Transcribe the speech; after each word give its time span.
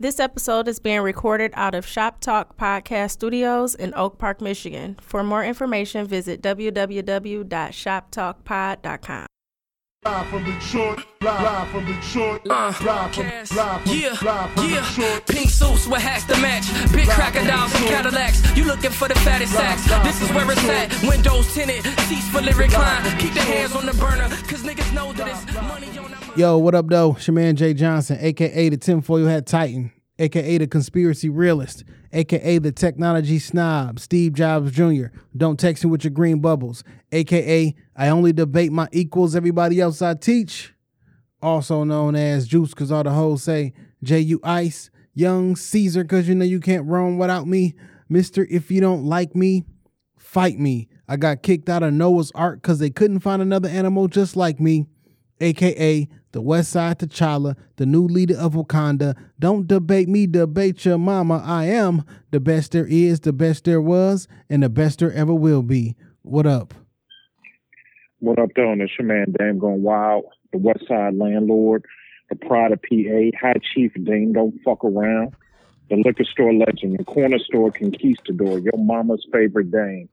This 0.00 0.20
episode 0.20 0.68
is 0.68 0.78
being 0.78 1.00
recorded 1.00 1.50
out 1.54 1.74
of 1.74 1.84
Shop 1.84 2.20
Talk 2.20 2.56
Podcast 2.56 3.10
Studios 3.10 3.74
in 3.74 3.92
Oak 3.96 4.16
Park, 4.16 4.40
Michigan. 4.40 4.96
For 5.02 5.24
more 5.24 5.44
information, 5.44 6.06
visit 6.06 6.40
www.shoptalkpod.com. 6.40 9.26
Live 10.04 10.28
from 10.28 10.44
Detroit, 10.44 11.00
live 11.20 11.68
from 11.70 11.84
Detroit, 11.84 12.42
Uh, 12.48 12.48
live 12.48 12.76
from, 13.12 13.26
live 13.26 13.52
from, 13.82 13.92
yeah, 13.92 14.14
live 14.22 14.50
from 14.52 14.70
yeah. 14.70 14.88
Detroit. 14.88 15.26
Pink 15.26 15.50
suits 15.50 15.88
with 15.88 16.00
hats 16.00 16.24
to 16.26 16.36
match. 16.40 16.70
Big 16.92 17.08
crocodiles 17.08 17.74
and 17.74 17.84
Cadillacs. 17.86 18.40
You 18.56 18.66
looking 18.66 18.92
for 18.92 19.08
the 19.08 19.16
fattest 19.16 19.52
sacks. 19.52 19.82
This 20.06 20.22
is 20.22 20.30
where 20.32 20.48
it's 20.52 20.62
at. 20.68 20.92
Windows 21.02 21.52
tinted, 21.52 21.82
seats 22.06 22.28
fully 22.28 22.52
reclined. 22.52 23.18
Keep 23.18 23.34
the 23.34 23.40
hands 23.40 23.74
on 23.74 23.84
the 23.86 23.94
burner, 23.94 24.28
cause 24.46 24.62
niggas 24.62 24.92
know 24.94 25.12
that 25.14 25.26
it's 25.26 25.44
money 25.54 25.88
on 25.98 26.12
the 26.12 26.16
Yo, 26.38 26.56
what 26.56 26.72
up, 26.72 26.86
though? 26.86 27.16
It's 27.16 27.26
your 27.26 27.34
man 27.34 27.56
Jay 27.56 27.74
Johnson, 27.74 28.16
aka 28.20 28.68
the 28.68 28.76
tinfoil 28.76 29.26
hat 29.26 29.44
titan, 29.44 29.90
aka 30.20 30.58
the 30.58 30.68
conspiracy 30.68 31.28
realist, 31.28 31.82
aka 32.12 32.58
the 32.58 32.70
technology 32.70 33.40
snob, 33.40 33.98
Steve 33.98 34.34
Jobs 34.34 34.70
Jr. 34.70 35.06
Don't 35.36 35.58
text 35.58 35.84
me 35.84 35.90
with 35.90 36.04
your 36.04 36.12
green 36.12 36.38
bubbles, 36.38 36.84
aka 37.10 37.74
I 37.96 38.08
only 38.10 38.32
debate 38.32 38.70
my 38.70 38.86
equals, 38.92 39.34
everybody 39.34 39.80
else 39.80 40.00
I 40.00 40.14
teach. 40.14 40.72
Also 41.42 41.82
known 41.82 42.14
as 42.14 42.46
Juice, 42.46 42.72
cause 42.72 42.92
all 42.92 43.02
the 43.02 43.10
hoes 43.10 43.42
say 43.42 43.72
J.U. 44.04 44.38
Ice, 44.44 44.90
Young 45.14 45.56
Caesar, 45.56 46.04
cause 46.04 46.28
you 46.28 46.36
know 46.36 46.44
you 46.44 46.60
can't 46.60 46.86
roam 46.86 47.18
without 47.18 47.48
me. 47.48 47.74
Mister, 48.08 48.46
if 48.48 48.70
you 48.70 48.80
don't 48.80 49.04
like 49.04 49.34
me, 49.34 49.64
fight 50.16 50.56
me. 50.56 50.88
I 51.08 51.16
got 51.16 51.42
kicked 51.42 51.68
out 51.68 51.82
of 51.82 51.94
Noah's 51.94 52.30
Ark 52.36 52.62
cause 52.62 52.78
they 52.78 52.90
couldn't 52.90 53.20
find 53.20 53.42
another 53.42 53.68
animal 53.68 54.06
just 54.06 54.36
like 54.36 54.60
me 54.60 54.86
aka 55.40 56.08
the 56.38 56.42
West 56.42 56.70
Side 56.70 57.00
T'Challa, 57.00 57.56
the 57.78 57.84
new 57.84 58.06
leader 58.06 58.36
of 58.38 58.52
Wakanda. 58.52 59.16
Don't 59.40 59.66
debate 59.66 60.08
me, 60.08 60.28
debate 60.28 60.84
your 60.84 60.96
mama. 60.96 61.42
I 61.44 61.64
am 61.64 62.04
the 62.30 62.38
best 62.38 62.70
there 62.70 62.86
is, 62.86 63.18
the 63.18 63.32
best 63.32 63.64
there 63.64 63.80
was, 63.80 64.28
and 64.48 64.62
the 64.62 64.68
best 64.68 65.00
there 65.00 65.12
ever 65.12 65.34
will 65.34 65.64
be. 65.64 65.96
What 66.22 66.46
up? 66.46 66.74
What 68.20 68.38
up, 68.38 68.50
though? 68.54 68.72
It's 68.74 68.92
your 69.00 69.08
man 69.08 69.34
Dame 69.36 69.58
going 69.58 69.82
wild, 69.82 70.26
the 70.52 70.58
West 70.58 70.86
Side 70.86 71.16
landlord, 71.16 71.84
the 72.30 72.36
pride 72.36 72.70
of 72.70 72.80
PA, 72.82 73.36
High 73.40 73.60
Chief 73.74 73.92
Dame, 74.04 74.32
don't 74.32 74.54
fuck 74.64 74.84
around, 74.84 75.34
the 75.90 75.96
liquor 75.96 76.22
store 76.22 76.54
legend, 76.54 77.00
the 77.00 77.04
corner 77.04 77.40
store 77.40 77.72
conquistador, 77.72 78.60
your 78.60 78.78
mama's 78.78 79.26
favorite 79.32 79.72
Dame, 79.72 80.08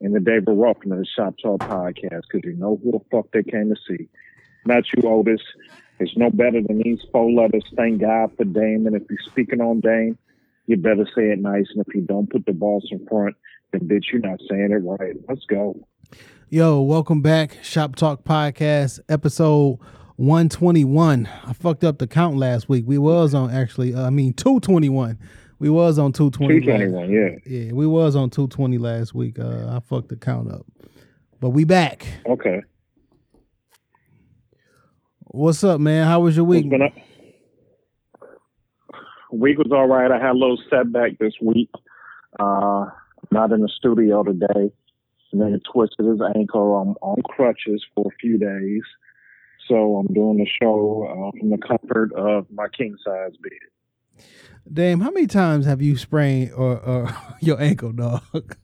and 0.00 0.12
the 0.12 0.18
David 0.18 0.48
Ruffin 0.48 0.90
of 0.90 0.98
the 0.98 1.06
Shop 1.06 1.36
Talk 1.40 1.60
podcast, 1.60 2.22
because 2.28 2.42
you 2.42 2.56
know 2.56 2.80
who 2.82 2.90
the 2.90 3.00
fuck 3.12 3.30
they 3.32 3.44
came 3.44 3.72
to 3.72 3.76
see. 3.86 4.08
Not 4.66 4.84
you, 4.94 5.08
Otis. 5.08 5.40
It's 6.00 6.16
no 6.16 6.30
better 6.30 6.62
than 6.62 6.78
these 6.78 7.00
four 7.12 7.30
letters. 7.30 7.64
Thank 7.76 8.00
God 8.00 8.30
for 8.36 8.44
Dame. 8.44 8.86
And 8.86 8.94
if 8.94 9.02
you're 9.10 9.18
speaking 9.26 9.60
on 9.60 9.80
Dame, 9.80 10.16
you 10.66 10.76
better 10.76 11.06
say 11.06 11.30
it 11.30 11.40
nice. 11.40 11.66
And 11.74 11.84
if 11.86 11.94
you 11.94 12.02
don't 12.02 12.30
put 12.30 12.46
the 12.46 12.52
boss 12.52 12.84
in 12.90 13.04
front, 13.06 13.34
then 13.72 13.88
bitch, 13.88 14.12
you're 14.12 14.20
not 14.20 14.40
saying 14.48 14.70
it 14.70 14.76
right. 14.76 15.16
Let's 15.28 15.44
go. 15.46 15.76
Yo, 16.50 16.80
welcome 16.80 17.20
back. 17.20 17.58
Shop 17.62 17.96
Talk 17.96 18.22
Podcast, 18.22 19.00
episode 19.08 19.78
121. 20.16 21.28
I 21.46 21.52
fucked 21.52 21.84
up 21.84 21.98
the 21.98 22.06
count 22.06 22.36
last 22.36 22.68
week. 22.68 22.84
We 22.86 22.98
was 22.98 23.34
on 23.34 23.50
actually, 23.50 23.94
uh, 23.94 24.06
I 24.06 24.10
mean, 24.10 24.34
221. 24.34 25.18
We 25.58 25.68
was 25.68 25.98
on 25.98 26.12
220. 26.12 26.60
221, 26.60 27.10
yeah. 27.10 27.38
Yeah, 27.44 27.72
we 27.72 27.86
was 27.86 28.14
on 28.14 28.30
220 28.30 28.78
last 28.78 29.14
week. 29.14 29.38
Uh, 29.38 29.66
I 29.68 29.80
fucked 29.80 30.08
the 30.08 30.16
count 30.16 30.50
up. 30.52 30.64
But 31.40 31.50
we 31.50 31.64
back. 31.64 32.06
Okay. 32.26 32.62
What's 35.30 35.62
up, 35.62 35.78
man? 35.78 36.06
How 36.06 36.20
was 36.20 36.36
your 36.36 36.46
week? 36.46 36.64
Week 39.30 39.58
was 39.58 39.70
all 39.70 39.86
right. 39.86 40.10
I 40.10 40.18
had 40.18 40.30
a 40.30 40.38
little 40.38 40.58
setback 40.70 41.18
this 41.18 41.34
week. 41.42 41.68
Uh, 42.40 42.86
not 43.30 43.52
in 43.52 43.60
the 43.60 43.68
studio 43.68 44.22
today. 44.22 44.72
And 45.32 45.40
then 45.42 45.52
he 45.52 45.60
twisted 45.70 46.06
his 46.06 46.20
ankle. 46.34 46.76
I'm 46.76 46.96
on 47.02 47.20
crutches 47.22 47.84
for 47.94 48.06
a 48.06 48.16
few 48.18 48.38
days. 48.38 48.82
So 49.68 49.96
I'm 49.96 50.14
doing 50.14 50.38
the 50.38 50.46
show 50.62 51.04
uh, 51.06 51.38
from 51.38 51.50
the 51.50 51.58
comfort 51.58 52.14
of 52.14 52.46
my 52.50 52.68
king 52.68 52.96
size 53.04 53.32
bed. 53.42 54.24
Damn, 54.72 55.02
how 55.02 55.10
many 55.10 55.26
times 55.26 55.66
have 55.66 55.82
you 55.82 55.98
sprained 55.98 56.52
or, 56.54 56.78
or 56.78 57.14
your 57.40 57.60
ankle, 57.60 57.92
dog? 57.92 58.56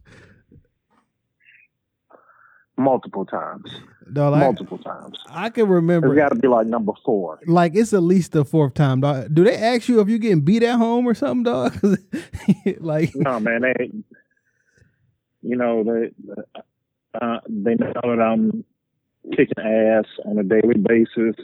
Multiple 2.76 3.24
times. 3.24 3.70
dog, 4.12 4.32
like, 4.32 4.40
Multiple 4.40 4.78
times. 4.78 5.16
I 5.30 5.48
can 5.50 5.64
It's 5.64 5.70
remember, 5.70 6.12
got 6.14 6.30
to 6.30 6.34
be 6.34 6.48
like 6.48 6.66
number 6.66 6.92
four. 7.04 7.38
like 7.46 7.76
it's 7.76 7.92
at 7.92 8.02
least 8.02 8.32
the 8.32 8.44
fourth 8.44 8.74
time, 8.74 9.00
dog. 9.00 9.32
Do 9.32 9.44
they 9.44 9.56
ask 9.56 9.88
you 9.88 10.00
if 10.00 10.08
you're 10.08 10.18
getting 10.18 10.40
beat 10.40 10.62
at 10.64 10.76
home 10.76 11.06
or 11.06 11.14
something, 11.14 11.44
dog? 11.44 11.76
like, 12.80 13.12
No, 13.14 13.38
man, 13.38 13.62
they, 13.62 13.90
you 15.42 15.56
know, 15.56 15.84
they, 15.84 16.10
uh, 17.20 17.38
they 17.48 17.74
know 17.76 17.92
that 17.94 18.20
I'm 18.20 18.64
kicking 19.30 19.58
ass 19.58 20.04
on 20.24 20.38
a 20.38 20.42
daily 20.42 20.74
basis. 20.76 21.36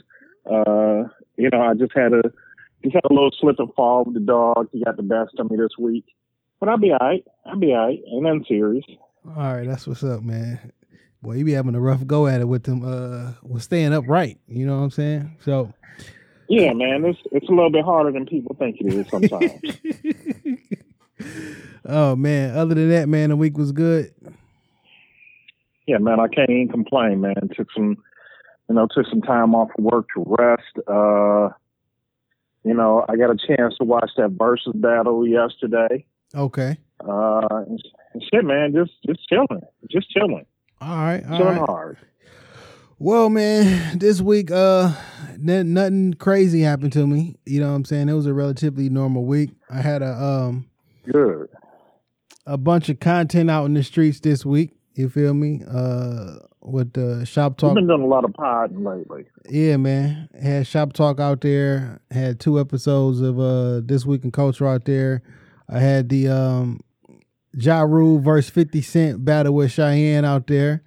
Uh, 0.45 1.03
you 1.37 1.49
know, 1.49 1.61
I 1.61 1.73
just 1.75 1.93
had 1.95 2.13
a, 2.13 2.21
just 2.83 2.95
had 2.95 3.05
a 3.09 3.13
little 3.13 3.31
slip 3.39 3.55
and 3.59 3.73
fall 3.73 4.03
with 4.03 4.15
the 4.15 4.19
dog. 4.19 4.67
He 4.73 4.83
got 4.83 4.97
the 4.97 5.03
best 5.03 5.31
of 5.39 5.49
me 5.49 5.55
this 5.57 5.77
week, 5.79 6.05
but 6.59 6.67
I'll 6.67 6.77
be 6.77 6.91
all 6.91 6.97
right. 6.99 7.23
I'll 7.45 7.57
be 7.57 7.73
all 7.73 7.87
right. 7.87 7.99
Ain't 8.11 8.23
nothing 8.23 8.45
serious. 8.47 8.85
all 9.25 9.33
right, 9.55 9.67
that's 9.67 9.87
what's 9.87 10.03
up, 10.03 10.23
man. 10.23 10.59
Boy, 11.21 11.33
you 11.35 11.45
be 11.45 11.51
having 11.53 11.75
a 11.75 11.79
rough 11.79 12.05
go 12.07 12.27
at 12.27 12.41
it 12.41 12.45
with 12.47 12.63
them, 12.63 12.83
uh, 12.83 13.33
with 13.43 13.61
staying 13.63 13.93
upright. 13.93 14.39
You 14.47 14.65
know 14.65 14.77
what 14.77 14.83
I'm 14.85 14.91
saying? 14.91 15.37
So, 15.45 15.71
Yeah, 16.47 16.73
man, 16.73 17.05
it's 17.05 17.19
it's 17.31 17.47
a 17.47 17.51
little 17.51 17.69
bit 17.71 17.85
harder 17.85 18.11
than 18.11 18.25
people 18.25 18.55
think 18.57 18.77
it 18.79 18.91
is 18.93 19.07
sometimes. 19.09 19.51
oh 21.85 22.15
man. 22.15 22.57
Other 22.57 22.75
than 22.75 22.89
that, 22.89 23.07
man, 23.07 23.29
the 23.29 23.35
week 23.35 23.57
was 23.57 23.71
good. 23.71 24.13
yeah, 25.87 25.97
man, 25.99 26.19
I 26.19 26.27
can't 26.27 26.49
even 26.49 26.69
complain, 26.69 27.21
man. 27.21 27.35
Took 27.55 27.67
some, 27.75 27.97
you 28.69 28.75
know, 28.75 28.87
took 28.93 29.05
some 29.07 29.21
time 29.21 29.53
off 29.55 29.69
of 29.77 29.83
work 29.83 30.07
to 30.15 30.23
rest. 30.39 30.87
Uh, 30.87 31.49
you 32.63 32.73
know, 32.73 33.05
I 33.09 33.15
got 33.15 33.29
a 33.31 33.37
chance 33.37 33.75
to 33.79 33.83
watch 33.83 34.09
that 34.17 34.31
versus 34.31 34.73
battle 34.75 35.27
yesterday. 35.27 36.05
Okay. 36.33 36.77
Uh, 36.99 37.47
and 37.67 38.23
shit, 38.31 38.43
man, 38.45 38.73
just 38.73 38.91
just 39.05 39.27
chilling, 39.27 39.61
just 39.89 40.09
chilling, 40.11 40.45
All 40.81 40.87
right. 40.97 41.23
All 41.29 41.43
right. 41.43 41.59
hard. 41.59 41.97
Well, 42.97 43.29
man, 43.29 43.97
this 43.99 44.21
week, 44.21 44.51
uh, 44.51 44.93
n- 45.33 45.73
nothing 45.73 46.13
crazy 46.15 46.61
happened 46.61 46.93
to 46.93 47.07
me. 47.07 47.35
You 47.45 47.59
know 47.61 47.69
what 47.69 47.75
I'm 47.75 47.85
saying? 47.85 48.09
It 48.09 48.13
was 48.13 48.25
a 48.27 48.33
relatively 48.33 48.89
normal 48.89 49.25
week. 49.25 49.51
I 49.69 49.81
had 49.81 50.01
a 50.01 50.11
um 50.13 50.67
Good. 51.11 51.49
a 52.45 52.57
bunch 52.57 52.89
of 52.89 52.99
content 52.99 53.49
out 53.49 53.65
in 53.65 53.73
the 53.73 53.83
streets 53.83 54.19
this 54.19 54.45
week. 54.45 54.71
You 54.95 55.09
feel 55.09 55.33
me? 55.33 55.61
Uh, 55.67 56.35
with 56.63 56.93
the 56.93 57.25
shop 57.25 57.53
We've 57.53 57.57
talk. 57.57 57.73
been 57.75 57.87
doing 57.87 58.03
a 58.03 58.07
lot 58.07 58.23
of 58.23 58.33
podding 58.33 58.83
lately. 58.83 59.25
Yeah, 59.49 59.77
man. 59.77 60.29
Had 60.39 60.67
shop 60.67 60.93
talk 60.93 61.19
out 61.19 61.41
there. 61.41 61.99
Had 62.11 62.39
two 62.39 62.59
episodes 62.59 63.19
of 63.21 63.39
uh 63.39 63.81
this 63.83 64.05
week 64.05 64.23
in 64.23 64.31
culture 64.31 64.67
out 64.67 64.85
there. 64.85 65.23
I 65.67 65.79
had 65.79 66.09
the 66.09 66.27
um 66.27 66.81
Ja 67.55 67.81
Rule 67.81 68.19
versus 68.19 68.49
Fifty 68.49 68.81
Cent 68.81 69.23
battle 69.25 69.53
with 69.55 69.71
Cheyenne 69.71 70.25
out 70.25 70.47
there, 70.47 70.83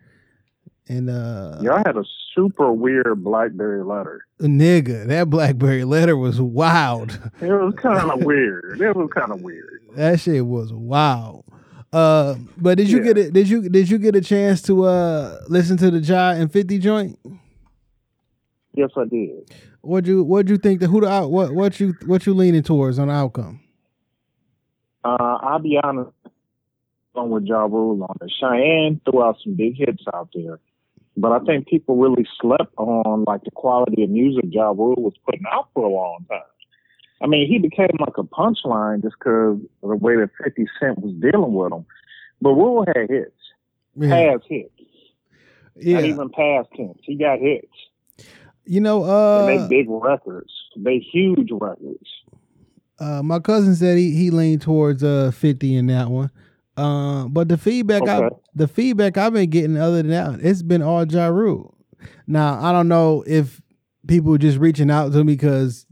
and 0.88 1.10
uh 1.10 1.58
I 1.72 1.82
had 1.86 1.96
a 1.96 2.04
super 2.34 2.72
weird 2.72 3.22
BlackBerry 3.22 3.84
letter. 3.84 4.24
nigga, 4.40 5.06
that 5.06 5.30
BlackBerry 5.30 5.84
letter 5.84 6.16
was 6.16 6.40
wild. 6.40 7.18
It 7.40 7.48
was 7.52 7.74
kind 7.76 8.10
of 8.10 8.22
weird. 8.24 8.80
It 8.80 8.96
was 8.96 9.10
kind 9.14 9.30
of 9.32 9.42
weird. 9.42 9.80
That 9.94 10.18
shit 10.20 10.44
was 10.46 10.72
wild. 10.72 11.44
Uh, 11.92 12.34
but 12.56 12.76
did 12.76 12.90
you 12.90 12.98
Yeah. 12.98 13.04
get 13.04 13.18
it? 13.18 13.32
Did 13.32 13.48
you 13.48 13.68
did 13.68 13.88
you 13.90 13.98
get 13.98 14.16
a 14.16 14.20
chance 14.20 14.62
to 14.62 14.84
uh 14.84 15.38
listen 15.48 15.76
to 15.76 15.90
the 15.90 15.98
Ja 16.00 16.30
and 16.30 16.50
Fifty 16.50 16.78
joint? 16.78 17.18
Yes, 18.72 18.90
I 18.96 19.04
did. 19.04 19.52
What 19.82 20.06
you 20.06 20.24
what 20.24 20.48
you 20.48 20.56
think 20.56 20.80
the 20.80 20.88
who 20.88 21.02
the 21.02 21.08
out 21.08 21.30
what 21.30 21.52
what 21.54 21.78
you 21.78 21.94
what 22.06 22.26
you 22.26 22.34
leaning 22.34 22.62
towards 22.64 22.98
on 22.98 23.08
the 23.08 23.14
outcome? 23.14 23.60
Uh, 25.04 25.38
I'll 25.42 25.58
be 25.58 25.78
honest. 25.84 26.10
On 27.14 27.30
with 27.30 27.44
Ja 27.44 27.64
Rule 27.64 28.02
on 28.02 28.16
it. 28.20 28.32
Cheyenne 28.40 29.00
threw 29.04 29.22
out 29.22 29.36
some 29.42 29.54
big 29.54 29.76
hits 29.76 30.02
out 30.12 30.30
there, 30.34 30.58
but 31.16 31.30
I 31.30 31.38
think 31.44 31.68
people 31.68 31.96
really 31.96 32.26
slept 32.40 32.74
on 32.76 33.24
like 33.24 33.44
the 33.44 33.52
quality 33.52 34.02
of 34.02 34.10
music 34.10 34.46
Ja 34.48 34.70
Rule 34.70 34.96
was 34.98 35.14
putting 35.24 35.44
out 35.52 35.68
for 35.74 35.84
a 35.84 35.88
long 35.88 36.26
time. 36.28 36.40
I 37.22 37.26
mean, 37.26 37.46
he 37.48 37.58
became 37.58 37.96
like 38.00 38.18
a 38.18 38.24
punchline 38.24 39.02
just 39.02 39.14
because 39.18 39.58
of 39.82 39.88
the 39.90 39.96
way 39.96 40.16
that 40.16 40.30
50 40.42 40.66
Cent 40.80 40.98
was 40.98 41.14
dealing 41.20 41.54
with 41.54 41.72
him. 41.72 41.86
But 42.42 42.50
Rule 42.50 42.84
had 42.86 43.08
hits, 43.08 43.32
Yeah, 43.96 44.32
past 44.32 44.44
hits, 44.48 44.72
not 45.76 46.04
even 46.04 46.30
past 46.30 46.68
hits. 46.72 46.98
He 47.04 47.14
got 47.16 47.38
hits. 47.38 47.68
You 48.64 48.80
know, 48.80 49.04
and 49.04 49.10
uh, 49.10 49.46
they 49.46 49.58
big 49.68 49.86
records. 49.88 50.52
They 50.76 50.98
huge 50.98 51.50
records. 51.52 52.08
uh, 52.98 53.22
my 53.22 53.38
cousin 53.38 53.74
said 53.76 53.98
he 53.98 54.10
he 54.10 54.30
leaned 54.30 54.62
towards 54.62 55.04
uh 55.04 55.30
Fifty 55.32 55.76
in 55.76 55.86
that 55.86 56.08
one. 56.08 56.30
Uh, 56.76 57.28
but 57.28 57.48
the 57.48 57.56
feedback 57.56 58.08
I 58.08 58.16
Okay. 58.24 58.36
the 58.54 58.66
feedback 58.68 59.16
I've 59.16 59.32
been 59.32 59.50
getting 59.50 59.76
other 59.76 59.96
than 60.02 60.08
that, 60.10 60.40
it's 60.40 60.62
been 60.62 60.82
all 60.82 61.04
Ja 61.06 61.26
Rule. 61.26 61.76
Now 62.26 62.60
I 62.62 62.72
don't 62.72 62.88
know 62.88 63.22
if 63.26 63.60
people 64.06 64.36
just 64.38 64.58
reaching 64.58 64.90
out 64.90 65.12
to 65.12 65.24
me 65.24 65.34
because 65.34 65.86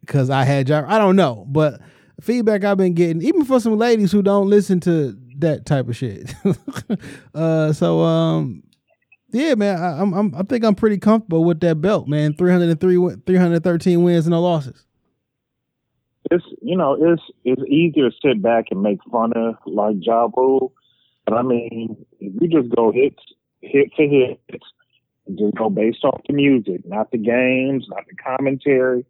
because 0.00 0.30
I 0.30 0.44
had 0.44 0.68
Ja. 0.68 0.84
I 0.86 0.98
don't 0.98 1.16
know, 1.16 1.44
but 1.48 1.80
feedback 2.20 2.64
I've 2.64 2.76
been 2.78 2.94
getting, 2.94 3.20
even 3.22 3.44
for 3.44 3.58
some 3.60 3.76
ladies 3.76 4.12
who 4.12 4.22
don't 4.22 4.48
listen 4.48 4.78
to 4.80 5.16
that 5.38 5.66
type 5.66 5.88
of 5.88 5.96
shit. 5.96 6.32
uh, 7.34 7.72
so 7.72 8.00
um, 8.00 8.62
yeah, 9.32 9.54
man, 9.56 9.76
I, 9.82 10.00
I'm, 10.00 10.14
I'm 10.14 10.34
I 10.36 10.42
think 10.44 10.64
I'm 10.64 10.76
pretty 10.76 10.98
comfortable 10.98 11.44
with 11.44 11.60
that 11.60 11.80
belt, 11.80 12.06
man. 12.08 12.34
303, 12.34 12.96
win- 12.96 13.22
313 13.26 14.02
wins 14.04 14.26
and 14.26 14.30
no 14.30 14.40
losses. 14.40 14.85
It's 16.30 16.44
you 16.62 16.76
know 16.76 16.96
it's 16.98 17.22
it's 17.44 17.62
easier 17.68 18.10
to 18.10 18.16
sit 18.22 18.42
back 18.42 18.66
and 18.70 18.82
make 18.82 18.98
fun 19.10 19.32
of 19.34 19.56
like 19.66 19.96
Ja 20.00 20.28
Rule, 20.36 20.72
but 21.24 21.34
I 21.34 21.42
mean 21.42 22.04
if 22.20 22.32
you 22.40 22.48
just 22.48 22.74
go 22.74 22.92
hits 22.92 23.22
hit 23.60 23.92
to 23.96 24.06
hit, 24.06 24.40
just 25.28 25.54
go 25.56 25.70
based 25.70 26.04
off 26.04 26.20
the 26.26 26.34
music, 26.34 26.86
not 26.86 27.10
the 27.10 27.18
games, 27.18 27.86
not 27.88 28.04
the 28.08 28.16
commentary, 28.16 29.04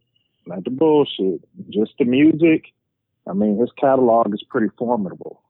not 0.47 0.65
the 0.65 0.71
bullshit, 0.71 1.41
just 1.71 1.93
the 1.99 2.05
music. 2.05 2.67
I 3.29 3.33
mean 3.33 3.59
his 3.59 3.71
catalog 3.79 4.33
is 4.33 4.45
pretty 4.49 4.69
formidable. 4.79 5.43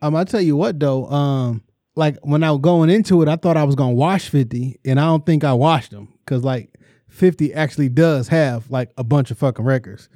Um, 0.00 0.14
I 0.14 0.24
tell 0.24 0.40
you 0.40 0.56
what 0.56 0.78
though, 0.78 1.06
um, 1.06 1.62
like 1.96 2.16
when 2.22 2.44
I 2.44 2.52
was 2.52 2.60
going 2.60 2.90
into 2.90 3.22
it, 3.22 3.28
I 3.28 3.36
thought 3.36 3.56
I 3.56 3.64
was 3.64 3.74
gonna 3.74 3.94
wash 3.94 4.28
fifty, 4.28 4.78
and 4.84 5.00
I 5.00 5.04
don't 5.06 5.26
think 5.26 5.42
I 5.42 5.52
washed 5.52 5.90
them 5.90 6.12
because 6.24 6.44
like 6.44 6.74
fifty 7.08 7.52
actually 7.52 7.88
does 7.88 8.28
have 8.28 8.70
like 8.70 8.92
a 8.96 9.04
bunch 9.04 9.30
of 9.30 9.38
fucking 9.38 9.64
records. 9.64 10.08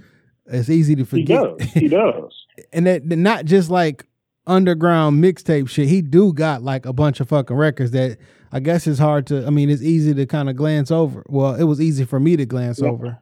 It's 0.47 0.69
easy 0.71 0.97
to 0.97 1.05
forget. 1.05 1.27
He 1.29 1.35
does, 1.65 1.73
he 1.73 1.89
does. 1.89 2.47
and 2.73 2.87
that 2.87 3.05
not 3.06 3.44
just 3.44 3.71
like 3.71 4.06
underground 4.47 5.23
mixtape 5.23 5.69
shit. 5.69 5.89
He 5.89 6.03
do 6.03 6.33
got 6.33 6.62
like 6.62 6.85
a 6.87 6.93
bunch 6.93 7.21
of 7.21 7.29
fucking 7.29 7.56
records 7.56 7.93
that 7.93 8.19
I 8.50 8.61
guess 8.61 8.87
it's 8.87 8.99
hard 8.99 9.27
to. 9.29 9.47
I 9.47 9.50
mean, 9.50 9.71
it's 9.71 9.83
easy 9.83 10.15
to 10.15 10.27
kind 10.27 10.50
of 10.50 10.56
glance 10.56 10.91
over. 10.91 11.25
Well, 11.29 11.55
it 11.55 11.65
was 11.65 11.81
easy 11.81 12.05
for 12.05 12.19
me 12.21 12.37
to 12.37 12.44
glance 12.44 12.81
Yeah. 12.83 12.89
over. 12.89 13.19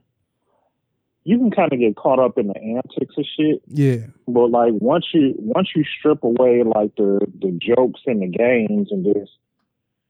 You 1.25 1.39
can 1.39 1.51
kind 1.51 1.71
of 1.73 1.79
get 1.79 1.97
caught 1.97 2.19
up 2.19 2.39
in 2.39 2.47
the 2.49 2.57
antics 2.59 3.15
of 3.19 3.25
shit, 3.37 3.61
Yeah, 3.67 4.07
but 4.27 4.47
like 4.51 4.73
once 4.81 5.05
you 5.13 5.35
once 5.37 5.69
you 5.77 5.85
strip 5.99 6.25
away 6.25 6.63
like 6.65 6.97
the 6.97 7.21
the 7.41 7.57
jokes 7.61 8.01
and 8.07 8.23
the 8.23 8.27
games 8.29 8.89
and 8.91 9.05
just 9.05 9.31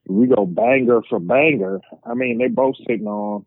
we 0.06 0.28
go 0.28 0.46
banger 0.46 1.00
for 1.10 1.18
banger. 1.18 1.80
I 2.04 2.14
mean, 2.14 2.38
they 2.38 2.46
both 2.46 2.76
sitting 2.88 3.08
on 3.08 3.44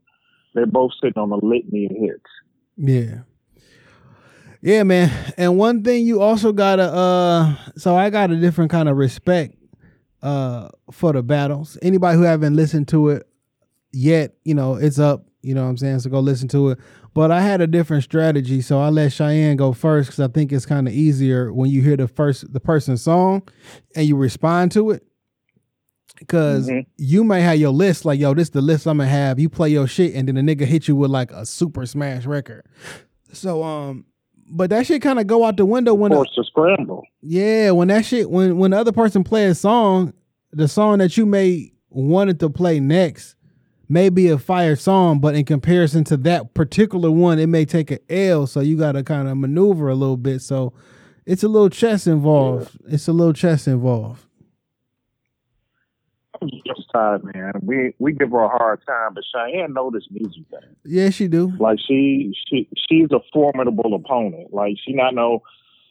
they're 0.53 0.65
both 0.65 0.91
sitting 1.01 1.17
on 1.21 1.31
a 1.31 1.37
litany 1.43 1.85
of 1.85 1.91
hits. 1.91 2.29
Yeah. 2.77 3.21
Yeah, 4.65 4.83
man. 4.83 5.11
And 5.37 5.57
one 5.57 5.83
thing 5.83 6.05
you 6.05 6.21
also 6.21 6.53
gotta 6.53 6.83
uh 6.83 7.55
so 7.75 7.95
I 7.97 8.09
got 8.09 8.31
a 8.31 8.37
different 8.37 8.71
kind 8.71 8.87
of 8.87 8.95
respect 8.97 9.55
uh 10.21 10.69
for 10.89 11.11
the 11.11 11.21
battles. 11.21 11.77
Anybody 11.81 12.17
who 12.17 12.23
haven't 12.23 12.55
listened 12.55 12.87
to 12.89 13.09
it 13.09 13.27
yet, 13.91 14.35
you 14.45 14.55
know, 14.55 14.75
it's 14.75 14.99
up, 14.99 15.27
you 15.41 15.53
know 15.53 15.63
what 15.63 15.69
I'm 15.69 15.77
saying? 15.77 15.99
So 15.99 16.09
go 16.09 16.21
listen 16.21 16.47
to 16.49 16.69
it. 16.69 16.79
But 17.13 17.29
I 17.29 17.41
had 17.41 17.59
a 17.59 17.67
different 17.67 18.03
strategy, 18.03 18.61
so 18.61 18.79
I 18.79 18.87
let 18.89 19.11
Cheyenne 19.11 19.57
go 19.57 19.73
first 19.73 20.07
because 20.09 20.21
I 20.21 20.29
think 20.31 20.53
it's 20.53 20.65
kind 20.65 20.87
of 20.87 20.93
easier 20.93 21.51
when 21.51 21.69
you 21.69 21.81
hear 21.81 21.97
the 21.97 22.07
first 22.07 22.51
the 22.53 22.61
person's 22.61 23.01
song 23.01 23.43
and 23.97 24.07
you 24.07 24.15
respond 24.15 24.71
to 24.71 24.91
it. 24.91 25.03
Cause 26.29 26.69
Mhm. 26.69 26.85
you 26.95 27.25
may 27.25 27.41
have 27.41 27.57
your 27.57 27.71
list, 27.71 28.05
like, 28.05 28.17
yo, 28.17 28.33
this 28.33 28.49
the 28.49 28.61
list 28.61 28.87
I'm 28.87 28.97
gonna 28.99 29.09
have. 29.09 29.39
You 29.39 29.49
play 29.49 29.69
your 29.71 29.87
shit, 29.87 30.15
and 30.15 30.27
then 30.29 30.35
the 30.35 30.55
nigga 30.55 30.65
hit 30.65 30.87
you 30.87 30.95
with 30.95 31.11
like 31.11 31.31
a 31.33 31.45
super 31.45 31.85
smash 31.85 32.25
record. 32.25 32.63
So 33.33 33.61
um, 33.63 34.05
but 34.49 34.69
that 34.69 34.85
shit 34.85 35.01
kind 35.01 35.19
of 35.19 35.27
go 35.27 35.45
out 35.45 35.57
the 35.57 35.65
window 35.65 35.93
when 35.93 36.11
course, 36.11 36.31
the 36.35 36.43
scramble. 36.43 37.03
yeah, 37.21 37.71
when 37.71 37.87
that 37.89 38.05
shit 38.05 38.29
when 38.29 38.57
when 38.57 38.71
the 38.71 38.77
other 38.77 38.91
person 38.91 39.23
play 39.23 39.45
a 39.45 39.55
song, 39.55 40.13
the 40.51 40.67
song 40.67 40.99
that 40.99 41.17
you 41.17 41.25
may 41.25 41.71
wanted 41.89 42.39
to 42.39 42.49
play 42.49 42.79
next 42.79 43.35
may 43.89 44.09
be 44.09 44.27
a 44.29 44.37
fire 44.37 44.75
song, 44.75 45.19
but 45.19 45.35
in 45.35 45.45
comparison 45.45 46.03
to 46.05 46.17
that 46.17 46.53
particular 46.53 47.11
one, 47.11 47.37
it 47.39 47.47
may 47.47 47.65
take 47.65 47.91
an 47.91 47.99
L. 48.09 48.47
So 48.47 48.59
you 48.59 48.77
got 48.77 48.93
to 48.93 49.03
kind 49.03 49.27
of 49.27 49.37
maneuver 49.37 49.89
a 49.89 49.95
little 49.95 50.17
bit. 50.17 50.41
So 50.41 50.73
it's 51.25 51.43
a 51.43 51.47
little 51.47 51.69
chess 51.69 52.07
involved. 52.07 52.77
It's 52.87 53.07
a 53.07 53.13
little 53.13 53.33
chess 53.33 53.67
involved. 53.67 54.25
I'm 56.41 56.49
tired, 56.93 57.23
man. 57.33 57.53
We 57.61 57.93
we 57.99 58.13
give 58.13 58.31
her 58.31 58.39
a 58.43 58.49
hard 58.49 58.81
time, 58.85 59.13
but 59.13 59.23
Cheyenne 59.33 59.73
know 59.73 59.89
this 59.91 60.03
music 60.11 60.43
thing. 60.49 60.75
Yeah, 60.85 61.09
she 61.09 61.27
do. 61.27 61.51
Like 61.59 61.79
she 61.85 62.33
she 62.47 62.67
she's 62.89 63.09
a 63.11 63.19
formidable 63.31 63.93
opponent. 63.95 64.53
Like 64.53 64.75
she 64.85 64.93
not 64.93 65.13
no 65.15 65.41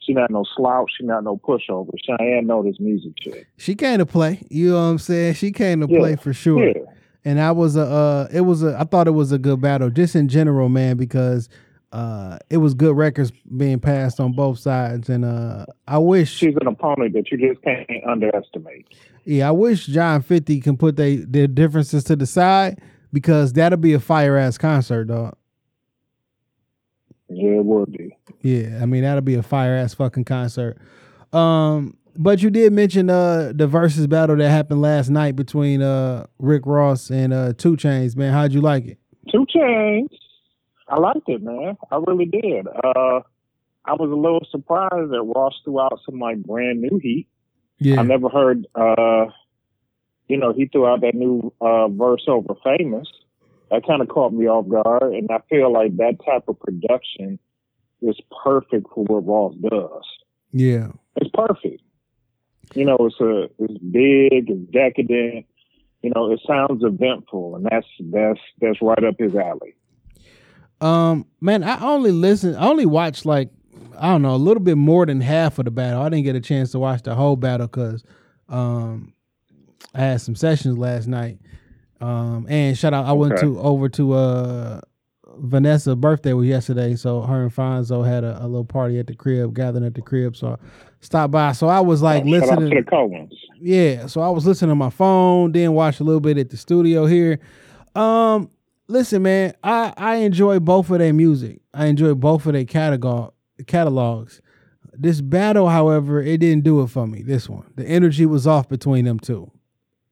she 0.01 0.13
not 0.15 0.31
no 0.31 0.45
slouch. 0.57 0.91
She 0.99 1.05
not 1.07 1.25
no 1.25 1.37
pushover. 1.37 1.91
Cheyenne 2.05 2.47
know 2.47 2.63
this 2.63 2.77
music 2.81 3.13
shit. 3.21 3.47
She 3.57 3.75
came 3.75 3.99
to 3.99 4.07
play. 4.07 4.41
You 4.51 4.71
know 4.71 4.75
what 4.77 4.81
I'm 4.91 4.99
saying? 4.99 5.35
She 5.35 5.53
came 5.53 5.81
to 5.81 5.87
Yeah. 5.91 5.99
play 5.99 6.17
for 6.17 6.33
sure. 6.33 6.67
Yeah. 6.67 6.73
and 7.25 7.41
I 7.41 7.53
was 7.53 7.77
a 7.77 7.83
uh 7.83 8.29
it 8.33 8.41
was 8.43 8.63
a 8.63 8.77
I 8.79 8.85
thought 8.85 9.07
it 9.07 9.13
was 9.13 9.33
a 9.33 9.39
good 9.39 9.61
battle 9.61 9.91
just 9.91 10.15
in 10.17 10.29
general, 10.29 10.69
man, 10.69 10.97
because 10.97 11.49
uh 11.93 12.39
it 12.49 12.57
was 12.57 12.73
good 12.75 12.97
records 12.97 13.31
being 13.57 13.79
passed 13.79 14.19
on 14.19 14.33
both 14.33 14.59
sides, 14.59 15.09
and 15.11 15.25
uh 15.25 15.67
I 15.87 15.99
wish 15.99 16.31
She's 16.33 16.55
an 16.61 16.67
opponent 16.67 17.13
that 17.13 17.31
you 17.31 17.37
just 17.39 17.63
can't 17.63 17.87
underestimate. 18.09 18.87
Yeah 19.25 19.49
I 19.49 19.51
wish 19.53 19.87
John 19.87 20.23
Fifty 20.23 20.61
can 20.61 20.77
put 20.77 20.97
they 20.97 21.17
their 21.17 21.47
differences 21.47 22.05
to 22.05 22.17
the 22.17 22.27
side 22.27 22.81
because 23.13 23.53
that'll 23.53 23.79
be 23.79 23.93
a 23.93 24.01
fire 24.01 24.37
ass 24.37 24.59
concert, 24.59 25.05
dog. 25.05 25.37
Yeah, 27.29 27.59
it 27.59 27.65
would 27.65 27.93
be. 27.93 28.17
Yeah, 28.41 28.81
I 28.83 28.87
mean 28.87 29.03
that'll 29.03 29.21
be 29.23 29.35
a 29.35 29.43
fire 29.43 29.75
ass 29.77 29.95
fucking 29.95 30.25
concert. 30.25 30.79
Um, 31.33 31.97
but 32.17 32.43
you 32.43 32.51
did 32.51 32.73
mention 32.73 33.09
uh 33.11 33.53
the 33.55 33.67
versus 33.67 34.07
battle 34.07 34.37
that 34.37 34.51
happened 34.51 34.83
last 34.83 35.09
night 35.09 35.37
between 35.37 35.83
uh 35.83 36.27
Rick 36.39 36.63
Ross 36.67 37.11
and 37.11 37.33
uh 37.33 37.53
2 37.57 37.77
Chainz, 37.77 38.17
man. 38.17 38.33
How'd 38.33 38.53
you 38.53 38.61
like 38.61 38.87
it? 38.87 38.99
2 39.31 39.47
Chainz. 39.55 40.09
I 40.89 40.99
liked 40.99 41.29
it, 41.29 41.43
man. 41.43 41.77
I 41.91 41.97
really 42.07 42.27
did. 42.27 42.67
Uh 42.67 43.21
I 43.85 43.95
was 43.95 44.11
a 44.11 44.15
little 44.15 44.47
surprised 44.51 45.11
that 45.11 45.33
Ross 45.35 45.55
threw 45.65 45.81
out 45.81 45.99
some 46.05 46.19
like 46.19 46.43
brand 46.43 46.83
new 46.83 46.99
heat. 47.03 47.29
Yeah, 47.85 48.01
I 48.01 48.03
never 48.03 48.29
heard 48.29 48.67
uh 48.75 49.27
you 50.29 50.39
know, 50.39 50.53
he 50.53 50.67
threw 50.67 50.87
out 50.87 51.01
that 51.03 51.15
new 51.15 51.53
uh 51.61 51.89
verse 51.89 52.25
over 52.29 52.55
famous. 52.65 53.09
That 53.71 53.87
kind 53.87 54.03
of 54.03 54.09
caught 54.09 54.33
me 54.33 54.47
off 54.47 54.69
guard 54.69 55.15
and 55.15 55.31
I 55.31 55.41
feel 55.49 55.73
like 55.73 55.97
that 55.97 56.19
type 56.25 56.45
of 56.49 56.61
production 56.61 57.39
is 58.01 58.17
perfect 58.45 58.87
for 58.95 59.05
what 59.05 59.27
Ross 59.27 59.55
does. 59.63 60.05
yeah. 60.53 60.89
It's 61.17 61.31
perfect. 61.33 61.83
You 62.75 62.87
know, 62.87 62.97
it's 63.01 63.21
a 63.21 63.51
it's 63.59 63.79
big, 63.79 64.51
it's 64.51 64.73
decadent, 64.73 65.47
you 66.03 66.11
know, 66.15 66.33
it 66.33 66.41
sounds 66.47 66.83
eventful 66.85 67.57
and 67.57 67.67
that's 67.71 67.87
that's 68.11 68.41
that's 68.61 68.79
right 68.83 69.05
up 69.05 69.15
his 69.19 69.35
alley. 69.35 69.75
Um, 70.81 71.27
man, 71.41 71.63
I 71.63 71.81
only 71.81 72.11
listen. 72.11 72.57
I 72.57 72.67
only 72.67 72.87
watch 72.87 73.25
like 73.25 73.51
I 73.99 74.11
don't 74.11 74.23
know 74.23 74.35
a 74.35 74.37
little 74.37 74.63
bit 74.63 74.77
more 74.77 75.07
than 75.07 75.21
half 75.21 75.59
of 75.59 75.65
the 75.65 75.71
battle. 75.71 76.03
I 76.03 76.09
didn't 76.09 76.25
get 76.25 76.37
a 76.37 76.41
chance 76.41 76.73
to 76.73 76.79
watch 76.79 77.03
the 77.03 77.15
whole 77.15 77.37
battle 77.37 77.67
because 77.67 78.05
um, 78.49 79.13
I 79.95 80.01
had 80.01 80.21
some 80.21 80.35
sessions 80.35 80.79
last 80.79 81.07
night. 81.07 81.39
Um, 82.01 82.47
and 82.49 82.77
shout 82.77 82.93
out, 82.93 83.07
I 83.07 83.13
went 83.13 83.39
to 83.39 83.61
over 83.61 83.89
to 83.91 84.13
uh 84.15 84.81
Vanessa's 85.39 85.95
birthday 85.97 86.33
was 86.33 86.47
yesterday, 86.47 86.95
so 86.95 87.23
her 87.23 87.43
and 87.43 87.55
Fonzo 87.55 88.07
had 88.07 88.25
a, 88.25 88.43
a 88.45 88.47
little 88.47 88.65
party 88.65 88.99
at 88.99 89.07
the 89.07 89.15
crib, 89.15 89.55
gathering 89.55 89.85
at 89.85 89.95
the 89.95 90.03
crib. 90.03 90.37
So 90.37 90.59
I 90.61 90.67
stopped 91.01 91.31
by. 91.31 91.53
So 91.53 91.69
I 91.69 91.81
was 91.81 92.03
like 92.03 92.23
out 92.23 92.27
listening. 92.27 92.71
to 92.71 92.77
the 92.77 92.83
Coens. 92.83 93.33
Yeah, 93.61 94.07
so 94.07 94.21
I 94.21 94.29
was 94.29 94.47
listening 94.47 94.71
to 94.71 94.75
my 94.75 94.91
phone, 94.91 95.53
then 95.53 95.73
watched 95.73 96.01
a 96.01 96.05
little 96.05 96.21
bit 96.21 96.39
at 96.39 96.51
the 96.51 96.57
studio 96.57 97.07
here. 97.07 97.39
Um, 97.95 98.51
listen, 98.89 99.23
man, 99.23 99.55
I 99.63 99.93
I 99.97 100.15
enjoy 100.17 100.59
both 100.59 100.91
of 100.91 100.99
their 100.99 101.13
music. 101.13 101.61
I 101.73 101.87
enjoy 101.87 102.15
both 102.15 102.47
of 102.47 102.53
their 102.53 102.65
catalog 102.65 103.33
catalogs. 103.65 104.41
This 104.95 105.21
battle, 105.21 105.69
however, 105.69 106.21
it 106.21 106.39
didn't 106.39 106.65
do 106.65 106.83
it 106.83 106.89
for 106.89 107.07
me. 107.07 107.23
This 107.23 107.49
one, 107.49 107.73
the 107.77 107.87
energy 107.87 108.27
was 108.27 108.47
off 108.47 108.69
between 108.69 109.05
them 109.07 109.19
two. 109.19 109.51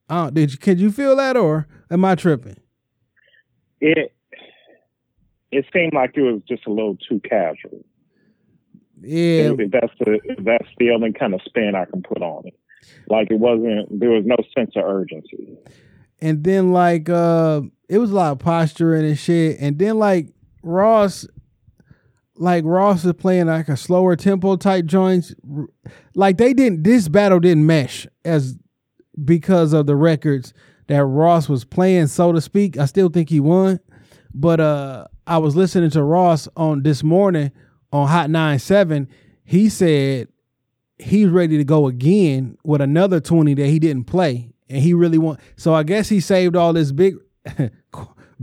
Uh, 0.09 0.29
did 0.29 0.51
you? 0.51 0.57
Could 0.57 0.79
you 0.79 0.91
feel 0.91 1.15
that, 1.17 1.37
or 1.37 1.67
am 1.89 2.03
I 2.03 2.15
tripping? 2.15 2.57
It 3.79 4.13
it 5.51 5.65
seemed 5.73 5.93
like 5.93 6.11
it 6.15 6.21
was 6.21 6.41
just 6.47 6.65
a 6.65 6.71
little 6.71 6.97
too 7.07 7.19
casual. 7.27 7.83
Yeah, 9.01 9.53
If 9.57 9.71
that's 9.71 9.93
the 9.99 10.19
if 10.25 10.43
that's 10.43 10.67
the 10.77 10.91
only 10.91 11.11
kind 11.13 11.33
of 11.33 11.41
spin 11.45 11.73
I 11.75 11.85
can 11.85 12.03
put 12.03 12.21
on 12.21 12.47
it. 12.47 12.53
Like 13.07 13.29
it 13.31 13.39
wasn't 13.39 13.99
there 13.99 14.09
was 14.11 14.25
no 14.25 14.37
sense 14.57 14.71
of 14.75 14.83
urgency. 14.85 15.57
and 16.19 16.43
then 16.43 16.71
like 16.71 17.09
uh 17.09 17.61
it 17.89 17.97
was 17.97 18.11
a 18.11 18.15
lot 18.15 18.31
of 18.31 18.39
posturing 18.39 19.05
and 19.05 19.17
shit 19.17 19.57
and 19.59 19.77
then 19.79 19.97
like 19.97 20.27
ross 20.63 21.25
like 22.41 22.63
ross 22.65 23.05
is 23.05 23.13
playing 23.13 23.45
like 23.45 23.69
a 23.69 23.77
slower 23.77 24.15
tempo 24.15 24.55
type 24.55 24.85
joints 24.85 25.33
like 26.15 26.37
they 26.37 26.53
didn't 26.53 26.83
this 26.83 27.07
battle 27.07 27.39
didn't 27.39 27.65
mesh 27.65 28.07
as 28.25 28.57
because 29.23 29.73
of 29.73 29.85
the 29.85 29.95
records 29.95 30.53
that 30.87 31.05
ross 31.05 31.47
was 31.47 31.63
playing 31.63 32.07
so 32.07 32.31
to 32.31 32.41
speak. 32.41 32.77
I 32.77 32.85
still 32.85 33.09
think 33.09 33.29
he 33.29 33.39
won 33.39 33.79
but 34.33 34.59
uh 34.59 35.05
i 35.27 35.37
was 35.37 35.55
listening 35.55 35.89
to 35.91 36.03
ross 36.03 36.47
on 36.57 36.83
this 36.83 37.03
morning 37.03 37.51
on 37.93 38.07
hot 38.07 38.29
97 38.29 39.07
he 39.43 39.69
said 39.69 40.27
he's 40.97 41.27
ready 41.27 41.57
to 41.57 41.63
go 41.63 41.87
again 41.87 42.57
with 42.63 42.81
another 42.81 43.19
20 43.19 43.53
that 43.55 43.67
he 43.67 43.77
didn't 43.77 44.05
play 44.05 44.51
and 44.69 44.79
he 44.79 44.93
really 44.93 45.17
want 45.17 45.39
so 45.55 45.73
i 45.73 45.83
guess 45.83 46.09
he 46.09 46.19
saved 46.19 46.55
all 46.55 46.73
his 46.73 46.91
big 46.91 47.15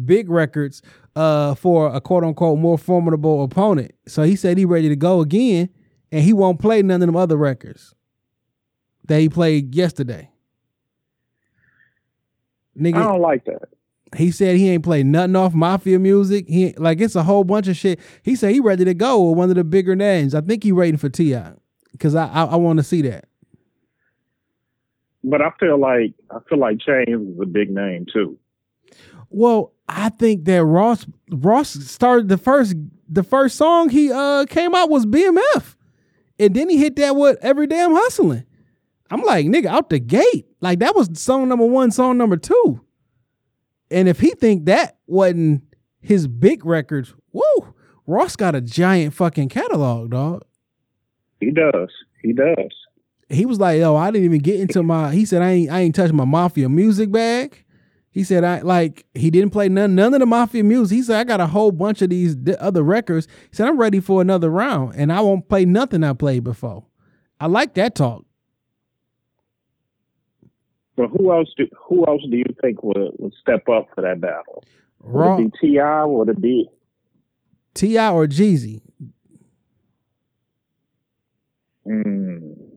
big 0.05 0.29
records 0.29 0.83
uh, 1.19 1.55
for 1.57 1.93
a 1.95 2.01
quote 2.01 2.23
unquote 2.23 2.59
more 2.59 2.79
formidable 2.79 3.43
opponent. 3.43 3.93
So 4.07 4.23
he 4.23 4.37
said 4.37 4.57
he 4.57 4.65
ready 4.65 4.89
to 4.89 4.97
go 4.97 5.21
again, 5.21 5.69
and 6.13 6.23
he 6.23 6.33
won't 6.33 6.61
play 6.61 6.81
none 6.83 7.03
of 7.03 7.07
them 7.07 7.17
other 7.17 7.37
records 7.37 7.95
that 9.07 9.21
he 9.21 9.29
played 9.29 9.75
yesterday. 9.75 10.31
I 12.81 12.91
don't 12.93 13.21
like 13.21 13.45
that. 13.47 13.69
he 14.17 14.31
said 14.31 14.57
he 14.57 14.71
ain't 14.71 14.85
played 14.85 15.07
nothing 15.07 15.35
off 15.35 15.53
mafia 15.53 15.99
music. 15.99 16.47
He 16.49 16.73
like 16.75 17.01
it's 17.01 17.17
a 17.17 17.25
whole 17.25 17.43
bunch 17.43 17.67
of 17.67 17.77
shit. 17.77 17.99
He 18.23 18.37
said 18.37 18.53
he 18.53 18.61
ready 18.61 18.85
to 18.85 18.95
go 18.95 19.29
with 19.29 19.37
one 19.37 19.51
of 19.51 19.57
the 19.57 19.65
bigger 19.65 19.97
names. 19.97 20.35
I 20.37 20.41
think 20.41 20.63
he 20.63 20.71
waiting 20.71 20.99
for 20.99 21.09
T.I. 21.09 21.55
because 21.91 22.15
I 22.15 22.29
I, 22.29 22.45
I 22.45 22.57
want 22.57 22.77
to 22.77 22.85
see 22.85 23.03
that. 23.03 23.25
But 25.25 25.43
I 25.43 25.51
feel 25.59 25.81
like 25.81 26.15
I 26.31 26.39
feel 26.49 26.59
like 26.61 26.79
James 26.79 27.35
is 27.35 27.41
a 27.43 27.47
big 27.47 27.71
name 27.71 28.07
too. 28.13 28.39
Well, 29.31 29.73
I 29.89 30.11
think 30.11 30.45
that 30.45 30.65
Ross 30.65 31.07
Ross 31.31 31.71
started 31.71 32.29
the 32.29 32.39
first 32.39 32.75
the 33.09 33.23
first 33.23 33.57
song 33.57 33.89
he 33.89 34.13
uh 34.13 34.45
came 34.47 34.75
out 34.75 34.91
was 34.91 35.07
BMF. 35.07 35.77
And 36.39 36.55
then 36.55 36.69
he 36.69 36.77
hit 36.77 36.97
that 36.97 37.17
with 37.17 37.39
every 37.43 37.67
damn 37.67 37.93
hustling. 37.93 38.45
I'm 39.11 39.23
like, 39.23 39.47
nigga, 39.47 39.67
out 39.67 39.91
the 39.91 39.99
gate. 39.99 40.47
Like 40.61 40.81
that 40.81 40.95
was 40.95 41.09
song 41.21 41.49
number 41.49 41.65
one, 41.67 41.91
song 41.91 42.19
number 42.19 42.37
two. 42.37 42.85
And 43.91 44.09
if 44.09 44.21
he 44.21 44.31
think 44.31 44.67
that 44.67 44.99
wasn't 45.07 45.65
his 46.01 46.29
big 46.29 46.65
records, 46.67 47.15
woo, 47.33 47.75
Ross 48.07 48.37
got 48.37 48.55
a 48.55 48.61
giant 48.61 49.15
fucking 49.15 49.49
catalog, 49.49 50.11
dog. 50.11 50.45
He 51.41 51.51
does. 51.51 51.89
He 52.23 52.33
does. 52.33 52.73
He 53.31 53.47
was 53.47 53.59
like, 53.59 53.79
yo, 53.79 53.97
I 53.97 54.11
didn't 54.11 54.25
even 54.25 54.41
get 54.41 54.61
into 54.61 54.83
my 54.83 55.13
he 55.13 55.25
said 55.25 55.43
I 55.43 55.51
ain't 55.51 55.71
I 55.71 55.81
ain't 55.81 55.95
touched 55.95 56.13
my 56.13 56.25
mafia 56.25 56.69
music 56.69 57.11
bag. 57.11 57.65
He 58.19 58.25
said 58.25 58.43
I 58.43 58.63
like 58.63 59.07
he 59.15 59.31
didn't 59.31 59.51
play 59.51 59.69
none 59.69 59.95
none 59.95 60.13
of 60.13 60.19
the 60.19 60.27
mafia 60.27 60.65
music. 60.65 60.97
He 60.97 61.03
said 61.05 61.21
I 61.21 61.23
got 61.23 61.41
a 61.41 61.47
whole 61.47 61.71
bunch 61.71 62.03
of 62.03 62.11
these 62.11 62.35
di- 62.35 62.57
other 62.57 62.83
records. 62.83 63.29
He 63.49 63.55
said 63.55 63.69
I'm 63.69 63.79
ready 63.79 64.01
for 64.01 64.21
another 64.21 64.51
round 64.51 64.97
and 64.97 65.13
I 65.13 65.21
won't 65.21 65.49
play 65.49 65.65
nothing 65.65 66.03
I 66.03 66.15
played 66.15 66.43
before. 66.43 66.85
I 67.39 67.47
like 67.47 67.75
that 67.75 67.95
talk. 67.95 68.25
But 70.97 71.11
who 71.11 71.33
else 71.33 71.49
do 71.57 71.69
who 71.81 72.05
else 72.09 72.23
do 72.29 72.37
you 72.39 72.45
think 72.61 72.83
would, 72.83 73.13
would 73.21 73.35
step 73.41 73.69
up 73.69 73.87
for 73.95 74.01
that 74.01 74.21
battle? 74.21 74.65
Would 75.05 75.39
it 75.39 75.53
be 75.61 75.69
T.I.? 75.69 76.05
Would 76.05 76.29
it 76.31 76.41
be 76.41 76.69
T.I. 77.75 78.11
or 78.11 78.27
Jeezy. 78.27 78.81
mm, 81.87 82.68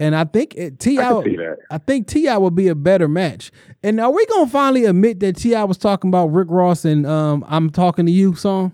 And 0.00 0.14
I 0.14 0.24
think 0.24 0.54
it, 0.54 0.78
T.I. 0.78 1.04
I 1.04 1.08
can 1.08 1.24
see 1.24 1.36
that. 1.36 1.58
I 1.70 1.78
think 1.78 2.06
T.I. 2.06 2.36
would 2.38 2.54
be 2.54 2.68
a 2.68 2.74
better 2.74 3.08
match. 3.08 3.50
And 3.82 4.00
are 4.00 4.10
we 4.10 4.24
gonna 4.26 4.48
finally 4.48 4.84
admit 4.84 5.20
that 5.20 5.36
T.I. 5.36 5.64
was 5.64 5.76
talking 5.78 6.08
about 6.08 6.26
Rick 6.28 6.48
Ross 6.50 6.84
and 6.84 7.06
um 7.06 7.44
I'm 7.48 7.70
talking 7.70 8.06
to 8.06 8.12
you 8.12 8.34
song? 8.34 8.72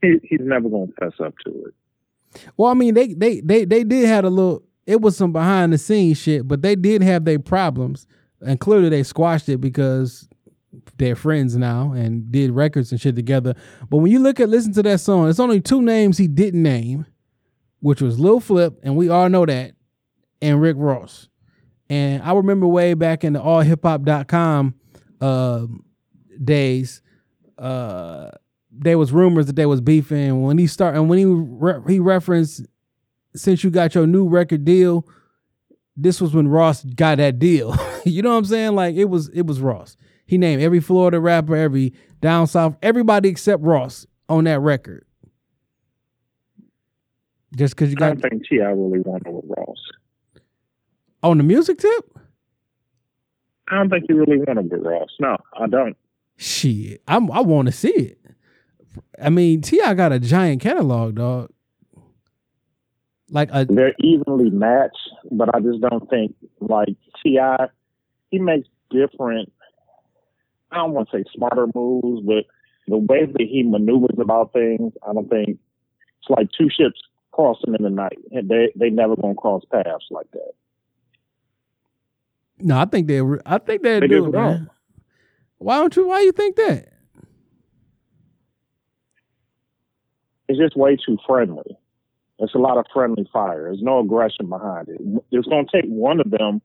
He, 0.00 0.18
he's 0.22 0.40
never 0.40 0.68
gonna 0.68 0.86
fess 0.98 1.12
up 1.24 1.34
to 1.44 1.50
it. 1.50 1.74
Well, 2.56 2.70
I 2.70 2.74
mean, 2.74 2.94
they 2.94 3.12
they 3.14 3.40
they 3.40 3.64
they 3.64 3.84
did 3.84 4.06
have 4.06 4.24
a 4.24 4.30
little. 4.30 4.62
It 4.86 5.00
was 5.00 5.16
some 5.16 5.32
behind 5.32 5.72
the 5.72 5.78
scenes 5.78 6.18
shit, 6.18 6.46
but 6.48 6.62
they 6.62 6.74
did 6.74 7.02
have 7.02 7.24
their 7.24 7.38
problems, 7.38 8.06
and 8.40 8.58
clearly 8.58 8.88
they 8.88 9.02
squashed 9.02 9.48
it 9.48 9.60
because 9.60 10.28
they're 10.96 11.14
friends 11.14 11.56
now 11.56 11.92
and 11.92 12.30
did 12.32 12.50
records 12.50 12.90
and 12.90 13.00
shit 13.00 13.14
together. 13.14 13.54
But 13.90 13.98
when 13.98 14.10
you 14.10 14.18
look 14.18 14.40
at 14.40 14.48
listen 14.48 14.72
to 14.74 14.82
that 14.82 14.98
song, 15.00 15.28
it's 15.28 15.40
only 15.40 15.60
two 15.60 15.82
names 15.82 16.18
he 16.18 16.26
didn't 16.26 16.62
name, 16.62 17.06
which 17.82 18.00
was 18.00 18.18
Lil 18.18 18.38
Flip, 18.38 18.78
and 18.84 18.96
we 18.96 19.08
all 19.08 19.28
know 19.28 19.44
that, 19.44 19.72
and 20.40 20.60
Rick 20.60 20.76
Ross. 20.78 21.28
And 21.90 22.22
I 22.22 22.32
remember 22.32 22.66
way 22.66 22.94
back 22.94 23.24
in 23.24 23.32
the 23.32 23.40
allhiphop.com 23.40 24.74
uh, 25.20 25.66
days, 26.42 27.02
uh, 27.58 28.30
there 28.70 28.96
was 28.96 29.12
rumors 29.12 29.46
that 29.46 29.56
they 29.56 29.66
was 29.66 29.80
beefing. 29.80 30.42
When 30.42 30.58
he 30.58 30.68
start 30.68 30.94
and 30.94 31.10
when 31.10 31.18
he 31.18 31.24
re- 31.26 31.80
he 31.88 31.98
referenced, 31.98 32.64
since 33.34 33.62
you 33.64 33.70
got 33.70 33.94
your 33.96 34.06
new 34.06 34.28
record 34.28 34.64
deal, 34.64 35.06
this 35.96 36.20
was 36.20 36.32
when 36.32 36.48
Ross 36.48 36.84
got 36.84 37.18
that 37.18 37.40
deal. 37.40 37.76
you 38.04 38.22
know 38.22 38.30
what 38.30 38.38
I'm 38.38 38.44
saying? 38.44 38.74
Like 38.76 38.94
it 38.94 39.06
was 39.06 39.28
it 39.30 39.46
was 39.46 39.60
Ross. 39.60 39.96
He 40.24 40.38
named 40.38 40.62
every 40.62 40.80
Florida 40.80 41.20
rapper, 41.20 41.56
every 41.56 41.92
down 42.20 42.46
south, 42.46 42.76
everybody 42.80 43.28
except 43.28 43.62
Ross 43.62 44.06
on 44.28 44.44
that 44.44 44.60
record. 44.60 45.04
Just 47.56 47.74
because 47.74 47.90
you 47.90 47.96
got. 47.96 48.16
I 48.16 48.28
think 48.28 48.46
T.I. 48.46 48.64
really 48.64 49.00
wanted 49.00 49.30
with 49.30 49.44
Ross. 49.46 49.78
on 51.22 51.36
the 51.36 51.44
music 51.44 51.78
tip, 51.78 52.18
I 53.68 53.76
don't 53.76 53.90
think 53.90 54.04
he 54.08 54.14
really 54.14 54.38
wanted 54.38 54.70
with 54.70 54.82
Ross. 54.82 55.10
No, 55.20 55.36
I 55.58 55.66
don't. 55.66 55.96
shit, 56.36 57.02
I'm, 57.06 57.30
I 57.30 57.40
want 57.40 57.66
to 57.66 57.72
see 57.72 57.90
it. 57.90 58.18
I 59.22 59.30
mean, 59.30 59.60
T.I. 59.60 59.94
got 59.94 60.12
a 60.12 60.18
giant 60.18 60.62
catalog, 60.62 61.16
dog. 61.16 61.50
Like 63.30 63.48
a 63.52 63.64
They're 63.66 63.94
evenly 64.00 64.50
matched, 64.50 64.96
but 65.30 65.54
I 65.54 65.60
just 65.60 65.80
don't 65.80 66.08
think 66.10 66.34
like 66.60 66.94
Ti. 67.22 67.38
He 68.30 68.38
makes 68.38 68.68
different. 68.90 69.52
I 70.70 70.76
don't 70.76 70.92
want 70.92 71.10
to 71.10 71.18
say 71.18 71.24
smarter 71.34 71.66
moves, 71.74 72.22
but 72.26 72.44
the 72.88 72.96
way 72.98 73.26
that 73.26 73.40
he 73.40 73.62
maneuvers 73.62 74.18
about 74.18 74.52
things, 74.52 74.92
I 75.06 75.12
don't 75.12 75.28
think 75.28 75.50
it's 75.50 76.30
like 76.30 76.48
two 76.58 76.68
ships 76.68 77.00
crossing 77.32 77.74
in 77.74 77.82
the 77.82 77.90
night. 77.90 78.18
And 78.30 78.48
they 78.48 78.72
they 78.76 78.90
never 78.90 79.16
gonna 79.16 79.34
cross 79.34 79.62
paths 79.70 80.06
like 80.10 80.30
that. 80.32 80.52
No, 82.58 82.78
I 82.78 82.84
think 82.84 83.08
they. 83.08 83.20
I 83.44 83.58
think 83.58 83.82
they 83.82 84.00
They 84.00 84.06
do 84.06 84.26
it, 84.26 84.32
man. 84.32 84.70
Why 85.58 85.78
don't 85.78 85.94
you? 85.96 86.06
Why 86.06 86.20
you 86.20 86.32
think 86.32 86.56
that? 86.56 86.88
It's 90.48 90.58
just 90.58 90.76
way 90.76 90.96
too 90.96 91.18
friendly. 91.26 91.76
It's 92.38 92.54
a 92.54 92.58
lot 92.58 92.76
of 92.76 92.84
friendly 92.92 93.28
fire. 93.32 93.64
There's 93.64 93.82
no 93.82 94.00
aggression 94.00 94.48
behind 94.48 94.88
it. 94.88 95.00
It's 95.30 95.48
gonna 95.48 95.66
take 95.72 95.86
one 95.86 96.20
of 96.20 96.30
them 96.30 96.60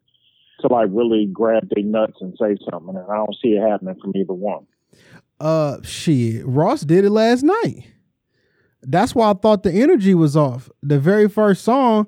to 0.61 0.67
like 0.67 0.89
really 0.91 1.27
grab 1.31 1.67
their 1.69 1.83
nuts 1.83 2.17
and 2.19 2.35
say 2.39 2.57
something, 2.69 2.95
and 2.95 3.05
I 3.11 3.15
don't 3.15 3.35
see 3.41 3.49
it 3.49 3.61
happening 3.61 3.95
from 4.01 4.13
either 4.15 4.33
one. 4.33 4.65
Uh, 5.39 5.77
shit. 5.83 6.45
Ross 6.45 6.81
did 6.81 7.05
it 7.05 7.11
last 7.11 7.43
night. 7.43 7.85
That's 8.81 9.15
why 9.15 9.31
I 9.31 9.33
thought 9.33 9.63
the 9.63 9.71
energy 9.71 10.13
was 10.13 10.37
off. 10.37 10.69
The 10.81 10.99
very 10.99 11.27
first 11.27 11.63
song, 11.63 12.07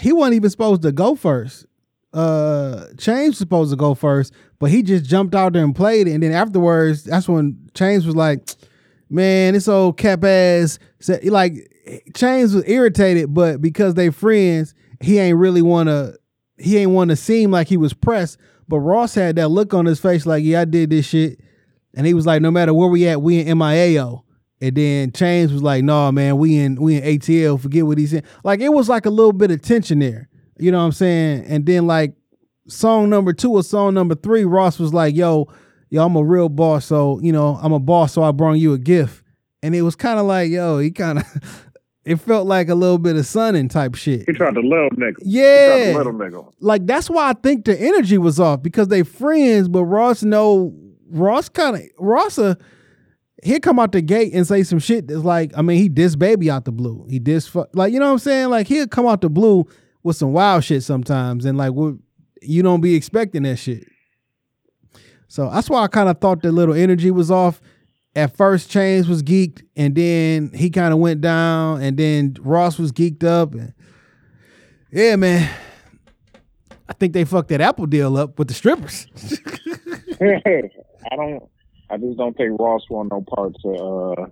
he 0.00 0.12
wasn't 0.12 0.36
even 0.36 0.50
supposed 0.50 0.82
to 0.82 0.92
go 0.92 1.14
first. 1.14 1.66
Uh, 2.12 2.86
was 3.06 3.38
supposed 3.38 3.70
to 3.70 3.76
go 3.76 3.94
first, 3.94 4.32
but 4.58 4.70
he 4.70 4.82
just 4.82 5.04
jumped 5.04 5.34
out 5.34 5.52
there 5.52 5.62
and 5.62 5.76
played 5.76 6.08
it. 6.08 6.12
And 6.12 6.22
then 6.22 6.32
afterwards, 6.32 7.04
that's 7.04 7.28
when 7.28 7.70
Chainz 7.72 8.04
was 8.04 8.16
like, 8.16 8.48
"Man, 9.08 9.54
this 9.54 9.68
old 9.68 9.96
cap 9.96 10.24
ass." 10.24 10.80
Said 10.98 11.24
like 11.26 11.54
Chainz 12.12 12.54
was 12.54 12.68
irritated, 12.68 13.32
but 13.32 13.60
because 13.60 13.94
they 13.94 14.10
friends, 14.10 14.74
he 15.00 15.18
ain't 15.18 15.38
really 15.38 15.62
want 15.62 15.88
to. 15.88 16.18
He 16.58 16.76
ain't 16.78 16.90
want 16.90 17.10
to 17.10 17.16
seem 17.16 17.52
like 17.52 17.68
he 17.68 17.76
was 17.76 17.94
pressed. 17.94 18.38
But 18.66 18.80
Ross 18.80 19.14
had 19.14 19.36
that 19.36 19.48
look 19.48 19.72
on 19.72 19.86
his 19.86 20.00
face, 20.00 20.26
like, 20.26 20.42
"Yeah, 20.42 20.62
I 20.62 20.64
did 20.64 20.90
this 20.90 21.06
shit." 21.06 21.40
And 21.94 22.06
he 22.06 22.14
was 22.14 22.26
like, 22.26 22.42
no 22.42 22.50
matter 22.50 22.72
where 22.72 22.88
we 22.88 23.06
at, 23.08 23.22
we 23.22 23.40
in 23.40 23.58
MIAO. 23.58 24.22
And 24.60 24.76
then 24.76 25.10
Chainz 25.10 25.52
was 25.52 25.62
like, 25.62 25.82
no, 25.84 26.12
man, 26.12 26.36
we 26.36 26.58
in 26.58 26.76
we 26.76 26.96
in 26.96 27.02
ATL. 27.02 27.60
Forget 27.60 27.86
what 27.86 27.98
he 27.98 28.06
said. 28.06 28.24
Like 28.44 28.60
it 28.60 28.70
was 28.70 28.88
like 28.88 29.06
a 29.06 29.10
little 29.10 29.32
bit 29.32 29.50
of 29.50 29.62
tension 29.62 30.00
there. 30.00 30.28
You 30.58 30.70
know 30.70 30.78
what 30.78 30.84
I'm 30.84 30.92
saying? 30.92 31.44
And 31.46 31.64
then 31.64 31.86
like 31.86 32.14
song 32.68 33.08
number 33.08 33.32
two 33.32 33.52
or 33.52 33.62
song 33.62 33.94
number 33.94 34.14
three, 34.14 34.44
Ross 34.44 34.78
was 34.78 34.92
like, 34.92 35.16
yo, 35.16 35.48
yo, 35.88 36.04
I'm 36.04 36.16
a 36.16 36.22
real 36.22 36.48
boss. 36.48 36.84
So, 36.86 37.18
you 37.20 37.32
know, 37.32 37.58
I'm 37.62 37.72
a 37.72 37.78
boss, 37.78 38.12
so 38.12 38.22
I 38.22 38.32
brought 38.32 38.54
you 38.54 38.72
a 38.74 38.78
gift. 38.78 39.22
And 39.62 39.74
it 39.74 39.82
was 39.82 39.96
kind 39.96 40.18
of 40.18 40.26
like, 40.26 40.50
yo, 40.50 40.78
he 40.78 40.90
kind 40.90 41.18
of 41.18 41.24
it 42.04 42.16
felt 42.16 42.46
like 42.46 42.68
a 42.68 42.74
little 42.74 42.98
bit 42.98 43.16
of 43.16 43.26
sunning 43.26 43.68
type 43.68 43.94
shit. 43.94 44.24
He 44.26 44.32
tried 44.32 44.54
to 44.54 44.60
little 44.60 44.90
nigga. 44.90 45.16
He 45.22 45.32
tried 45.32 45.78
Yeah 45.78 45.92
to 45.92 45.98
little 45.98 46.12
nigga. 46.12 46.52
like 46.60 46.86
that's 46.86 47.10
why 47.10 47.30
I 47.30 47.32
think 47.34 47.64
the 47.64 47.78
energy 47.78 48.18
was 48.18 48.40
off 48.40 48.62
because 48.62 48.88
they 48.88 49.02
friends, 49.02 49.68
but 49.68 49.84
Ross 49.84 50.22
know 50.22 50.74
Ross 51.10 51.48
kind 51.48 51.76
of 51.76 51.82
Ross 51.98 52.38
uh, 52.38 52.54
he'll 53.42 53.60
come 53.60 53.78
out 53.78 53.92
the 53.92 54.02
gate 54.02 54.32
and 54.34 54.46
say 54.46 54.62
some 54.62 54.78
shit 54.78 55.08
that's 55.08 55.24
like 55.24 55.52
I 55.56 55.62
mean 55.62 55.78
he 55.78 55.88
diss 55.88 56.16
baby 56.16 56.50
out 56.50 56.64
the 56.64 56.72
blue 56.72 57.06
he 57.08 57.18
diss 57.18 57.46
fu- 57.46 57.66
like 57.72 57.92
you 57.92 57.98
know 57.98 58.06
what 58.06 58.12
I'm 58.12 58.18
saying 58.18 58.50
like 58.50 58.66
he'll 58.66 58.86
come 58.86 59.06
out 59.06 59.20
the 59.20 59.30
blue 59.30 59.66
with 60.02 60.16
some 60.16 60.32
wild 60.32 60.64
shit 60.64 60.82
sometimes 60.82 61.44
and 61.44 61.56
like 61.56 61.72
you 62.42 62.62
don't 62.62 62.80
be 62.80 62.94
expecting 62.94 63.42
that 63.44 63.56
shit. 63.56 63.86
So 65.28 65.50
that's 65.50 65.70
why 65.70 65.82
I 65.82 65.86
kind 65.86 66.08
of 66.08 66.18
thought 66.18 66.42
the 66.42 66.52
little 66.52 66.74
energy 66.74 67.10
was 67.10 67.30
off. 67.30 67.60
At 68.16 68.36
first, 68.36 68.70
Chainz 68.70 69.06
was 69.06 69.22
geeked, 69.22 69.62
and 69.76 69.94
then 69.94 70.50
he 70.52 70.68
kind 70.68 70.92
of 70.92 70.98
went 70.98 71.20
down, 71.20 71.80
and 71.80 71.96
then 71.96 72.34
Ross 72.40 72.76
was 72.76 72.90
geeked 72.90 73.22
up, 73.22 73.54
and 73.54 73.72
yeah, 74.90 75.14
man. 75.14 75.48
I 76.88 76.92
think 76.94 77.12
they 77.12 77.24
fucked 77.24 77.50
that 77.50 77.60
Apple 77.60 77.86
deal 77.86 78.16
up 78.16 78.36
with 78.36 78.48
the 78.48 78.54
strippers. 78.54 79.06
I 80.20 81.16
don't. 81.16 81.48
I 81.90 81.96
just 81.96 82.16
don't 82.18 82.36
think 82.36 82.58
Ross 82.60 82.82
want 82.88 83.10
no 83.10 83.22
part 83.34 83.52
to 83.62 83.68
uh, 83.70 84.26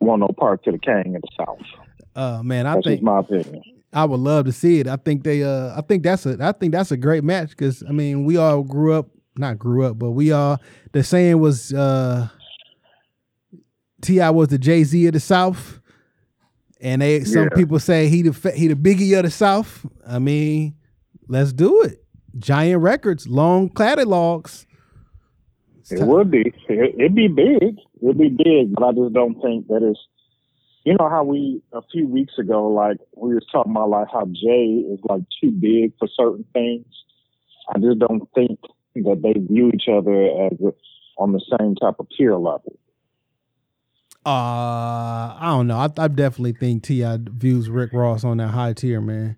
want 0.00 0.20
no 0.20 0.28
part 0.38 0.62
to 0.64 0.72
the 0.72 0.78
king 0.78 1.02
in 1.14 1.20
the 1.20 1.28
South. 1.36 1.58
Uh 2.14 2.42
man, 2.42 2.66
I 2.66 2.74
That's 2.74 2.86
think 2.86 3.02
my 3.02 3.20
opinion. 3.20 3.62
I 3.92 4.04
would 4.04 4.20
love 4.20 4.44
to 4.46 4.52
see 4.52 4.80
it. 4.80 4.86
I 4.86 4.96
think 4.96 5.24
they 5.24 5.42
uh 5.42 5.76
I 5.76 5.80
think 5.82 6.02
that's 6.02 6.24
a 6.26 6.36
I 6.40 6.52
think 6.52 6.72
that's 6.72 6.92
a 6.92 6.96
great 6.96 7.24
match 7.24 7.50
because 7.50 7.82
I 7.88 7.92
mean 7.92 8.24
we 8.24 8.36
all 8.36 8.62
grew 8.62 8.92
up 8.94 9.08
not 9.36 9.58
grew 9.58 9.84
up, 9.86 9.98
but 9.98 10.10
we 10.10 10.30
all 10.32 10.58
the 10.92 11.02
saying 11.02 11.38
was 11.40 11.72
uh 11.72 12.28
T.I. 14.02 14.30
was 14.30 14.48
the 14.48 14.58
Jay 14.58 14.82
Z 14.84 15.06
of 15.06 15.12
the 15.12 15.20
South, 15.20 15.80
and 16.80 17.00
they 17.02 17.22
some 17.24 17.44
Yeah. 17.44 17.48
people 17.56 17.78
say 17.78 18.08
he 18.08 18.22
the 18.22 18.50
he 18.50 18.66
the 18.68 18.74
Biggie 18.74 19.16
of 19.16 19.24
the 19.24 19.30
South. 19.30 19.86
I 20.06 20.18
mean, 20.18 20.74
let's 21.28 21.52
do 21.52 21.82
it. 21.82 22.04
Giant 22.38 22.82
records, 22.82 23.28
long 23.28 23.68
catalogs. 23.68 24.66
It's 25.92 26.00
It 26.00 26.04
ti- 26.04 26.10
would 26.10 26.30
be. 26.30 26.52
It, 26.68 26.94
it'd 26.98 27.14
be 27.14 27.28
big. 27.28 27.76
It'd 28.02 28.18
be 28.18 28.30
big, 28.30 28.74
but 28.74 28.84
I 28.84 28.92
just 28.92 29.12
don't 29.12 29.40
think 29.40 29.68
that 29.68 29.88
is. 29.88 29.98
You 30.84 30.94
know 30.98 31.08
how 31.08 31.22
we 31.22 31.62
a 31.72 31.80
few 31.92 32.08
weeks 32.08 32.32
ago, 32.38 32.66
like 32.68 32.96
we 33.16 33.34
was 33.34 33.46
talking 33.52 33.70
about, 33.70 33.90
like 33.90 34.08
how 34.12 34.24
Jay 34.26 34.82
is 34.92 34.98
like 35.04 35.22
too 35.40 35.52
big 35.52 35.92
for 35.98 36.08
certain 36.08 36.44
things. 36.52 36.86
I 37.72 37.78
just 37.78 38.00
don't 38.00 38.28
think 38.34 38.58
that 38.96 39.20
they 39.22 39.34
view 39.38 39.70
each 39.72 39.88
other 39.88 40.24
as 40.46 40.58
on 41.18 41.32
the 41.32 41.40
same 41.58 41.76
type 41.76 41.94
of 42.00 42.08
peer 42.16 42.36
level. 42.36 42.76
Uh, 44.24 45.34
I 45.38 45.48
don't 45.50 45.66
know. 45.66 45.76
I, 45.76 45.88
I 45.98 46.08
definitely 46.08 46.52
think 46.52 46.84
T.I. 46.84 47.18
views 47.22 47.68
Rick 47.68 47.92
Ross 47.92 48.24
on 48.24 48.36
that 48.38 48.48
high 48.48 48.72
tier, 48.72 49.00
man. 49.00 49.36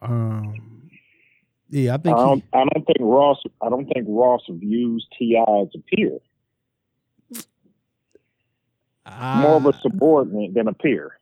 Um, 0.00 0.71
yeah, 1.72 1.90
I 1.90 1.94
I 1.94 1.98
think 1.98 2.16
he- 2.18 2.22
don't. 2.24 2.44
I 2.52 2.58
don't 2.64 2.84
think 2.86 2.98
Ross. 3.00 3.38
I 3.60 3.68
don't 3.68 3.86
think 3.86 4.06
Ross 4.08 4.42
views 4.48 5.06
T.I. 5.18 5.40
as 5.62 5.68
a 5.74 5.78
peer, 5.96 6.18
more 9.36 9.56
of 9.56 9.66
a 9.66 9.72
subordinate 9.80 10.54
than 10.54 10.68
a 10.68 10.74
peer. 10.74 11.18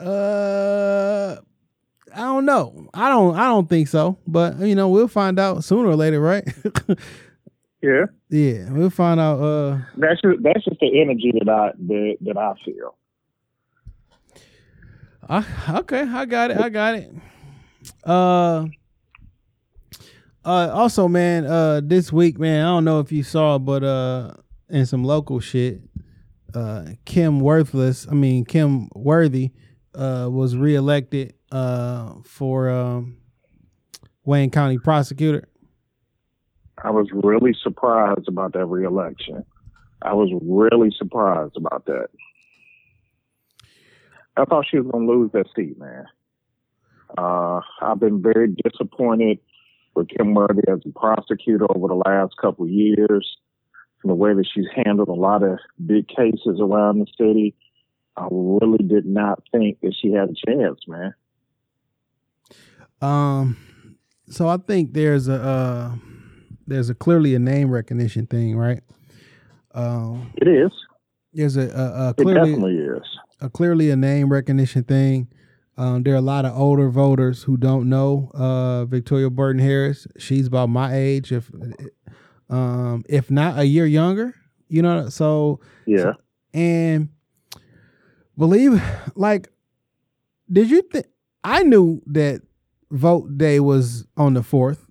Uh, 0.00 1.36
I 2.14 2.18
don't 2.20 2.44
know. 2.46 2.88
I 2.94 3.08
don't. 3.10 3.36
I 3.36 3.44
don't 3.48 3.68
think 3.68 3.88
so. 3.88 4.18
But 4.26 4.58
you 4.60 4.74
know, 4.74 4.88
we'll 4.88 5.08
find 5.08 5.38
out 5.38 5.62
sooner 5.62 5.88
or 5.88 5.96
later, 5.96 6.20
right? 6.20 6.44
Yeah, 7.80 8.06
yeah, 8.28 8.72
we'll 8.72 8.90
find 8.90 9.20
out. 9.20 9.38
Uh, 9.40 9.78
that's 9.96 10.20
just, 10.20 10.42
that's 10.42 10.64
just 10.64 10.80
the 10.80 11.00
energy 11.00 11.30
that 11.38 11.48
I 11.48 11.70
that, 11.78 12.16
that 12.22 12.36
I 12.36 12.54
feel. 12.64 12.96
I, 15.28 15.78
okay, 15.78 16.00
I 16.00 16.24
got 16.24 16.50
it. 16.50 16.56
I 16.58 16.68
got 16.70 16.96
it. 16.96 17.12
Uh, 18.02 18.66
uh, 20.48 20.70
also, 20.72 21.08
man, 21.08 21.44
uh, 21.44 21.82
this 21.84 22.10
week, 22.10 22.38
man, 22.38 22.64
I 22.64 22.68
don't 22.68 22.84
know 22.84 23.00
if 23.00 23.12
you 23.12 23.22
saw, 23.22 23.58
but 23.58 23.84
uh, 23.84 24.32
in 24.70 24.86
some 24.86 25.04
local 25.04 25.40
shit, 25.40 25.82
uh, 26.54 26.86
Kim 27.04 27.40
Worthless, 27.40 28.06
I 28.10 28.14
mean 28.14 28.46
Kym 28.46 28.88
Worthy, 28.94 29.50
uh, 29.94 30.28
was 30.30 30.56
reelected 30.56 31.34
uh 31.50 32.14
for 32.24 32.68
um 32.68 33.16
Wayne 34.24 34.50
County 34.50 34.78
prosecutor. 34.78 35.48
I 36.82 36.90
was 36.90 37.08
really 37.12 37.54
surprised 37.62 38.28
about 38.28 38.52
that 38.52 38.66
reelection. 38.66 39.44
I 40.02 40.14
was 40.14 40.30
really 40.42 40.90
surprised 40.96 41.56
about 41.56 41.84
that. 41.86 42.08
I 44.36 44.44
thought 44.44 44.66
she 44.70 44.78
was 44.78 44.90
going 44.90 45.06
to 45.06 45.12
lose 45.12 45.30
that 45.32 45.46
seat, 45.56 45.78
man. 45.78 46.06
Uh, 47.16 47.60
I've 47.80 47.98
been 47.98 48.22
very 48.22 48.54
disappointed 48.64 49.40
with 49.98 50.08
Kym 50.08 50.34
Worthy 50.34 50.62
as 50.70 50.80
a 50.86 50.98
prosecutor 50.98 51.66
over 51.74 51.88
the 51.88 51.94
last 52.06 52.34
couple 52.40 52.64
of 52.64 52.70
years, 52.70 53.36
from 54.00 54.08
the 54.08 54.14
way 54.14 54.32
that 54.34 54.46
she's 54.52 54.66
handled 54.84 55.08
a 55.08 55.12
lot 55.12 55.42
of 55.42 55.58
big 55.84 56.08
cases 56.08 56.60
around 56.60 57.00
the 57.00 57.06
city. 57.18 57.54
I 58.16 58.26
really 58.30 58.78
did 58.78 59.06
not 59.06 59.42
think 59.52 59.80
that 59.82 59.94
she 60.00 60.12
had 60.12 60.30
a 60.30 60.34
chance, 60.50 60.80
man. 60.88 61.14
Um, 63.00 63.56
so 64.28 64.48
I 64.48 64.56
think 64.56 64.92
there's 64.92 65.28
a 65.28 65.34
uh, 65.40 65.94
there's 66.66 66.90
a 66.90 66.94
clearly 66.94 67.34
a 67.34 67.38
name 67.38 67.70
recognition 67.70 68.26
thing, 68.26 68.56
right? 68.56 68.82
Um, 69.74 70.32
It 70.36 70.48
is. 70.48 70.72
there's 71.32 71.56
a, 71.56 71.68
a, 71.68 72.06
a 72.08 72.10
It 72.10 72.16
clearly 72.16 72.50
definitely 72.52 72.76
is. 72.78 73.02
a 73.40 73.48
clearly 73.48 73.90
a 73.90 73.96
name 73.96 74.30
recognition 74.32 74.82
thing. 74.84 75.28
Um, 75.78 76.02
there 76.02 76.12
are 76.14 76.18
a 76.18 76.20
lot 76.20 76.44
of 76.44 76.58
older 76.58 76.90
voters 76.90 77.44
who 77.44 77.56
don't 77.56 77.88
know 77.88 78.30
uh, 78.34 78.84
Victoria 78.84 79.30
Burton 79.30 79.62
Harris. 79.62 80.06
She's 80.18 80.46
about 80.48 80.68
my 80.68 80.92
age, 80.94 81.30
if 81.32 81.50
um, 82.50 83.04
if 83.08 83.30
not 83.30 83.58
a 83.58 83.64
year 83.64 83.86
younger. 83.86 84.34
You 84.68 84.82
know, 84.82 85.08
so 85.08 85.60
Yeah. 85.86 86.12
and 86.52 87.08
believe 88.36 88.82
like, 89.14 89.48
did 90.50 90.70
you 90.70 90.82
think 90.82 91.06
I 91.44 91.62
knew 91.62 92.02
that 92.06 92.42
vote 92.90 93.38
day 93.38 93.60
was 93.60 94.04
on 94.16 94.34
the 94.34 94.42
fourth, 94.42 94.84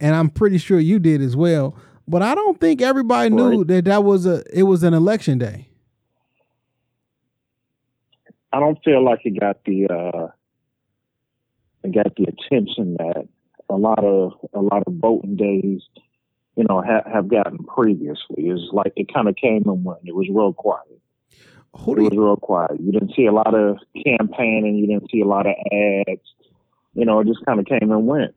and 0.00 0.14
I'm 0.14 0.28
pretty 0.28 0.58
sure 0.58 0.78
you 0.80 0.98
did 0.98 1.22
as 1.22 1.36
well. 1.36 1.76
But 2.08 2.22
I 2.22 2.34
don't 2.34 2.58
think 2.60 2.82
everybody 2.82 3.30
knew 3.30 3.58
Right. 3.58 3.66
that 3.68 3.84
that 3.86 4.04
was 4.04 4.26
a 4.26 4.42
it 4.52 4.64
was 4.64 4.82
an 4.82 4.92
election 4.92 5.38
day. 5.38 5.68
I 8.52 8.60
don't 8.60 8.78
feel 8.84 9.04
like 9.04 9.20
it 9.24 9.38
got 9.38 9.64
the 9.64 9.86
uh, 9.86 10.28
it 11.84 11.94
got 11.94 12.14
the 12.16 12.24
attention 12.24 12.96
that 12.98 13.28
a 13.68 13.76
lot 13.76 14.02
of 14.04 14.32
a 14.54 14.60
lot 14.60 14.82
of 14.86 14.94
voting 14.94 15.36
days, 15.36 15.82
you 16.56 16.64
know, 16.68 16.82
ha- 16.82 17.08
have 17.10 17.28
gotten 17.28 17.58
previously. 17.64 18.48
It's 18.48 18.68
like 18.72 18.92
it 18.96 19.12
kind 19.12 19.28
of 19.28 19.36
came 19.36 19.62
and 19.66 19.84
went. 19.84 20.00
It 20.04 20.14
was 20.14 20.28
real 20.28 20.52
quiet. 20.52 21.00
Who 21.76 21.96
It 21.96 22.00
was 22.00 22.12
you, 22.12 22.24
real 22.24 22.36
quiet. 22.36 22.80
You 22.80 22.90
didn't 22.92 23.12
see 23.14 23.26
a 23.26 23.32
lot 23.32 23.54
of 23.54 23.78
campaigning. 24.04 24.76
You 24.76 24.88
didn't 24.88 25.10
see 25.10 25.20
a 25.20 25.26
lot 25.26 25.46
of 25.46 25.54
ads. 25.72 26.20
You 26.94 27.04
know, 27.04 27.20
it 27.20 27.28
just 27.28 27.44
kind 27.46 27.60
of 27.60 27.66
came 27.66 27.92
and 27.92 28.06
went. 28.06 28.34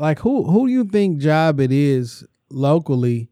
like 0.00 0.18
who 0.20 0.44
who 0.44 0.66
do 0.66 0.72
you 0.72 0.84
think 0.84 1.18
job 1.18 1.60
it 1.60 1.70
is 1.70 2.26
locally 2.50 3.28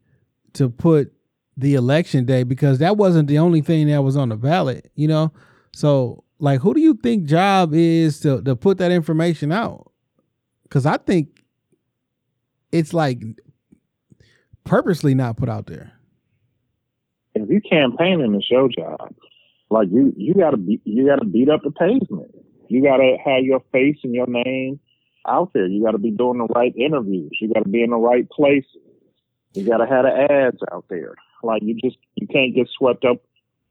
to 0.53 0.69
put 0.69 1.13
the 1.59 1.75
election 1.75 2.25
day 2.25 2.44
because 2.44 2.79
that 2.79 2.97
wasn't 2.97 3.29
the 3.29 3.38
only 3.38 3.61
thing 3.61 3.88
that 3.88 4.03
was 4.03 4.16
on 4.16 4.29
the 4.29 4.37
ballot, 4.37 4.90
you 4.94 5.09
know? 5.09 5.33
So 5.75 6.25
like 6.38 6.61
who 6.61 6.73
do 6.73 6.81
you 6.81 6.94
think 6.94 7.25
job 7.25 7.75
is 7.75 8.21
to 8.21 8.40
to 8.42 8.57
put 8.57 8.79
that 8.79 8.92
information 8.92 9.53
out? 9.53 9.92
Cuz 10.71 10.87
I 10.87 10.97
think 10.97 11.42
it's 12.71 12.94
like 12.94 13.23
purposely 14.64 15.14
not 15.14 15.37
put 15.37 15.49
out 15.49 15.66
there. 15.66 15.92
If 17.35 17.49
you 17.51 17.61
campaigning, 17.61 18.35
it's 18.35 18.51
your 18.51 18.68
job. 18.68 19.14
Like 19.71 19.88
you, 19.90 20.12
you 20.16 20.35
gotta 20.35 20.57
be, 20.57 20.81
you 20.85 21.07
gotta 21.07 21.25
beat 21.25 21.49
up 21.49 21.62
the 21.62 21.71
pavement. 21.71 22.35
You 22.68 22.83
gotta 22.83 23.16
have 23.25 23.42
your 23.42 23.61
face 23.73 23.97
and 24.05 24.14
your 24.14 24.27
name 24.27 24.81
out 25.27 25.53
there. 25.55 25.66
You 25.66 25.83
gotta 25.83 25.99
be 25.99 26.11
doing 26.11 26.38
the 26.38 26.47
right 26.55 26.75
interviews. 26.77 27.37
You 27.40 27.53
gotta 27.53 27.68
be 27.68 27.83
in 27.83 27.90
the 27.90 27.97
right 27.97 28.29
places. 28.31 28.77
You 29.55 29.66
gotta 29.66 29.87
have 29.87 30.05
the 30.05 30.33
ads 30.33 30.59
out 30.73 30.85
there. 30.88 31.14
Like 31.42 31.62
you 31.62 31.74
just, 31.74 31.96
you 32.14 32.27
can't 32.27 32.55
get 32.55 32.68
swept 32.77 33.05
up, 33.05 33.18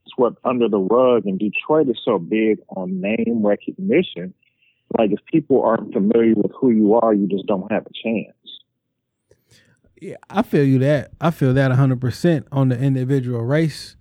swept 0.08 0.38
under 0.44 0.70
the 0.70 0.80
rug. 0.80 1.26
And 1.26 1.40
Detroit 1.40 1.90
is 1.90 2.00
so 2.04 2.20
big 2.20 2.60
on 2.70 3.02
name 3.02 3.46
recognition. 3.46 4.34
Like 4.98 5.12
if 5.12 5.20
people 5.32 5.64
aren't 5.64 5.94
familiar 5.94 6.34
with 6.36 6.52
who 6.60 6.72
you 6.72 6.96
are, 6.96 7.14
you 7.14 7.28
just 7.28 7.46
don't 7.46 7.72
have 7.72 7.86
a 7.86 7.92
chance. 8.04 8.34
Yeah, 10.00 10.16
I 10.30 10.44
feel 10.44 10.64
you 10.64 10.80
that. 10.80 11.12
I 11.20 11.32
feel 11.32 11.54
that 11.54 11.72
100% 11.72 12.46
on 12.52 12.70
the 12.70 12.80
individual 12.80 13.42
race. 13.42 13.96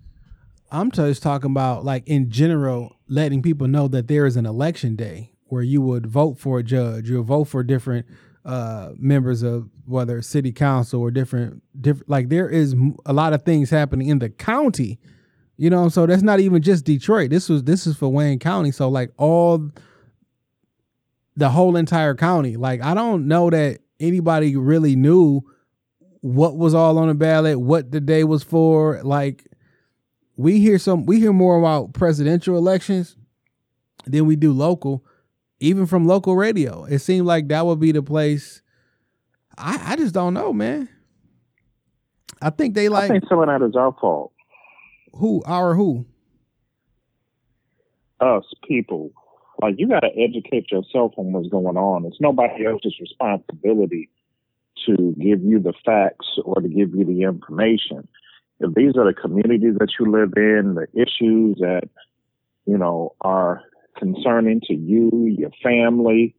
I'm 0.71 0.91
just 0.91 1.23
talking 1.23 1.51
about 1.51 1.85
like 1.85 2.07
in 2.07 2.29
general 2.29 2.97
letting 3.07 3.41
people 3.41 3.67
know 3.67 3.87
that 3.87 4.07
there 4.07 4.25
is 4.25 4.35
an 4.35 4.45
election 4.45 4.95
day 4.95 5.31
where 5.45 5.63
you 5.63 5.81
would 5.81 6.05
vote 6.05 6.37
for 6.37 6.59
a 6.59 6.63
judge, 6.63 7.09
you'll 7.09 7.23
vote 7.23 7.45
for 7.45 7.63
different 7.63 8.05
uh 8.47 8.93
members 8.97 9.43
of 9.43 9.69
whether 9.85 10.21
city 10.21 10.51
council 10.51 11.01
or 11.01 11.11
different 11.11 11.61
different 11.79 12.09
like 12.09 12.29
there 12.29 12.49
is 12.49 12.73
a 13.05 13.13
lot 13.13 13.33
of 13.33 13.43
things 13.43 13.69
happening 13.69 14.07
in 14.07 14.19
the 14.19 14.29
county. 14.29 14.99
You 15.59 15.71
know, 15.71 15.89
so 15.89 16.05
that's 16.05 16.21
not 16.21 16.39
even 16.39 16.61
just 16.61 16.85
Detroit. 16.85 17.29
This 17.29 17.49
was 17.49 17.63
this 17.63 17.85
is 17.85 17.97
for 17.97 18.09
Wayne 18.09 18.39
County. 18.39 18.71
So 18.71 18.89
like 18.89 19.11
all 19.17 19.71
the 21.35 21.49
whole 21.49 21.75
entire 21.75 22.15
county. 22.15 22.57
Like 22.57 22.81
I 22.81 22.93
don't 22.93 23.27
know 23.27 23.49
that 23.49 23.79
anybody 23.99 24.55
really 24.55 24.95
knew 24.95 25.41
what 26.21 26.57
was 26.57 26.73
all 26.73 26.97
on 26.97 27.07
the 27.07 27.13
ballot, 27.13 27.59
what 27.59 27.91
the 27.91 28.01
day 28.01 28.23
was 28.23 28.43
for. 28.43 29.01
Like 29.03 29.45
we 30.35 30.59
hear 30.59 30.79
some 30.79 31.05
we 31.05 31.19
hear 31.19 31.33
more 31.33 31.59
about 31.59 31.93
presidential 31.93 32.57
elections 32.57 33.15
than 34.05 34.25
we 34.25 34.35
do 34.35 34.51
local, 34.53 35.05
even 35.59 35.85
from 35.85 36.05
local 36.05 36.35
radio. 36.35 36.85
It 36.85 36.99
seemed 36.99 37.25
like 37.25 37.47
that 37.47 37.65
would 37.65 37.79
be 37.79 37.91
the 37.91 38.03
place. 38.03 38.61
I, 39.57 39.93
I 39.93 39.95
just 39.95 40.13
don't 40.13 40.33
know, 40.33 40.53
man. 40.53 40.89
I 42.41 42.51
think 42.51 42.75
they 42.75 42.89
like. 42.89 43.05
I 43.05 43.07
think 43.07 43.23
some 43.27 43.39
of 43.39 43.47
that 43.47 43.65
is 43.65 43.75
our 43.75 43.95
fault. 43.99 44.31
who 45.13 45.41
our 45.45 45.73
who. 45.73 46.05
us 48.19 48.45
people. 48.67 49.11
Like 49.61 49.75
you 49.77 49.87
got 49.87 50.01
to 50.01 50.09
educate 50.15 50.71
yourself 50.71 51.13
on 51.17 51.31
what's 51.33 51.49
going 51.49 51.77
on. 51.77 52.05
It's 52.05 52.21
nobody 52.21 52.65
else's 52.65 52.95
responsibility 52.99 54.09
to 54.85 55.15
give 55.19 55.41
you 55.41 55.59
the 55.59 55.73
facts 55.83 56.27
or 56.43 56.61
to 56.61 56.67
give 56.67 56.93
you 56.93 57.05
the 57.05 57.23
information. 57.23 58.07
If 58.59 58.73
these 58.75 58.95
are 58.95 59.05
the 59.05 59.19
communities 59.19 59.75
that 59.79 59.89
you 59.99 60.11
live 60.11 60.33
in, 60.35 60.75
the 60.75 60.87
issues 60.93 61.57
that 61.59 61.89
you 62.65 62.77
know 62.77 63.15
are 63.21 63.63
concerning 63.97 64.61
to 64.61 64.73
you, 64.73 65.35
your 65.37 65.51
family, 65.63 66.35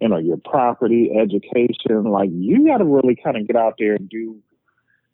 you 0.00 0.08
know, 0.08 0.18
your 0.18 0.38
property, 0.38 1.10
education. 1.20 2.04
Like 2.04 2.30
you 2.32 2.66
got 2.66 2.78
to 2.78 2.84
really 2.84 3.16
kind 3.22 3.36
of 3.36 3.46
get 3.46 3.56
out 3.56 3.74
there 3.78 3.94
and 3.94 4.08
do 4.08 4.40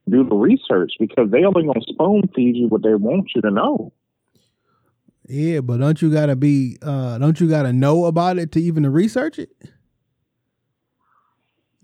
do 0.08 0.24
the 0.24 0.36
research 0.36 0.92
because 1.00 1.30
they 1.30 1.44
only 1.44 1.66
gonna 1.66 1.80
spoon 1.86 2.22
feed 2.34 2.56
you 2.56 2.68
what 2.68 2.82
they 2.82 2.94
want 2.94 3.30
you 3.34 3.42
to 3.42 3.50
know. 3.50 3.92
Yeah, 5.28 5.60
but 5.60 5.78
don't 5.78 6.00
you 6.00 6.12
gotta 6.12 6.36
be 6.36 6.78
uh 6.82 7.18
don't 7.18 7.40
you 7.40 7.48
gotta 7.48 7.72
know 7.72 8.04
about 8.04 8.38
it 8.38 8.52
to 8.52 8.60
even 8.60 8.84
to 8.84 8.90
research 8.90 9.38
it? 9.38 9.50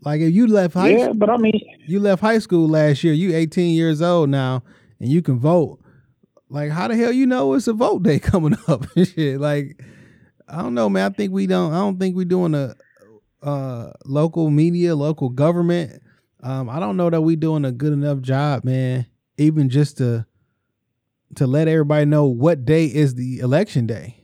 Like 0.04 0.20
if 0.20 0.32
you 0.32 0.46
left 0.46 0.74
high 0.74 0.90
Yeah, 0.90 1.12
but 1.12 1.30
I 1.30 1.36
mean, 1.36 1.60
you 1.86 2.00
left 2.00 2.22
high 2.22 2.38
school 2.38 2.68
last 2.68 3.02
year, 3.02 3.12
you 3.12 3.34
18 3.34 3.74
years 3.74 4.02
old 4.02 4.30
now, 4.30 4.62
and 5.00 5.08
you 5.08 5.22
can 5.22 5.38
vote. 5.38 5.80
Like 6.48 6.70
how 6.70 6.86
the 6.88 6.96
hell 6.96 7.12
you 7.12 7.26
know 7.26 7.54
it's 7.54 7.66
a 7.66 7.72
vote 7.72 8.02
day 8.04 8.18
coming 8.20 8.56
up 8.68 8.86
and 8.94 9.08
shit? 9.08 9.40
Like 9.40 9.82
I 10.52 10.62
don't 10.62 10.74
know, 10.74 10.88
man. 10.88 11.10
I 11.10 11.14
think 11.14 11.32
we 11.32 11.46
don't 11.46 11.72
I 11.72 11.78
don't 11.78 11.98
think 11.98 12.14
we're 12.14 12.24
doing 12.26 12.54
a 12.54 12.74
uh 13.42 13.92
local 14.04 14.50
media, 14.50 14.94
local 14.94 15.30
government. 15.30 16.02
Um, 16.42 16.68
I 16.68 16.78
don't 16.80 16.96
know 16.96 17.08
that 17.08 17.22
we're 17.22 17.36
doing 17.36 17.64
a 17.64 17.72
good 17.72 17.92
enough 17.92 18.20
job, 18.20 18.64
man. 18.64 19.06
Even 19.38 19.68
just 19.70 19.98
to 19.98 20.26
to 21.36 21.46
let 21.46 21.68
everybody 21.68 22.04
know 22.04 22.26
what 22.26 22.64
day 22.64 22.84
is 22.84 23.14
the 23.14 23.38
election 23.38 23.86
day. 23.86 24.16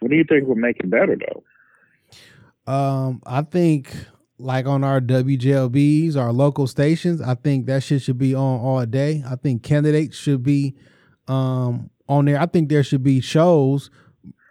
what 0.00 0.10
do 0.10 0.16
you 0.16 0.24
think 0.28 0.46
would 0.46 0.58
make 0.58 0.78
it 0.80 0.90
better 0.90 1.16
though? 1.16 2.72
Um, 2.72 3.22
I 3.24 3.42
think 3.42 3.94
like 4.38 4.66
on 4.66 4.84
our 4.84 5.00
WJLBs, 5.00 6.16
our 6.16 6.32
local 6.32 6.66
stations, 6.66 7.20
I 7.22 7.34
think 7.34 7.66
that 7.66 7.82
shit 7.82 8.02
should 8.02 8.18
be 8.18 8.34
on 8.34 8.60
all 8.60 8.84
day. 8.84 9.24
I 9.26 9.36
think 9.36 9.62
candidates 9.62 10.16
should 10.18 10.42
be 10.42 10.76
um 11.26 11.90
on 12.08 12.26
there. 12.26 12.38
I 12.40 12.46
think 12.46 12.68
there 12.68 12.84
should 12.84 13.02
be 13.02 13.20
shows 13.20 13.90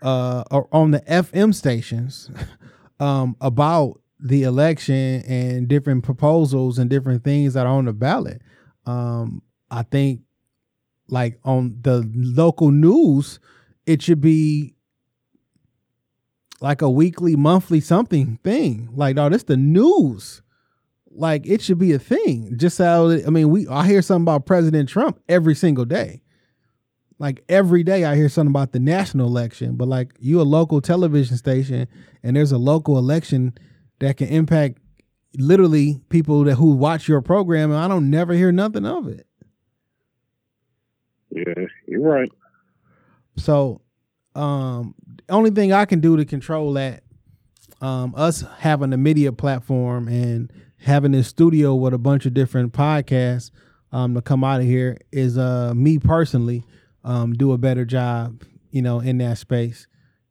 uh 0.02 0.44
on 0.72 0.92
the 0.92 1.02
FM 1.02 1.54
stations 1.54 2.30
um 3.00 3.36
about 3.42 4.00
the 4.20 4.44
election 4.44 5.24
and 5.28 5.68
different 5.68 6.04
proposals 6.04 6.80
and 6.80 6.90
different 6.90 7.24
things 7.24 7.54
that 7.54 7.66
are 7.66 7.78
on 7.78 7.86
the 7.86 7.94
ballot. 7.94 8.42
Um 8.86 9.42
I 9.70 9.84
think 9.84 10.22
like 11.10 11.40
on 11.44 11.78
the 11.82 12.10
local 12.14 12.72
news, 12.72 13.40
it 13.86 14.02
should 14.02 14.22
be 14.22 14.76
like 16.60 16.82
a 16.82 16.90
weekly, 16.90 17.36
monthly 17.36 17.80
something 17.80 18.40
thing. 18.44 18.90
Like, 18.94 19.16
no, 19.16 19.30
this 19.30 19.44
the 19.44 19.58
news. 19.58 20.42
Like 21.10 21.48
it 21.48 21.62
should 21.62 21.80
be 21.80 21.94
a 21.94 22.00
thing. 22.00 22.58
Just 22.58 22.78
how 22.78 23.10
I 23.10 23.30
mean, 23.30 23.50
we 23.50 23.68
I 23.68 23.88
hear 23.88 24.02
something 24.02 24.24
about 24.24 24.46
President 24.46 24.88
Trump 24.88 25.20
every 25.28 25.56
single 25.56 25.86
day. 25.86 26.22
Like 27.20 27.44
every 27.50 27.84
day 27.84 28.06
I 28.06 28.16
hear 28.16 28.30
something 28.30 28.52
about 28.52 28.74
the 28.74 28.80
national 28.80 29.28
election, 29.28 29.76
but 29.76 29.88
like 29.88 30.14
you 30.20 30.40
a 30.40 30.44
local 30.44 30.82
television 30.82 31.38
station 31.38 31.88
and 32.24 32.36
there's 32.36 32.52
a 32.52 32.58
local 32.58 32.98
election 32.98 33.58
that 34.00 34.18
can 34.18 34.28
impact 34.28 34.78
literally 35.38 36.00
people 36.10 36.44
that 36.44 36.56
who 36.56 36.72
watch 36.72 37.08
your 37.08 37.22
program 37.22 37.72
and 37.72 37.80
I 37.80 37.88
don't 37.88 38.10
never 38.10 38.34
hear 38.34 38.52
nothing 38.52 38.86
of 38.86 39.08
it. 39.08 39.26
Yeah, 41.30 41.66
you're 41.88 42.02
right. 42.02 42.32
So, 43.36 43.82
um, 44.36 44.96
the 45.28 45.34
only 45.34 45.52
thing 45.52 45.74
I 45.74 45.86
can 45.86 46.00
do 46.00 46.18
to 46.18 46.26
control 46.26 46.74
that, 46.74 47.04
um, 47.82 48.14
us 48.16 48.44
having 48.60 48.94
a 48.94 48.98
media 48.98 49.32
platform 49.32 50.08
and 50.08 50.52
having 50.78 51.12
this 51.12 51.28
studio 51.28 51.76
with 51.76 51.94
a 51.94 51.98
bunch 51.98 52.26
of 52.26 52.34
different 52.34 52.74
podcasts, 52.74 53.52
um, 53.92 54.16
to 54.16 54.22
come 54.22 54.44
out 54.44 54.62
of 54.62 54.66
here 54.66 54.98
is, 55.12 55.38
uh, 55.38 55.74
me 55.76 56.00
personally, 56.00 56.64
um, 57.04 57.34
do 57.34 57.52
a 57.52 57.58
better 57.58 57.86
job, 57.86 58.44
you 58.72 58.82
know, 58.82 59.00
in 59.00 59.18
that 59.20 59.38
space 59.38 59.88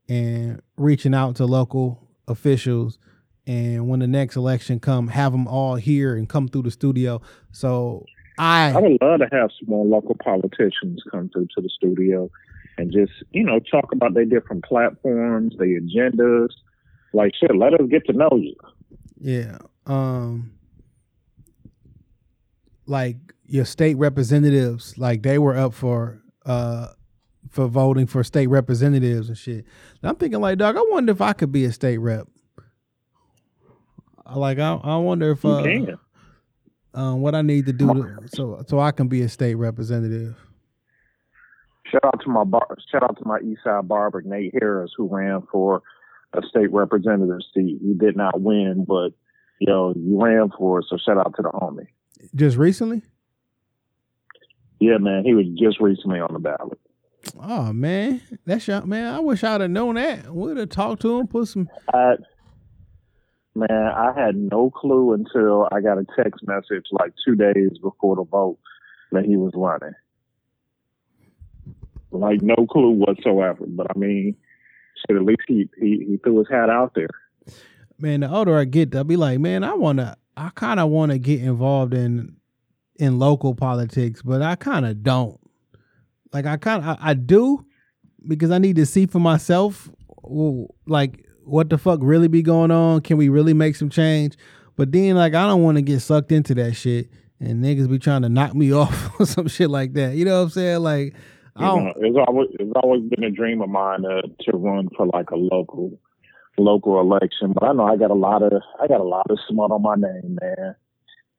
and 0.09 0.61
reaching 0.77 1.15
out 1.15 1.37
to 1.37 1.47
local 1.47 2.09
officials. 2.29 2.99
And 3.47 3.89
when 3.89 4.01
the 4.01 4.07
next 4.07 4.37
election 4.37 4.81
come, 4.81 5.09
have 5.09 5.33
them 5.33 5.47
all 5.47 5.77
here 5.77 6.17
and 6.17 6.29
come 6.29 6.49
through 6.49 6.63
the 6.63 6.71
studio. 6.71 7.21
So 7.53 8.05
I, 8.39 8.73
I 8.73 8.81
would 8.81 8.99
love 9.01 9.21
to 9.21 9.29
have 9.33 9.51
some 9.59 9.69
more 9.69 9.85
local 9.85 10.17
politicians 10.23 11.03
come 11.11 11.31
through 11.31 11.47
to 11.57 11.63
the 11.63 11.69
studio 11.69 12.31
and 12.77 12.93
just, 12.93 13.13
you 13.31 13.45
know, 13.45 13.61
talk 13.61 13.93
about 13.93 14.15
their 14.15 14.25
different 14.25 14.65
platforms, 14.65 15.55
their 15.59 15.81
agendas. 15.81 16.49
Like 17.13 17.33
shit, 17.41 17.57
let 17.57 17.73
us 17.75 17.87
get 17.91 18.05
to 18.07 18.13
know 18.13 18.31
you. 18.33 18.55
Yeah. 19.19 19.59
Um 19.87 20.53
like 22.87 23.17
your 23.47 23.65
state 23.65 23.97
representatives, 23.97 24.99
like 24.99 25.23
they 25.23 25.39
were 25.39 25.57
up 25.57 25.73
for 25.73 26.21
uh 26.47 26.89
for 27.51 27.67
voting 27.69 28.07
for 28.07 28.25
state 28.25 28.49
representatives 28.49 29.29
and 29.29 29.39
shit. 29.39 29.65
And 30.03 30.11
I'm 30.11 30.17
thinking 30.17 30.41
like, 30.41 30.59
dog, 30.59 30.77
I 30.77 30.85
wonder 30.91 31.13
if 31.13 31.21
I 31.21 31.33
could 31.33 31.53
be 31.53 31.65
a 31.65 31.73
state 31.73 31.99
rep. 31.99 32.27
Like 34.35 34.59
I 34.59 34.75
I 34.75 34.97
wonder 34.97 35.31
if 35.31 35.45
You 35.45 35.51
uh, 35.51 35.63
can. 35.63 35.99
um 36.95 37.21
what 37.21 37.35
I 37.35 37.43
need 37.43 37.67
to 37.67 37.73
do 37.73 37.87
to, 37.95 38.29
so 38.35 38.65
so 38.67 38.81
I 38.81 38.91
can 38.91 39.07
be 39.09 39.23
a 39.23 39.29
state 39.29 39.55
representative. 39.55 40.37
Shout 41.91 42.05
out 42.05 42.21
to 42.25 42.29
my 42.31 42.43
bar 42.43 42.67
shout 42.91 43.05
out 43.05 43.17
to 43.19 43.25
my 43.25 43.39
East 43.41 43.61
Side 43.63 43.87
barber, 43.87 44.23
Nate 44.23 44.55
Harris, 44.61 44.91
who 44.97 45.07
ran 45.09 45.43
for 45.53 45.83
a 46.33 46.43
state 46.49 46.73
representative 46.73 47.39
seat. 47.55 47.79
He 47.81 47.95
did 47.95 48.17
not 48.17 48.41
win, 48.41 48.85
but 48.87 49.11
you 49.61 49.69
know, 49.69 49.95
you 49.97 50.21
ran 50.23 50.51
for 50.59 50.81
it, 50.81 50.87
so 50.89 50.97
shout 50.99 51.19
out 51.19 51.33
to 51.37 51.43
the 51.43 51.49
homie. 51.51 51.87
Just 52.35 52.57
recently? 52.57 53.03
Yeah, 54.79 54.99
man, 54.99 55.25
he 55.25 55.35
was 55.35 55.47
just 55.59 55.81
recently 55.81 56.21
on 56.21 56.33
the 56.33 56.39
ballot. 56.39 56.79
Oh 57.41 57.73
man, 57.73 58.21
that's 58.45 58.69
your 58.69 58.83
man. 58.87 59.13
I 59.13 59.21
wish 59.21 59.43
I'd 59.43 59.61
have 59.61 59.71
known 59.71 59.97
that. 59.97 60.33
Would 60.33 60.57
have 60.59 60.69
talked 60.69 61.03
to 61.03 61.19
him, 61.19 61.27
put 61.27 61.49
some 61.49 61.69
I, 61.93 62.15
man, 63.55 63.71
I 63.71 64.13
had 64.17 64.37
no 64.37 64.71
clue 64.71 65.13
until 65.13 65.69
I 65.73 65.81
got 65.81 65.99
a 65.99 66.07
text 66.17 66.47
message 66.47 66.87
like 66.93 67.13
two 67.25 67.35
days 67.35 67.79
before 67.83 68.17
the 68.17 68.25
vote 68.25 68.59
that 69.13 69.25
he 69.25 69.37
was 69.37 69.53
running. 69.55 69.95
Like 72.11 72.43
no 72.43 72.67
clue 72.71 72.91
whatsoever. 72.93 73.65
But 73.67 73.89
I 73.95 73.99
mean, 73.99 74.37
shit, 75.07 75.17
at 75.17 75.25
least 75.25 75.43
he, 75.47 75.69
he, 75.79 76.07
he 76.09 76.17
threw 76.23 76.39
his 76.39 76.49
hat 76.51 76.71
out 76.71 76.93
there. 76.95 77.09
man, 77.99 78.21
the 78.21 78.31
older 78.31 78.57
I 78.57 78.65
get, 78.65 78.95
I'll 78.95 79.05
be 79.05 79.17
like, 79.17 79.41
man, 79.41 79.65
I 79.65 79.75
wanna, 79.75 80.17
I 80.37 80.51
kind 80.55 80.81
of 80.81 80.91
want 80.91 81.13
to 81.13 81.19
get 81.19 81.43
involved 81.43 81.95
in, 81.95 82.37
in 82.99 83.19
local 83.19 83.55
politics, 83.55 84.23
but 84.23 84.43
I 84.43 84.57
kind 84.57 84.87
of 84.87 85.03
don't. 85.03 85.39
Like 86.33 86.47
I 86.47 86.57
kind 86.57 86.83
of, 86.85 86.97
I, 87.01 87.11
I 87.11 87.15
do, 87.15 87.65
because 88.27 88.51
I 88.51 88.59
need 88.59 88.77
to 88.77 88.87
see 88.87 89.07
for 89.07 89.19
myself, 89.21 89.89
like 90.87 91.25
what 91.45 91.71
the 91.71 91.79
fuck 91.79 92.01
really 92.03 92.29
be 92.29 92.43
going 92.43 92.71
on. 92.71 93.01
Can 93.01 93.17
we 93.17 93.29
really 93.29 93.55
make 93.55 93.77
some 93.77 93.89
change? 93.91 94.37
But 94.77 94.93
then, 94.93 95.15
like, 95.17 95.35
I 95.35 95.47
don't 95.47 95.63
want 95.63 95.77
to 95.79 95.83
get 95.83 96.01
sucked 96.01 96.33
into 96.33 96.55
that 96.57 96.75
shit, 96.75 97.09
and 97.41 97.65
niggas 97.65 97.89
be 97.89 97.99
trying 97.99 98.23
to 98.23 98.29
knock 98.29 98.55
me 98.55 98.73
off 98.75 99.19
or 99.19 99.25
some 99.27 99.49
shit 99.49 99.71
like 99.71 99.95
that. 99.95 100.17
You 100.17 100.25
know 100.25 100.37
what 100.39 100.43
I'm 100.45 100.51
saying? 100.51 100.81
Like, 100.81 101.15
I 101.55 101.61
You 101.63 101.67
don't. 101.67 101.85
know, 101.85 101.93
it's 101.99 102.17
always 102.29 102.49
it's 102.59 102.73
always 102.83 103.03
been 103.09 103.25
a 103.25 103.31
dream 103.31 103.63
of 103.63 103.71
mine 103.71 104.03
to 104.03 104.23
to 104.41 104.57
run 104.57 104.89
for 104.97 105.07
like 105.07 105.31
a 105.31 105.37
local 105.37 105.99
local 106.59 107.01
election. 107.01 107.53
But 107.55 107.65
I 107.65 107.73
know 107.73 107.85
I 107.85 107.97
got 107.97 108.11
a 108.11 108.15
lot 108.15 108.43
of 108.43 108.53
I 108.81 108.87
got 108.87 109.01
a 109.01 109.05
lot 109.05 109.31
of 109.31 109.39
smut 109.49 109.71
on 109.71 109.81
my 109.83 109.95
name, 109.95 110.39
man. 110.43 110.75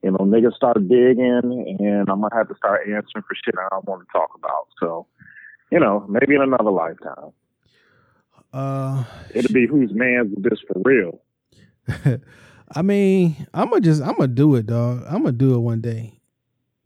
You 0.02 0.12
know, 0.12 0.18
niggas 0.18 0.54
start 0.54 0.76
digging, 0.88 1.76
and 1.80 2.08
I'm 2.08 2.20
gonna 2.20 2.34
have 2.34 2.48
to 2.48 2.54
start 2.56 2.82
answering 2.82 3.24
for 3.26 3.34
shit 3.44 3.54
I 3.58 3.68
don't 3.70 3.84
want 3.86 4.06
to 4.06 4.12
talk 4.12 4.30
about. 4.36 4.68
So, 4.80 5.06
you 5.72 5.80
know, 5.80 6.06
maybe 6.08 6.34
in 6.36 6.42
another 6.42 6.70
lifetime, 6.70 7.32
Uh, 8.52 9.04
it'll 9.34 9.52
be 9.52 9.66
whose 9.66 9.92
man's 9.92 10.32
this 10.38 10.60
for 10.66 10.80
real. 10.84 11.20
I 12.74 12.82
mean, 12.82 13.46
I'm 13.52 13.70
gonna 13.70 13.80
just 13.80 14.00
I'm 14.02 14.14
gonna 14.14 14.28
do 14.28 14.54
it, 14.54 14.66
dog. 14.66 15.02
I'm 15.06 15.22
gonna 15.22 15.32
do 15.32 15.54
it 15.54 15.58
one 15.58 15.80
day, 15.80 16.20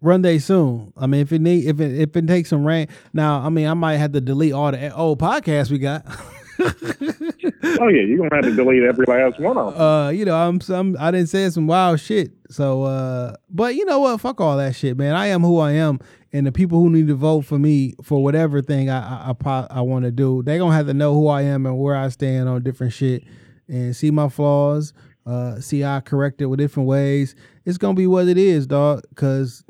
Run 0.01 0.23
day 0.23 0.39
soon. 0.39 0.93
I 0.97 1.07
mean, 1.07 1.21
if 1.21 1.33
it 1.33 1.41
need 1.41 1.67
if 1.67 1.81
it 1.81 2.01
if 2.01 2.17
it 2.17 2.27
takes 2.27 2.49
some 2.49 2.65
rain. 2.65 2.89
Now, 3.13 3.41
I 3.41 3.51
mean, 3.51 3.69
I 3.69 3.75
might 3.75 3.99
have 3.99 4.13
to 4.13 4.21
delete 4.21 4.53
all 4.53 4.73
the 4.73 4.95
old 4.95 5.19
podcasts 5.21 5.71
we 5.71 5.79
got. 5.79 6.05
Oh 6.59 7.89
yeah, 7.89 8.03
you're 8.03 8.19
gonna 8.19 8.35
have 8.35 8.45
to 8.45 8.55
delete 8.55 8.83
every 8.83 9.07
last 9.07 9.41
one 9.41 9.57
of 9.57 9.73
them. 9.73 9.81
uh, 9.83 10.11
you 10.11 10.25
know, 10.25 10.37
I'm 10.37 10.61
some 10.61 10.97
I 10.99 11.11
didn't 11.11 11.29
say 11.29 11.49
some 11.51 11.67
wild 11.67 12.01
shit. 12.01 12.33
So, 12.51 12.83
uh, 12.85 13.35
but 13.51 13.75
you 13.75 13.85
know 13.85 14.01
what? 14.01 14.21
Fuck 14.21 14.41
all 14.41 14.57
that 14.59 14.75
shit, 14.77 14.97
man. 14.97 15.15
I 15.15 15.29
am 15.29 15.43
who 15.43 15.59
I 15.59 15.73
am, 15.73 16.01
and 16.33 16.47
the 16.47 16.53
people 16.53 16.79
who 16.81 16.91
need 16.91 17.09
to 17.09 17.15
vote 17.15 17.43
for 17.43 17.59
me 17.59 17.95
for 18.03 18.23
whatever 18.23 18.61
thing 18.63 18.91
I 18.91 19.31
I 19.31 19.35
I, 19.45 19.67
I 19.71 19.81
want 19.81 20.05
to 20.05 20.11
do, 20.11 20.43
they 20.43 20.59
gonna 20.59 20.75
have 20.75 20.87
to 20.87 20.95
know 20.95 21.15
who 21.15 21.29
I 21.29 21.43
am 21.43 21.67
and 21.67 21.79
where 21.79 21.97
I 21.97 22.09
stand 22.09 22.49
on 22.49 22.63
different 22.63 22.93
shit, 22.93 23.25
and 23.69 23.95
see 23.97 24.11
my 24.11 24.29
flaws. 24.29 24.93
Uh, 25.25 25.61
see 25.61 25.81
how 25.81 25.97
I 25.97 26.01
correct 26.01 26.43
it 26.43 26.47
with 26.47 26.59
different 26.59 26.89
ways. 26.89 27.37
It's 27.65 27.79
gonna 27.79 27.95
be 27.95 28.09
what 28.09 28.27
it 28.29 28.37
is, 28.37 28.67
dog. 28.67 29.03
Cause 29.15 29.65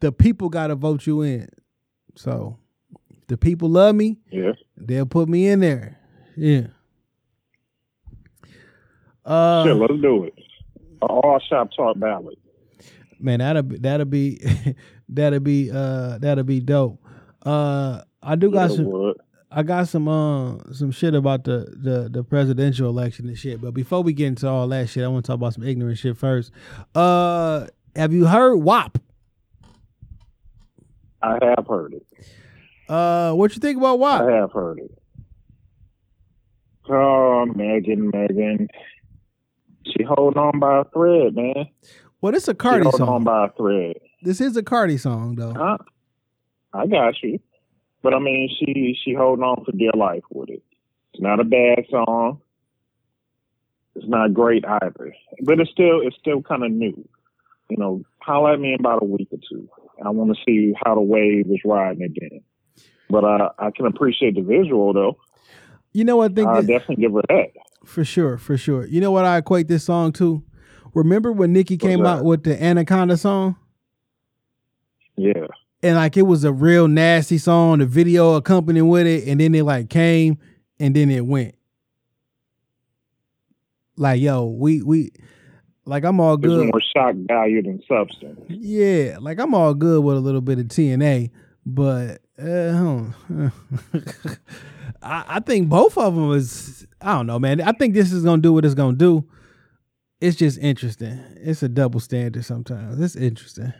the 0.00 0.12
people 0.12 0.50
gotta 0.50 0.74
vote 0.74 1.06
you 1.06 1.22
in. 1.22 1.48
So, 2.16 2.58
the 3.28 3.38
people 3.38 3.70
love 3.70 3.94
me, 3.94 4.18
Yeah, 4.30 4.52
they'll 4.76 5.06
put 5.06 5.28
me 5.28 5.48
in 5.48 5.60
there. 5.60 5.98
Yeah. 6.36 6.66
Uh, 9.24 9.64
shit, 9.64 9.76
let's 9.76 9.92
do 10.02 10.24
it. 10.24 10.34
All 11.00 11.40
shop 11.48 11.70
talk 11.76 11.98
ballot. 11.98 12.38
man, 13.18 13.38
that'll 13.38 13.62
be 13.62 13.78
that'll 13.78 14.06
be 14.06 14.40
that'll 15.08 15.40
be 15.40 15.70
uh 15.70 16.18
that'll 16.18 16.44
be 16.44 16.60
dope. 16.60 17.02
Uh, 17.44 18.02
I 18.22 18.36
do 18.36 18.50
got 18.50 18.70
Yeah, 18.70 18.76
some 18.76 18.90
would. 18.90 19.16
I 19.50 19.62
got 19.62 19.88
some 19.88 20.08
uh 20.08 20.58
some 20.72 20.90
shit 20.90 21.14
about 21.14 21.44
the, 21.44 21.72
the 21.76 22.08
the 22.10 22.24
presidential 22.24 22.88
election 22.88 23.28
and 23.28 23.38
shit. 23.38 23.60
But 23.60 23.72
before 23.72 24.02
we 24.02 24.12
get 24.12 24.26
into 24.28 24.48
all 24.48 24.66
that 24.68 24.88
shit, 24.88 25.04
I 25.04 25.08
want 25.08 25.24
to 25.24 25.28
talk 25.28 25.36
about 25.36 25.54
some 25.54 25.62
ignorant 25.62 25.98
shit 25.98 26.16
first. 26.16 26.50
Uh, 26.94 27.66
have 27.94 28.12
you 28.12 28.26
heard 28.26 28.56
WAP? 28.56 28.98
I 31.22 31.38
have 31.42 31.66
heard 31.66 31.94
it. 31.94 32.06
Uh, 32.88 33.32
what 33.32 33.54
you 33.54 33.60
think 33.60 33.78
about 33.78 33.98
WAP? 33.98 34.22
I 34.22 34.32
have 34.32 34.52
heard 34.52 34.78
it. 34.80 34.98
Oh, 36.88 37.46
Megan, 37.46 38.10
Megan. 38.12 38.68
She 39.86 40.02
holding 40.02 40.38
on 40.38 40.58
by 40.58 40.80
a 40.80 40.84
thread, 40.84 41.34
man. 41.34 41.66
Well, 42.20 42.32
this 42.32 42.48
a 42.48 42.52
She 42.52 42.56
Cardi 42.56 42.84
holding 42.84 43.08
on 43.08 43.24
by 43.24 43.46
a 43.46 43.50
thread. 43.50 43.96
This 44.22 44.40
is 44.40 44.56
a 44.56 44.62
Cardi 44.62 44.96
song 44.96 45.36
though. 45.36 45.52
Huh? 45.52 45.78
I 46.72 46.86
got 46.86 47.22
you. 47.22 47.38
But 48.02 48.14
I 48.14 48.18
mean, 48.18 48.48
she 48.58 48.98
she 49.02 49.14
holding 49.14 49.44
on 49.44 49.64
for 49.64 49.72
dear 49.72 49.92
life 49.96 50.24
with 50.30 50.50
it. 50.50 50.62
It's 51.12 51.22
not 51.22 51.40
a 51.40 51.44
bad 51.44 51.84
song. 51.90 52.40
It's 53.94 54.08
not 54.08 54.34
great 54.34 54.64
either, 54.66 55.14
but 55.42 55.60
it's 55.60 55.70
still 55.70 56.00
it's 56.02 56.16
still 56.16 56.42
kind 56.42 56.64
of 56.64 56.72
new. 56.72 57.08
You 57.70 57.76
know, 57.76 58.02
holler 58.20 58.54
at 58.54 58.60
me 58.60 58.74
in 58.74 58.80
about 58.80 59.02
a 59.02 59.06
week 59.06 59.28
or 59.30 59.38
two. 59.48 59.68
I 60.04 60.10
want 60.10 60.36
to 60.36 60.42
see 60.44 60.74
how 60.84 60.94
the 60.94 61.00
wave 61.00 61.46
is 61.48 61.60
riding 61.64 62.02
again. 62.02 62.40
But 63.08 63.24
uh, 63.24 63.50
I 63.58 63.70
can 63.70 63.86
appreciate 63.86 64.34
the 64.34 64.42
visual 64.42 64.92
though. 64.92 65.18
You 65.94 66.04
know 66.04 66.16
what 66.18 66.32
I 66.32 66.34
think 66.34 66.48
I'll 66.48 66.56
that- 66.60 66.66
definitely 66.66 66.96
give 67.04 67.12
her 67.14 67.22
that. 67.28 67.50
for 67.86 68.04
sure, 68.04 68.36
for 68.36 68.56
sure. 68.58 68.84
You 68.86 69.00
know 69.00 69.10
what 69.12 69.24
I 69.24 69.38
equate 69.38 69.68
this 69.68 69.84
song 69.84 70.12
to? 70.14 70.42
Remember 70.92 71.32
when 71.32 71.52
Nicki 71.52 71.76
came 71.76 72.02
that? 72.02 72.18
out 72.18 72.24
with 72.24 72.42
the 72.44 72.62
Anaconda 72.62 73.16
song? 73.16 73.56
Yeah, 75.16 75.46
and 75.82 75.96
like 75.96 76.16
it 76.16 76.22
was 76.22 76.42
a 76.44 76.52
real 76.52 76.88
nasty 76.88 77.38
song, 77.38 77.78
the 77.78 77.86
video 77.86 78.34
accompanying 78.34 78.88
with 78.88 79.06
it, 79.06 79.26
and 79.28 79.38
then 79.40 79.54
it 79.54 79.62
like 79.64 79.88
came 79.88 80.38
and 80.80 80.94
then 80.94 81.10
it 81.10 81.24
went. 81.24 81.54
Like, 83.96 84.20
yo, 84.20 84.46
we 84.46 84.82
we 84.82 85.12
like 85.84 86.04
I'm 86.04 86.18
all 86.18 86.36
good. 86.36 86.66
more 86.66 86.80
shock 86.96 87.14
value 87.28 87.62
than 87.62 87.80
substance. 87.86 88.40
Yeah, 88.48 89.18
like 89.20 89.38
I'm 89.38 89.54
all 89.54 89.72
good 89.74 90.02
with 90.02 90.16
a 90.16 90.20
little 90.20 90.40
bit 90.40 90.58
of 90.58 90.66
TNA, 90.66 91.30
but 91.64 92.20
uh. 92.38 93.10
I, 95.04 95.24
I 95.28 95.40
think 95.40 95.68
both 95.68 95.98
of 95.98 96.14
them 96.14 96.32
is 96.32 96.86
I 97.00 97.14
don't 97.14 97.26
know, 97.26 97.38
man. 97.38 97.60
I 97.60 97.72
think 97.72 97.94
this 97.94 98.12
is 98.12 98.24
gonna 98.24 98.40
do 98.42 98.52
what 98.52 98.64
it's 98.64 98.74
gonna 98.74 98.96
do. 98.96 99.24
It's 100.20 100.36
just 100.36 100.58
interesting. 100.58 101.20
It's 101.36 101.62
a 101.62 101.68
double 101.68 102.00
standard 102.00 102.44
sometimes. 102.44 102.98
It's 103.00 103.14
interesting. 103.14 103.72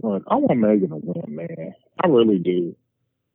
Look, 0.00 0.22
I 0.28 0.36
want 0.36 0.60
Megan 0.60 0.90
to 0.90 0.96
win, 0.96 1.36
man. 1.36 1.74
I 2.02 2.06
really 2.06 2.38
do. 2.38 2.74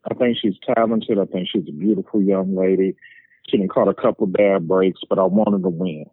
I 0.10 0.14
think 0.14 0.38
she's 0.42 0.56
talented. 0.76 1.20
I 1.20 1.26
think 1.26 1.50
she's 1.52 1.68
a 1.68 1.74
beautiful 1.74 2.22
young 2.22 2.56
lady. 2.56 2.96
She 3.50 3.58
done 3.58 3.68
caught 3.68 3.90
a 3.90 3.94
couple 3.94 4.26
bad 4.28 4.68
breaks, 4.68 5.02
but 5.10 5.20
I 5.20 5.24
want 5.24 5.52
her 5.52 5.60
to 5.60 5.70
win. 5.70 6.06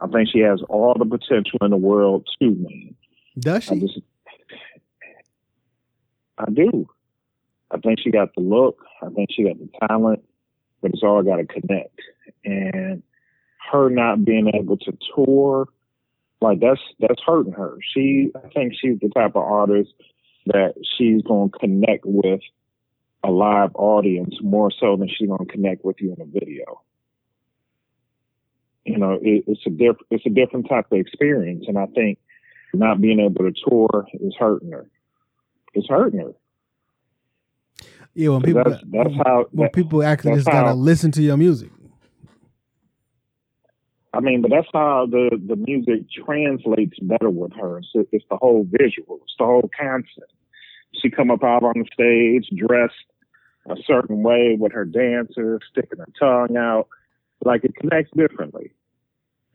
I 0.00 0.06
think 0.06 0.28
she 0.32 0.40
has 0.40 0.62
all 0.68 0.94
the 0.98 1.04
potential 1.04 1.58
in 1.62 1.70
the 1.70 1.76
world 1.76 2.28
to 2.40 2.48
win. 2.48 2.94
Does 3.38 3.68
I 3.70 3.74
she? 3.74 3.80
just, 3.80 3.98
I 6.38 6.50
do. 6.50 6.88
I 7.72 7.78
think 7.78 8.00
she 8.00 8.10
got 8.10 8.34
the 8.34 8.42
look. 8.42 8.84
I 9.02 9.08
think 9.08 9.30
she 9.32 9.44
got 9.44 9.58
the 9.58 9.68
talent, 9.88 10.22
but 10.80 10.92
it's 10.92 11.02
all 11.02 11.22
got 11.22 11.36
to 11.36 11.44
connect. 11.44 12.00
And 12.44 13.02
her 13.70 13.88
not 13.88 14.24
being 14.24 14.50
able 14.54 14.76
to 14.78 14.96
tour, 15.14 15.68
like 16.40 16.60
that's 16.60 16.80
that's 17.00 17.22
hurting 17.24 17.52
her. 17.52 17.78
She, 17.94 18.30
I 18.34 18.48
think 18.48 18.74
she's 18.78 18.98
the 19.00 19.08
type 19.08 19.36
of 19.36 19.42
artist 19.42 19.92
that 20.46 20.74
she's 20.96 21.22
to 21.22 21.50
connect 21.58 22.04
with 22.04 22.40
a 23.24 23.30
live 23.30 23.70
audience 23.74 24.34
more 24.42 24.70
so 24.70 24.96
than 24.96 25.08
she's 25.08 25.28
to 25.28 25.44
connect 25.48 25.84
with 25.84 25.96
you 26.00 26.14
in 26.14 26.20
a 26.20 26.26
video. 26.26 26.82
You 28.84 28.98
know, 28.98 29.12
it, 29.22 29.44
it's 29.46 29.64
a 29.66 29.70
diff, 29.70 29.96
it's 30.10 30.26
a 30.26 30.30
different 30.30 30.68
type 30.68 30.86
of 30.90 30.98
experience, 30.98 31.66
and 31.68 31.78
I 31.78 31.86
think 31.86 32.18
not 32.74 33.00
being 33.00 33.20
able 33.20 33.44
to 33.44 33.52
tour 33.68 34.06
is 34.14 34.34
hurting 34.38 34.72
her. 34.72 34.88
It's 35.74 35.88
hurting 35.88 36.20
her. 36.20 36.32
Yeah, 38.14 38.30
when 38.30 38.42
people 38.42 38.62
That's 38.64 38.82
that's 38.90 39.14
how. 39.24 39.46
when 39.52 39.66
that- 39.66 39.72
people 39.72 40.02
actually 40.02 40.34
just 40.34 40.46
gotta 40.46 40.74
listen 40.74 41.10
to 41.12 41.22
your 41.22 41.36
music. 41.36 41.70
I 44.14 44.20
mean, 44.20 44.42
but 44.42 44.50
that's 44.50 44.68
how 44.72 45.06
the 45.10 45.30
the 45.46 45.56
music 45.56 46.02
translates 46.10 46.98
better 47.00 47.30
with 47.30 47.52
her. 47.54 47.78
It's, 47.78 48.08
it's 48.12 48.24
the 48.30 48.36
whole 48.36 48.66
visual. 48.70 49.20
It's 49.22 49.34
the 49.38 49.46
whole 49.46 49.70
concept. 49.78 50.32
She 51.00 51.08
come 51.08 51.30
up 51.30 51.42
out 51.42 51.62
on 51.62 51.74
the 51.76 51.86
stage 51.92 52.50
dressed 52.54 52.94
a 53.66 53.76
certain 53.86 54.22
way 54.22 54.56
with 54.58 54.72
her 54.72 54.84
dancer, 54.84 55.60
sticking 55.70 55.98
her 55.98 56.08
tongue 56.18 56.56
out, 56.56 56.88
like 57.44 57.64
it 57.64 57.74
connects 57.76 58.10
differently. 58.16 58.72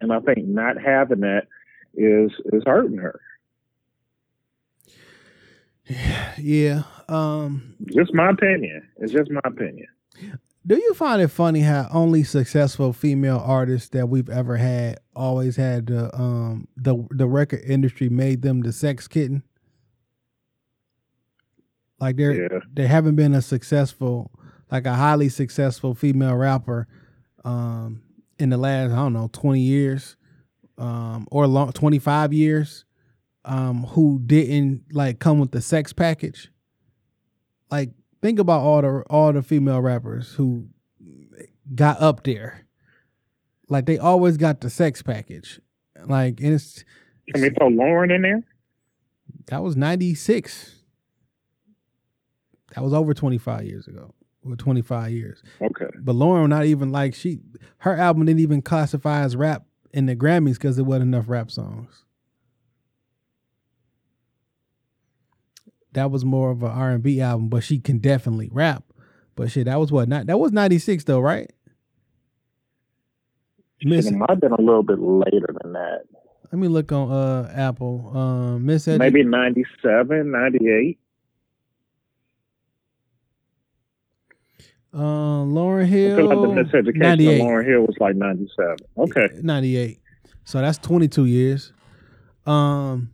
And 0.01 0.11
I 0.11 0.19
think 0.19 0.47
not 0.47 0.81
having 0.81 1.19
that 1.21 1.47
is 1.93 2.31
is 2.51 2.63
hurting 2.65 2.97
her. 2.97 3.19
Yeah. 6.37 6.83
Um 7.07 7.75
Just 7.95 8.13
my 8.13 8.29
opinion. 8.29 8.87
It's 8.97 9.11
just 9.13 9.31
my 9.31 9.41
opinion. 9.45 9.87
do 10.65 10.75
you 10.75 10.93
find 10.93 11.21
it 11.21 11.29
funny 11.29 11.61
how 11.61 11.87
only 11.91 12.23
successful 12.23 12.91
female 12.93 13.41
artists 13.43 13.89
that 13.89 14.07
we've 14.09 14.29
ever 14.29 14.57
had 14.57 14.99
always 15.15 15.55
had 15.55 15.87
the 15.87 16.13
um 16.15 16.67
the 16.75 16.95
the 17.11 17.27
record 17.27 17.61
industry 17.65 18.09
made 18.09 18.41
them 18.41 18.61
the 18.61 18.73
sex 18.73 19.07
kitten? 19.07 19.43
Like 21.99 22.15
there 22.17 22.33
Yeah. 22.51 22.59
there 22.73 22.87
haven't 22.87 23.15
been 23.15 23.33
a 23.33 23.41
successful 23.41 24.31
like 24.71 24.85
a 24.85 24.93
highly 24.93 25.29
successful 25.29 25.95
female 25.95 26.35
rapper 26.35 26.87
um 27.45 28.01
in 28.39 28.49
the 28.49 28.57
last 28.57 28.91
I 28.91 28.95
don't 28.97 29.13
know 29.13 29.29
20 29.31 29.61
years 29.61 30.15
um 30.77 31.27
or 31.31 31.47
long 31.47 31.71
25 31.71 32.33
years 32.33 32.83
um 33.47 33.83
who 33.85 34.19
didn't 34.25 34.83
like 34.91 35.19
come 35.19 35.39
with 35.39 35.51
the 35.51 35.61
sex 35.61 35.93
package. 35.93 36.51
Like 37.71 37.91
think 38.21 38.39
about 38.39 38.61
all 38.61 38.81
the 38.81 39.03
all 39.09 39.33
the 39.33 39.41
female 39.41 39.81
rappers 39.81 40.33
who 40.33 40.67
got 41.73 41.99
up 42.01 42.23
there. 42.23 42.65
Like 43.69 43.85
they 43.85 43.97
always 43.97 44.37
got 44.37 44.61
the 44.61 44.69
sex 44.69 45.01
package. 45.01 45.59
Like 46.05 46.39
and 46.41 46.53
it's 46.53 46.83
Can 47.33 47.41
we 47.41 47.49
throw 47.49 47.69
Lauryn 47.69 48.13
in 48.13 48.21
there? 48.21 48.43
that 49.47 49.63
was 49.63 49.75
96. 49.77 50.75
That 52.75 52.83
was 52.83 52.93
over 52.93 53.13
25 53.13 53.63
years 53.63 53.87
ago. 53.87 54.13
Or 54.43 54.55
25 54.55 55.11
years. 55.11 55.41
Okay. 55.61 55.87
But 55.99 56.15
Lauryn 56.15 56.49
not 56.49 56.65
even 56.65 56.91
like 56.91 57.13
she 57.15 57.39
her 57.79 57.95
album 57.95 58.25
didn't 58.25 58.41
even 58.41 58.61
classify 58.61 59.21
as 59.21 59.35
rap 59.35 59.63
in 59.93 60.05
the 60.05 60.15
Grammys 60.15 60.53
because 60.53 60.75
there 60.75 60.85
wasn't 60.85 61.13
enough 61.13 61.29
rap 61.29 61.49
songs. 61.49 62.03
That 65.97 66.11
was 66.11 66.23
more 66.23 66.51
of 66.51 66.61
an 66.61 66.69
R 66.69 66.91
and 66.91 67.01
B 67.01 67.21
album, 67.21 67.49
but 67.49 67.63
she 67.63 67.79
can 67.79 67.97
definitely 67.97 68.49
rap. 68.53 68.83
But 69.35 69.49
shit, 69.49 69.65
that 69.65 69.79
was 69.79 69.91
what 69.91 70.07
not 70.07 70.27
that 70.27 70.37
was 70.39 70.51
ninety 70.51 70.77
six 70.77 71.03
though, 71.05 71.19
right? 71.19 71.51
Miss, 73.83 74.05
It 74.05 74.13
might 74.13 74.29
have 74.29 74.39
been 74.39 74.51
a 74.51 74.61
little 74.61 74.83
bit 74.83 74.99
later 74.99 75.47
than 75.63 75.73
that. 75.73 76.01
let 76.51 76.59
me 76.59 76.67
look 76.67 76.91
on 76.91 77.11
uh 77.11 77.51
Apple. 77.51 78.15
Um, 78.15 78.63
Miss 78.67 78.85
Edu- 78.85 78.99
Maybe 78.99 79.23
97, 79.23 80.29
98. 80.31 80.99
uh, 84.93 84.99
Lauryn 84.99 85.85
I 85.85 85.89
feel 85.89 86.25
like 86.27 86.37
Hill, 86.37 86.41
the 86.43 86.61
miseducation 86.61 86.87
of 86.89 86.95
98. 86.95 87.41
Lauryn 87.41 87.65
Hill 87.67 87.81
was 87.81 87.95
like 87.99 88.15
97. 88.15 88.75
Okay. 88.99 89.29
98. 89.41 89.99
So 90.43 90.61
that's 90.61 90.77
22 90.77 91.25
years. 91.25 91.73
Um 92.45 93.09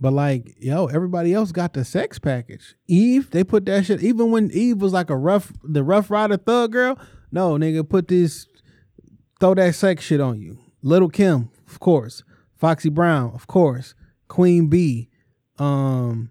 but 0.00 0.14
like, 0.14 0.56
yo, 0.58 0.86
everybody 0.86 1.34
else 1.34 1.52
got 1.52 1.74
the 1.74 1.84
sex 1.84 2.18
package. 2.18 2.74
Eve, 2.88 3.30
they 3.30 3.44
put 3.44 3.66
that 3.66 3.84
shit 3.84 4.02
even 4.02 4.30
when 4.30 4.50
Eve 4.50 4.80
was 4.80 4.94
like 4.94 5.10
a 5.10 5.16
rough 5.16 5.52
the 5.62 5.84
rough 5.84 6.10
rider 6.10 6.38
thug 6.38 6.72
girl. 6.72 6.98
No, 7.30 7.52
nigga, 7.52 7.86
put 7.86 8.08
this 8.08 8.46
throw 9.38 9.54
that 9.54 9.74
sex 9.74 10.02
shit 10.02 10.20
on 10.20 10.40
you. 10.40 10.58
Little 10.82 11.10
Kim, 11.10 11.50
of 11.68 11.78
course. 11.80 12.24
Foxy 12.56 12.88
Brown, 12.88 13.32
of 13.34 13.46
course. 13.46 13.94
Queen 14.28 14.68
B. 14.68 15.10
Um 15.58 16.30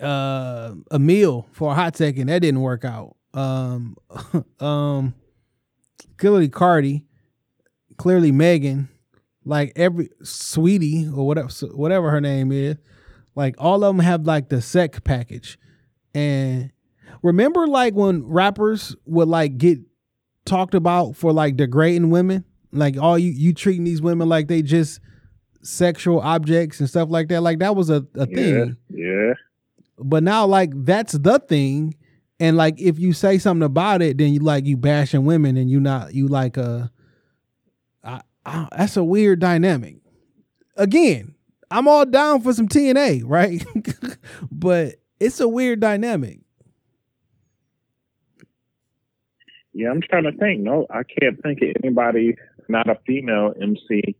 uh 0.00 0.72
Amil 0.92 1.46
for 1.50 1.72
a 1.72 1.74
hot 1.74 1.96
second. 1.96 2.28
That 2.28 2.42
didn't 2.42 2.60
work 2.60 2.84
out. 2.84 3.16
Um 3.34 3.96
um 4.60 5.14
clearly 6.16 6.48
Cardi, 6.48 7.06
clearly 7.96 8.30
Megan, 8.30 8.88
like 9.44 9.72
every 9.76 10.10
sweetie 10.22 11.06
or 11.08 11.26
whatever 11.26 11.48
whatever 11.74 12.10
her 12.10 12.20
name 12.20 12.52
is, 12.52 12.76
like 13.34 13.54
all 13.58 13.82
of 13.84 13.96
them 13.96 14.04
have 14.04 14.26
like 14.26 14.48
the 14.48 14.60
sec 14.62 15.02
package. 15.04 15.58
And 16.14 16.70
remember 17.22 17.66
like 17.66 17.94
when 17.94 18.24
rappers 18.26 18.94
would 19.06 19.28
like 19.28 19.58
get 19.58 19.78
talked 20.44 20.74
about 20.74 21.16
for 21.16 21.32
like 21.32 21.56
degrading 21.56 22.10
women? 22.10 22.44
Like 22.72 22.96
all 22.98 23.18
you 23.18 23.30
you 23.30 23.52
treating 23.52 23.84
these 23.84 24.00
women 24.02 24.28
like 24.28 24.48
they 24.48 24.62
just 24.62 25.00
sexual 25.62 26.20
objects 26.20 26.80
and 26.80 26.88
stuff 26.88 27.08
like 27.10 27.28
that. 27.28 27.40
Like 27.42 27.58
that 27.60 27.76
was 27.76 27.90
a, 27.90 28.06
a 28.14 28.26
Yeah. 28.28 28.34
thing. 28.36 28.76
Yeah. 28.90 29.34
But 29.98 30.22
now 30.22 30.46
like 30.46 30.70
that's 30.84 31.12
the 31.12 31.38
thing. 31.38 31.96
And 32.40 32.56
like 32.56 32.80
if 32.80 32.98
you 32.98 33.12
say 33.12 33.38
something 33.38 33.64
about 33.64 34.02
it, 34.02 34.18
then 34.18 34.32
you 34.32 34.40
like 34.40 34.66
you 34.66 34.76
bashing 34.76 35.24
women 35.24 35.56
and 35.56 35.70
you 35.70 35.78
not 35.80 36.14
you 36.14 36.28
like 36.28 36.58
uh 36.58 36.88
That's 38.44 38.96
a 38.96 39.04
weird 39.04 39.40
dynamic. 39.40 39.96
Again, 40.76 41.34
I'm 41.70 41.88
all 41.88 42.04
down 42.04 42.40
for 42.42 42.52
some 42.52 42.68
TNA, 42.68 43.22
right? 43.24 43.64
but 44.52 44.96
it's 45.20 45.40
a 45.40 45.48
weird 45.48 45.80
dynamic. 45.80 46.40
Yeah, 49.72 49.90
I'm 49.90 50.02
trying 50.02 50.24
to 50.24 50.32
think. 50.32 50.60
No, 50.60 50.86
I 50.90 51.02
can't 51.02 51.42
think 51.42 51.62
of 51.62 51.68
anybody, 51.82 52.36
not 52.68 52.90
a 52.90 52.98
female 53.06 53.54
MC, 53.60 54.16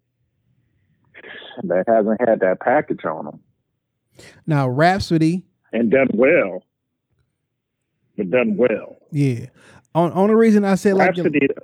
that 1.65 1.85
hasn't 1.87 2.21
had 2.27 2.41
that 2.41 2.61
package 2.61 3.05
on 3.05 3.27
them 3.27 3.41
Now 4.47 4.69
Rapsody, 4.69 5.45
and 5.73 5.91
done 5.91 6.09
well. 6.15 6.63
But 8.17 8.31
done 8.31 8.57
well. 8.57 8.97
yeah. 9.11 9.47
On 9.95 10.11
on 10.13 10.29
the 10.29 10.37
reason 10.37 10.65
I 10.65 10.77
said 10.77 10.95
like 10.95 11.09
Rapsody, 11.09 11.41
the 11.41 11.55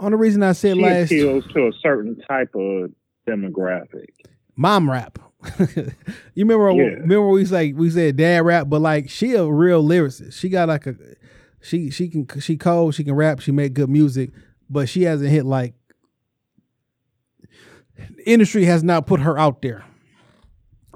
reason 0.00 0.42
I 0.42 0.52
said 0.52 0.76
she 0.76 0.82
last 0.82 1.06
appeals 1.06 1.44
to 1.54 1.66
a 1.68 1.72
certain 1.80 2.20
type 2.28 2.54
of 2.54 2.90
demographic. 3.28 4.06
mom 4.56 4.90
rap. 4.90 5.18
you 6.34 6.44
remember 6.46 6.70
Yeah. 6.70 6.94
remember 7.00 7.28
we 7.28 7.44
say 7.44 7.72
we 7.72 7.90
said 7.90 8.16
dad 8.16 8.44
rap, 8.44 8.68
but 8.68 8.80
like 8.80 9.10
she 9.10 9.34
a 9.34 9.44
real 9.46 9.84
lyricist. 9.84 10.34
She 10.34 10.48
got 10.48 10.68
like 10.68 10.86
a 10.86 10.96
she 11.60 11.90
she 11.90 12.08
can 12.08 12.26
she 12.40 12.56
cold, 12.56 12.94
she 12.94 13.04
can 13.04 13.14
rap, 13.14 13.40
she 13.40 13.52
make 13.52 13.74
good 13.74 13.90
music, 13.90 14.30
but 14.70 14.88
she 14.88 15.02
hasn't 15.02 15.30
hit 15.30 15.44
like 15.44 15.74
industry 18.26 18.64
has 18.64 18.82
not 18.82 19.06
put 19.06 19.20
her 19.20 19.38
out 19.38 19.62
there 19.62 19.84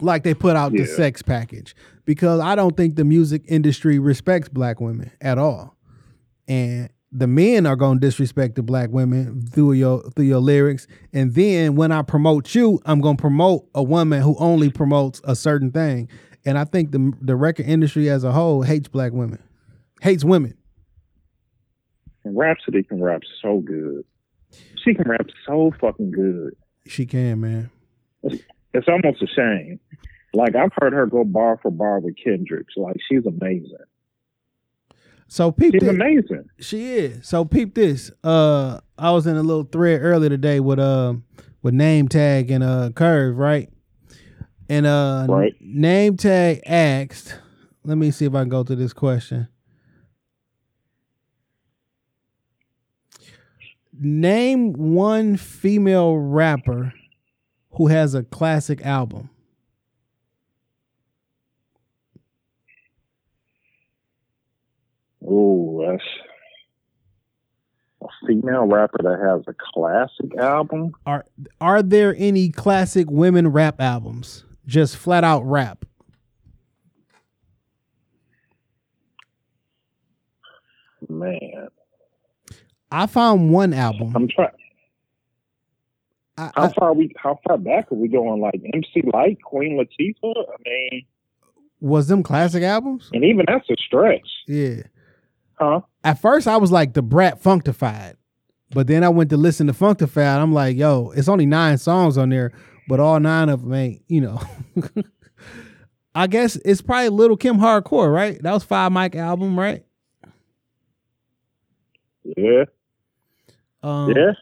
like 0.00 0.22
they 0.22 0.34
put 0.34 0.56
out 0.56 0.72
the 0.72 0.86
sex 0.86 1.22
package 1.22 1.74
because 2.04 2.40
I 2.40 2.54
don't 2.54 2.76
think 2.76 2.96
the 2.96 3.04
music 3.04 3.42
industry 3.48 3.98
respects 3.98 4.48
black 4.48 4.80
women 4.80 5.10
at 5.20 5.38
all. 5.38 5.76
And 6.46 6.88
the 7.10 7.26
men 7.26 7.66
are 7.66 7.76
going 7.76 8.00
to 8.00 8.06
disrespect 8.06 8.54
the 8.56 8.62
black 8.62 8.90
women 8.90 9.42
through 9.46 9.72
your 9.72 10.02
through 10.10 10.26
your 10.26 10.40
lyrics 10.40 10.86
and 11.12 11.34
then 11.34 11.74
when 11.74 11.90
I 11.90 12.02
promote 12.02 12.54
you, 12.54 12.80
I'm 12.84 13.00
going 13.00 13.16
to 13.16 13.20
promote 13.20 13.66
a 13.74 13.82
woman 13.82 14.20
who 14.20 14.36
only 14.38 14.70
promotes 14.70 15.20
a 15.24 15.34
certain 15.34 15.70
thing. 15.70 16.08
And 16.44 16.58
I 16.58 16.64
think 16.64 16.92
the 16.92 17.12
the 17.20 17.36
record 17.36 17.66
industry 17.66 18.10
as 18.10 18.24
a 18.24 18.32
whole 18.32 18.62
hates 18.62 18.88
black 18.88 19.12
women. 19.12 19.42
Hates 20.02 20.24
women. 20.24 20.56
Rapsody 22.24 22.82
can 22.82 23.02
rap 23.02 23.22
so 23.42 23.60
good. 23.60 24.04
She 24.84 24.94
can 24.94 25.08
rap 25.08 25.26
so 25.46 25.72
fucking 25.80 26.10
good. 26.10 26.54
She 26.86 27.06
can, 27.06 27.40
man. 27.40 27.70
It's 28.22 28.88
almost 28.88 29.22
a 29.22 29.26
shame. 29.26 29.80
Like 30.34 30.54
I've 30.54 30.72
heard 30.76 30.92
her 30.92 31.06
go 31.06 31.24
bar 31.24 31.58
for 31.62 31.70
bar 31.70 32.00
with 32.00 32.16
Kendrick's. 32.22 32.74
Like 32.76 32.96
she's 33.08 33.24
amazing. 33.26 33.76
So 35.28 35.52
peep 35.52 35.74
She's 35.74 35.82
this. 35.82 35.90
amazing. 35.90 36.48
She 36.58 36.94
is. 36.96 37.26
So 37.26 37.44
peep 37.44 37.74
this. 37.74 38.10
Uh 38.24 38.80
I 38.96 39.10
was 39.12 39.26
in 39.26 39.36
a 39.36 39.42
little 39.42 39.64
thread 39.64 40.00
earlier 40.02 40.30
today 40.30 40.58
with 40.60 40.78
uh 40.78 41.14
with 41.62 41.74
name 41.74 42.08
tag 42.08 42.50
and 42.50 42.64
uh 42.64 42.90
curve, 42.94 43.36
right? 43.36 43.68
And 44.68 44.86
uh 44.86 45.26
Right. 45.28 45.54
name 45.60 46.16
tag 46.16 46.62
asked, 46.66 47.38
let 47.84 47.98
me 47.98 48.10
see 48.10 48.24
if 48.24 48.34
I 48.34 48.40
can 48.40 48.48
go 48.48 48.64
to 48.64 48.74
this 48.74 48.92
question. 48.94 49.48
Name 54.00 54.72
one 54.74 55.36
female 55.36 56.16
rapper 56.16 56.92
who 57.72 57.88
has 57.88 58.14
a 58.14 58.22
classic 58.22 58.84
album. 58.84 59.28
Ooh, 65.30 65.84
that's 65.86 66.02
a 68.02 68.26
female 68.26 68.66
rapper 68.66 68.98
that 69.02 69.18
has 69.20 69.42
a 69.46 69.54
classic 69.72 70.36
album. 70.38 70.92
Are 71.06 71.24
are 71.60 71.82
there 71.82 72.14
any 72.18 72.48
classic 72.50 73.10
women 73.10 73.48
rap 73.48 73.80
albums? 73.80 74.44
Just 74.66 74.96
flat 74.96 75.24
out 75.24 75.42
rap. 75.44 75.84
Man, 81.08 81.68
I 82.90 83.06
found 83.06 83.50
one 83.52 83.72
album. 83.72 84.12
I'm 84.14 84.28
trying. 84.28 84.48
I, 86.36 86.50
How 86.54 86.64
I, 86.64 86.72
far 86.72 86.92
we? 86.92 87.12
How 87.16 87.38
far 87.46 87.56
back 87.58 87.90
are 87.90 87.94
we 87.96 88.08
going? 88.08 88.40
Like 88.40 88.60
MC 88.74 89.02
Lyte, 89.12 89.40
Queen 89.42 89.78
Latifah. 89.78 90.34
I 90.36 90.56
mean, 90.64 91.06
was 91.80 92.08
them 92.08 92.22
classic 92.22 92.62
albums? 92.62 93.10
and 93.12 93.24
even 93.24 93.46
that's 93.48 93.68
a 93.70 93.76
stretch, 93.76 94.28
Yeah. 94.46 94.82
Huh? 95.58 95.80
At 96.04 96.20
first, 96.20 96.46
I 96.46 96.56
was 96.56 96.70
like 96.72 96.92
Da 96.92 97.00
Brat 97.00 97.42
Funkdafied, 97.42 98.14
but 98.70 98.86
then 98.86 99.02
I 99.04 99.08
went 99.08 99.30
to 99.30 99.36
listen 99.36 99.66
to 99.66 99.72
Funkdafied. 99.72 100.38
I'm 100.38 100.52
like, 100.52 100.76
yo, 100.76 101.10
it's 101.16 101.28
only 101.28 101.46
nine 101.46 101.78
songs 101.78 102.16
on 102.16 102.28
there, 102.30 102.52
but 102.88 103.00
all 103.00 103.18
nine 103.20 103.48
of 103.48 103.62
them 103.62 103.72
ain't, 103.74 104.02
you 104.08 104.20
know. 104.20 104.40
I 106.14 106.26
guess 106.26 106.56
it's 106.64 106.80
probably 106.80 107.10
Lil' 107.10 107.36
Kim 107.36 107.58
Hardcore, 107.58 108.12
right? 108.12 108.42
That 108.42 108.52
was 108.52 108.64
Five 108.64 108.92
Mic 108.92 109.14
album, 109.16 109.58
right? 109.58 109.84
Yeah, 112.36 112.64
Um, 113.82 114.12
yeah. 114.14 114.32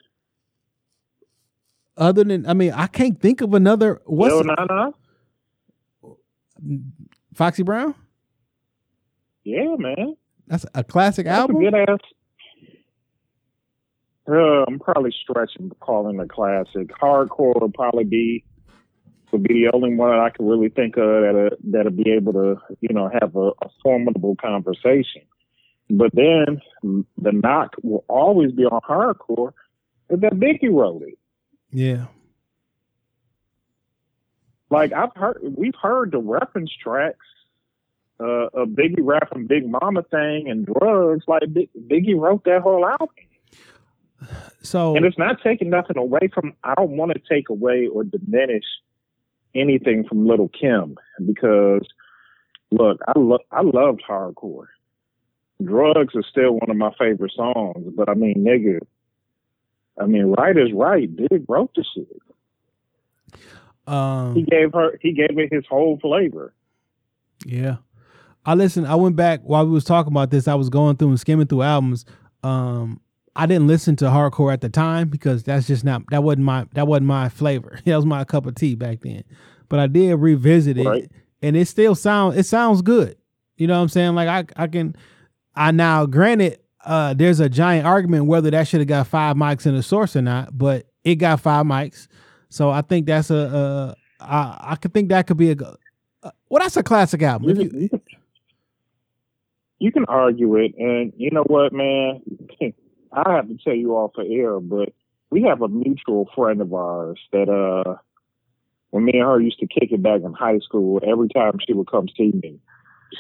Other 1.97 2.25
than, 2.25 2.47
I 2.47 2.53
mean, 2.55 2.73
I 2.73 2.89
can't 2.89 3.19
think 3.21 3.41
of 3.41 3.55
another. 3.55 4.01
What's 4.05 4.35
Yo, 4.35 4.41
nah, 4.43 4.65
nah. 4.65 4.91
Foxy 7.35 7.63
Brown? 7.63 7.95
Yeah, 9.45 9.77
man. 9.79 10.17
That's 10.47 10.67
a 10.75 10.85
classic 10.85 11.27
That's 11.27 11.39
album. 11.41 11.57
a 11.57 11.61
good 11.61 11.75
ass. 11.75 11.99
Uh, 14.29 14.65
I'm 14.67 14.79
probably 14.81 15.13
stretching 15.23 15.71
calling 15.81 16.19
it 16.19 16.23
a 16.25 16.27
classic. 16.27 16.91
Hardcore 17.01 17.61
would 17.61 17.75
probably 17.75 18.05
be 18.05 18.45
would 19.33 19.43
be 19.43 19.55
the 19.65 19.71
only 19.75 19.95
one 19.95 20.19
I 20.19 20.31
could 20.31 20.47
really 20.49 20.69
think 20.69 20.97
of 20.97 21.05
that 21.05 21.57
that'll 21.65 21.93
be 21.93 22.11
able 22.11 22.33
to 22.33 22.57
you 22.81 22.95
know 22.95 23.09
have 23.21 23.35
a, 23.37 23.49
a 23.63 23.69
formidable 23.83 24.37
conversation. 24.37 25.23
But 25.89 26.11
then 26.15 26.61
mm, 26.85 27.05
the 27.19 27.33
knock 27.33 27.75
will 27.83 28.05
always 28.09 28.53
be 28.53 28.65
on 28.65 28.81
hardcore 28.89 29.53
is 30.11 30.21
that 30.21 30.35
Biggie 30.35 30.73
wrote 30.73 31.03
it. 31.03 31.19
yeah. 31.71 32.07
Like 34.71 34.93
I've 34.93 35.15
heard, 35.15 35.39
we've 35.57 35.75
heard 35.81 36.11
the 36.11 36.19
reference 36.19 36.73
tracks 36.83 37.19
uh, 38.21 38.49
of 38.55 38.69
Biggie 38.71 39.01
rapping 39.01 39.47
Big 39.47 39.69
Mama 39.69 40.03
thing 40.05 40.49
and 40.49 40.67
drugs. 40.67 41.25
Like 41.27 41.43
Big, 41.53 41.69
Biggie 41.89 42.19
wrote 42.19 42.45
that 42.45 42.63
whole 42.63 42.87
album. 42.87 43.09
So 44.63 44.97
And 44.97 45.05
it's 45.05 45.19
not 45.19 45.43
taking 45.43 45.71
nothing 45.71 45.99
away 45.99 46.29
from. 46.33 46.55
I 46.65 46.75
don't 46.75 46.97
want 46.97 47.13
to 47.13 47.21
take 47.29 47.49
away 47.49 47.87
or 47.87 48.05
diminish 48.05 48.65
anything 49.55 50.05
from 50.05 50.27
Lil' 50.27 50.49
Kim 50.49 50.97
because, 51.25 51.87
look, 52.71 53.01
I 53.07 53.19
love 53.19 53.41
I 53.51 53.63
loved 53.63 54.03
hardcore. 54.09 54.67
Drugs 55.63 56.15
is 56.15 56.27
still 56.31 56.53
one 56.53 56.71
of 56.71 56.77
my 56.77 56.93
favorite 56.99 57.33
songs, 57.35 57.93
but 57.97 58.09
I 58.09 58.15
mean, 58.15 58.45
nigga, 58.45 58.81
I 60.01 60.07
mean, 60.07 60.27
right 60.27 60.57
is 60.57 60.73
right. 60.73 61.15
Big 61.15 61.45
wrote 61.49 61.73
the 61.75 61.85
shit. 61.95 62.09
He 63.35 63.93
um 63.93 64.45
gave 64.45 64.73
her. 64.73 64.99
He 65.01 65.13
gave 65.13 65.39
it 65.39 65.53
his 65.53 65.65
whole 65.69 65.99
flavor. 66.01 66.53
Yeah. 67.45 67.77
I 68.47 68.55
listened, 68.55 68.87
I 68.87 68.95
went 68.95 69.17
back 69.17 69.41
while 69.43 69.65
we 69.67 69.73
was 69.73 69.85
talking 69.85 70.13
about 70.13 70.31
this, 70.31 70.47
I 70.49 70.55
was 70.55 70.69
going 70.71 70.97
through 70.97 71.09
and 71.09 71.21
skimming 71.21 71.47
through 71.47 71.63
albums. 71.63 72.05
Um 72.43 73.01
I 73.39 73.45
didn't 73.45 73.67
listen 73.67 73.97
to 73.97 74.07
hardcore 74.07 74.51
at 74.53 74.63
the 74.63 74.71
time 74.71 75.09
because 75.09 75.43
that's 75.43 75.67
just 75.67 75.85
not 75.85 76.03
that 76.11 76.23
wasn't 76.23 76.45
my 76.45 76.67
that 76.75 76.87
wasn't 76.87 77.07
my 77.07 77.29
flavor. 77.29 77.79
That 77.85 77.97
was 77.97 78.07
my 78.07 78.25
cup 78.25 78.47
of 78.47 78.55
tea 78.55 78.75
back 78.75 79.01
then. 79.03 79.25
But 79.69 79.79
I 79.81 79.87
did 79.89 80.15
revisit 80.15 80.79
it 80.79 80.87
Right. 80.87 81.11
and 81.43 81.57
it 81.57 81.67
still 81.69 81.95
sounds 81.95 82.37
it 82.37 82.47
sounds 82.47 82.83
good. 82.83 83.17
You 83.59 83.67
know 83.67 83.75
what 83.77 83.83
I'm 83.83 83.89
saying? 83.89 84.15
Like 84.15 84.29
I 84.29 84.63
I 84.65 84.67
can 84.69 84.97
I 85.55 85.71
now 85.73 86.07
granted 86.07 86.61
uh 86.85 87.15
there's 87.15 87.41
a 87.41 87.49
giant 87.49 87.85
argument 87.87 88.27
whether 88.27 88.51
that 88.51 88.69
should 88.69 88.81
have 88.81 88.89
got 88.89 89.07
five 89.07 89.37
mics 89.37 89.67
in 89.67 89.75
the 89.75 89.83
source 89.83 90.15
or 90.17 90.23
not, 90.23 90.57
but 90.57 90.87
it 91.05 91.17
got 91.17 91.41
five 91.41 91.67
mics. 91.67 92.07
So 92.49 92.71
I 92.71 92.81
think 92.83 93.07
that's 93.07 93.31
a 93.31 93.37
uh 93.37 93.95
I 94.21 94.73
I 94.73 94.77
could 94.77 94.95
think 94.95 95.09
that 95.11 95.27
could 95.27 95.37
be 95.37 95.51
a 95.51 95.57
uh, 96.23 96.31
well 96.49 96.63
that's 96.63 96.77
a 96.77 96.83
classic 96.83 97.23
album. 97.23 97.49
You 97.51 97.55
If 97.67 97.73
you, 97.73 97.89
can, 97.89 98.01
you, 99.79 99.93
can, 99.93 100.05
argue 100.07 100.57
it, 100.57 100.75
and 100.79 101.13
you 101.17 101.31
know 101.31 101.45
what, 101.45 101.73
man? 101.73 102.23
I 103.13 103.33
have 103.33 103.49
to 103.49 103.57
tell 103.63 103.75
you 103.75 103.93
off 103.93 104.13
the 104.17 104.25
air, 104.25 104.61
but 104.61 104.93
we 105.31 105.43
have 105.43 105.63
a 105.63 105.69
mutual 105.69 106.29
friend 106.35 106.61
of 106.61 106.73
ours 106.73 107.19
that, 107.33 107.49
uh, 107.49 107.97
when 108.91 109.05
me 109.05 109.13
and 109.15 109.23
her 109.23 109.41
used 109.41 109.59
to 109.59 109.67
kick 109.67 109.91
it 109.93 110.03
back 110.03 110.21
in 110.25 110.33
high 110.33 110.59
school, 110.59 111.01
every 111.07 111.29
time 111.29 111.59
she 111.67 111.73
would 111.73 111.91
come 111.91 112.09
see 112.17 112.33
me, 112.43 112.59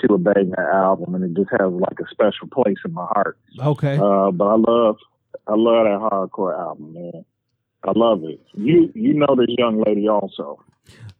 she 0.00 0.06
would 0.08 0.24
bang 0.24 0.50
that 0.50 0.70
album, 0.72 1.14
and 1.14 1.24
it 1.24 1.38
just 1.38 1.50
has 1.50 1.72
like 1.72 1.98
a 2.00 2.08
special 2.10 2.48
place 2.48 2.76
in 2.84 2.92
my 2.92 3.06
heart. 3.06 3.38
okay. 3.58 3.96
Uh, 3.96 4.30
but 4.30 4.44
I 4.44 4.56
love, 4.56 4.96
I 5.46 5.54
love 5.54 5.84
that 5.84 6.00
hardcore 6.10 6.58
album, 6.58 6.94
man. 6.94 7.24
I 7.84 7.92
love 7.94 8.24
it. 8.24 8.40
You, 8.54 8.90
you 8.94 9.14
know 9.14 9.36
this 9.36 9.54
young 9.56 9.82
lady 9.86 10.08
also. 10.08 10.62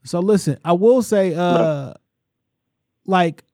So 0.05 0.21
listen, 0.21 0.59
I 0.65 0.73
will 0.73 1.03
say 1.03 1.35
uh 1.35 1.95
like 3.05 3.45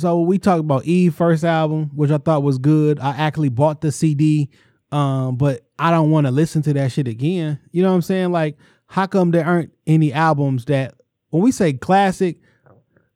so 0.00 0.20
we 0.20 0.38
talked 0.38 0.60
about 0.60 0.84
Eve 0.84 1.14
first 1.14 1.44
album, 1.44 1.90
which 1.94 2.10
I 2.10 2.18
thought 2.18 2.42
was 2.42 2.58
good. 2.58 2.98
I 2.98 3.10
actually 3.10 3.48
bought 3.48 3.80
the 3.80 3.92
CD, 3.92 4.50
um, 4.92 5.36
but 5.36 5.66
I 5.78 5.90
don't 5.90 6.10
want 6.10 6.26
to 6.26 6.30
listen 6.30 6.62
to 6.62 6.72
that 6.74 6.92
shit 6.92 7.08
again. 7.08 7.58
You 7.72 7.82
know 7.82 7.90
what 7.90 7.96
I'm 7.96 8.02
saying? 8.02 8.32
Like, 8.32 8.56
how 8.86 9.06
come 9.06 9.30
there 9.30 9.46
aren't 9.46 9.72
any 9.86 10.12
albums 10.12 10.64
that 10.66 10.94
when 11.28 11.42
we 11.42 11.52
say 11.52 11.72
classic 11.72 12.38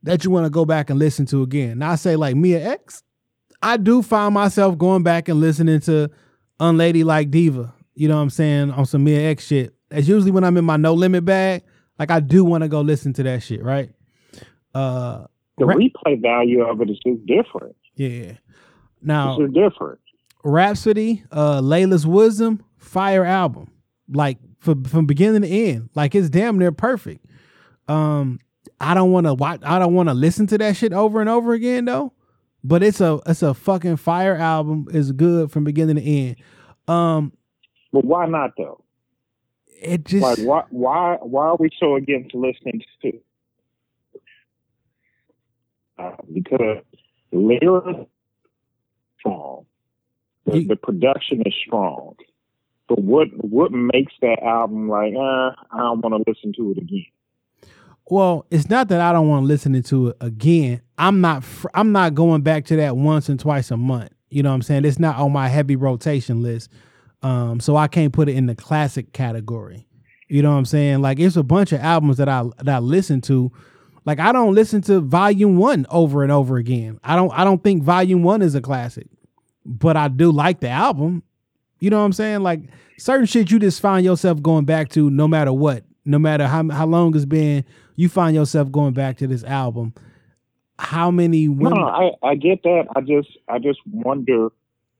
that 0.03 0.24
you 0.24 0.30
want 0.30 0.47
to 0.47 0.51
go 0.51 0.64
back 0.64 0.91
and 0.91 0.99
listen 0.99 1.26
to 1.26 1.43
again? 1.43 1.78
Now 1.78 1.93
I 1.93 1.95
say 1.97 2.16
like 2.16 2.37
Mia 2.37 2.64
X, 2.64 3.03
I 3.62 3.76
do 3.76 4.03
find 4.03 4.35
myself 4.35 4.78
going 4.78 5.03
back 5.03 5.28
and 5.28 5.41
listening 5.41 5.80
to 5.80 6.11
Unladylike 6.61 7.30
Diva. 7.30 7.74
You 7.95 8.09
know 8.09 8.16
what 8.16 8.22
I'm 8.22 8.30
saying 8.30 8.70
on 8.70 8.87
some 8.87 9.05
Mia 9.05 9.30
X 9.30 9.47
shit. 9.47 9.74
That's 9.89 10.07
usually 10.07 10.30
when 10.30 10.45
I'm 10.45 10.57
in 10.57 10.64
my 10.64 10.76
no 10.76 10.95
limit 10.95 11.24
bag. 11.24 11.62
Like 11.99 12.11
I 12.11 12.20
do 12.20 12.45
want 12.45 12.62
to 12.62 12.68
go 12.68 12.80
listen 12.80 13.12
to 13.14 13.22
that 13.24 13.43
shit, 13.43 13.62
right? 13.62 13.91
Uh, 14.74 15.26
The 15.59 15.66
Ra- 15.66 15.74
replay 15.76 16.20
value 16.20 16.62
of 16.62 16.80
it 16.80 16.90
is 16.90 16.98
just 17.07 17.24
different. 17.26 17.76
yeah. 17.94 18.32
Now 19.02 19.38
It's 19.40 19.52
different. 19.52 20.00
Rapsody, 20.42 21.24
uh, 21.32 21.61
Laila's 21.61 22.07
Wisdom, 22.07 22.62
fire 22.76 23.24
album. 23.24 23.70
Like 24.09 24.38
from 24.59 24.84
from 24.84 25.07
beginning 25.07 25.42
to 25.42 25.48
end. 25.48 25.90
Like 25.94 26.14
it's 26.14 26.28
damn 26.28 26.59
near 26.59 26.72
perfect. 26.72 27.24
Um, 27.88 28.40
I 28.80 28.92
don't 28.94 29.12
want 29.12 29.26
to 29.26 29.34
watch. 29.34 29.61
I 29.62 29.78
don't 29.78 29.94
want 29.94 30.09
to 30.11 30.14
listen 30.14 30.46
to 30.48 30.59
that 30.59 30.76
shit 30.76 30.92
over 30.92 31.20
and 31.20 31.28
over 31.30 31.52
again 31.55 31.84
though. 31.86 32.12
But 32.62 32.82
it's 32.82 33.00
a 33.00 33.20
it's 33.26 33.42
a 33.42 33.55
fucking 33.55 33.96
fire 33.96 34.34
album. 34.36 34.86
It's 34.92 35.12
good 35.12 35.50
from 35.50 35.64
beginning 35.64 35.96
to 35.96 36.02
end. 36.02 36.36
Um, 36.88 37.32
But 37.92 38.05
why 38.05 38.26
not 38.26 38.50
though? 38.59 38.80
it 39.80 40.05
just 40.05 40.22
Like 40.22 40.38
why 40.38 40.64
why 40.70 41.18
why 41.20 41.46
are 41.46 41.57
we 41.59 41.68
so 41.78 41.96
against 41.96 42.34
listening 42.34 42.80
to 43.02 43.12
because 46.32 46.82
the 47.32 47.38
lyrics 47.38 48.09
strong. 49.18 49.66
The, 50.47 50.59
You- 50.61 50.68
the 50.68 50.76
production 50.76 51.42
is 51.47 51.55
strong. 51.66 52.16
But 52.86 52.99
what 53.01 53.28
what 53.42 53.72
makes 53.72 54.12
that 54.20 54.42
album 54.42 54.90
like, 54.90 55.14
uh, 55.14 55.53
I 55.72 55.78
don't 55.78 56.03
want 56.03 56.22
to 56.22 56.30
listen 56.30 56.53
to 56.59 56.72
it 56.72 56.78
again. 56.78 57.07
Well, 58.11 58.45
it's 58.51 58.68
not 58.68 58.88
that 58.88 59.01
I 59.01 59.11
don't 59.14 59.26
want 59.28 59.45
to 59.45 59.47
listen 59.47 59.82
to 59.82 60.09
it 60.09 60.16
again. 60.20 60.82
I'm 60.99 61.22
not. 61.22 61.42
Fr- 61.45 61.68
I'm 61.72 61.92
not 61.92 62.14
going 62.14 62.42
back 62.42 62.66
to 62.66 62.76
that 62.76 62.99
once 62.99 63.30
and 63.30 63.40
twice 63.40 63.70
a 63.70 63.78
month. 63.78 64.12
You 64.28 64.42
know 64.42 64.51
what 64.51 64.57
I'm 64.57 64.62
saying? 64.62 64.84
It's 64.84 64.99
not 64.99 65.16
on 65.16 65.32
my 65.32 65.49
heavy 65.49 65.76
rotation 65.76 66.42
list, 66.42 66.70
um, 67.22 67.59
so 67.59 67.76
I 67.76 67.88
can't 67.88 68.12
put 68.12 68.28
it 68.28 68.36
in 68.36 68.45
the 68.45 68.55
classic 68.55 69.14
category. 69.14 69.86
You 70.28 70.42
know 70.42 70.51
what 70.51 70.59
I'm 70.59 70.64
saying? 70.66 71.01
Like 71.01 71.18
it's 71.18 71.36
a 71.36 71.42
bunch 71.42 71.72
of 71.72 71.80
albums 71.80 72.18
that 72.18 72.28
I 72.28 72.45
that 72.59 72.68
I 72.76 72.78
listen 72.80 73.22
to. 73.22 73.51
Like 74.05 74.20
I 74.20 74.32
don't 74.32 74.55
listen 74.55 74.82
to 74.82 75.00
Volume 75.00 75.57
One 75.57 75.86
over 75.90 76.22
and 76.22 76.30
over 76.30 76.57
again. 76.57 76.98
I 77.02 77.16
don't. 77.16 77.32
I 77.32 77.44
don't 77.44 77.62
think 77.62 77.82
Volume 77.82 78.22
One 78.22 78.42
is 78.42 78.55
a 78.55 78.61
classic, 78.61 79.07
but 79.64 79.96
I 79.96 80.09
do 80.09 80.30
like 80.30 80.61
the 80.61 80.68
album. 80.68 81.22
You 81.80 81.90
know 81.90 81.98
what 81.98 82.05
I'm 82.05 82.12
saying? 82.12 82.40
Like 82.42 82.61
certain 82.98 83.26
shit 83.26 83.50
you 83.50 83.59
just 83.59 83.80
find 83.80 84.05
yourself 84.05 84.42
going 84.42 84.64
back 84.64 84.90
to 84.90 85.11
no 85.11 85.26
matter 85.26 85.52
what, 85.52 85.84
no 86.05 86.18
matter 86.18 86.46
how 86.46 86.68
how 86.70 86.86
long 86.86 87.14
it's 87.16 87.24
been, 87.24 87.64
you 87.96 88.09
find 88.09 88.34
yourself 88.34 88.70
going 88.70 88.92
back 88.92 89.16
to 89.18 89.26
this 89.26 89.44
album. 89.44 89.94
How 90.78 91.11
many 91.11 91.46
No, 91.48 91.70
women? 91.70 91.78
I, 91.84 92.11
I 92.22 92.34
get 92.34 92.62
that. 92.64 92.86
I 92.96 93.00
just 93.00 93.28
I 93.48 93.59
just 93.59 93.80
wonder 93.90 94.48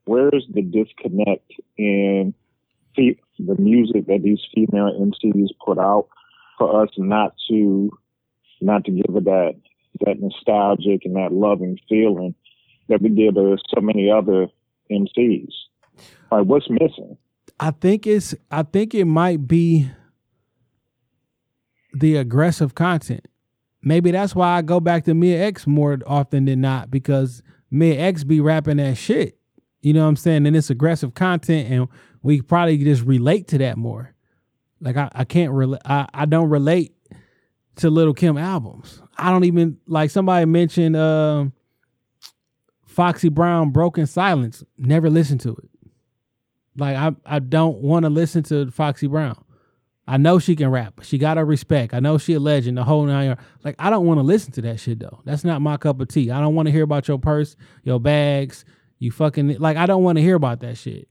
where's 0.05 0.45
the 0.53 0.61
disconnect 0.61 1.51
in 1.77 2.33
the 2.97 3.55
music 3.59 4.07
that 4.07 4.21
these 4.23 4.39
female 4.53 4.91
MCs 4.99 5.49
put 5.63 5.77
out 5.77 6.07
for 6.57 6.81
us 6.83 6.89
not 6.97 7.33
to 7.49 7.91
not 8.65 8.85
to 8.85 8.91
give 8.91 9.15
it 9.15 9.25
that 9.25 9.53
that 10.01 10.19
nostalgic 10.19 11.05
and 11.05 11.15
that 11.15 11.31
loving 11.31 11.77
feeling 11.87 12.35
that 12.89 13.01
we 13.01 13.09
give 13.09 13.35
to 13.35 13.57
so 13.73 13.81
many 13.81 14.11
other 14.11 14.47
MCs. 14.91 15.49
Like 16.31 16.45
what's 16.45 16.69
missing? 16.69 17.17
I 17.59 17.71
think 17.71 18.05
it's. 18.05 18.35
I 18.51 18.63
think 18.63 18.93
it 18.93 19.05
might 19.05 19.47
be 19.47 19.89
the 21.93 22.17
aggressive 22.17 22.75
content. 22.75 23.25
Maybe 23.81 24.11
that's 24.11 24.35
why 24.35 24.57
I 24.57 24.61
go 24.61 24.79
back 24.79 25.05
to 25.05 25.13
Mia 25.13 25.41
X 25.45 25.65
more 25.67 25.99
often 26.05 26.45
than 26.45 26.59
not 26.59 26.91
because 26.91 27.41
Mia 27.71 27.99
X 27.99 28.23
be 28.23 28.41
rapping 28.41 28.77
that 28.77 28.97
shit. 28.97 29.37
You 29.81 29.93
know 29.93 30.01
what 30.01 30.09
I'm 30.09 30.15
saying? 30.15 30.47
And 30.47 30.55
it's 30.55 30.69
aggressive 30.69 31.13
content, 31.13 31.69
and 31.69 31.87
we 32.23 32.41
probably 32.41 32.77
just 32.79 33.03
relate 33.03 33.47
to 33.49 33.57
that 33.59 33.77
more. 33.77 34.13
Like 34.81 34.97
I, 34.97 35.09
I 35.13 35.23
can't 35.23 35.51
relate. 35.51 35.81
I, 35.85 36.07
I 36.13 36.25
don't 36.25 36.49
relate 36.49 36.94
to 37.77 37.89
Lil' 37.89 38.13
Kim 38.13 38.37
albums. 38.37 39.01
I 39.17 39.31
don't 39.31 39.45
even 39.45 39.77
like 39.87 40.09
somebody 40.09 40.45
mentioned 40.45 40.95
um 40.95 41.53
Foxy 42.85 43.29
Brown 43.29 43.71
Broken 43.71 44.07
Silence. 44.07 44.63
Never 44.77 45.09
listened 45.09 45.41
to 45.41 45.51
it. 45.51 45.69
Like 46.77 46.95
I 46.95 47.15
I 47.25 47.39
don't 47.39 47.77
want 47.79 48.03
to 48.03 48.09
listen 48.09 48.43
to 48.43 48.71
Foxy 48.71 49.07
Brown. 49.07 49.41
I 50.07 50.17
know 50.17 50.37
she 50.37 50.55
can 50.55 50.69
rap. 50.69 51.01
She 51.01 51.17
got 51.17 51.37
her 51.37 51.45
respect. 51.45 51.93
I 51.93 51.99
know 51.99 52.17
she 52.17 52.33
a 52.33 52.39
legend. 52.39 52.77
The 52.77 52.83
whole 52.83 53.05
nine. 53.05 53.37
Like 53.63 53.75
I 53.79 53.89
don't 53.89 54.05
want 54.05 54.19
to 54.19 54.23
listen 54.23 54.51
to 54.53 54.61
that 54.61 54.79
shit 54.79 54.99
though. 54.99 55.21
That's 55.25 55.43
not 55.43 55.61
my 55.61 55.77
cup 55.77 55.99
of 55.99 56.07
tea. 56.07 56.31
I 56.31 56.39
don't 56.39 56.55
want 56.55 56.67
to 56.67 56.71
hear 56.71 56.83
about 56.83 57.07
your 57.07 57.17
purse, 57.17 57.55
your 57.83 57.99
bags, 57.99 58.65
you 58.99 59.11
fucking 59.11 59.57
like. 59.57 59.77
I 59.77 59.85
don't 59.85 60.03
want 60.03 60.17
to 60.17 60.21
hear 60.21 60.35
about 60.35 60.59
that 60.59 60.77
shit. 60.77 61.09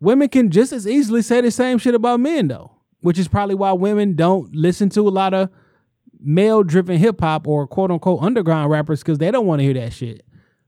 Women 0.00 0.28
can 0.28 0.50
just 0.50 0.72
as 0.72 0.88
easily 0.88 1.22
say 1.22 1.40
the 1.40 1.50
same 1.50 1.78
shit 1.78 1.94
about 1.94 2.20
men 2.20 2.48
though, 2.48 2.72
which 3.02 3.18
is 3.18 3.28
probably 3.28 3.54
why 3.54 3.72
women 3.72 4.16
don't 4.16 4.52
listen 4.54 4.88
to 4.90 5.06
a 5.06 5.10
lot 5.10 5.34
of 5.34 5.50
male 6.22 6.62
driven 6.62 6.98
hip 6.98 7.20
hop 7.20 7.46
or 7.46 7.66
quote 7.66 7.90
unquote 7.90 8.22
underground 8.22 8.70
rappers 8.70 9.00
because 9.00 9.18
they 9.18 9.30
don't 9.30 9.46
want 9.46 9.60
to 9.60 9.64
hear 9.64 9.74
that 9.74 9.92
shit. 9.92 10.24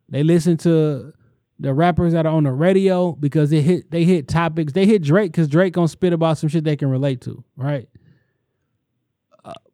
They 0.09 0.23
listen 0.23 0.57
to 0.59 1.13
the 1.59 1.73
rappers 1.73 2.13
that 2.13 2.27
are 2.27 2.33
on 2.33 2.45
the 2.45 2.53
radio 2.53 3.13
because 3.13 3.51
they 3.51 3.63
hit 3.63 3.91
they 3.91 4.05
hit 4.05 4.29
topics. 4.29 4.73
They 4.73 4.87
hit 4.87 5.03
Drake 5.03 5.33
because 5.33 5.49
Drake 5.49 5.73
gonna 5.73 5.89
spit 5.89 6.13
about 6.13 6.39
some 6.39 6.49
shit 6.49 6.65
they 6.65 6.77
can 6.77 6.91
relate 6.91 7.21
to, 7.23 7.45
right? 7.57 7.89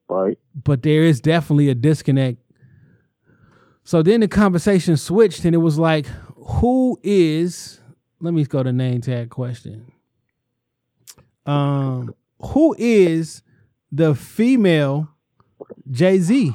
Right? 0.09 0.39
But 0.65 0.83
there 0.83 1.05
is 1.05 1.21
definitely 1.21 1.69
a 1.69 1.75
disconnect. 1.75 2.39
So 3.85 4.03
then 4.03 4.21
the 4.21 4.29
conversation 4.29 4.97
switched 4.97 5.45
and 5.45 5.55
it 5.55 5.59
was 5.59 5.79
like, 5.79 6.07
who 6.37 6.99
is 7.03 7.81
let 8.21 8.35
me 8.35 8.45
go 8.45 8.63
to 8.63 8.73
name 8.73 9.01
tag 9.01 9.31
question. 9.31 9.93
Um, 11.47 12.15
who 12.41 12.75
is 12.79 13.43
the 13.91 14.15
female 14.15 15.09
Jay-Z? 15.91 16.55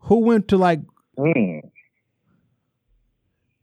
Who 0.00 0.18
went 0.18 0.48
to 0.48 0.56
like 0.56 0.80
Mm. 1.18 1.60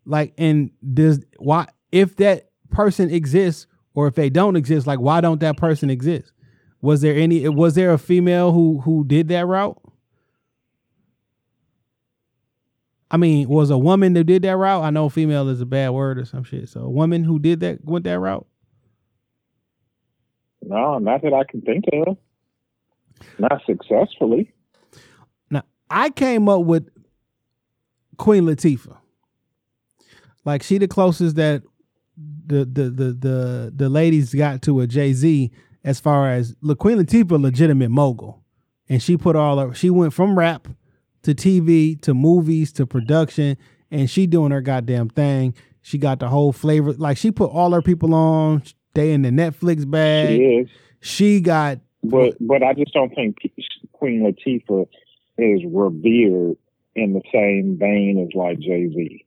like 0.05 0.33
and 0.37 0.69
does 0.93 1.19
why 1.39 1.67
if 1.91 2.15
that 2.17 2.51
person 2.69 3.09
exists 3.09 3.65
or 3.95 4.05
if 4.07 4.13
they 4.13 4.29
don't 4.29 4.55
exist 4.55 4.85
like 4.85 4.99
why 4.99 5.19
don't 5.19 5.39
that 5.39 5.57
person 5.57 5.89
exist 5.89 6.31
was 6.79 7.01
there 7.01 7.15
any 7.15 7.49
was 7.49 7.73
there 7.73 7.91
a 7.91 7.97
female 7.97 8.51
who 8.51 8.79
who 8.81 9.03
did 9.03 9.29
that 9.29 9.47
route 9.47 9.81
i 13.09 13.17
mean 13.17 13.49
was 13.49 13.71
a 13.71 13.77
woman 13.77 14.13
that 14.13 14.25
did 14.25 14.43
that 14.43 14.55
route 14.55 14.83
i 14.83 14.91
know 14.91 15.09
female 15.09 15.49
is 15.49 15.59
a 15.61 15.65
bad 15.65 15.89
word 15.89 16.19
or 16.19 16.25
some 16.25 16.43
shit 16.43 16.69
so 16.69 16.81
a 16.81 16.89
woman 16.89 17.23
who 17.23 17.39
did 17.39 17.59
that 17.61 17.83
went 17.83 18.05
that 18.05 18.19
route 18.19 18.45
No, 20.61 20.99
not 20.99 21.23
that 21.23 21.33
I 21.33 21.43
can 21.49 21.61
think 21.61 21.85
of. 21.93 22.15
Not 23.37 23.61
successfully. 23.65 24.51
now 25.49 25.63
i 25.89 26.09
came 26.09 26.47
up 26.49 26.61
with 26.61 26.87
queen 28.17 28.43
latifah. 28.45 28.97
Like 30.45 30.63
she 30.63 30.77
the 30.77 30.87
closest 30.87 31.35
that 31.37 31.63
the 32.17 32.65
the 32.65 32.89
the 32.89 33.13
the, 33.13 33.73
the 33.75 33.89
ladies 33.89 34.33
got 34.33 34.61
to 34.63 34.81
a 34.81 34.87
jay-z 34.87 35.51
as 35.83 35.99
far 35.99 36.29
as 36.29 36.55
look 36.61 36.79
queen 36.79 36.97
latifah 36.97 37.41
legitimate 37.41 37.89
mogul. 37.89 38.43
And 38.87 39.01
she 39.01 39.17
put 39.17 39.35
all 39.35 39.57
her 39.57 39.73
she 39.73 39.89
went 39.89 40.13
from 40.13 40.37
rap 40.37 40.67
to 41.23 41.33
tv 41.33 41.99
to 42.01 42.13
movies 42.13 42.71
to 42.73 42.85
production 42.85 43.57
and 43.91 44.09
she 44.09 44.27
doing 44.27 44.51
her 44.51 44.61
goddamn 44.61 45.09
thing. 45.09 45.53
She 45.81 45.97
got 45.97 46.19
the 46.19 46.27
whole 46.27 46.51
flavor 46.51 46.93
like 46.93 47.17
she 47.17 47.31
put 47.31 47.51
all 47.51 47.71
her 47.71 47.81
people 47.81 48.13
on. 48.13 48.63
They 48.93 49.11
in 49.11 49.21
the 49.21 49.29
netflix 49.29 49.89
bag. 49.89 50.29
She 50.29 50.43
is. 50.43 50.69
she 50.99 51.41
got 51.41 51.79
But 52.03 52.35
but 52.39 52.63
I 52.63 52.73
just 52.73 52.93
don't 52.93 53.13
think 53.13 53.37
Queen 53.93 54.21
Latifah 54.23 54.87
is 55.37 55.61
revered 55.65 56.57
in 56.95 57.13
the 57.13 57.21
same 57.33 57.77
vein 57.79 58.25
as 58.25 58.33
like 58.35 58.59
Jay 58.59 58.89
Z. 58.89 59.25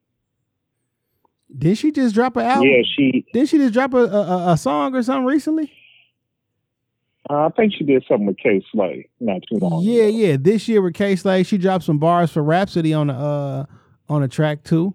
did 1.56 1.76
she 1.78 1.92
just 1.92 2.14
drop 2.14 2.36
an 2.36 2.44
album 2.46 2.68
Yeah, 2.68 2.82
she. 2.96 3.24
didn't 3.32 3.48
she 3.50 3.58
just 3.58 3.72
drop 3.74 3.94
a, 3.94 3.98
a, 3.98 4.22
a- 4.22 4.52
a 4.52 4.56
song 4.56 4.94
or 4.94 5.02
something 5.02 5.26
recently 5.26 5.70
Uh, 7.30 7.46
I 7.46 7.48
think 7.50 7.72
she 7.76 7.84
did 7.84 8.04
something 8.08 8.26
with 8.26 8.36
Kay 8.38 8.62
Slay 8.72 9.08
not 9.20 9.42
too 9.48 9.58
long. 9.58 9.82
Yeah, 9.84 10.04
ago. 10.04 10.16
yeah. 10.16 10.36
This 10.40 10.66
year 10.68 10.82
with 10.82 10.94
Kay 10.94 11.14
Slay, 11.16 11.42
she 11.44 11.56
dropped 11.58 11.84
some 11.84 11.98
bars 11.98 12.32
for 12.32 12.42
Rapsody 12.42 12.92
on 12.94 13.06
the 13.08 13.14
uh 13.14 13.64
on 14.08 14.22
a 14.22 14.28
track 14.28 14.64
too. 14.64 14.94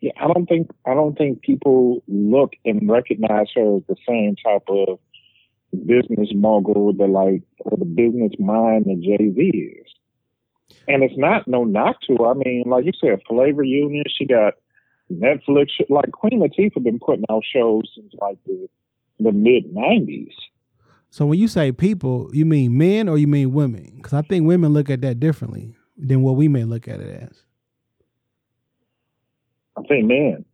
Yeah. 0.00 0.12
I 0.20 0.26
don't 0.26 0.46
think 0.46 0.70
I 0.86 0.94
don't 0.94 1.16
think 1.16 1.42
people 1.42 2.02
look 2.08 2.52
and 2.64 2.88
recognize 2.88 3.48
her 3.54 3.76
as 3.76 3.82
the 3.88 3.96
same 4.08 4.36
type 4.36 4.64
of 4.68 4.98
business 5.86 6.28
mogul 6.34 6.92
that 6.94 7.08
like 7.08 7.42
or 7.60 7.76
the 7.76 7.84
business 7.84 8.32
mind 8.38 8.86
that 8.86 9.00
Jay 9.00 9.32
Z 9.32 9.40
is. 9.40 9.86
And 10.88 11.02
it's 11.02 11.16
not 11.16 11.46
no 11.46 11.64
knock 11.64 11.96
to 12.06 12.16
her. 12.16 12.30
I 12.30 12.34
mean, 12.34 12.64
like 12.66 12.84
you 12.84 12.92
said, 13.00 13.20
Flavor 13.28 13.62
Unit, 13.62 14.06
she 14.16 14.24
got 14.24 14.54
Netflix 15.12 15.68
like 15.88 16.10
Queen 16.12 16.40
Latifah 16.40 16.82
been 16.82 16.98
putting 16.98 17.24
out 17.30 17.42
shows 17.52 17.90
since 17.94 18.12
like 18.20 18.38
the 18.46 18.68
the 19.18 19.32
mid 19.32 19.72
nineties. 19.72 20.32
So 21.10 21.26
when 21.26 21.38
you 21.38 21.48
say 21.48 21.72
people, 21.72 22.30
you 22.32 22.46
mean 22.46 22.78
men 22.78 23.08
or 23.08 23.18
you 23.18 23.26
mean 23.26 23.52
women? 23.52 23.94
Because 23.96 24.12
I 24.12 24.22
think 24.22 24.46
women 24.46 24.72
look 24.72 24.88
at 24.88 25.00
that 25.02 25.18
differently 25.18 25.74
than 25.96 26.22
what 26.22 26.36
we 26.36 26.46
may 26.46 26.64
look 26.64 26.86
at 26.86 27.00
it 27.00 27.28
as. 27.30 27.42
I 29.80 29.86
think 29.88 30.06
men. 30.06 30.44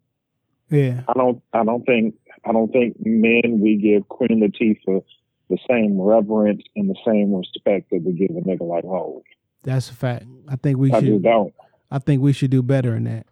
Yeah. 0.71 1.03
I 1.09 1.13
don't 1.15 1.43
I 1.53 1.65
don't 1.65 1.85
think 1.85 2.15
I 2.45 2.53
don't 2.53 2.73
think 2.73 2.97
men 3.01 3.61
we 3.61 3.77
give 3.77 4.09
Queen 4.09 4.41
Latifah 4.41 5.03
the 5.49 5.59
same 5.69 6.01
reverence 6.01 6.63
and 6.75 6.91
the 6.91 6.97
same 7.07 7.33
respect 7.35 7.91
that 7.91 8.03
we 8.05 8.13
give 8.13 8.31
a 8.37 8.41
nigga 8.41 8.63
like 8.69 8.85
Hov. 8.85 9.23
That's 9.63 9.91
a 9.91 9.95
fact. 9.95 10.25
I 10.49 10.57
think 10.57 10.79
we 10.79 10.91
I 10.93 11.01
just 11.01 11.07
should. 11.13 11.23
don't. 11.23 11.55
I 11.91 11.99
think 11.99 12.21
we 12.23 12.33
should 12.33 12.51
do 12.51 12.63
better 12.63 12.95
in 12.97 13.05
that. 13.05 13.27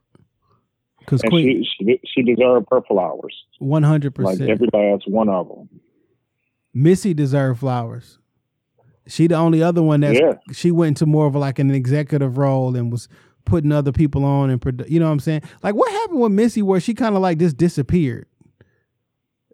Because 1.01 1.21
Queen, 1.23 1.65
she, 1.79 1.85
she 1.85 2.01
she 2.07 2.23
deserved 2.23 2.67
her 2.71 2.81
flowers, 2.83 3.35
One 3.59 3.83
hundred 3.83 4.15
percent. 4.15 4.41
like 4.41 4.49
percent, 4.59 4.73
every 4.73 4.91
last 4.93 5.09
one 5.09 5.29
of 5.29 5.49
them. 5.49 5.69
Missy 6.73 7.15
deserved 7.15 7.61
flowers. 7.61 8.19
She 9.07 9.27
the 9.27 9.35
only 9.37 9.63
other 9.63 9.83
one 9.83 10.01
that 10.01 10.15
Yeah. 10.15 10.35
she 10.53 10.71
went 10.71 10.89
into 10.89 11.07
more 11.07 11.27
of 11.27 11.35
like 11.35 11.59
an 11.59 11.71
executive 11.71 12.39
role 12.39 12.75
and 12.75 12.91
was 12.91 13.07
putting 13.45 13.73
other 13.73 13.93
people 13.93 14.25
on 14.25 14.51
and 14.51 14.61
produ- 14.61 14.89
you 14.89 14.99
know 15.01 15.07
what 15.07 15.13
I'm 15.13 15.21
saying? 15.21 15.43
Like 15.63 15.75
what 15.75 15.91
happened 15.91 16.21
with 16.21 16.33
Missy 16.33 16.63
where 16.63 16.81
she 16.81 16.95
kind 16.95 17.15
of 17.17 17.23
like 17.23 17.39
just 17.39 17.57
disappeared? 17.57 18.27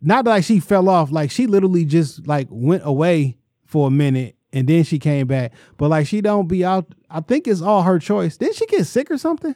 Not 0.00 0.24
like 0.24 0.44
she 0.44 0.60
fell 0.60 0.88
off, 0.88 1.10
like 1.12 1.30
she 1.30 1.46
literally 1.46 1.84
just 1.84 2.26
like 2.26 2.48
went 2.50 2.82
away 2.86 3.36
for 3.66 3.88
a 3.88 3.90
minute 3.90 4.36
and 4.52 4.66
then 4.68 4.82
she 4.84 4.98
came 4.98 5.26
back. 5.26 5.52
But 5.76 5.88
like 5.90 6.06
she 6.06 6.20
don't 6.20 6.48
be 6.48 6.64
out. 6.64 6.86
I 7.10 7.20
think 7.20 7.46
it's 7.46 7.60
all 7.60 7.82
her 7.82 7.98
choice. 7.98 8.36
Didn't 8.36 8.56
she 8.56 8.66
get 8.66 8.86
sick 8.86 9.10
or 9.10 9.18
something? 9.18 9.54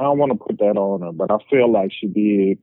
I 0.00 0.04
don't 0.04 0.18
want 0.18 0.32
to 0.32 0.38
put 0.38 0.58
that 0.58 0.76
on 0.76 1.02
her, 1.02 1.12
but 1.12 1.30
I 1.30 1.36
feel 1.50 1.70
like 1.70 1.92
she 1.92 2.06
did. 2.08 2.58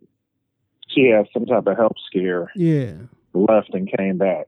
She 0.89 1.05
had 1.07 1.27
some 1.33 1.45
type 1.45 1.65
of 1.67 1.77
health 1.77 1.95
scare, 2.07 2.51
Yeah. 2.55 2.93
left 3.33 3.73
and 3.73 3.89
came 3.97 4.17
back. 4.17 4.47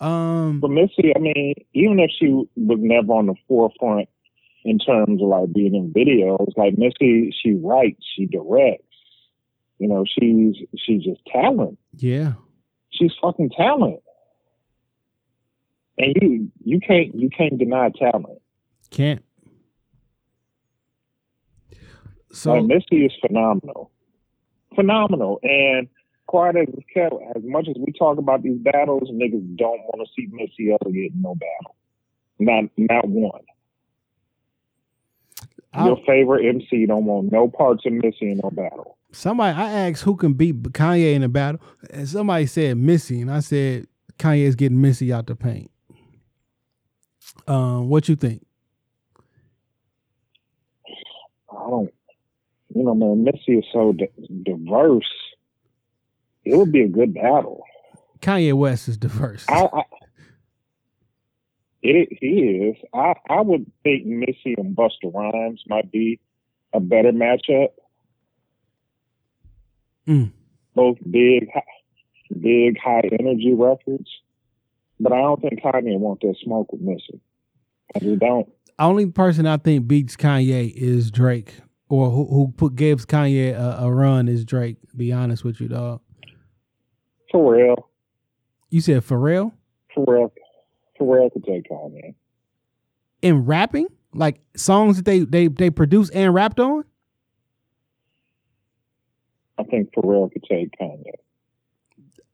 Um. 0.00 0.60
But 0.60 0.70
Missy, 0.70 1.12
I 1.14 1.18
mean, 1.18 1.54
even 1.74 1.98
if 2.00 2.10
she 2.18 2.26
was 2.28 2.78
never 2.80 3.12
on 3.12 3.26
the 3.26 3.34
forefront 3.46 4.08
in 4.64 4.78
terms 4.78 5.22
of 5.22 5.28
like 5.28 5.52
being 5.52 5.74
in 5.74 5.92
videos, 5.92 6.52
like 6.56 6.78
Missy, 6.78 7.34
she 7.42 7.52
writes, 7.52 8.04
she 8.16 8.26
directs. 8.26 8.84
You 9.78 9.88
know, 9.88 10.04
she's 10.06 10.56
she's 10.76 11.02
just 11.04 11.20
talent. 11.26 11.78
Yeah. 11.96 12.34
She's 12.90 13.12
fucking 13.22 13.50
talent. 13.50 14.00
And 15.96 16.14
you 16.20 16.50
you 16.64 16.80
can't 16.80 17.14
you 17.14 17.30
can't 17.30 17.58
deny 17.58 17.90
talent. 17.90 18.40
Can't. 18.90 19.22
So 22.32 22.54
like 22.54 22.64
Missy 22.64 23.04
is 23.06 23.12
phenomenal, 23.26 23.90
phenomenal. 24.74 25.40
And 25.42 25.88
quite 26.30 26.54
as 26.54 26.68
kept, 26.94 27.12
as 27.34 27.42
much 27.42 27.66
as 27.68 27.74
we 27.76 27.92
talk 27.98 28.16
about 28.16 28.44
these 28.44 28.58
battles, 28.58 29.10
niggas 29.10 29.56
don't 29.56 29.80
want 29.80 30.06
to 30.06 30.06
see 30.14 30.28
Missy 30.30 30.66
get 30.66 31.12
in 31.12 31.20
no 31.20 31.34
battle, 31.34 31.74
not 32.38 32.70
not 32.76 33.08
one. 33.08 33.40
Your 35.84 35.98
favorite 36.06 36.46
MC 36.46 36.86
don't 36.86 37.04
want 37.04 37.32
no 37.32 37.48
parts 37.48 37.84
of 37.84 37.94
Missy 37.94 38.30
in 38.30 38.40
no 38.44 38.50
battle. 38.50 38.96
somebody 39.10 39.56
I 39.56 39.88
asked 39.88 40.02
who 40.02 40.14
can 40.14 40.34
beat 40.34 40.62
Kanye 40.62 41.14
in 41.14 41.24
a 41.24 41.28
battle, 41.28 41.60
and 41.92 42.08
somebody 42.08 42.46
said 42.46 42.76
Missy, 42.76 43.22
and 43.22 43.30
I 43.32 43.40
said 43.40 43.88
Kanye's 44.16 44.54
getting 44.54 44.80
Missy 44.80 45.12
out 45.12 45.26
the 45.26 45.34
paint. 45.34 45.68
Um, 47.48 47.88
what 47.88 48.08
you 48.08 48.14
think? 48.14 48.46
I 51.50 51.68
don't, 51.68 51.92
you 52.72 52.84
know, 52.84 52.94
man, 52.94 53.24
Missy 53.24 53.58
is 53.58 53.64
so 53.72 53.94
di- 53.94 54.06
diverse. 54.44 55.10
It 56.44 56.56
would 56.56 56.72
be 56.72 56.82
a 56.82 56.88
good 56.88 57.14
battle. 57.14 57.62
Kanye 58.20 58.52
West 58.54 58.88
is 58.88 58.96
diverse. 58.96 59.44
I, 59.48 59.68
I 59.72 59.82
it 61.82 62.08
he 62.20 62.26
is. 62.26 62.76
I 62.92 63.14
I 63.28 63.40
would 63.40 63.70
think 63.82 64.06
Missy 64.06 64.54
and 64.58 64.76
Busta 64.76 65.12
Rhymes 65.12 65.62
might 65.66 65.90
be 65.90 66.20
a 66.72 66.80
better 66.80 67.12
matchup. 67.12 67.68
Mm. 70.06 70.32
Both 70.74 70.98
big, 71.10 71.48
big 72.40 72.78
high 72.78 73.08
energy 73.18 73.54
records, 73.54 74.08
but 74.98 75.12
I 75.12 75.20
don't 75.20 75.40
think 75.40 75.62
Kanye 75.62 75.98
want 75.98 76.20
that 76.20 76.36
smoke 76.42 76.72
with 76.72 76.80
Missy. 76.80 77.20
I 77.94 77.98
just 77.98 78.20
don't. 78.20 78.48
Only 78.78 79.06
person 79.06 79.46
I 79.46 79.56
think 79.56 79.86
beats 79.86 80.16
Kanye 80.16 80.72
is 80.74 81.10
Drake, 81.10 81.54
or 81.88 82.10
who, 82.10 82.26
who 82.26 82.52
put 82.56 82.76
gives 82.76 83.04
Kanye 83.04 83.54
a, 83.54 83.84
a 83.84 83.92
run 83.92 84.28
is 84.28 84.44
Drake. 84.44 84.76
Be 84.96 85.12
honest 85.12 85.44
with 85.44 85.60
you, 85.60 85.68
dog. 85.68 86.00
For 87.30 87.54
real, 87.56 87.88
You 88.70 88.80
said 88.80 89.02
Pharrell 89.02 89.52
for 89.94 90.04
real, 90.06 90.32
for 90.98 91.16
real 91.16 91.30
could 91.30 91.44
take 91.44 91.68
Kanye. 91.68 92.14
in 93.22 93.44
rapping, 93.46 93.86
like 94.12 94.40
songs 94.56 94.96
that 94.96 95.04
they 95.04 95.20
they 95.20 95.48
they 95.48 95.70
produced 95.70 96.12
and 96.14 96.32
rapped 96.34 96.58
on. 96.60 96.84
I 99.58 99.62
think 99.64 99.92
Pharrell 99.92 100.32
could 100.32 100.42
take 100.44 100.70
Kanye. 100.80 101.12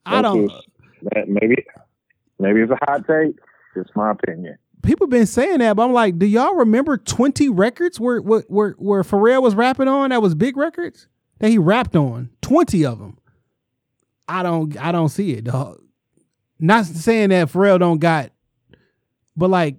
I 0.05 0.23
don't. 0.23 0.49
just- 0.49 0.69
maybe 1.27 1.57
maybe 2.39 2.61
it's 2.63 2.73
a 2.73 2.79
hot 2.87 3.07
take. 3.07 3.37
It's 3.75 3.91
my 3.95 4.13
opinion. 4.13 4.57
people 4.83 5.07
been 5.09 5.27
saying 5.27 5.59
that, 5.59 5.75
but 5.77 5.85
I'm 5.85 5.93
like, 5.93 6.19
do 6.19 6.27
y'all 6.27 6.55
remember 6.55 6.97
20 6.97 7.49
records 7.51 8.01
where 8.01 8.21
where 8.23 8.45
where, 8.49 8.71
where 8.79 9.03
Pharrell 9.03 9.43
was 9.43 9.55
rapping 9.55 9.89
on? 9.89 10.11
That 10.11 10.23
was 10.23 10.35
big 10.35 10.57
records 10.57 11.09
that 11.41 11.51
he 11.51 11.59
rapped 11.59 11.95
on. 11.97 12.31
20 12.43 12.87
of 12.87 12.99
them. 12.99 13.19
I 14.29 14.43
don't 14.43 14.77
I 14.79 14.93
don't 14.93 15.09
see 15.09 15.33
it, 15.33 15.45
dog. 15.45 15.81
Not 16.59 16.87
saying 16.87 17.29
that 17.31 17.49
Pharrell 17.49 17.79
don't 17.79 17.99
got, 17.99 18.31
but 19.37 19.51
like 19.51 19.77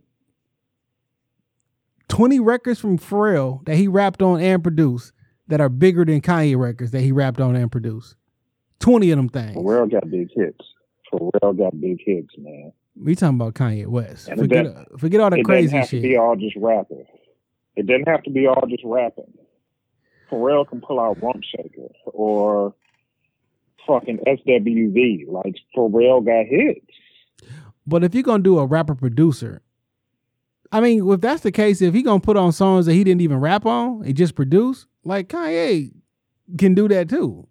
20 2.09 2.39
records 2.39 2.79
from 2.79 2.97
Pharrell 2.97 3.65
that 3.65 3.75
he 3.75 3.87
rapped 3.87 4.21
on 4.21 4.39
and 4.41 4.63
produced 4.63 5.11
that 5.47 5.59
are 5.61 5.69
bigger 5.69 6.05
than 6.05 6.21
Kanye 6.21 6.57
records 6.57 6.91
that 6.91 7.01
he 7.01 7.11
rapped 7.11 7.39
on 7.39 7.55
and 7.55 7.71
produced. 7.71 8.15
20 8.79 9.11
of 9.11 9.17
them 9.17 9.29
things. 9.29 9.55
Pharrell 9.55 9.91
got 9.91 10.09
big 10.09 10.29
hits. 10.33 10.59
Pharrell 11.11 11.57
got 11.57 11.79
big 11.79 11.97
hits, 12.05 12.33
man. 12.37 12.71
We 12.95 13.15
talking 13.15 13.35
about 13.35 13.53
Kanye 13.55 13.87
West. 13.87 14.27
And 14.27 14.39
Forget, 14.39 14.65
doesn't- 14.65 14.99
forget 14.99 15.21
all 15.21 15.29
the 15.29 15.37
it 15.39 15.43
crazy 15.45 15.67
doesn't 15.67 15.79
have 15.79 15.89
shit. 15.89 16.01
to 16.01 16.07
be 16.07 16.17
all 16.17 16.35
just 16.35 16.55
rapping. 16.55 17.05
It 17.75 17.85
doesn't 17.85 18.07
have 18.07 18.23
to 18.23 18.29
be 18.29 18.47
all 18.47 18.63
just 18.67 18.83
rapping. 18.83 19.33
Pharrell 20.31 20.67
can 20.67 20.81
pull 20.81 20.99
out 20.99 21.21
Rump 21.21 21.43
Shaker 21.43 21.87
or 22.05 22.73
fucking 23.87 24.19
SWV. 24.27 25.27
Like 25.29 25.55
Pharrell 25.75 26.25
got 26.25 26.45
hits. 26.45 26.85
But 27.85 28.03
if 28.03 28.13
you're 28.13 28.23
gonna 28.23 28.43
do 28.43 28.59
a 28.59 28.65
rapper 28.65 28.95
producer, 28.95 29.61
I 30.71 30.81
mean, 30.81 31.09
if 31.09 31.21
that's 31.21 31.41
the 31.41 31.51
case, 31.51 31.81
if 31.81 31.93
he 31.93 32.03
gonna 32.03 32.19
put 32.19 32.37
on 32.37 32.51
songs 32.51 32.85
that 32.85 32.93
he 32.93 33.03
didn't 33.03 33.21
even 33.21 33.39
rap 33.39 33.65
on, 33.65 34.03
and 34.03 34.15
just 34.15 34.35
produce, 34.35 34.85
like 35.05 35.29
Kanye 35.29 35.93
can 36.57 36.75
do 36.75 36.87
that 36.89 37.09
too. 37.09 37.47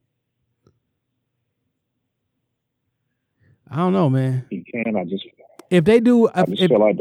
I 3.70 3.76
don't 3.76 3.92
know, 3.92 4.10
man. 4.10 4.46
He 4.50 4.62
can. 4.62 4.96
I 4.96 5.04
just 5.04 5.24
If 5.70 5.84
they 5.84 6.00
do, 6.00 6.26
if, 6.26 6.46
just 6.48 6.62
if, 6.62 6.68
feel 6.70 6.80
like 6.80 6.98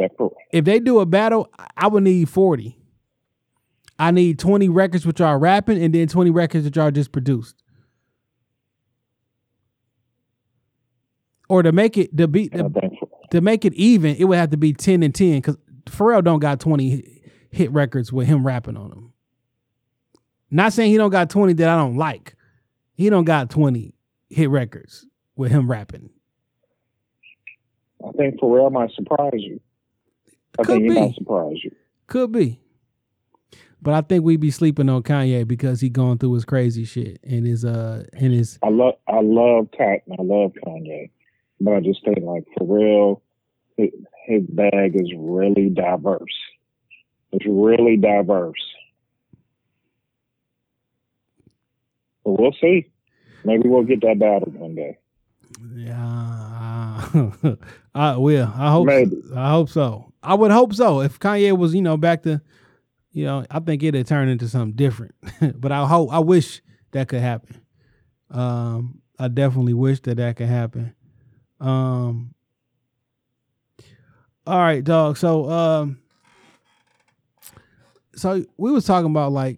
if 0.51 0.65
they 0.65 0.79
do 0.79 0.99
a 0.99 1.05
battle, 1.05 1.51
I 1.75 1.87
would 1.87 2.03
need 2.03 2.29
forty. 2.29 2.79
I 3.99 4.11
need 4.11 4.39
twenty 4.39 4.69
records 4.69 5.05
which 5.05 5.21
are 5.21 5.37
rapping, 5.37 5.81
and 5.81 5.93
then 5.93 6.07
twenty 6.07 6.31
records 6.31 6.65
which 6.65 6.77
are 6.77 6.91
just 6.91 7.11
produced. 7.11 7.61
Or 11.49 11.61
to 11.63 11.71
make 11.71 11.97
it 11.97 12.09
I 12.13 12.25
the, 12.25 12.27
think 12.27 12.99
to 13.31 13.41
make 13.41 13.65
it 13.65 13.73
even, 13.73 14.15
it 14.15 14.25
would 14.25 14.37
have 14.37 14.49
to 14.51 14.57
be 14.57 14.73
10 14.73 15.03
and 15.03 15.13
10 15.13 15.35
because 15.35 15.57
Pharrell 15.85 16.23
don't 16.23 16.39
got 16.39 16.59
20 16.59 17.21
hit- 17.51 17.71
records 17.71 18.11
with 18.11 18.27
him 18.27 18.45
rapping 18.45 18.77
on 18.77 18.89
them. 18.89 19.13
Not 20.51 20.73
saying 20.73 20.91
he 20.91 20.97
don't 20.97 21.09
got 21.11 21.29
20 21.29 21.53
that 21.53 21.69
I 21.69 21.75
don't 21.75 21.97
like. 21.97 22.35
He 22.93 23.09
don't 23.09 23.25
got 23.25 23.49
20 23.49 23.93
hit 24.29 24.49
records 24.49 25.05
with 25.35 25.51
him 25.51 25.69
rapping. 25.69 26.09
I 28.07 28.11
think 28.11 28.39
Pharrell 28.39 28.71
might 28.71 28.91
surprise 28.91 29.31
you. 29.35 29.59
I 30.59 30.63
Could 30.63 30.67
think 30.73 30.83
he 30.83 30.89
be. 30.89 30.99
might 30.99 31.15
surprise 31.15 31.57
you. 31.63 31.71
Could 32.07 32.31
be. 32.31 32.59
But 33.81 33.93
I 33.93 34.01
think 34.01 34.23
we'd 34.23 34.39
be 34.39 34.51
sleeping 34.51 34.89
on 34.89 35.03
Kanye 35.03 35.47
because 35.47 35.81
he 35.81 35.89
going 35.89 36.17
through 36.17 36.33
his 36.33 36.45
crazy 36.45 36.85
shit 36.85 37.19
and 37.23 37.45
his 37.45 37.63
uh 37.65 38.05
and 38.13 38.33
his 38.33 38.57
I 38.63 38.69
love 38.69 38.95
I 39.07 39.19
love 39.21 39.67
Cotton. 39.77 40.13
I 40.17 40.21
love 40.23 40.53
Kanye, 40.65 41.09
but 41.59 41.73
I 41.73 41.79
just 41.79 42.03
think 42.03 42.19
like 42.21 42.43
Pharrell, 42.57 43.21
his, 43.77 43.89
his 44.25 44.43
bag 44.47 44.95
is 44.95 45.11
really 45.15 45.69
diverse. 45.69 46.35
It's 47.31 47.45
really 47.47 47.97
diverse. 47.97 48.61
But 52.23 52.39
we'll 52.39 52.55
see. 52.59 52.89
Maybe 53.43 53.69
we'll 53.69 53.83
get 53.83 54.01
that 54.01 54.19
battle 54.19 54.51
one 54.51 54.75
day. 54.75 54.97
Yeah, 55.75 55.95
I 57.93 58.17
will. 58.17 58.51
I 58.55 58.71
hope. 58.71 58.87
Maybe. 58.87 59.21
I 59.35 59.51
hope 59.51 59.69
so. 59.69 60.11
I 60.23 60.33
would 60.33 60.51
hope 60.51 60.73
so. 60.73 61.01
If 61.01 61.19
Kanye 61.19 61.55
was, 61.57 61.75
you 61.75 61.81
know, 61.81 61.97
back 61.97 62.23
to, 62.23 62.41
you 63.11 63.25
know, 63.25 63.45
I 63.51 63.59
think 63.59 63.83
it'd 63.83 64.07
turn 64.07 64.27
into 64.27 64.47
something 64.47 64.75
different. 64.75 65.13
but 65.59 65.71
I 65.71 65.85
hope. 65.85 66.11
I 66.11 66.19
wish 66.19 66.61
that 66.91 67.07
could 67.07 67.21
happen. 67.21 67.61
Um, 68.31 69.01
I 69.19 69.27
definitely 69.27 69.73
wish 69.75 69.99
that 70.01 70.17
that 70.17 70.35
could 70.37 70.47
happen. 70.47 70.95
Um. 71.59 72.33
All 74.47 74.59
right, 74.59 74.83
dog. 74.83 75.17
So, 75.17 75.49
um, 75.49 75.97
so 78.15 78.45
we 78.57 78.71
was 78.71 78.85
talking 78.85 79.09
about 79.09 79.31
like 79.31 79.57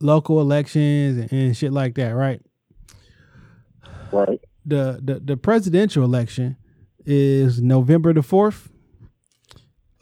local 0.00 0.40
elections 0.42 1.16
and, 1.18 1.32
and 1.32 1.56
shit 1.56 1.72
like 1.72 1.94
that, 1.94 2.10
right? 2.10 2.40
Right. 4.12 4.40
the 4.66 5.00
the 5.02 5.20
the 5.20 5.36
presidential 5.38 6.04
election 6.04 6.56
is 7.06 7.62
November 7.62 8.12
the 8.12 8.22
fourth. 8.22 8.68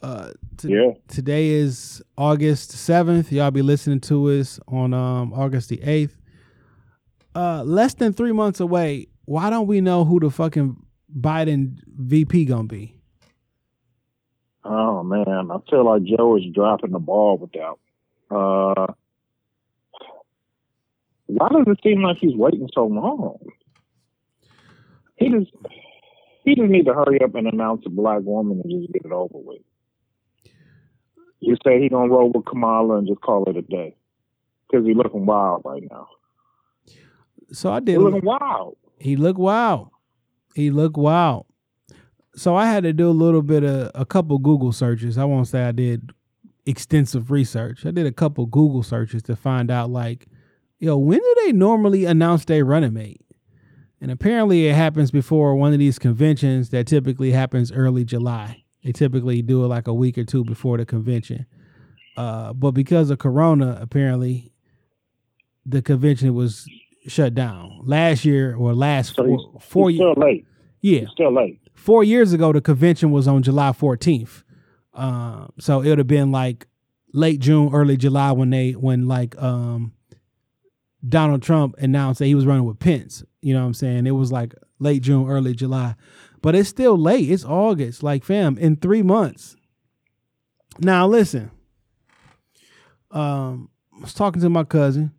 Uh, 0.03 0.31
Yeah. 0.63 0.91
Today 1.07 1.47
is 1.49 2.01
August 2.17 2.71
seventh. 2.71 3.31
Y'all 3.31 3.51
be 3.51 3.61
listening 3.61 4.01
to 4.01 4.29
us 4.31 4.59
on 4.67 4.93
um 4.93 5.31
August 5.33 5.69
the 5.69 5.81
eighth. 5.83 6.17
Uh, 7.33 7.63
less 7.63 7.93
than 7.93 8.11
three 8.11 8.33
months 8.33 8.59
away. 8.59 9.07
Why 9.31 9.49
don't 9.49 9.65
we 9.65 9.79
know 9.79 10.03
who 10.03 10.19
the 10.19 10.29
fucking 10.29 10.75
Biden 11.17 11.77
VP 11.87 12.43
gonna 12.43 12.67
be? 12.67 12.97
Oh 14.65 15.03
man, 15.03 15.49
I 15.49 15.57
feel 15.69 15.85
like 15.85 16.03
Joe 16.03 16.35
is 16.35 16.43
dropping 16.53 16.91
the 16.91 16.99
ball 16.99 17.37
with 17.37 17.53
that. 17.53 17.75
Uh, 18.29 18.87
why 21.27 21.47
does 21.47 21.63
it 21.65 21.79
seem 21.81 22.03
like 22.03 22.17
he's 22.17 22.35
waiting 22.35 22.67
so 22.73 22.87
long? 22.87 23.39
He 25.15 25.29
just 25.29 25.51
he 26.43 26.53
just 26.53 26.69
need 26.69 26.87
to 26.87 26.93
hurry 26.93 27.21
up 27.23 27.33
and 27.35 27.47
announce 27.47 27.83
a 27.85 27.89
black 27.89 28.23
woman 28.23 28.59
and 28.61 28.81
just 28.81 28.91
get 28.91 29.05
it 29.05 29.13
over 29.13 29.37
with. 29.37 29.61
You 31.39 31.55
say 31.65 31.79
he 31.81 31.87
gonna 31.87 32.11
roll 32.11 32.33
with 32.33 32.43
Kamala 32.43 32.97
and 32.97 33.07
just 33.07 33.21
call 33.21 33.45
it 33.45 33.55
a 33.55 33.61
day 33.61 33.95
because 34.69 34.85
he 34.85 34.93
looking 34.93 35.25
wild 35.25 35.61
right 35.63 35.83
now. 35.89 36.09
So 37.53 37.71
I 37.71 37.79
He 37.79 37.85
did. 37.85 37.99
looking 37.99 38.25
wild. 38.25 38.75
He 39.01 39.15
looked 39.15 39.39
wild. 39.39 39.89
He 40.55 40.69
looked 40.69 40.97
wild. 40.97 41.45
So 42.35 42.55
I 42.55 42.67
had 42.67 42.83
to 42.83 42.93
do 42.93 43.09
a 43.09 43.11
little 43.11 43.41
bit 43.41 43.63
of 43.63 43.91
a 43.95 44.05
couple 44.05 44.37
Google 44.37 44.71
searches. 44.71 45.17
I 45.17 45.25
won't 45.25 45.47
say 45.47 45.63
I 45.63 45.71
did 45.71 46.11
extensive 46.65 47.31
research. 47.31 47.85
I 47.85 47.91
did 47.91 48.05
a 48.05 48.11
couple 48.11 48.45
Google 48.45 48.83
searches 48.83 49.23
to 49.23 49.35
find 49.35 49.71
out 49.71 49.89
like, 49.89 50.27
yo, 50.79 50.97
when 50.97 51.19
do 51.19 51.35
they 51.45 51.51
normally 51.51 52.05
announce 52.05 52.45
their 52.45 52.63
running 52.63 52.93
mate? 52.93 53.21
And 53.99 54.11
apparently 54.11 54.67
it 54.67 54.75
happens 54.75 55.11
before 55.11 55.55
one 55.55 55.73
of 55.73 55.79
these 55.79 55.99
conventions 55.99 56.69
that 56.69 56.87
typically 56.87 57.31
happens 57.31 57.71
early 57.71 58.05
July. 58.05 58.63
They 58.83 58.91
typically 58.91 59.41
do 59.41 59.63
it 59.63 59.67
like 59.67 59.87
a 59.87 59.93
week 59.93 60.17
or 60.17 60.23
two 60.23 60.43
before 60.43 60.77
the 60.77 60.85
convention. 60.85 61.45
Uh, 62.17 62.53
but 62.53 62.71
because 62.71 63.09
of 63.09 63.19
Corona, 63.19 63.77
apparently 63.79 64.51
the 65.65 65.81
convention 65.81 66.33
was 66.33 66.67
shut 67.07 67.33
down 67.33 67.81
last 67.83 68.25
year 68.25 68.55
or 68.55 68.73
last 68.73 69.15
So 69.15 69.25
four, 69.25 69.59
four 69.59 69.89
years. 69.91 69.99
still 70.13 70.13
late. 70.23 70.45
Yeah, 70.81 70.99
He's 71.01 71.09
still 71.09 71.33
late. 71.33 71.59
four 71.73 72.03
years 72.03 72.33
ago, 72.33 72.51
the 72.53 72.61
convention 72.61 73.11
was 73.11 73.27
on 73.27 73.43
July 73.43 73.71
14th. 73.71 74.43
Um, 74.93 75.51
so 75.59 75.81
it 75.81 75.89
would 75.89 75.97
have 75.99 76.07
been 76.07 76.31
like 76.31 76.67
late 77.13 77.39
June, 77.39 77.73
early 77.73 77.97
July 77.97 78.31
when 78.33 78.49
they 78.49 78.71
when 78.71 79.07
like 79.07 79.39
um 79.41 79.93
Donald 81.07 81.41
Trump 81.41 81.75
announced 81.79 82.19
that 82.19 82.25
he 82.27 82.35
was 82.35 82.45
running 82.45 82.65
with 82.65 82.79
Pence. 82.79 83.23
You 83.41 83.53
know 83.53 83.61
what 83.61 83.67
I'm 83.67 83.73
saying? 83.73 84.05
It 84.05 84.11
was 84.11 84.31
like 84.31 84.53
late 84.79 85.01
June, 85.01 85.27
early 85.29 85.53
July. 85.55 85.95
But 86.41 86.55
it's 86.55 86.69
still 86.69 86.97
late. 86.97 87.29
It's 87.29 87.45
August. 87.45 88.01
Like, 88.03 88.23
fam, 88.23 88.57
in 88.57 88.75
three 88.75 89.01
months. 89.03 89.55
Now 90.79 91.07
listen. 91.07 91.51
Um, 93.11 93.69
I 93.97 94.01
was 94.01 94.13
talking 94.13 94.41
to 94.41 94.49
my 94.49 94.63
cousin, 94.63 95.11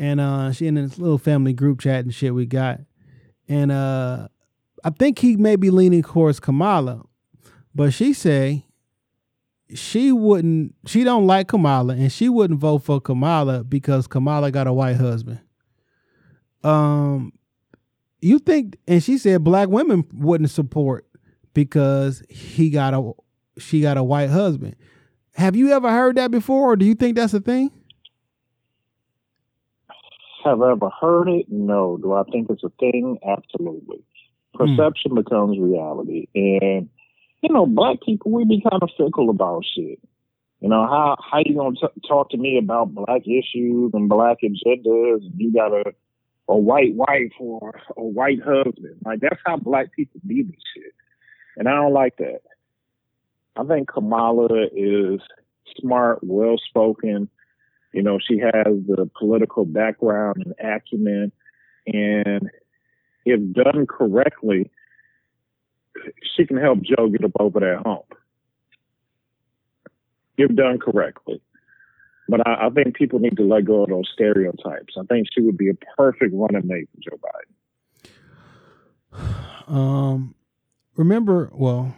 and 0.00 0.18
uh 0.18 0.50
she 0.50 0.66
in 0.66 0.76
this 0.76 0.98
little 0.98 1.18
family 1.18 1.52
group 1.52 1.78
chat 1.78 2.04
and 2.04 2.12
shit 2.12 2.34
we 2.34 2.46
got. 2.46 2.80
And 3.48 3.70
uh 3.70 4.28
I 4.82 4.90
think 4.90 5.18
he 5.18 5.36
may 5.36 5.56
be 5.56 5.70
leaning 5.70 6.02
towards 6.02 6.40
Kamala, 6.40 7.02
but 7.74 7.92
she 7.92 8.14
say 8.14 8.64
she 9.74 10.10
wouldn't 10.10 10.74
she 10.86 11.04
don't 11.04 11.26
like 11.26 11.48
Kamala 11.48 11.92
and 11.94 12.10
she 12.10 12.30
wouldn't 12.30 12.58
vote 12.58 12.78
for 12.78 12.98
Kamala 12.98 13.62
because 13.62 14.06
Kamala 14.06 14.50
got 14.50 14.66
a 14.66 14.72
white 14.72 14.96
husband. 14.96 15.40
Um 16.64 17.34
you 18.22 18.38
think 18.38 18.78
and 18.88 19.02
she 19.02 19.18
said 19.18 19.44
black 19.44 19.68
women 19.68 20.04
wouldn't 20.14 20.50
support 20.50 21.06
because 21.52 22.22
he 22.30 22.70
got 22.70 22.94
a 22.94 23.12
she 23.58 23.82
got 23.82 23.98
a 23.98 24.02
white 24.02 24.30
husband. 24.30 24.76
Have 25.34 25.56
you 25.56 25.72
ever 25.72 25.90
heard 25.90 26.16
that 26.16 26.30
before 26.30 26.72
or 26.72 26.76
do 26.76 26.86
you 26.86 26.94
think 26.94 27.16
that's 27.16 27.34
a 27.34 27.40
thing? 27.40 27.70
Have 30.44 30.62
I 30.62 30.72
ever 30.72 30.90
heard 31.00 31.28
it? 31.28 31.46
No. 31.48 31.98
Do 32.00 32.12
I 32.12 32.22
think 32.24 32.48
it's 32.50 32.64
a 32.64 32.70
thing? 32.80 33.18
Absolutely. 33.26 34.02
Hmm. 34.54 34.76
Perception 34.76 35.14
becomes 35.14 35.58
reality. 35.58 36.28
And, 36.34 36.88
you 37.42 37.52
know, 37.52 37.66
black 37.66 37.98
people, 38.04 38.32
we 38.32 38.44
be 38.44 38.62
kind 38.68 38.82
of 38.82 38.90
fickle 38.96 39.30
about 39.30 39.64
shit. 39.74 39.98
You 40.60 40.68
know, 40.68 40.86
how 40.86 41.16
how 41.18 41.38
you 41.44 41.54
gonna 41.54 41.74
t- 41.74 42.06
talk 42.06 42.30
to 42.30 42.36
me 42.36 42.58
about 42.58 42.94
black 42.94 43.22
issues 43.26 43.92
and 43.94 44.10
black 44.10 44.38
agendas 44.44 45.22
and 45.24 45.32
you 45.38 45.52
got 45.54 45.72
a, 45.72 45.94
a 46.48 46.56
white 46.56 46.94
wife 46.94 47.32
or 47.38 47.80
a 47.96 48.02
white 48.02 48.40
husband? 48.42 48.96
Like, 49.04 49.20
that's 49.20 49.40
how 49.46 49.56
black 49.56 49.92
people 49.92 50.20
be 50.26 50.42
this 50.42 50.60
shit. 50.74 50.92
And 51.56 51.66
I 51.66 51.72
don't 51.72 51.94
like 51.94 52.18
that. 52.18 52.42
I 53.56 53.64
think 53.64 53.88
Kamala 53.88 54.48
is 54.74 55.20
smart, 55.78 56.18
well 56.22 56.56
spoken. 56.58 57.30
You 57.92 58.02
know, 58.02 58.18
she 58.18 58.38
has 58.38 58.52
the 58.86 59.10
political 59.18 59.64
background 59.64 60.44
and 60.44 60.54
acumen, 60.60 61.32
and 61.86 62.50
if 63.24 63.40
done 63.52 63.86
correctly, 63.86 64.70
she 66.36 66.46
can 66.46 66.56
help 66.56 66.80
Joe 66.82 67.08
get 67.08 67.24
up 67.24 67.32
over 67.38 67.60
that 67.60 67.82
hump. 67.84 68.14
If 70.36 70.54
done 70.54 70.78
correctly. 70.78 71.40
But 72.28 72.46
I, 72.46 72.66
I 72.66 72.70
think 72.70 72.94
people 72.94 73.18
need 73.18 73.36
to 73.36 73.42
let 73.42 73.64
go 73.64 73.82
of 73.82 73.90
those 73.90 74.08
stereotypes. 74.14 74.94
I 74.96 75.02
think 75.08 75.26
she 75.34 75.42
would 75.42 75.58
be 75.58 75.68
a 75.68 75.74
perfect 75.96 76.32
running 76.32 76.66
mate 76.66 76.88
for 76.94 77.10
Joe 77.10 77.18
Biden. 79.12 79.36
Um, 79.70 80.34
remember, 80.96 81.48
well, 81.52 81.94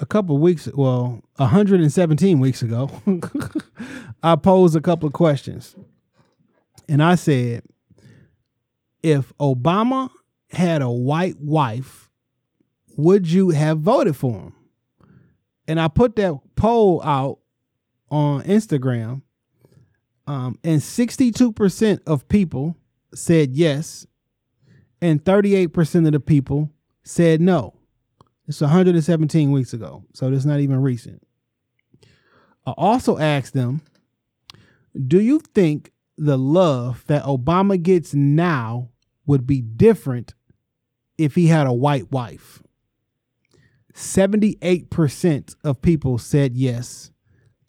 a 0.00 0.06
couple 0.06 0.36
weeks, 0.36 0.68
well, 0.74 1.22
117 1.36 2.40
weeks 2.40 2.60
ago, 2.60 2.90
I 4.22 4.36
posed 4.36 4.76
a 4.76 4.80
couple 4.80 5.06
of 5.06 5.12
questions. 5.12 5.76
And 6.88 7.02
I 7.02 7.14
said, 7.14 7.62
if 9.02 9.32
Obama 9.38 10.10
had 10.50 10.82
a 10.82 10.90
white 10.90 11.38
wife, 11.38 12.10
would 12.96 13.30
you 13.30 13.50
have 13.50 13.78
voted 13.78 14.16
for 14.16 14.32
him? 14.32 14.54
And 15.66 15.80
I 15.80 15.88
put 15.88 16.16
that 16.16 16.38
poll 16.56 17.02
out 17.02 17.38
on 18.10 18.42
Instagram. 18.42 19.22
Um, 20.26 20.58
and 20.62 20.80
62% 20.80 22.00
of 22.06 22.28
people 22.28 22.76
said 23.14 23.52
yes, 23.52 24.06
and 25.00 25.24
38% 25.24 26.06
of 26.06 26.12
the 26.12 26.20
people 26.20 26.70
said 27.02 27.40
no. 27.40 27.74
It's 28.46 28.60
117 28.60 29.50
weeks 29.52 29.72
ago, 29.72 30.04
so 30.14 30.30
it's 30.32 30.44
not 30.44 30.60
even 30.60 30.82
recent. 30.82 31.22
I 32.66 32.72
also 32.72 33.18
asked 33.18 33.54
them, 33.54 33.80
do 35.06 35.20
you 35.20 35.40
think 35.40 35.92
the 36.16 36.38
love 36.38 37.04
that 37.06 37.24
Obama 37.24 37.80
gets 37.80 38.14
now 38.14 38.90
would 39.26 39.46
be 39.46 39.60
different 39.60 40.34
if 41.16 41.34
he 41.34 41.46
had 41.46 41.66
a 41.66 41.72
white 41.72 42.10
wife? 42.10 42.62
78% 43.94 45.56
of 45.64 45.82
people 45.82 46.18
said 46.18 46.56
yes. 46.56 47.10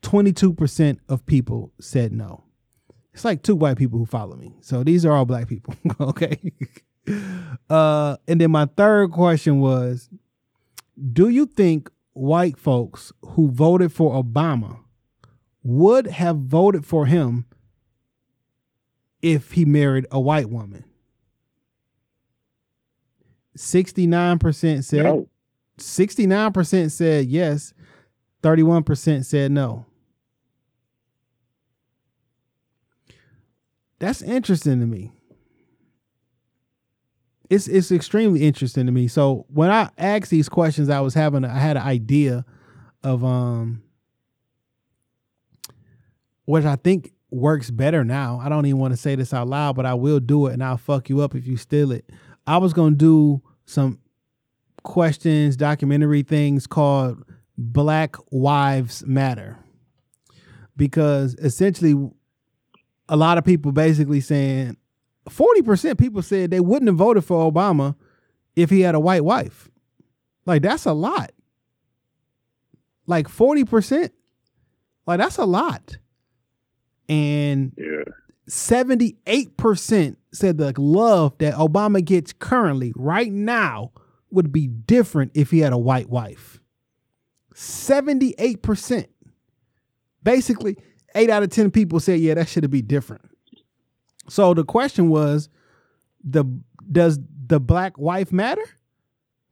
22% 0.02 1.00
of 1.10 1.26
people 1.26 1.74
said 1.80 2.14
no. 2.14 2.44
It's 3.14 3.26
like 3.26 3.42
two 3.42 3.56
white 3.56 3.78
people 3.78 4.00
who 4.00 4.06
follow 4.06 4.36
me. 4.38 4.54
So 4.62 4.84
these 4.84 5.06
are 5.06 5.12
all 5.12 5.26
black 5.26 5.48
people. 5.48 5.74
okay. 6.00 6.38
Uh, 7.70 8.18
and 8.28 8.40
then 8.40 8.52
my 8.52 8.66
third 8.78 9.12
question 9.12 9.60
was 9.60 10.10
Do 11.12 11.30
you 11.30 11.48
think 11.48 11.90
white 12.14 12.58
folks 12.58 13.12
who 13.22 13.50
voted 13.50 13.92
for 13.92 14.22
Obama 14.22 14.80
would 15.70 16.08
have 16.08 16.38
voted 16.38 16.86
for 16.86 17.06
him 17.06 17.46
if 19.22 19.52
he 19.52 19.66
married 19.66 20.06
a 20.12 20.20
white 20.20 20.50
woman? 20.50 20.84
69% 23.58 24.84
said 24.84 25.04
No. 25.04 25.30
69% 25.78 26.92
said 26.92 27.26
yes, 27.28 27.74
31% 28.44 29.26
said 29.26 29.52
no. 29.52 29.86
That's 34.00 34.22
interesting 34.22 34.80
to 34.80 34.86
me. 34.86 35.12
it's 37.50 37.68
it's 37.68 37.92
extremely 37.92 38.44
interesting 38.44 38.86
to 38.86 38.92
me. 38.92 39.08
So 39.08 39.46
when 39.50 39.72
I 39.72 39.90
asked 39.98 40.30
these 40.30 40.48
questions, 40.48 40.90
I 40.90 41.02
was 41.02 41.14
having 41.14 41.44
I 41.44 41.58
had 41.60 41.78
an 41.78 41.84
idea 41.84 42.46
of 43.04 43.24
um 43.26 43.84
which 46.50 46.66
I 46.66 46.78
think 46.78 47.14
works 47.30 47.70
better 47.70 48.04
now. 48.04 48.40
I 48.42 48.50
don't 48.50 48.66
even 48.66 48.80
want 48.80 48.92
to 48.92 48.98
say 48.98 49.14
this 49.14 49.36
out 49.36 49.48
loud, 49.48 49.76
but 49.76 49.86
I 49.86 49.94
will 49.94 50.20
do 50.20 50.48
it 50.48 50.54
and 50.54 50.64
I'll 50.64 50.78
fuck 50.78 51.08
you 51.08 51.22
up 51.22 51.36
if 51.36 51.46
you 51.46 51.58
steal 51.58 51.92
it. 51.92 52.10
I 52.48 52.58
was 52.58 52.74
gonna 52.74 52.96
do 52.96 53.44
some 53.68 54.00
questions, 54.82 55.56
documentary 55.56 56.24
things 56.24 56.66
called 56.66 57.24
Black 57.56 58.16
Wives 58.32 59.06
Matter. 59.06 59.60
Because 60.76 61.36
essentially 61.36 62.10
a 63.08 63.16
lot 63.16 63.38
of 63.38 63.46
people 63.46 63.72
basically 63.72 64.20
saying 64.20 64.76
40% 65.30 66.00
people 66.00 66.24
said 66.24 66.50
they 66.50 66.62
wouldn't 66.62 66.90
have 66.90 66.96
voted 66.96 67.26
for 67.26 67.52
Obama 67.52 67.94
if 68.56 68.72
he 68.72 68.82
had 68.82 68.96
a 68.96 69.00
white 69.00 69.24
wife. 69.24 69.70
Like 70.48 70.64
that's 70.64 70.88
a 70.88 70.94
lot. 70.94 71.32
Like 73.06 73.28
40%. 73.28 74.10
Like 75.06 75.20
that's 75.20 75.38
a 75.38 75.46
lot. 75.46 76.00
And 77.10 77.74
Yeah. 77.78 78.04
78% 78.48 80.16
said 80.32 80.58
the 80.58 80.74
love 80.78 81.38
that 81.40 81.54
Obama 81.56 82.04
gets 82.04 82.34
currently, 82.34 82.94
right 82.96 83.32
now, 83.32 83.92
would 84.32 84.52
be 84.52 84.68
different 84.68 85.32
if 85.34 85.52
he 85.52 85.60
had 85.60 85.74
a 85.74 85.78
white 85.78 86.10
wife. 86.10 86.60
78%. 87.54 89.08
Basically, 90.24 90.78
eight 91.16 91.30
out 91.30 91.44
of 91.44 91.50
10 91.50 91.72
people 91.72 92.00
said, 92.00 92.20
yeah, 92.20 92.34
that 92.36 92.48
should 92.48 92.70
be 92.70 92.82
different. 92.82 93.24
So 94.30 94.54
the 94.54 94.64
question 94.64 95.10
was, 95.10 95.50
the 96.24 96.46
does 96.92 97.20
the 97.48 97.60
black 97.60 97.98
wife 97.98 98.32
matter? 98.32 98.64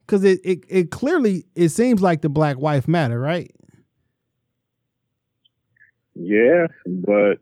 Because 0.06 0.22
it, 0.24 0.40
it 0.44 0.60
it 0.68 0.90
clearly 0.90 1.46
it 1.54 1.70
seems 1.70 2.00
like 2.00 2.20
the 2.22 2.28
black 2.28 2.58
wife 2.58 2.86
matter, 2.86 3.18
right? 3.18 3.50
Yeah, 6.18 6.66
but 6.86 7.38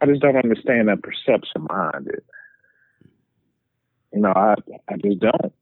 I 0.00 0.06
just 0.06 0.20
don't 0.20 0.36
understand 0.36 0.88
that 0.88 1.02
perception 1.02 1.66
behind 1.66 2.08
it. 2.08 2.24
You 4.12 4.20
know, 4.20 4.32
I 4.34 4.54
I 4.88 4.96
just 4.96 5.20
don't. 5.20 5.52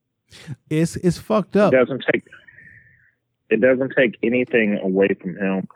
It's 0.69 0.97
it's 0.97 1.19
fucked 1.19 1.57
up. 1.57 1.73
It 1.73 1.77
doesn't 1.77 2.05
take 2.13 2.25
it 3.51 3.61
doesn't 3.61 3.93
take 3.97 4.17
anything 4.23 4.79
away 4.83 5.09
from 5.21 5.37
him 5.37 5.69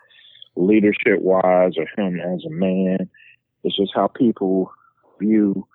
leadership 0.56 1.20
wise 1.20 1.74
or 1.78 1.86
him 1.96 2.18
as 2.20 2.44
a 2.44 2.50
man. 2.50 3.08
It's 3.62 3.76
just 3.76 3.92
how 3.94 4.08
people 4.08 4.72
view 5.20 5.66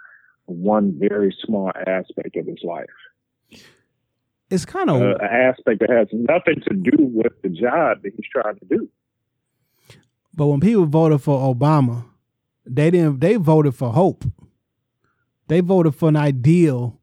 one 0.45 0.93
very 0.99 1.35
small 1.43 1.71
aspect 1.87 2.35
of 2.35 2.45
his 2.45 2.59
life. 2.63 2.85
It's 4.49 4.65
kind 4.65 4.89
of 4.89 5.01
Uh, 5.01 5.15
an 5.15 5.25
aspect 5.25 5.79
that 5.79 5.89
has 5.89 6.07
nothing 6.11 6.61
to 6.67 6.75
do 6.75 6.97
with 7.05 7.33
the 7.41 7.49
job 7.49 8.03
that 8.03 8.13
he's 8.15 8.27
trying 8.31 8.57
to 8.59 8.65
do. 8.65 8.89
But 10.35 10.47
when 10.47 10.59
people 10.59 10.85
voted 10.85 11.21
for 11.21 11.53
Obama, 11.53 12.05
they 12.65 12.91
didn't 12.91 13.19
they 13.21 13.35
voted 13.35 13.75
for 13.75 13.91
hope. 13.93 14.25
They 15.47 15.61
voted 15.61 15.95
for 15.95 16.09
an 16.09 16.15
ideal, 16.15 16.99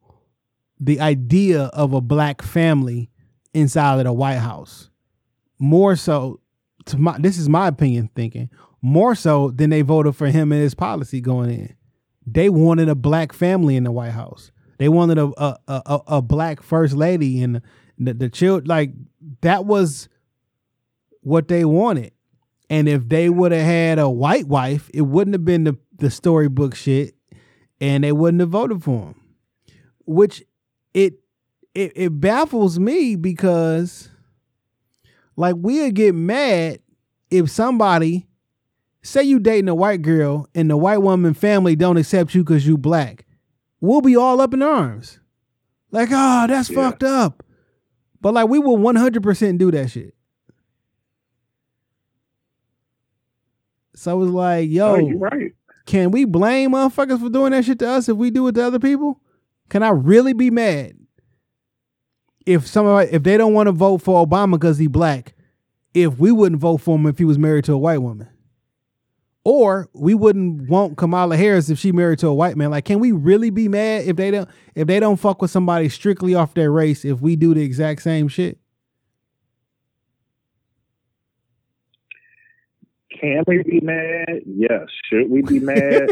the 0.81 1.01
idea 1.01 1.65
of 1.65 1.93
a 1.93 2.01
black 2.01 2.43
family 2.43 3.11
inside 3.55 3.99
of 3.99 4.05
the 4.05 4.13
White 4.13 4.39
House. 4.39 4.91
More 5.59 5.97
so 5.97 6.41
to 6.87 6.99
my 6.99 7.17
this 7.19 7.39
is 7.39 7.49
my 7.49 7.69
opinion 7.69 8.11
thinking, 8.15 8.51
more 8.83 9.15
so 9.15 9.51
than 9.51 9.71
they 9.71 9.83
voted 9.83 10.17
for 10.17 10.27
him 10.27 10.53
and 10.53 10.61
his 10.61 10.75
policy 10.75 11.21
going 11.21 11.51
in. 11.51 11.75
They 12.27 12.49
wanted 12.49 12.89
a 12.89 12.95
black 12.95 13.33
family 13.33 13.77
in 13.77 13.85
the 13.85 13.93
White 13.93 14.11
House. 14.13 14.51
They 14.79 14.89
wanted 14.89 15.19
a 15.19 15.33
a 15.37 15.59
a, 15.69 16.01
a- 16.09 16.23
black 16.23 16.63
first 16.63 16.95
lady 16.95 17.41
and 17.43 17.63
the, 17.99 18.15
the 18.15 18.29
child 18.29 18.67
like 18.69 18.91
that 19.43 19.65
was 19.65 20.09
what 21.21 21.47
they 21.49 21.65
wanted. 21.65 22.13
And 22.73 22.89
if 22.89 23.07
they 23.07 23.29
would 23.29 23.53
have 23.53 23.67
had 23.67 23.99
a 23.99 24.09
white 24.09 24.47
wife, 24.49 24.89
it 24.95 25.03
wouldn't 25.03 25.35
have 25.35 25.45
been 25.45 25.65
the, 25.65 25.77
the 25.99 26.11
storybook 26.11 26.75
shit, 26.75 27.15
and 27.83 28.03
they 28.03 28.13
wouldn't 28.13 28.41
have 28.41 28.49
voted 28.49 28.83
for 28.83 29.09
him. 29.09 29.15
Which 30.07 30.43
it 30.95 31.15
it 31.75 31.93
it 31.95 32.19
baffles 32.21 32.79
me 32.79 33.15
because 33.17 34.09
like 35.37 35.55
we'll 35.59 35.91
get 35.91 36.15
mad 36.15 36.79
if 37.31 37.51
somebody 37.51 38.27
say 39.03 39.23
you 39.23 39.39
dating 39.39 39.69
a 39.69 39.75
white 39.75 40.01
girl 40.01 40.49
and 40.55 40.71
the 40.71 40.77
white 40.77 40.99
woman 41.03 41.35
family 41.35 41.77
don't 41.77 41.97
accept 41.99 42.35
you 42.35 42.43
because 42.43 42.67
you 42.67 42.79
black. 42.79 43.27
We'll 43.81 44.01
be 44.01 44.17
all 44.17 44.41
up 44.41 44.55
in 44.55 44.63
arms. 44.63 45.19
Like, 45.91 46.09
oh, 46.11 46.47
that's 46.47 46.71
Yeah. 46.71 46.77
fucked 46.77 47.03
up. 47.03 47.43
But 48.21 48.33
like 48.35 48.49
we 48.49 48.59
will 48.59 48.79
100% 48.79 49.59
do 49.59 49.71
that 49.73 49.91
shit. 49.91 50.15
So 53.95 54.23
it's 54.23 54.33
like, 54.33 54.71
yo, 54.71 54.97
oh, 54.97 55.13
right. 55.19 55.53
can 55.87 56.11
we 56.11 56.25
blame 56.25 56.73
motherfuckers 56.73 57.21
for 57.21 57.29
doing 57.29 57.53
that 57.53 57.65
shit 57.65 57.79
to 57.81 57.89
us 57.89 58.09
if 58.09 58.17
we 58.17 58.31
do 58.31 58.47
it 58.49 58.53
to 58.53 58.67
other 58.67 58.79
people? 58.79 59.21
Can 59.69 59.83
I 59.83 59.91
really 59.91 60.33
be 60.33 60.51
mad 60.51 60.95
if 62.47 62.67
somebody 62.67 63.11
if 63.13 63.23
they 63.23 63.37
don't 63.37 63.55
want 63.55 63.69
to 63.69 63.73
vote 63.73 64.03
for 64.03 64.27
Obama 64.27 64.53
because 64.53 64.79
he 64.79 64.87
black, 64.87 65.35
if 65.95 66.19
we 66.19 66.33
wouldn't 66.33 66.61
vote 66.61 66.79
for 66.79 66.97
him 66.97 67.07
if 67.07 67.19
he 67.19 67.25
was 67.25 67.39
married 67.39 67.65
to 67.65 67.73
a 67.75 67.79
white 67.79 67.99
woman? 67.99 68.29
Or 69.45 69.89
we 69.93 70.15
wouldn't 70.15 70.69
want 70.69 70.97
Kamala 70.97 71.37
Harris 71.37 71.69
if 71.69 71.79
she 71.79 71.91
married 71.91 72.21
to 72.21 72.29
a 72.29 72.35
white 72.35 72.57
man. 72.57 72.71
Like, 72.71 72.85
can 72.85 73.01
we 73.01 73.11
really 73.11 73.51
be 73.51 73.67
mad 73.67 74.05
if 74.07 74.17
they 74.17 74.31
don't 74.31 74.49
if 74.75 74.87
they 74.87 75.01
don't 75.01 75.17
fuck 75.17 75.43
with 75.43 75.51
somebody 75.51 75.89
strictly 75.89 76.35
off 76.35 76.55
their 76.55 76.71
race 76.71 77.05
if 77.05 77.21
we 77.21 77.35
do 77.37 77.53
the 77.53 77.63
exact 77.63 78.03
same 78.03 78.29
shit? 78.29 78.59
Can 83.23 83.45
we 83.47 83.63
be 83.63 83.79
mad? 83.81 84.43
Yes. 84.47 84.89
Should 85.05 85.31
we 85.31 85.43
be 85.43 85.61
mad? 85.61 86.11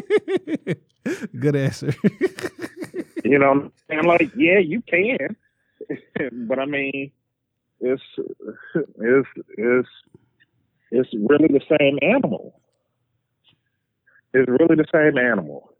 Good 1.40 1.56
answer. 1.56 1.92
you 3.24 3.36
know, 3.36 3.72
I'm 3.90 4.06
like, 4.06 4.30
yeah, 4.36 4.58
you 4.58 4.80
can, 4.82 5.34
but 6.46 6.60
I 6.60 6.66
mean, 6.66 7.10
it's 7.80 8.02
it's 8.16 9.28
it's 9.58 9.88
it's 10.92 11.08
really 11.14 11.48
the 11.48 11.62
same 11.68 11.98
animal. 12.00 12.60
It's 14.32 14.48
really 14.48 14.76
the 14.76 14.86
same 14.92 15.18
animal, 15.18 15.72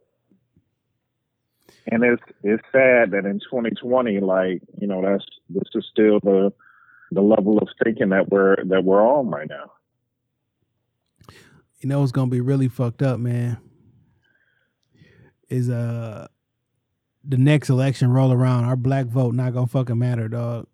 and 1.87 2.03
it's 2.03 2.23
it's 2.43 2.65
sad 2.73 3.13
that 3.13 3.25
in 3.25 3.39
2020, 3.39 4.19
like 4.19 4.63
you 4.81 4.89
know, 4.89 5.01
that's 5.01 5.25
this 5.49 5.69
is 5.77 5.87
still 5.93 6.19
the 6.19 6.53
the 7.13 7.21
level 7.21 7.59
of 7.59 7.69
thinking 7.85 8.09
that 8.09 8.31
we're 8.31 8.57
that 8.65 8.83
we're 8.83 9.07
on 9.07 9.31
right 9.31 9.49
now. 9.49 9.71
You 11.81 11.89
know 11.89 12.01
what's 12.01 12.13
gonna 12.13 12.31
be 12.31 12.41
really 12.41 12.69
fucked 12.69 13.03
up, 13.03 13.19
man. 13.19 13.59
Is 15.49 15.69
uh 15.69 16.29
the 17.25 17.37
next 17.37 17.71
election 17.71 18.11
roll 18.11 18.33
around, 18.33 18.65
our 18.65 18.77
black 18.77 19.07
vote 19.07 19.35
not 19.35 19.55
gonna 19.55 19.67
fucking 19.67 19.99
matter, 19.99 20.29
dog. 20.29 20.67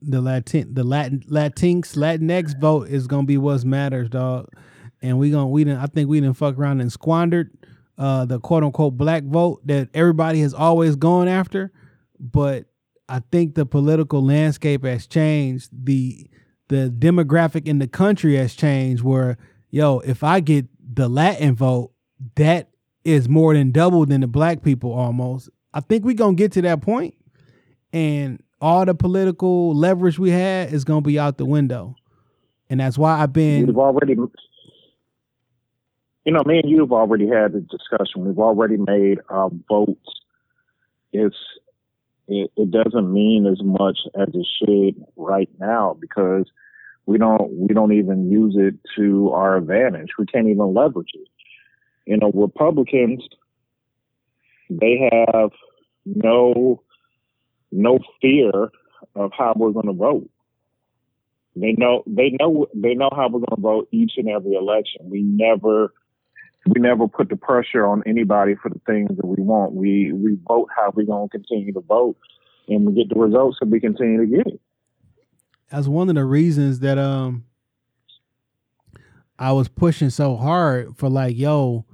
The 0.00 0.20
Latin 0.20 0.74
the 0.74 0.84
Latin 0.84 1.20
Latinx 1.28 1.96
Latinx 1.96 2.58
vote 2.58 2.88
is 2.88 3.06
gonna 3.06 3.26
be 3.26 3.36
what 3.36 3.64
matters, 3.64 4.08
dog. 4.08 4.48
And 5.02 5.18
we 5.18 5.30
gonna 5.30 5.48
we 5.48 5.64
didn't 5.64 5.80
I 5.80 5.86
think 5.86 6.08
we 6.08 6.20
didn't 6.20 6.36
fuck 6.36 6.56
around 6.56 6.80
and 6.80 6.92
squandered 6.92 7.50
uh 7.98 8.24
the 8.24 8.38
quote 8.38 8.62
unquote 8.62 8.96
black 8.96 9.24
vote 9.24 9.66
that 9.66 9.88
everybody 9.92 10.40
has 10.40 10.54
always 10.54 10.94
gone 10.94 11.26
after. 11.26 11.72
But 12.20 12.66
I 13.08 13.22
think 13.32 13.54
the 13.54 13.66
political 13.66 14.24
landscape 14.24 14.84
has 14.84 15.06
changed. 15.06 15.70
The 15.72 16.28
the 16.68 16.94
demographic 16.96 17.66
in 17.66 17.78
the 17.80 17.88
country 17.88 18.36
has 18.36 18.54
changed 18.54 19.02
where 19.02 19.36
yo, 19.70 20.00
if 20.00 20.22
I 20.22 20.40
get 20.40 20.66
the 20.94 21.08
Latin 21.08 21.54
vote, 21.54 21.92
that 22.36 22.70
is 23.04 23.28
more 23.28 23.54
than 23.54 23.70
double 23.70 24.06
than 24.06 24.20
the 24.20 24.26
black 24.26 24.62
people 24.62 24.92
almost. 24.92 25.48
I 25.72 25.80
think 25.80 26.04
we're 26.04 26.14
gonna 26.14 26.34
get 26.34 26.52
to 26.52 26.62
that 26.62 26.82
point, 26.82 27.14
and 27.92 28.42
all 28.60 28.84
the 28.84 28.94
political 28.94 29.74
leverage 29.74 30.18
we 30.18 30.30
had 30.30 30.72
is 30.72 30.84
gonna 30.84 31.00
be 31.00 31.18
out 31.18 31.38
the 31.38 31.46
window. 31.46 31.94
And 32.70 32.80
that's 32.80 32.98
why 32.98 33.20
I've 33.20 33.32
been 33.32 33.66
We've 33.66 33.78
already, 33.78 34.14
you 36.24 36.32
know, 36.32 36.42
me 36.44 36.58
and 36.58 36.70
you 36.70 36.80
have 36.80 36.92
already 36.92 37.26
had 37.26 37.52
the 37.52 37.60
discussion. 37.60 38.26
We've 38.26 38.38
already 38.38 38.76
made 38.76 39.20
our 39.28 39.50
votes. 39.68 40.20
It's 41.12 41.36
it, 42.26 42.50
it 42.56 42.70
doesn't 42.70 43.10
mean 43.10 43.46
as 43.46 43.62
much 43.62 43.98
as 44.14 44.28
it 44.34 44.46
should 44.58 45.02
right 45.16 45.48
now 45.58 45.96
because 45.98 46.44
we 47.08 47.16
don't 47.16 47.50
we 47.50 47.68
don't 47.68 47.92
even 47.92 48.30
use 48.30 48.54
it 48.58 48.74
to 48.94 49.30
our 49.30 49.56
advantage. 49.56 50.10
We 50.18 50.26
can't 50.26 50.46
even 50.46 50.74
leverage 50.74 51.12
it. 51.14 51.26
You 52.04 52.18
know, 52.18 52.30
Republicans 52.34 53.26
they 54.68 55.10
have 55.10 55.50
no 56.04 56.82
no 57.72 57.98
fear 58.20 58.68
of 59.14 59.30
how 59.36 59.54
we're 59.56 59.70
going 59.70 59.86
to 59.86 59.94
vote. 59.94 60.28
They 61.56 61.72
know 61.78 62.02
they 62.06 62.36
know 62.38 62.66
they 62.74 62.94
know 62.94 63.08
how 63.16 63.30
we're 63.30 63.40
going 63.40 63.56
to 63.56 63.62
vote 63.62 63.88
each 63.90 64.12
and 64.18 64.28
every 64.28 64.52
election. 64.52 65.08
We 65.08 65.22
never 65.22 65.94
we 66.66 66.78
never 66.78 67.08
put 67.08 67.30
the 67.30 67.36
pressure 67.36 67.86
on 67.86 68.02
anybody 68.04 68.54
for 68.62 68.68
the 68.68 68.80
things 68.86 69.16
that 69.16 69.26
we 69.26 69.42
want. 69.42 69.72
We 69.72 70.12
we 70.12 70.36
vote 70.46 70.68
how 70.76 70.92
we're 70.94 71.06
gonna 71.06 71.30
continue 71.30 71.72
to 71.72 71.80
vote, 71.80 72.18
and 72.68 72.84
we 72.84 72.92
get 72.92 73.08
the 73.08 73.18
results 73.18 73.56
that 73.60 73.70
we 73.70 73.80
continue 73.80 74.20
to 74.20 74.26
get 74.26 74.46
it. 74.46 74.60
That's 75.70 75.86
one 75.86 76.08
of 76.08 76.14
the 76.14 76.24
reasons 76.24 76.80
that 76.80 76.98
um 76.98 77.44
I 79.38 79.52
was 79.52 79.68
pushing 79.68 80.10
so 80.10 80.36
hard 80.36 80.96
for 80.96 81.08
like, 81.08 81.36
yo, 81.36 81.84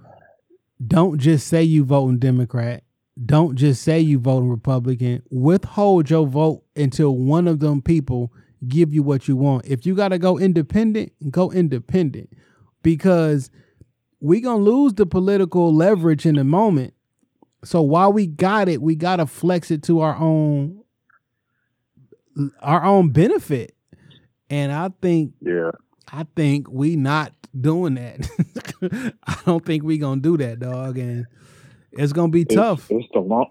don't 0.84 1.18
just 1.18 1.46
say 1.46 1.62
you 1.62 1.84
voting 1.84 2.18
Democrat. 2.18 2.84
Don't 3.24 3.56
just 3.56 3.82
say 3.82 4.00
you 4.00 4.18
voting 4.18 4.48
Republican. 4.48 5.22
Withhold 5.30 6.10
your 6.10 6.26
vote 6.26 6.64
until 6.74 7.16
one 7.16 7.46
of 7.46 7.60
them 7.60 7.82
people 7.82 8.32
give 8.66 8.94
you 8.94 9.02
what 9.02 9.28
you 9.28 9.36
want. 9.36 9.66
If 9.66 9.84
you 9.84 9.94
gotta 9.94 10.18
go 10.18 10.38
independent, 10.38 11.12
go 11.30 11.52
independent. 11.52 12.30
Because 12.82 13.50
we 14.20 14.40
gonna 14.40 14.62
lose 14.62 14.94
the 14.94 15.06
political 15.06 15.74
leverage 15.74 16.26
in 16.26 16.36
the 16.36 16.44
moment. 16.44 16.94
So 17.62 17.82
while 17.82 18.12
we 18.12 18.26
got 18.26 18.68
it, 18.68 18.80
we 18.80 18.94
gotta 18.94 19.26
flex 19.26 19.70
it 19.70 19.82
to 19.84 20.00
our 20.00 20.16
own 20.16 20.83
our 22.60 22.84
own 22.84 23.10
benefit. 23.10 23.74
And 24.50 24.72
I 24.72 24.90
think 25.00 25.34
Yeah, 25.40 25.70
I 26.12 26.26
think 26.36 26.68
we 26.70 26.96
not 26.96 27.32
doing 27.58 27.94
that. 27.94 29.14
I 29.26 29.36
don't 29.46 29.64
think 29.64 29.82
we 29.84 29.98
gonna 29.98 30.20
do 30.20 30.36
that, 30.38 30.60
dog. 30.60 30.98
And 30.98 31.26
it's 31.92 32.12
gonna 32.12 32.30
be 32.32 32.42
It's- 32.42 32.54
tough. 32.56 32.90
It's, 32.90 33.06
the 33.12 33.20
long. 33.20 33.50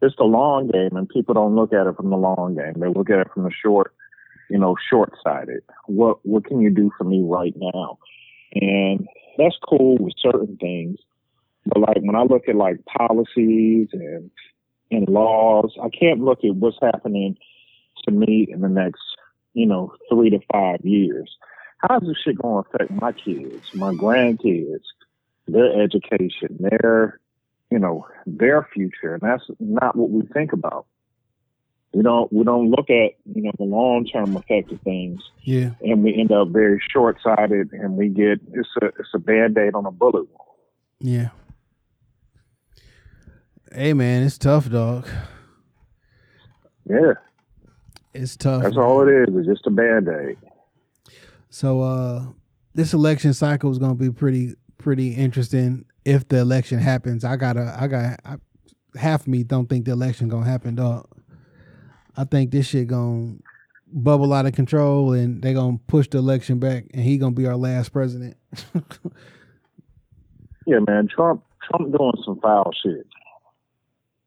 It's 0.00 0.16
the 0.16 0.24
long 0.24 0.68
game, 0.68 0.96
and 0.96 1.08
people 1.08 1.34
don't 1.34 1.54
look 1.54 1.72
at 1.72 1.86
it 1.86 1.96
from 1.96 2.10
the 2.10 2.16
long 2.16 2.56
game. 2.56 2.74
They 2.80 2.88
look 2.88 3.08
at 3.08 3.20
it 3.20 3.28
from 3.32 3.44
the 3.44 3.52
short, 3.52 3.94
you 4.50 4.58
know, 4.58 4.74
short 4.90 5.12
sighted. 5.22 5.62
What 5.86 6.18
what 6.24 6.44
can 6.44 6.60
you 6.60 6.70
do 6.70 6.90
for 6.98 7.04
me 7.04 7.22
right 7.24 7.54
now? 7.56 7.98
And 8.54 9.06
that's 9.38 9.56
cool 9.68 9.98
with 9.98 10.14
certain 10.18 10.56
things, 10.60 10.98
but 11.66 11.78
like 11.80 11.98
when 12.00 12.16
I 12.16 12.22
look 12.24 12.48
at 12.48 12.56
like 12.56 12.78
policies 12.84 13.88
and 13.92 14.28
and 14.92 15.08
laws, 15.08 15.74
I 15.82 15.88
can't 15.88 16.20
look 16.20 16.44
at 16.44 16.54
what's 16.54 16.76
happening 16.80 17.36
to 18.04 18.10
me 18.12 18.46
in 18.50 18.60
the 18.60 18.68
next, 18.68 19.02
you 19.54 19.66
know, 19.66 19.94
three 20.08 20.30
to 20.30 20.38
five 20.52 20.80
years. 20.84 21.36
How's 21.78 22.02
this 22.02 22.16
shit 22.24 22.40
going 22.40 22.62
to 22.62 22.68
affect 22.70 22.90
my 22.90 23.12
kids, 23.12 23.64
my 23.74 23.92
grandkids, 23.92 24.84
their 25.48 25.82
education, 25.82 26.58
their, 26.60 27.18
you 27.70 27.78
know, 27.78 28.06
their 28.26 28.68
future? 28.72 29.14
And 29.14 29.22
that's 29.22 29.44
not 29.58 29.96
what 29.96 30.10
we 30.10 30.22
think 30.32 30.52
about. 30.52 30.86
We 31.94 32.02
don't 32.02 32.32
we 32.32 32.42
don't 32.42 32.70
look 32.70 32.88
at 32.88 33.12
you 33.34 33.42
know 33.42 33.52
the 33.58 33.64
long 33.64 34.06
term 34.06 34.34
effect 34.34 34.72
of 34.72 34.80
things, 34.80 35.20
Yeah. 35.42 35.72
and 35.82 36.02
we 36.02 36.14
end 36.18 36.32
up 36.32 36.48
very 36.48 36.80
short 36.90 37.18
sighted, 37.22 37.70
and 37.72 37.98
we 37.98 38.08
get 38.08 38.40
it's 38.54 38.68
a 38.80 38.86
it's 38.86 39.10
a 39.14 39.18
band 39.18 39.58
aid 39.58 39.74
on 39.74 39.84
a 39.84 39.90
bullet 39.90 40.26
wound. 40.26 40.58
Yeah. 41.00 41.28
Hey 43.74 43.92
man, 43.94 44.22
it's 44.22 44.38
tough, 44.38 44.68
dog. 44.70 45.08
Yeah, 46.84 47.12
It's 48.12 48.36
tough. 48.36 48.62
that's 48.62 48.76
man. 48.76 48.84
all 48.84 49.06
it 49.08 49.12
is. 49.28 49.34
It's 49.36 49.46
just 49.46 49.66
a 49.66 49.70
band 49.70 50.08
aid. 50.08 50.36
So 51.48 51.80
uh 51.80 52.24
this 52.74 52.92
election 52.92 53.32
cycle 53.32 53.70
is 53.70 53.78
gonna 53.78 53.94
be 53.94 54.10
pretty 54.10 54.54
pretty 54.78 55.12
interesting 55.14 55.84
if 56.04 56.28
the 56.28 56.38
election 56.38 56.78
happens. 56.78 57.24
I 57.24 57.36
gotta 57.36 57.74
I 57.78 57.86
got 57.86 58.20
I, 58.24 58.36
half 58.98 59.26
me 59.26 59.42
don't 59.44 59.68
think 59.68 59.84
the 59.86 59.92
election 59.92 60.28
gonna 60.28 60.44
happen, 60.46 60.74
dog. 60.74 61.06
I 62.16 62.24
think 62.24 62.50
this 62.50 62.66
shit 62.66 62.88
gonna 62.88 63.36
bubble 63.94 64.32
out 64.32 64.46
of 64.46 64.52
control 64.54 65.12
and 65.12 65.40
they 65.42 65.54
gonna 65.54 65.78
push 65.86 66.08
the 66.08 66.18
election 66.18 66.58
back 66.58 66.84
and 66.92 67.02
he 67.02 67.16
gonna 67.16 67.34
be 67.34 67.46
our 67.46 67.56
last 67.56 67.90
president. 67.92 68.36
Yeah, 70.64 70.78
man, 70.86 71.08
Trump 71.08 71.42
Trump 71.68 71.90
doing 71.96 72.12
some 72.24 72.38
foul 72.40 72.70
shit. 72.84 73.04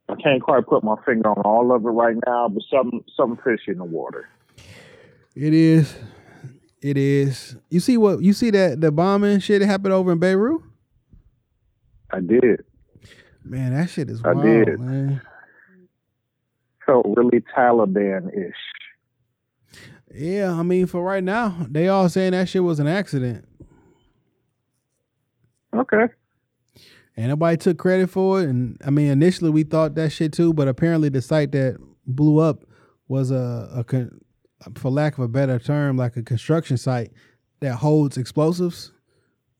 I 0.07 0.15
can't 0.15 0.41
quite 0.41 0.65
put 0.67 0.83
my 0.83 0.95
finger 1.05 1.29
on 1.29 1.41
all 1.43 1.75
of 1.75 1.83
it 1.83 1.89
right 1.89 2.15
now, 2.27 2.47
but 2.49 2.63
something 2.69 3.03
something 3.17 3.41
fishy 3.43 3.71
in 3.71 3.79
the 3.79 3.83
water. 3.85 4.27
It 5.35 5.53
is. 5.53 5.95
It 6.81 6.97
is. 6.97 7.55
You 7.69 7.79
see 7.79 7.97
what 7.97 8.21
you 8.21 8.33
see 8.33 8.51
that 8.51 8.81
the 8.81 8.91
bombing 8.91 9.39
shit 9.39 9.61
that 9.61 9.67
happened 9.67 9.93
over 9.93 10.11
in 10.11 10.19
Beirut? 10.19 10.61
I 12.11 12.19
did. 12.19 12.63
Man, 13.43 13.73
that 13.73 13.89
shit 13.89 14.09
is 14.09 14.21
I 14.23 14.33
wild, 14.33 14.45
did. 14.45 14.79
man. 14.79 15.21
Felt 16.85 17.05
really 17.17 17.43
Taliban 17.55 18.29
ish. 18.33 18.53
Yeah, 20.13 20.53
I 20.53 20.63
mean, 20.63 20.85
for 20.85 21.03
right 21.03 21.23
now, 21.23 21.65
they 21.69 21.87
all 21.87 22.07
saying 22.07 22.31
that 22.31 22.47
shit 22.47 22.63
was 22.63 22.79
an 22.79 22.87
accident. 22.87 23.45
Okay. 25.75 26.05
And 27.17 27.29
nobody 27.29 27.57
took 27.57 27.77
credit 27.77 28.09
for 28.09 28.41
it. 28.41 28.49
And 28.49 28.77
I 28.85 28.89
mean, 28.89 29.09
initially 29.09 29.49
we 29.49 29.63
thought 29.63 29.95
that 29.95 30.11
shit 30.11 30.33
too, 30.33 30.53
but 30.53 30.67
apparently 30.67 31.09
the 31.09 31.21
site 31.21 31.51
that 31.53 31.77
blew 32.05 32.39
up 32.39 32.65
was 33.07 33.31
a, 33.31 33.69
a 33.73 33.83
con- 33.83 34.19
for 34.75 34.89
lack 34.89 35.17
of 35.17 35.23
a 35.23 35.27
better 35.27 35.59
term, 35.59 35.97
like 35.97 36.17
a 36.17 36.23
construction 36.23 36.77
site 36.77 37.11
that 37.59 37.75
holds 37.75 38.17
explosives, 38.17 38.91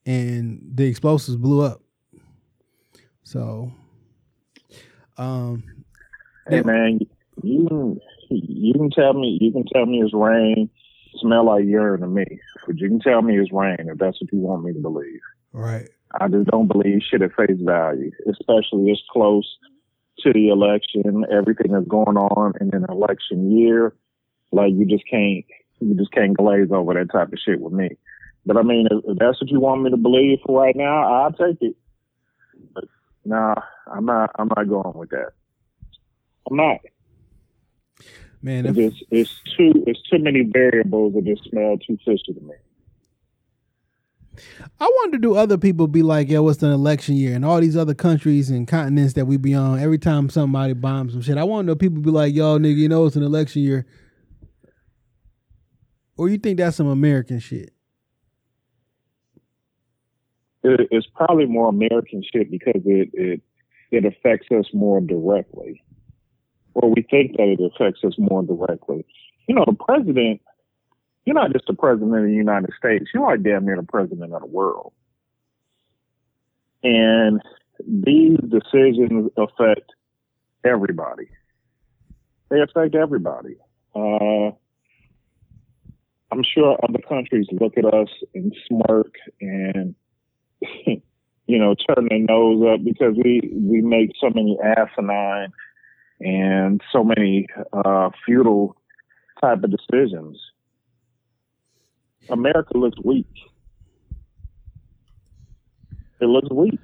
and 0.06 0.62
the 0.74 0.86
explosives 0.86 1.38
blew 1.38 1.62
up. 1.62 1.82
So, 3.24 3.72
um, 5.18 5.64
Hey 6.47 6.62
man, 6.62 6.99
you 7.41 7.99
you 8.30 8.74
can 8.74 8.91
tell 8.91 9.14
me 9.14 9.38
you 9.41 9.51
can 9.51 9.66
tell 9.66 9.86
me 9.86 10.01
it's 10.01 10.14
rain, 10.14 10.70
smell 11.16 11.45
like 11.45 11.66
urine 11.66 12.01
to 12.01 12.08
me. 12.08 12.26
But 12.68 12.78
you 12.78 12.88
can 12.88 12.99
tell 12.99 13.22
me 13.22 13.39
it's 13.39 13.51
rain 13.51 13.78
if 13.80 13.97
that's 13.97 14.22
what 14.22 14.32
you 14.32 14.39
want 14.39 14.64
me 14.64 14.74
to 14.74 14.80
believe. 14.80 15.20
right, 15.53 15.88
I 16.20 16.28
just 16.28 16.49
don't 16.49 16.68
believe 16.68 17.01
shit 17.01 17.22
at 17.22 17.34
face 17.36 17.59
value, 17.61 18.11
especially 18.30 18.91
this 18.91 19.01
close 19.11 19.57
to 20.20 20.34
the 20.34 20.49
election. 20.49 21.26
Everything 21.32 21.72
that's 21.72 21.88
going 21.88 22.18
on 22.18 22.53
in 22.61 22.74
an 22.74 22.86
election 22.89 23.51
year, 23.51 23.93
like 24.51 24.74
you 24.74 24.86
just 24.86 25.03
can't, 25.09 25.45
you 25.80 25.95
just 25.95 26.11
can't 26.11 26.36
glaze 26.36 26.70
over 26.72 26.93
that 26.93 27.11
type 27.11 27.34
of 27.34 27.39
shit 27.43 27.59
with 27.59 27.74
me. 27.74 27.89
But 28.45 28.57
I 28.57 28.61
mean, 28.61 28.88
if, 28.89 29.18
that's 29.18 29.41
what 29.41 29.49
you 29.49 29.59
want 29.59 29.82
me 29.82 29.89
to 29.89 29.97
believe 29.97 30.39
for 30.45 30.61
right 30.61 30.76
now, 30.76 31.13
I'll 31.13 31.32
take 31.32 31.57
it. 31.61 31.76
But 32.74 32.86
nah, 33.26 33.55
I'm 33.91 34.05
not. 34.05 34.32
I'm 34.36 34.49
not 34.55 34.70
going 34.70 34.93
with 34.95 35.09
that. 35.09 35.32
I'm 36.49 36.57
not. 36.57 36.78
man. 38.41 38.66
It's, 38.68 38.78
If, 38.78 38.93
it's 39.11 39.41
too. 39.57 39.84
It's 39.88 40.01
too 40.09 40.20
many 40.20 40.43
variables 40.43 41.16
that 41.16 41.26
just 41.26 41.49
smell 41.49 41.78
too 41.78 41.97
fishy 42.05 42.34
to 42.34 42.41
me. 42.41 42.53
I 44.80 44.92
wonder, 44.98 45.18
do 45.18 45.36
other 45.36 45.58
people 45.58 45.88
be 45.88 46.04
like, 46.04 46.30
"Yo, 46.30 46.48
it's 46.50 46.64
an 46.64 46.72
election 46.72 47.16
year," 47.16 47.36
and 47.36 47.46
all 47.46 47.60
these 47.60 47.78
other 47.78 47.94
countries 47.94 48.50
and 48.50 48.68
continents 48.68 49.14
that 49.14 49.26
we 49.26 49.38
be 49.38 49.54
on, 49.54 49.80
every 49.80 50.00
time 50.00 50.30
somebody 50.30 50.74
bombs 50.74 51.14
some 51.14 51.22
shit, 51.22 51.38
I 51.38 51.44
wonder 51.44 51.74
if 51.74 51.80
people 51.80 52.02
be 52.02 52.12
like, 52.12 52.34
"Yo, 52.34 52.58
nigga, 52.58 52.76
you 52.76 52.90
know 52.90 53.06
it's 53.06 53.16
an 53.16 53.24
election 53.24 53.62
year," 53.62 53.86
or 56.18 56.30
you 56.30 56.38
think 56.38 56.58
that's 56.58 56.78
some 56.78 56.88
American 56.88 57.40
shit? 57.40 57.76
it, 60.66 60.88
it's 60.92 61.08
probably 61.14 61.46
more 61.46 61.70
American 61.70 62.24
shit 62.24 62.50
because 62.50 62.82
it, 62.86 63.10
it 63.14 63.42
it 63.92 64.04
affects 64.06 64.48
us 64.52 64.66
more 64.74 65.00
directly, 65.00 65.84
or 66.74 66.90
we 66.90 67.06
think 67.10 67.38
that 67.38 67.48
it 67.48 67.60
affects 67.62 68.04
us 68.04 68.16
more 68.18 68.44
directly. 68.44 69.06
You 69.48 69.56
know, 69.56 69.64
the 69.66 69.78
president. 69.86 70.42
You're 71.26 71.36
not 71.36 71.53
just 71.53 71.65
the 71.67 71.73
president 71.73 72.15
of 72.15 72.23
the 72.23 72.34
United 72.34 72.71
States. 72.78 73.05
You're 73.13 73.28
like 73.28 73.43
damn 73.43 73.65
near 73.65 73.78
the 73.78 73.84
president 73.84 74.34
of 74.34 74.41
the 74.41 74.47
world. 74.47 74.93
And 76.84 77.41
these 77.86 78.38
decisions 78.47 79.32
affect 79.38 79.91
everybody. 80.63 81.28
They 82.49 82.61
affect 82.61 82.93
everybody. 82.95 83.55
Uh, 83.95 84.51
I'm 86.32 86.43
sure 86.43 86.78
other 86.84 86.99
countries 87.07 87.47
look 87.51 87.78
at 87.78 87.86
us 87.86 88.09
and 88.34 88.55
smirk 88.67 89.13
and 89.41 89.95
you 91.47 91.59
know, 91.59 91.76
turn 91.76 92.07
their 92.09 92.19
nose 92.19 92.63
up 92.73 92.84
because 92.84 93.15
we 93.23 93.41
we 93.53 93.82
make 93.82 94.11
so 94.19 94.30
many 94.30 94.57
asinine 94.63 95.51
and 96.19 96.82
so 96.91 97.03
many 97.03 97.47
uh, 97.73 98.09
futile 98.26 98.76
type 99.41 99.63
of 99.63 99.71
decisions. 99.71 100.39
America 102.30 102.78
looks 102.78 102.97
weak. 103.03 103.28
It 106.21 106.26
looks 106.26 106.49
weak. 106.49 106.80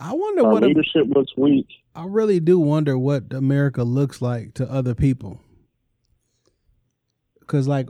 I 0.00 0.12
wonder 0.12 0.46
Our 0.46 0.52
what 0.52 0.62
a, 0.62 0.66
leadership 0.66 1.06
looks 1.08 1.32
weak. 1.36 1.66
I 1.94 2.04
really 2.04 2.40
do 2.40 2.58
wonder 2.58 2.96
what 2.96 3.32
America 3.32 3.82
looks 3.82 4.22
like 4.22 4.54
to 4.54 4.70
other 4.70 4.94
people. 4.94 5.40
Cause 7.46 7.66
like 7.66 7.88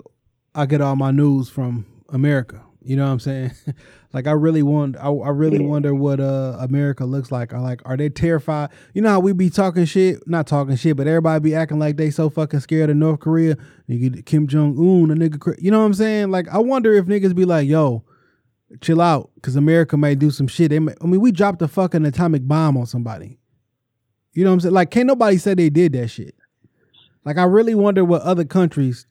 I 0.54 0.66
get 0.66 0.80
all 0.80 0.96
my 0.96 1.10
news 1.10 1.48
from 1.48 1.86
America. 2.08 2.62
You 2.80 2.96
know 2.96 3.04
what 3.06 3.12
I'm 3.12 3.20
saying? 3.20 3.50
like 4.12 4.26
I 4.26 4.32
really 4.32 4.62
want 4.62 4.96
I, 4.96 5.08
I 5.08 5.30
really 5.30 5.58
wonder 5.58 5.94
what 5.94 6.20
uh 6.20 6.56
America 6.60 7.04
looks 7.04 7.32
like. 7.32 7.52
Are 7.52 7.60
like 7.60 7.82
are 7.84 7.96
they 7.96 8.08
terrified? 8.08 8.70
You 8.94 9.02
know 9.02 9.10
how 9.10 9.20
we 9.20 9.32
be 9.32 9.50
talking 9.50 9.84
shit, 9.84 10.26
not 10.26 10.46
talking 10.46 10.76
shit, 10.76 10.96
but 10.96 11.06
everybody 11.06 11.40
be 11.40 11.54
acting 11.54 11.78
like 11.78 11.96
they 11.96 12.10
so 12.10 12.30
fucking 12.30 12.60
scared 12.60 12.90
of 12.90 12.96
North 12.96 13.20
Korea. 13.20 13.56
Nigga 13.88 14.24
Kim 14.24 14.46
Jong 14.46 14.78
Un, 14.78 15.10
a 15.10 15.14
nigga, 15.14 15.60
you 15.60 15.70
know 15.70 15.80
what 15.80 15.86
I'm 15.86 15.94
saying? 15.94 16.30
Like 16.30 16.48
I 16.48 16.58
wonder 16.58 16.92
if 16.94 17.06
niggas 17.06 17.34
be 17.34 17.44
like, 17.44 17.68
yo, 17.68 18.04
chill 18.80 19.00
out, 19.00 19.30
because 19.34 19.56
America 19.56 19.96
may 19.96 20.14
do 20.14 20.30
some 20.30 20.46
shit. 20.46 20.70
They 20.70 20.78
may, 20.78 20.94
I 21.00 21.06
mean, 21.06 21.20
we 21.20 21.32
dropped 21.32 21.62
a 21.62 21.68
fucking 21.68 22.04
atomic 22.04 22.46
bomb 22.46 22.76
on 22.76 22.86
somebody. 22.86 23.38
You 24.32 24.44
know 24.44 24.50
what 24.50 24.54
I'm 24.54 24.60
saying? 24.60 24.74
Like, 24.74 24.90
can't 24.90 25.06
nobody 25.06 25.38
say 25.38 25.54
they 25.54 25.70
did 25.70 25.92
that 25.94 26.08
shit. 26.08 26.34
Like, 27.24 27.38
I 27.38 27.44
really 27.44 27.74
wonder 27.74 28.04
what 28.04 28.22
other 28.22 28.44
countries 28.44 29.06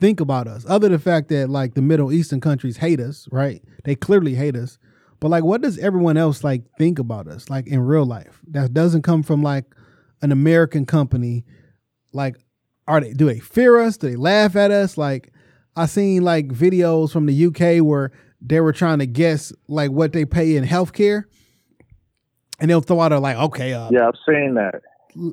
think 0.00 0.20
about 0.20 0.46
us, 0.46 0.64
other 0.68 0.88
than 0.88 0.92
the 0.92 0.98
fact 1.02 1.28
that 1.28 1.48
like 1.48 1.74
the 1.74 1.82
Middle 1.82 2.12
Eastern 2.12 2.40
countries 2.40 2.76
hate 2.78 3.00
us, 3.00 3.28
right? 3.32 3.62
They 3.84 3.94
clearly 3.94 4.34
hate 4.34 4.56
us. 4.56 4.78
But 5.20 5.28
like, 5.30 5.44
what 5.44 5.62
does 5.62 5.78
everyone 5.78 6.16
else 6.16 6.44
like 6.44 6.62
think 6.78 6.98
about 6.98 7.26
us, 7.26 7.48
like 7.48 7.66
in 7.66 7.80
real 7.80 8.04
life? 8.04 8.40
That 8.48 8.74
doesn't 8.74 9.02
come 9.02 9.22
from 9.22 9.42
like 9.42 9.64
an 10.22 10.30
American 10.32 10.84
company. 10.86 11.44
Like, 12.12 12.36
are 12.86 13.00
they 13.00 13.12
do 13.12 13.26
they 13.26 13.38
fear 13.38 13.80
us? 13.80 13.96
Do 13.96 14.10
they 14.10 14.16
laugh 14.16 14.56
at 14.56 14.70
us? 14.70 14.98
Like, 14.98 15.32
I 15.74 15.86
seen 15.86 16.22
like 16.22 16.48
videos 16.48 17.10
from 17.12 17.26
the 17.26 17.46
UK 17.46 17.82
where 17.84 18.12
they 18.40 18.60
were 18.60 18.72
trying 18.72 18.98
to 18.98 19.06
guess 19.06 19.52
like 19.68 19.90
what 19.90 20.12
they 20.12 20.24
pay 20.26 20.56
in 20.56 20.64
healthcare, 20.64 21.24
and 22.60 22.70
they'll 22.70 22.80
throw 22.82 23.00
out 23.00 23.12
a 23.12 23.18
like, 23.18 23.36
okay, 23.36 23.72
uh, 23.72 23.88
Yeah, 23.90 24.08
I've 24.08 24.14
seen 24.28 24.54
that. 24.54 24.82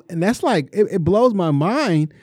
and 0.08 0.22
that's 0.22 0.42
like 0.42 0.70
it, 0.72 0.86
it 0.90 1.04
blows 1.04 1.34
my 1.34 1.50
mind 1.50 2.14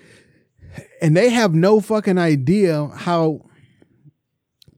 and 1.02 1.18
they 1.18 1.30
have 1.30 1.54
no 1.54 1.82
fucking 1.82 2.20
idea 2.20 2.88
how 2.95 3.41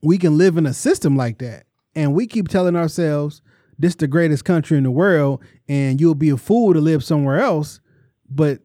we 0.02 0.18
can 0.18 0.38
live 0.38 0.56
in 0.56 0.66
a 0.66 0.72
system 0.72 1.16
like 1.16 1.38
that. 1.38 1.66
And 1.94 2.14
we 2.14 2.26
keep 2.26 2.48
telling 2.48 2.76
ourselves 2.76 3.42
this 3.78 3.90
is 3.90 3.96
the 3.96 4.08
greatest 4.08 4.44
country 4.44 4.78
in 4.78 4.84
the 4.84 4.90
world 4.90 5.42
and 5.68 6.00
you'll 6.00 6.14
be 6.14 6.30
a 6.30 6.36
fool 6.36 6.72
to 6.72 6.80
live 6.80 7.04
somewhere 7.04 7.40
else. 7.40 7.80
But 8.28 8.60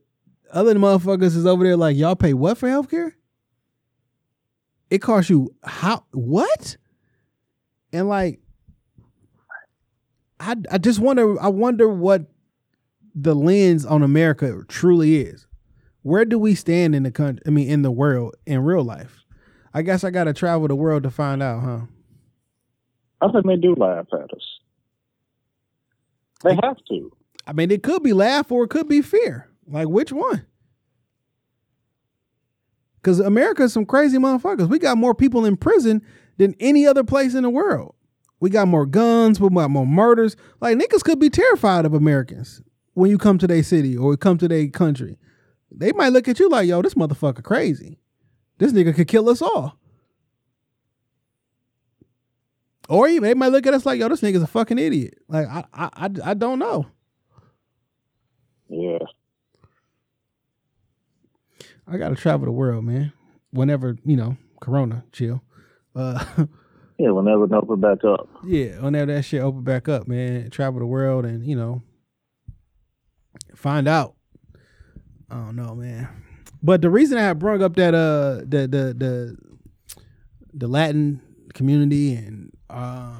other 0.51 0.74
motherfuckers 0.76 1.36
is 1.36 1.45
over 1.45 1.64
there 1.64 1.78
like 1.78 1.97
y'all 1.97 2.16
pay 2.16 2.34
what 2.34 2.57
for 2.57 2.68
healthcare? 2.68 3.14
It 4.89 4.99
costs 4.99 5.30
you 5.30 5.53
how 5.64 6.05
what? 6.12 6.78
And 7.91 8.07
like 8.07 8.39
I, 10.39 10.55
I 10.72 10.78
just 10.78 10.99
wonder 10.99 11.39
I 11.41 11.49
wonder 11.49 11.89
what 11.89 12.32
the 13.14 13.36
lens 13.36 13.86
on 13.86 14.01
America 14.01 14.64
truly 14.68 15.18
is. 15.18 15.45
Where 16.02 16.26
do 16.26 16.39
we 16.39 16.56
stand 16.56 16.95
in 16.95 17.04
the 17.04 17.12
country? 17.12 17.43
I 17.45 17.50
mean, 17.50 17.70
in 17.70 17.82
the 17.82 17.91
world, 17.91 18.36
in 18.45 18.64
real 18.64 18.84
life. 18.84 19.26
I 19.74 19.82
guess 19.82 20.04
I 20.04 20.10
got 20.10 20.26
to 20.26 20.34
travel 20.34 20.68
the 20.68 20.76
world 20.76 21.04
to 21.04 21.12
find 21.12 21.43
out, 21.43 21.62
huh? 21.62 21.80
I 23.22 23.32
think 23.32 23.45
they 23.45 23.58
do 23.58 23.76
laugh 23.76 24.08
at 24.14 24.34
us. 24.34 24.60
They 26.43 26.56
have 26.64 26.78
to. 26.89 27.12
I 27.45 27.54
mean, 27.54 27.70
it 27.70 27.84
could 27.84 28.02
be 28.02 28.14
laugh 28.14 28.52
or 28.52 28.64
it 28.64 28.70
could 28.70 28.88
be 28.88 29.02
fear. 29.02 29.50
Like, 29.68 29.89
which 29.89 30.12
one? 30.12 30.45
Because 33.02 33.20
America's 33.20 33.74
some 33.74 33.86
crazy 33.86 34.18
motherfuckers. 34.18 34.70
We 34.70 34.80
got 34.80 34.97
more 34.97 35.14
people 35.14 35.45
in 35.45 35.58
prison 35.58 36.02
than 36.38 36.56
any 36.60 36.88
other 36.88 37.04
place 37.04 37.36
in 37.36 37.43
the 37.43 37.50
world. 37.50 37.95
We 38.39 38.50
got 38.50 38.68
more 38.68 38.86
guns, 38.86 39.39
we 39.39 39.50
got 39.50 39.70
more 39.70 39.86
murders. 39.86 40.38
Like, 40.62 40.78
niggas 40.78 41.04
could 41.04 41.20
be 41.20 41.30
terrified 41.30 41.86
of 41.86 41.93
Americans 41.93 42.62
when 42.93 43.10
you 43.12 43.18
come 43.18 43.38
to 43.38 43.47
their 43.47 43.64
city 43.64 43.97
or 43.97 44.16
come 44.16 44.38
to 44.38 44.47
their 44.47 44.68
country. 44.70 45.18
They 45.72 45.91
might 45.91 46.09
look 46.13 46.28
at 46.28 46.39
you 46.39 46.49
like, 46.49 46.67
yo, 46.67 46.82
this 46.82 46.95
motherfucker 46.95 47.43
crazy. 47.43 47.99
This 48.57 48.72
nigga 48.74 48.93
could 48.95 49.07
kill 49.07 49.30
us 49.30 49.41
all. 49.41 49.78
Or 52.89 53.07
even 53.07 53.24
they 53.24 53.34
might 53.36 53.51
look 53.51 53.67
at 53.67 53.74
us 53.74 53.86
like, 53.86 53.99
yo, 53.99 54.09
this 54.09 54.22
nigga's 54.22 54.41
a 54.41 54.47
fucking 54.47 54.80
idiot. 54.80 55.20
Like, 55.28 55.47
I, 55.47 55.63
I, 55.74 55.89
I, 55.93 56.09
I 56.24 56.34
don't 56.34 56.59
know. 56.59 56.88
Yeah. 58.67 58.97
I 61.88 61.97
gotta 61.97 62.15
travel 62.15 62.45
the 62.45 62.51
world, 62.51 62.86
man. 62.86 63.13
Whenever 63.51 63.95
you 64.05 64.15
know, 64.15 64.38
Corona, 64.61 65.03
chill. 65.11 65.41
Uh, 65.95 66.24
Yeah, 66.99 67.11
whenever 67.11 67.45
it 67.45 67.53
open 67.53 67.80
back 67.80 68.03
up. 68.03 68.28
yeah, 68.45 68.78
whenever 68.82 69.13
that 69.13 69.24
shit 69.24 69.41
open 69.41 69.63
back 69.63 69.88
up, 69.88 70.05
man. 70.05 70.49
Travel 70.49 70.82
the 70.82 70.86
world 70.86 71.24
and 71.24 71.45
you 71.45 71.55
know, 71.55 71.82
find 73.55 73.88
out. 73.88 74.15
I 75.32 75.36
don't 75.36 75.55
know, 75.55 75.75
man. 75.75 76.07
But 76.61 76.82
the 76.82 76.89
reason 76.89 77.17
I 77.17 77.34
brought 77.34 77.61
up 77.61 77.75
that 77.75 77.93
uh 77.93 78.41
the 78.45 78.67
the 78.67 78.93
the 78.97 79.38
the 80.53 80.67
Latin 80.67 81.21
community 81.53 82.15
and 82.15 82.51
uh 82.69 83.13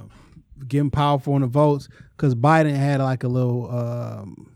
getting 0.68 0.90
powerful 0.90 1.36
in 1.36 1.42
the 1.42 1.48
votes 1.48 1.88
because 2.12 2.36
Biden 2.36 2.76
had 2.76 3.00
like 3.00 3.24
a 3.24 3.28
little 3.28 3.70
um 3.72 4.52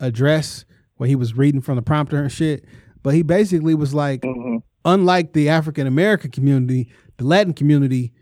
address 0.00 0.64
where 0.96 1.08
he 1.08 1.16
was 1.16 1.36
reading 1.36 1.60
from 1.60 1.76
the 1.76 1.82
prompter 1.82 2.20
and 2.20 2.32
shit. 2.32 2.64
But 3.02 3.14
he 3.14 3.22
basically 3.22 3.74
was 3.74 3.92
like, 3.92 4.22
hmm 4.22 4.58
unlike 4.84 5.32
the 5.32 5.48
African 5.48 5.86
American 5.86 6.30
community, 6.30 6.88
the 7.16 7.24
Latin 7.24 7.54
community, 7.54 8.12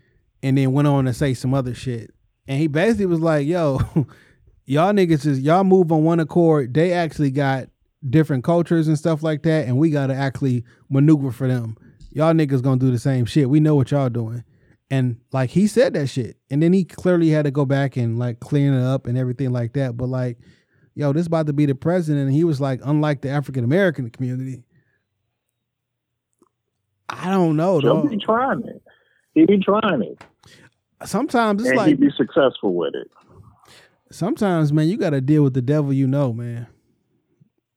and 0.41 0.57
then 0.57 0.71
went 0.71 0.87
on 0.87 1.05
to 1.05 1.13
say 1.13 1.33
some 1.33 1.53
other 1.53 1.73
shit. 1.73 2.11
And 2.47 2.59
he 2.59 2.67
basically 2.67 3.05
was 3.05 3.19
like, 3.19 3.47
yo, 3.47 3.79
y'all 4.65 4.93
niggas 4.93 5.25
is 5.25 5.39
y'all 5.39 5.63
move 5.63 5.91
on 5.91 6.03
one 6.03 6.19
accord. 6.19 6.73
They 6.73 6.93
actually 6.93 7.31
got 7.31 7.67
different 8.09 8.43
cultures 8.43 8.87
and 8.87 8.97
stuff 8.97 9.23
like 9.23 9.43
that, 9.43 9.67
and 9.67 9.77
we 9.77 9.89
gotta 9.89 10.13
actually 10.13 10.63
maneuver 10.89 11.31
for 11.31 11.47
them. 11.47 11.77
Y'all 12.11 12.33
niggas 12.33 12.61
gonna 12.61 12.79
do 12.79 12.91
the 12.91 12.99
same 12.99 13.25
shit. 13.25 13.49
We 13.49 13.59
know 13.59 13.75
what 13.75 13.91
y'all 13.91 14.09
doing. 14.09 14.43
And 14.91 15.17
like 15.31 15.49
he 15.49 15.65
said 15.65 15.93
that 15.93 16.07
shit. 16.07 16.37
And 16.51 16.61
then 16.61 16.71
he 16.71 16.85
clearly 16.85 17.29
had 17.29 17.45
to 17.45 17.51
go 17.51 17.65
back 17.65 17.97
and 17.97 18.19
like 18.19 18.39
clean 18.39 18.73
it 18.73 18.83
up 18.83 19.07
and 19.07 19.17
everything 19.17 19.51
like 19.51 19.73
that. 19.73 19.97
But 19.97 20.07
like, 20.07 20.37
yo, 20.93 21.11
this 21.13 21.25
about 21.25 21.47
to 21.47 21.53
be 21.53 21.65
the 21.65 21.73
president. 21.73 22.25
And 22.25 22.33
he 22.33 22.43
was 22.43 22.61
like, 22.61 22.79
unlike 22.83 23.21
the 23.21 23.29
African 23.29 23.63
American 23.63 24.11
community. 24.11 24.63
I 27.09 27.31
don't 27.31 27.57
know, 27.57 27.81
though. 27.81 28.01
He'll 28.01 28.11
be 28.11 28.23
trying 28.23 28.63
it. 28.67 28.83
He 29.33 29.45
be 29.47 29.57
trying 29.57 30.03
it. 30.03 30.23
Sometimes 31.05 31.61
it's 31.61 31.69
and 31.69 31.77
like 31.77 31.87
he 31.87 31.93
be 31.95 32.11
successful 32.15 32.75
with 32.75 32.93
it. 32.93 33.09
sometimes, 34.11 34.71
man, 34.71 34.87
you 34.87 34.97
got 34.97 35.09
to 35.09 35.21
deal 35.21 35.43
with 35.43 35.55
the 35.55 35.61
devil 35.61 35.91
you 35.91 36.05
know, 36.05 36.31
man. 36.33 36.67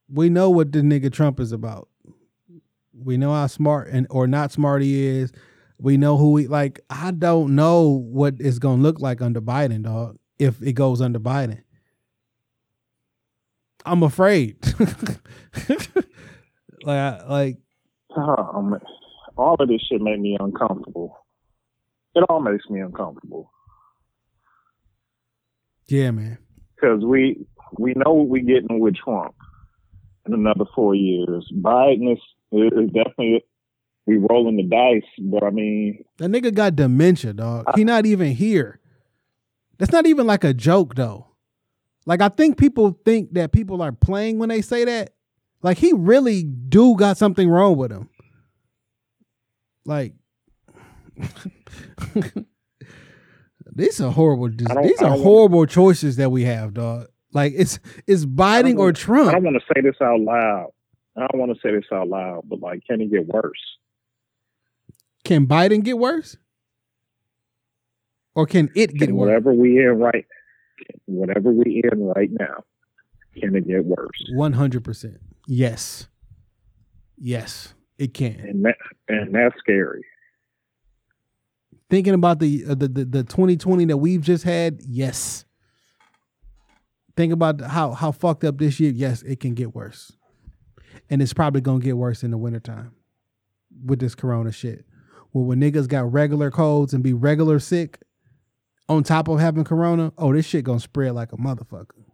We 0.08 0.28
know 0.28 0.50
what 0.50 0.72
the 0.72 0.80
nigga 0.80 1.12
Trump 1.12 1.40
is 1.40 1.52
about. 1.52 1.88
We 2.92 3.16
know 3.16 3.32
how 3.32 3.46
smart 3.46 3.88
and 3.88 4.06
or 4.10 4.26
not 4.26 4.52
smart 4.52 4.82
he 4.82 5.04
is. 5.06 5.32
We 5.78 5.96
know 5.96 6.16
who 6.16 6.36
he 6.36 6.46
like. 6.46 6.80
I 6.88 7.10
don't 7.10 7.54
know 7.54 7.88
what 7.88 8.34
it's 8.38 8.58
gonna 8.58 8.80
look 8.82 9.00
like 9.00 9.20
under 9.20 9.40
Biden, 9.40 9.82
dog. 9.82 10.18
If 10.38 10.62
it 10.62 10.72
goes 10.72 11.00
under 11.00 11.18
Biden, 11.18 11.62
I'm 13.84 14.02
afraid. 14.02 14.56
like, 15.68 16.96
I- 16.98 17.24
like 17.28 17.58
Oh, 18.16 18.62
man. 18.62 18.80
All 19.36 19.56
of 19.60 19.68
this 19.68 19.82
shit 19.82 20.00
made 20.00 20.18
me 20.20 20.36
uncomfortable. 20.40 21.18
It 22.14 22.24
all 22.30 22.40
makes 22.40 22.64
me 22.70 22.80
uncomfortable 22.80 23.50
yeah, 25.88 26.10
man. 26.10 26.38
because 26.74 27.04
we 27.04 27.46
we 27.78 27.92
know 27.94 28.12
what 28.12 28.28
we're 28.28 28.42
getting 28.42 28.80
with 28.80 28.96
Trump 28.96 29.34
in 30.26 30.34
another 30.34 30.64
four 30.74 30.94
years. 30.94 31.50
Biden 31.54 32.12
is, 32.12 32.18
is 32.52 32.90
definitely 32.92 33.44
we 34.06 34.18
rolling 34.18 34.56
the 34.56 34.62
dice, 34.62 35.02
but 35.18 35.42
I 35.42 35.50
mean, 35.50 36.04
That 36.18 36.30
nigga 36.30 36.54
got 36.54 36.76
dementia, 36.76 37.32
dog. 37.32 37.66
He 37.74 37.84
not 37.84 38.06
even 38.06 38.32
here. 38.32 38.80
That's 39.78 39.92
not 39.92 40.06
even 40.06 40.26
like 40.26 40.44
a 40.44 40.54
joke 40.54 40.94
though. 40.94 41.26
Like 42.06 42.20
I 42.20 42.28
think 42.28 42.56
people 42.56 42.98
think 43.04 43.34
that 43.34 43.52
people 43.52 43.82
are 43.82 43.92
playing 43.92 44.38
when 44.38 44.48
they 44.48 44.62
say 44.62 44.84
that. 44.84 45.14
Like 45.62 45.78
he 45.78 45.92
really 45.92 46.44
do 46.44 46.94
got 46.96 47.16
something 47.16 47.48
wrong 47.48 47.76
with 47.76 47.90
him. 47.90 48.08
Like 49.84 50.14
these 53.74 54.00
are 54.00 54.12
horrible. 54.12 54.50
These 54.50 55.02
are 55.02 55.16
horrible 55.16 55.66
choices 55.66 56.16
that 56.16 56.30
we 56.30 56.44
have, 56.44 56.74
dog. 56.74 57.08
Like 57.36 57.52
it's 57.54 57.78
it's 58.06 58.24
Biden 58.24 58.78
or 58.78 58.92
Trump. 58.92 59.28
I 59.28 59.32
don't 59.32 59.44
want 59.44 59.56
to 59.56 59.74
say 59.74 59.82
this 59.82 59.96
out 60.00 60.20
loud. 60.20 60.70
I 61.18 61.26
don't 61.30 61.38
want 61.38 61.52
to 61.54 61.60
say 61.60 61.74
this 61.74 61.84
out 61.92 62.08
loud, 62.08 62.44
but 62.46 62.60
like, 62.60 62.82
can 62.88 63.02
it 63.02 63.10
get 63.10 63.26
worse? 63.26 63.60
Can 65.22 65.46
Biden 65.46 65.84
get 65.84 65.98
worse? 65.98 66.38
Or 68.34 68.46
can 68.46 68.70
it 68.74 68.94
get 68.94 69.08
Can 69.08 69.16
worse? 69.16 69.26
whatever 69.26 69.52
we 69.52 69.78
in 69.78 69.98
right, 69.98 70.24
whatever 71.04 71.52
we 71.52 71.82
in 71.92 72.04
right 72.04 72.30
now, 72.30 72.64
can 73.38 73.54
it 73.54 73.68
get 73.68 73.84
worse? 73.84 74.24
One 74.32 74.54
hundred 74.54 74.82
percent. 74.82 75.18
Yes. 75.46 76.08
Yes, 77.18 77.74
it 77.98 78.14
can. 78.14 78.40
And 78.40 78.64
that 78.64 78.76
and 79.08 79.34
that's 79.34 79.58
scary. 79.58 80.04
Thinking 81.90 82.14
about 82.14 82.38
the 82.38 82.64
uh, 82.66 82.74
the 82.74 82.88
the, 82.88 83.04
the 83.04 83.24
twenty 83.24 83.56
twenty 83.56 83.84
that 83.86 83.98
we've 83.98 84.22
just 84.22 84.44
had. 84.44 84.80
Yes. 84.86 85.45
Think 87.16 87.32
about 87.32 87.60
how 87.60 87.92
how 87.92 88.12
fucked 88.12 88.44
up 88.44 88.58
this 88.58 88.78
year. 88.78 88.92
Yes, 88.92 89.22
it 89.22 89.40
can 89.40 89.54
get 89.54 89.74
worse, 89.74 90.12
and 91.08 91.22
it's 91.22 91.32
probably 91.32 91.60
gonna 91.60 91.80
get 91.80 91.96
worse 91.96 92.22
in 92.22 92.30
the 92.30 92.38
wintertime 92.38 92.92
with 93.84 94.00
this 94.00 94.14
Corona 94.14 94.52
shit. 94.52 94.84
Well, 95.32 95.44
when 95.44 95.60
niggas 95.60 95.88
got 95.88 96.12
regular 96.12 96.50
colds 96.50 96.94
and 96.94 97.02
be 97.02 97.12
regular 97.12 97.58
sick, 97.58 97.98
on 98.88 99.02
top 99.02 99.28
of 99.28 99.40
having 99.40 99.64
Corona, 99.64 100.12
oh, 100.18 100.32
this 100.32 100.46
shit 100.46 100.64
gonna 100.64 100.80
spread 100.80 101.12
like 101.12 101.32
a 101.32 101.36
motherfucker. 101.36 102.06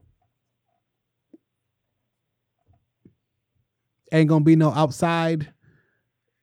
ain't 4.13 4.29
gonna 4.29 4.45
be 4.45 4.57
no 4.57 4.71
outside. 4.73 5.53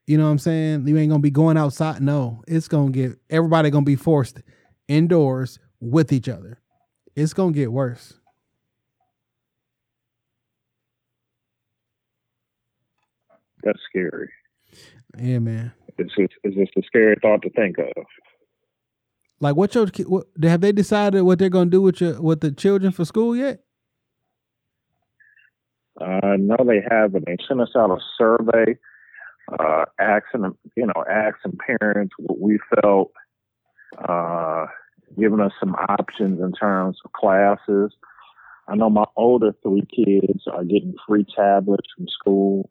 You 0.08 0.18
know 0.18 0.26
what 0.26 0.32
I'm 0.32 0.40
saying? 0.40 0.88
You 0.88 0.98
ain't 0.98 1.10
gonna 1.10 1.22
be 1.22 1.32
going 1.32 1.58
outside. 1.58 2.02
No, 2.02 2.44
it's 2.48 2.68
gonna 2.68 2.92
get 2.92 3.18
everybody 3.30 3.70
gonna 3.70 3.86
be 3.86 3.96
forced 3.96 4.42
indoors 4.88 5.60
with 5.80 6.12
each 6.12 6.28
other. 6.28 6.60
It's 7.16 7.34
gonna 7.34 7.52
get 7.52 7.72
worse. 7.72 8.19
That's 13.64 13.80
scary. 13.90 14.30
Yeah, 15.18 15.40
man. 15.40 15.72
It's 15.98 16.16
just, 16.16 16.34
it's 16.44 16.56
just 16.56 16.72
a 16.78 16.82
scary 16.86 17.16
thought 17.22 17.42
to 17.42 17.50
think 17.50 17.78
of. 17.78 18.06
Like, 19.42 19.56
what 19.56 19.74
your 19.74 19.88
what, 20.06 20.28
have 20.44 20.62
they 20.62 20.72
decided 20.72 21.22
what 21.22 21.40
they're 21.40 21.50
gonna 21.50 21.70
do 21.70 21.82
with 21.82 22.02
your 22.02 22.22
with 22.22 22.42
the 22.42 22.52
children 22.52 22.92
for 22.92 23.06
school 23.06 23.36
yet? 23.36 23.64
Uh, 26.00 26.36
no, 26.38 26.58
they 26.66 26.82
haven't. 26.90 27.26
They 27.26 27.38
sent 27.48 27.62
us 27.62 27.72
out 27.76 27.92
a 27.92 28.00
survey, 28.18 28.78
uh, 29.58 29.86
asking 30.00 30.56
you 30.76 30.86
know 30.86 31.04
asking 31.10 31.58
parents 31.80 32.14
what 32.18 32.40
we 32.40 32.60
felt, 32.82 33.12
uh, 34.08 34.66
giving 35.18 35.40
us 35.40 35.54
some 35.60 35.74
options 35.76 36.42
in 36.42 36.52
terms 36.52 36.98
of 37.06 37.14
classes. 37.14 37.94
I 38.68 38.76
know 38.76 38.90
my 38.90 39.06
older 39.16 39.54
three 39.64 39.88
kids 39.94 40.44
are 40.52 40.64
getting 40.64 40.96
free 41.08 41.26
tablets 41.36 41.88
from 41.96 42.08
school. 42.08 42.70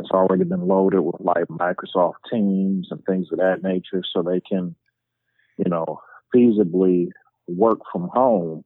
That's 0.00 0.12
already 0.12 0.44
been 0.44 0.66
loaded 0.66 1.00
with 1.02 1.16
like 1.20 1.44
Microsoft 1.48 2.14
Teams 2.30 2.88
and 2.90 3.04
things 3.04 3.28
of 3.30 3.38
that 3.38 3.62
nature, 3.62 4.02
so 4.10 4.22
they 4.22 4.40
can, 4.40 4.74
you 5.58 5.68
know, 5.68 6.00
feasibly 6.34 7.08
work 7.46 7.80
from 7.92 8.08
home. 8.08 8.64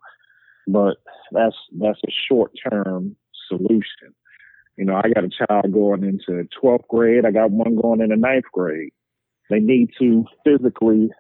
But 0.69 0.99
that's 1.33 1.57
that's 1.81 1.99
a 2.07 2.13
short 2.29 2.53
term 2.71 3.17
solution. 3.49 4.15
You 4.77 4.85
know, 4.85 4.95
I 4.95 5.09
got 5.09 5.25
a 5.25 5.29
child 5.29 5.73
going 5.73 6.05
into 6.05 6.49
12th 6.63 6.87
grade. 6.89 7.27
I 7.27 7.33
got 7.33 7.51
one 7.51 7.77
going 7.81 8.01
into 8.01 8.17
ninth 8.17 8.45
grade. 8.53 8.93
They 9.51 9.59
need 9.59 9.91
to 9.99 10.25
physically 10.45 11.11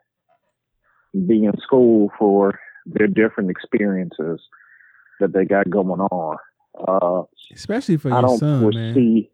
be 1.13 1.45
in 1.45 1.59
school 1.61 2.13
for 2.19 2.59
their 2.87 3.09
different 3.09 3.51
experiences 3.51 4.41
that 5.19 5.33
they 5.33 5.45
got 5.45 5.71
going 5.71 6.01
on. 6.01 6.37
Uh, 6.77 7.23
Especially 7.53 7.97
for 7.97 8.13
I 8.13 8.21
your 8.21 8.23
don't 8.23 8.39
son, 8.39 8.71
man. 8.71 9.27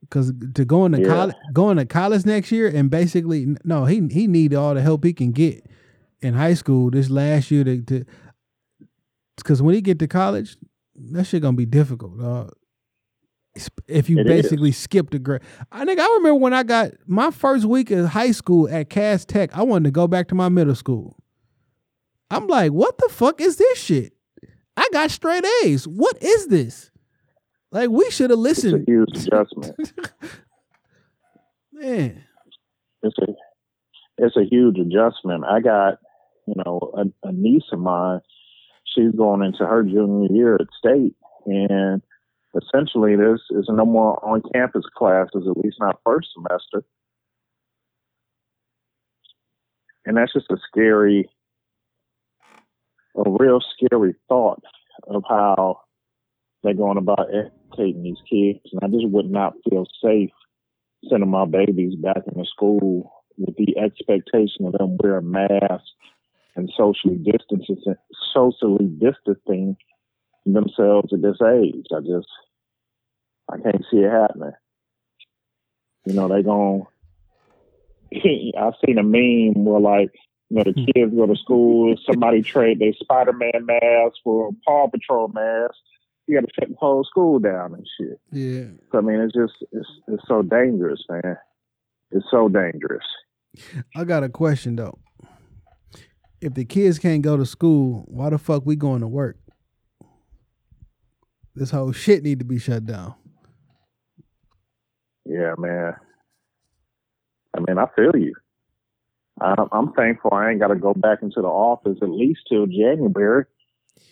Because 0.00 0.32
to 0.54 0.64
go 0.64 0.86
into 0.86 1.00
Yeah. 1.00 1.08
college, 1.08 1.36
going 1.52 1.76
to 1.76 1.84
college 1.84 2.24
next 2.24 2.50
year, 2.52 2.68
and 2.68 2.88
basically, 2.90 3.56
no, 3.64 3.84
he 3.84 4.06
he 4.10 4.26
need 4.26 4.54
all 4.54 4.74
the 4.74 4.80
help 4.80 5.04
he 5.04 5.12
can 5.12 5.32
get 5.32 5.66
in 6.20 6.34
high 6.34 6.54
school 6.54 6.90
this 6.90 7.10
last 7.10 7.50
year 7.50 7.64
to, 7.64 7.82
to 7.82 8.04
because 9.36 9.60
when 9.62 9.74
he 9.74 9.80
get 9.80 9.98
to 10.00 10.06
college, 10.08 10.56
that 11.12 11.24
shit 11.24 11.42
gonna 11.42 11.56
be 11.56 11.66
difficult. 11.66 12.18
dog. 12.18 12.52
if 13.88 14.08
you 14.08 14.18
It 14.20 14.26
basically 14.26 14.72
skip 14.72 15.10
the 15.10 15.18
grade, 15.18 15.40
I 15.72 15.84
think 15.84 15.98
I 16.00 16.06
remember 16.06 16.34
when 16.36 16.54
I 16.54 16.62
got 16.62 16.92
my 17.06 17.30
first 17.30 17.64
week 17.64 17.90
of 17.90 18.06
high 18.06 18.30
school 18.32 18.68
at 18.68 18.88
Cass 18.90 19.24
Tech, 19.24 19.50
I 19.56 19.62
wanted 19.62 19.84
to 19.84 19.90
go 19.90 20.06
back 20.06 20.28
to 20.28 20.34
my 20.34 20.48
middle 20.48 20.74
school. 20.74 21.16
I'm 22.30 22.46
like, 22.46 22.72
what 22.72 22.98
the 22.98 23.08
fuck 23.10 23.40
is 23.40 23.56
this 23.56 23.78
shit? 23.78 24.12
I 24.76 24.88
got 24.92 25.10
straight 25.10 25.44
A's. 25.64 25.88
What 25.88 26.22
is 26.22 26.46
this? 26.48 26.87
Like 27.70 27.90
we 27.90 28.10
should 28.10 28.30
have 28.30 28.38
listened. 28.38 28.80
It's 28.80 28.88
a 28.88 28.92
huge 28.92 29.26
adjustment. 29.26 29.92
Man. 31.72 32.24
it's 33.02 33.18
a 33.18 33.26
it's 34.16 34.36
a 34.36 34.44
huge 34.50 34.78
adjustment. 34.78 35.44
I 35.44 35.60
got, 35.60 35.98
you 36.46 36.54
know, 36.64 36.92
a, 36.96 37.28
a 37.28 37.32
niece 37.32 37.70
of 37.72 37.78
mine. 37.78 38.20
She's 38.84 39.12
going 39.12 39.42
into 39.42 39.64
her 39.64 39.82
junior 39.84 40.28
year 40.32 40.54
at 40.56 40.66
state, 40.76 41.14
and 41.46 42.02
essentially, 42.56 43.16
there's 43.16 43.42
is 43.50 43.68
no 43.68 43.84
more 43.84 44.24
on 44.24 44.42
campus 44.52 44.84
classes, 44.96 45.46
at 45.48 45.56
least 45.62 45.76
not 45.78 46.00
first 46.04 46.28
semester. 46.34 46.84
And 50.04 50.16
that's 50.16 50.32
just 50.32 50.50
a 50.50 50.56
scary, 50.68 51.28
a 53.14 53.30
real 53.30 53.60
scary 53.60 54.14
thought 54.26 54.62
of 55.06 55.22
how 55.28 55.82
they're 56.62 56.74
going 56.74 56.96
about 56.96 57.28
educating 57.68 58.02
these 58.02 58.22
kids. 58.28 58.60
And 58.72 58.80
I 58.82 58.88
just 58.88 59.08
would 59.08 59.30
not 59.30 59.54
feel 59.68 59.86
safe 60.02 60.30
sending 61.08 61.30
my 61.30 61.46
babies 61.46 61.94
back 61.96 62.22
into 62.26 62.44
school 62.44 63.12
with 63.36 63.54
the 63.56 63.78
expectation 63.78 64.66
of 64.66 64.72
them 64.72 64.96
wearing 65.02 65.30
masks 65.30 65.90
and 66.56 66.70
socially 66.76 67.16
distancing, 67.18 67.94
socially 68.34 68.86
distancing 68.86 69.76
themselves 70.44 71.12
at 71.12 71.22
this 71.22 71.36
age. 71.40 71.86
I 71.94 72.00
just, 72.00 72.28
I 73.48 73.58
can't 73.58 73.84
see 73.90 73.98
it 73.98 74.10
happening. 74.10 74.52
You 76.04 76.14
know, 76.14 76.28
they 76.28 76.42
gon' 76.42 76.86
I've 78.58 78.74
seen 78.84 78.98
a 78.98 79.02
meme 79.02 79.64
where 79.64 79.80
like, 79.80 80.10
you 80.50 80.56
know, 80.56 80.64
the 80.64 80.72
hmm. 80.72 80.84
kids 80.94 81.14
go 81.14 81.26
to 81.26 81.36
school, 81.36 81.94
somebody 82.10 82.42
trade 82.42 82.78
their 82.78 82.94
Spider-Man 82.94 83.66
mask 83.66 84.16
for 84.24 84.48
a 84.48 84.52
Paw 84.64 84.88
Patrol 84.88 85.28
mask. 85.28 85.74
You 86.28 86.40
got 86.40 86.46
to 86.46 86.52
shut 86.60 86.68
the 86.68 86.76
whole 86.78 87.04
school 87.04 87.38
down 87.38 87.74
and 87.74 87.86
shit. 87.98 88.20
Yeah. 88.30 88.66
So, 88.92 88.98
I 88.98 89.00
mean, 89.00 89.18
it's 89.20 89.34
just, 89.34 89.54
it's, 89.72 89.88
it's 90.08 90.22
so 90.28 90.42
dangerous, 90.42 91.02
man. 91.08 91.36
It's 92.10 92.26
so 92.30 92.48
dangerous. 92.48 93.04
I 93.96 94.04
got 94.04 94.22
a 94.22 94.28
question 94.28 94.76
though. 94.76 94.98
If 96.40 96.54
the 96.54 96.64
kids 96.64 96.98
can't 96.98 97.22
go 97.22 97.36
to 97.36 97.46
school, 97.46 98.04
why 98.06 98.30
the 98.30 98.38
fuck 98.38 98.64
we 98.64 98.76
going 98.76 99.00
to 99.00 99.08
work? 99.08 99.38
This 101.54 101.70
whole 101.70 101.92
shit 101.92 102.22
need 102.22 102.38
to 102.38 102.44
be 102.44 102.58
shut 102.58 102.86
down. 102.86 103.14
Yeah, 105.24 105.54
man. 105.58 105.94
I 107.56 107.60
mean, 107.60 107.78
I 107.78 107.86
feel 107.96 108.16
you. 108.16 108.34
I'm, 109.40 109.68
I'm 109.72 109.92
thankful 109.92 110.32
I 110.32 110.50
ain't 110.50 110.60
got 110.60 110.68
to 110.68 110.76
go 110.76 110.94
back 110.94 111.22
into 111.22 111.40
the 111.40 111.48
office 111.48 111.98
at 112.02 112.10
least 112.10 112.40
till 112.48 112.66
January. 112.66 113.44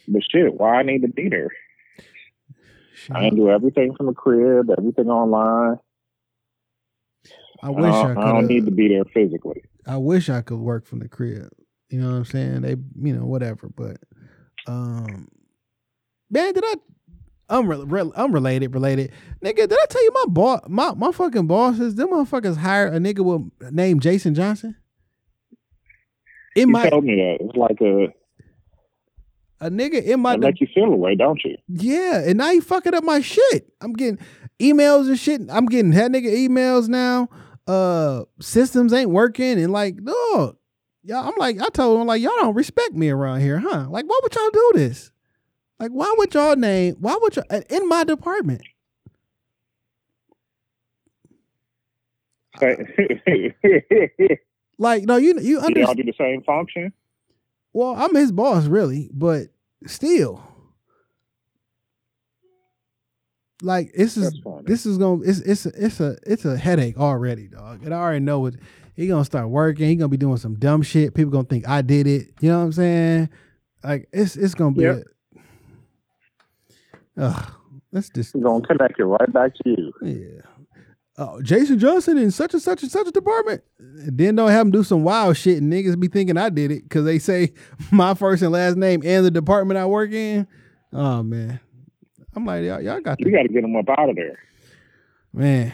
But 0.08 0.22
shit, 0.28 0.54
why 0.54 0.76
I 0.76 0.82
need 0.82 1.02
to 1.02 1.08
be 1.08 1.28
there? 1.28 1.50
Shit. 2.96 3.14
I 3.14 3.28
can 3.28 3.36
do 3.36 3.50
everything 3.50 3.94
from 3.94 4.06
the 4.06 4.14
crib, 4.14 4.70
everything 4.70 5.08
online. 5.08 5.78
I 7.62 7.68
wish 7.68 7.92
I, 7.92 8.02
don't, 8.02 8.14
could. 8.14 8.24
I 8.24 8.32
don't 8.32 8.46
need 8.46 8.64
to 8.64 8.70
be 8.70 8.88
there 8.88 9.04
physically. 9.04 9.64
I 9.86 9.98
wish 9.98 10.30
I 10.30 10.40
could 10.40 10.58
work 10.58 10.86
from 10.86 11.00
the 11.00 11.08
crib. 11.08 11.50
You 11.90 12.00
know 12.00 12.08
what 12.08 12.16
I'm 12.16 12.24
saying? 12.24 12.62
They, 12.62 12.76
you 13.02 13.12
know, 13.14 13.26
whatever. 13.26 13.68
But, 13.68 13.98
um, 14.66 15.28
man, 16.30 16.54
did 16.54 16.64
I? 16.64 16.74
Unrel- 17.50 18.14
unrelated, 18.14 18.72
related, 18.74 18.74
related. 18.74 19.12
nigga. 19.44 19.68
Did 19.68 19.78
I 19.80 19.86
tell 19.90 20.02
you 20.02 20.12
my 20.12 20.24
boss, 20.28 20.60
my 20.66 20.94
my 20.94 21.12
fucking 21.12 21.46
bosses, 21.46 21.94
them 21.94 22.08
motherfuckers 22.08 22.56
hired 22.56 22.94
a 22.94 22.98
nigga 22.98 23.20
with 23.20 23.72
named 23.72 24.00
Jason 24.00 24.34
Johnson. 24.34 24.74
It 26.56 26.60
You 26.62 26.66
might 26.68 26.88
told 26.88 27.04
me 27.04 27.14
that. 27.16 27.44
It's 27.44 27.56
like 27.56 27.78
a, 27.82 28.06
a 29.60 29.70
nigga 29.70 30.02
in 30.02 30.20
my 30.20 30.34
it 30.34 30.40
make 30.40 30.60
you 30.60 30.66
feel 30.74 30.84
away, 30.92 31.14
don't 31.14 31.42
you? 31.44 31.56
Yeah, 31.68 32.20
and 32.20 32.38
now 32.38 32.50
you 32.50 32.60
fucking 32.60 32.94
up 32.94 33.04
my 33.04 33.20
shit. 33.20 33.72
I'm 33.80 33.92
getting 33.92 34.18
emails 34.60 35.08
and 35.08 35.18
shit. 35.18 35.40
I'm 35.50 35.66
getting 35.66 35.92
that 35.92 36.10
nigga 36.10 36.30
emails 36.48 36.88
now. 36.88 37.28
Uh, 37.66 38.24
systems 38.40 38.92
ain't 38.92 39.10
working, 39.10 39.58
and 39.58 39.72
like, 39.72 39.96
dog, 40.04 40.56
y'all. 41.02 41.28
I'm 41.28 41.34
like, 41.38 41.60
I 41.60 41.68
told 41.68 42.00
him 42.00 42.06
like, 42.06 42.22
y'all 42.22 42.32
don't 42.36 42.54
respect 42.54 42.92
me 42.94 43.08
around 43.10 43.40
here, 43.40 43.58
huh? 43.58 43.86
Like, 43.90 44.04
why 44.06 44.18
would 44.22 44.34
y'all 44.34 44.50
do 44.52 44.72
this? 44.74 45.10
Like, 45.80 45.90
why 45.90 46.14
would 46.16 46.32
y'all 46.32 46.56
name? 46.56 46.96
Why 47.00 47.18
would 47.20 47.36
y'all 47.36 47.44
in 47.70 47.88
my 47.88 48.04
department? 48.04 48.62
Like, 54.78 55.04
no, 55.04 55.16
you 55.16 55.28
you 55.40 55.42
Do 55.42 55.52
y'all 55.52 55.64
understand? 55.64 55.96
do 55.96 56.02
the 56.04 56.12
same 56.18 56.42
function? 56.42 56.92
Well, 57.76 57.94
I'm 57.94 58.14
his 58.14 58.32
boss, 58.32 58.64
really, 58.68 59.10
but 59.12 59.48
still, 59.84 60.42
like, 63.60 63.92
this 63.92 64.16
is 64.16 64.34
this 64.64 64.86
is 64.86 64.96
gonna 64.96 65.20
it's 65.22 65.40
it's 65.40 65.66
a, 65.66 65.72
it's 65.76 66.00
a 66.00 66.16
it's 66.26 66.44
a 66.46 66.56
headache 66.56 66.96
already, 66.96 67.48
dog. 67.48 67.84
And 67.84 67.92
I 67.92 67.98
already 67.98 68.24
know 68.24 68.46
it. 68.46 68.54
He 68.94 69.06
gonna 69.06 69.26
start 69.26 69.50
working. 69.50 69.88
He 69.88 69.96
gonna 69.96 70.08
be 70.08 70.16
doing 70.16 70.38
some 70.38 70.54
dumb 70.54 70.80
shit. 70.80 71.12
People 71.12 71.30
gonna 71.30 71.44
think 71.44 71.68
I 71.68 71.82
did 71.82 72.06
it. 72.06 72.28
You 72.40 72.48
know 72.48 72.60
what 72.60 72.64
I'm 72.64 72.72
saying? 72.72 73.28
Like, 73.84 74.08
it's 74.10 74.36
it's 74.36 74.54
gonna 74.54 74.74
be. 74.74 74.84
Yep. 74.84 75.04
A, 77.18 77.22
ugh, 77.24 77.52
let's 77.92 78.08
just 78.08 78.32
going 78.40 78.62
to 78.62 78.68
connect 78.68 78.98
it 78.98 79.04
right 79.04 79.32
back 79.34 79.52
to 79.54 79.62
you. 79.66 79.92
yeah. 80.00 80.55
Oh, 81.18 81.40
Jason 81.40 81.78
Johnson 81.78 82.18
in 82.18 82.30
such 82.30 82.52
and 82.52 82.62
such 82.62 82.82
and 82.82 82.90
such 82.92 83.06
a 83.08 83.10
department. 83.10 83.62
Then 83.78 84.36
don't 84.36 84.50
have 84.50 84.66
him 84.66 84.70
do 84.70 84.82
some 84.84 85.02
wild 85.02 85.36
shit 85.38 85.62
and 85.62 85.72
niggas 85.72 85.98
be 85.98 86.08
thinking 86.08 86.36
I 86.36 86.50
did 86.50 86.70
it 86.70 86.82
because 86.82 87.04
they 87.06 87.18
say 87.18 87.54
my 87.90 88.12
first 88.14 88.42
and 88.42 88.52
last 88.52 88.76
name 88.76 89.00
and 89.04 89.24
the 89.24 89.30
department 89.30 89.78
I 89.78 89.86
work 89.86 90.12
in. 90.12 90.46
Oh 90.92 91.22
man. 91.22 91.60
I'm 92.34 92.44
like, 92.44 92.64
y'all, 92.64 92.82
y'all 92.82 93.00
got 93.00 93.18
You 93.20 93.30
got 93.32 93.42
to 93.44 93.48
get 93.48 93.62
them 93.62 93.74
up 93.76 93.88
out 93.98 94.10
of 94.10 94.16
there. 94.16 94.38
man. 95.32 95.72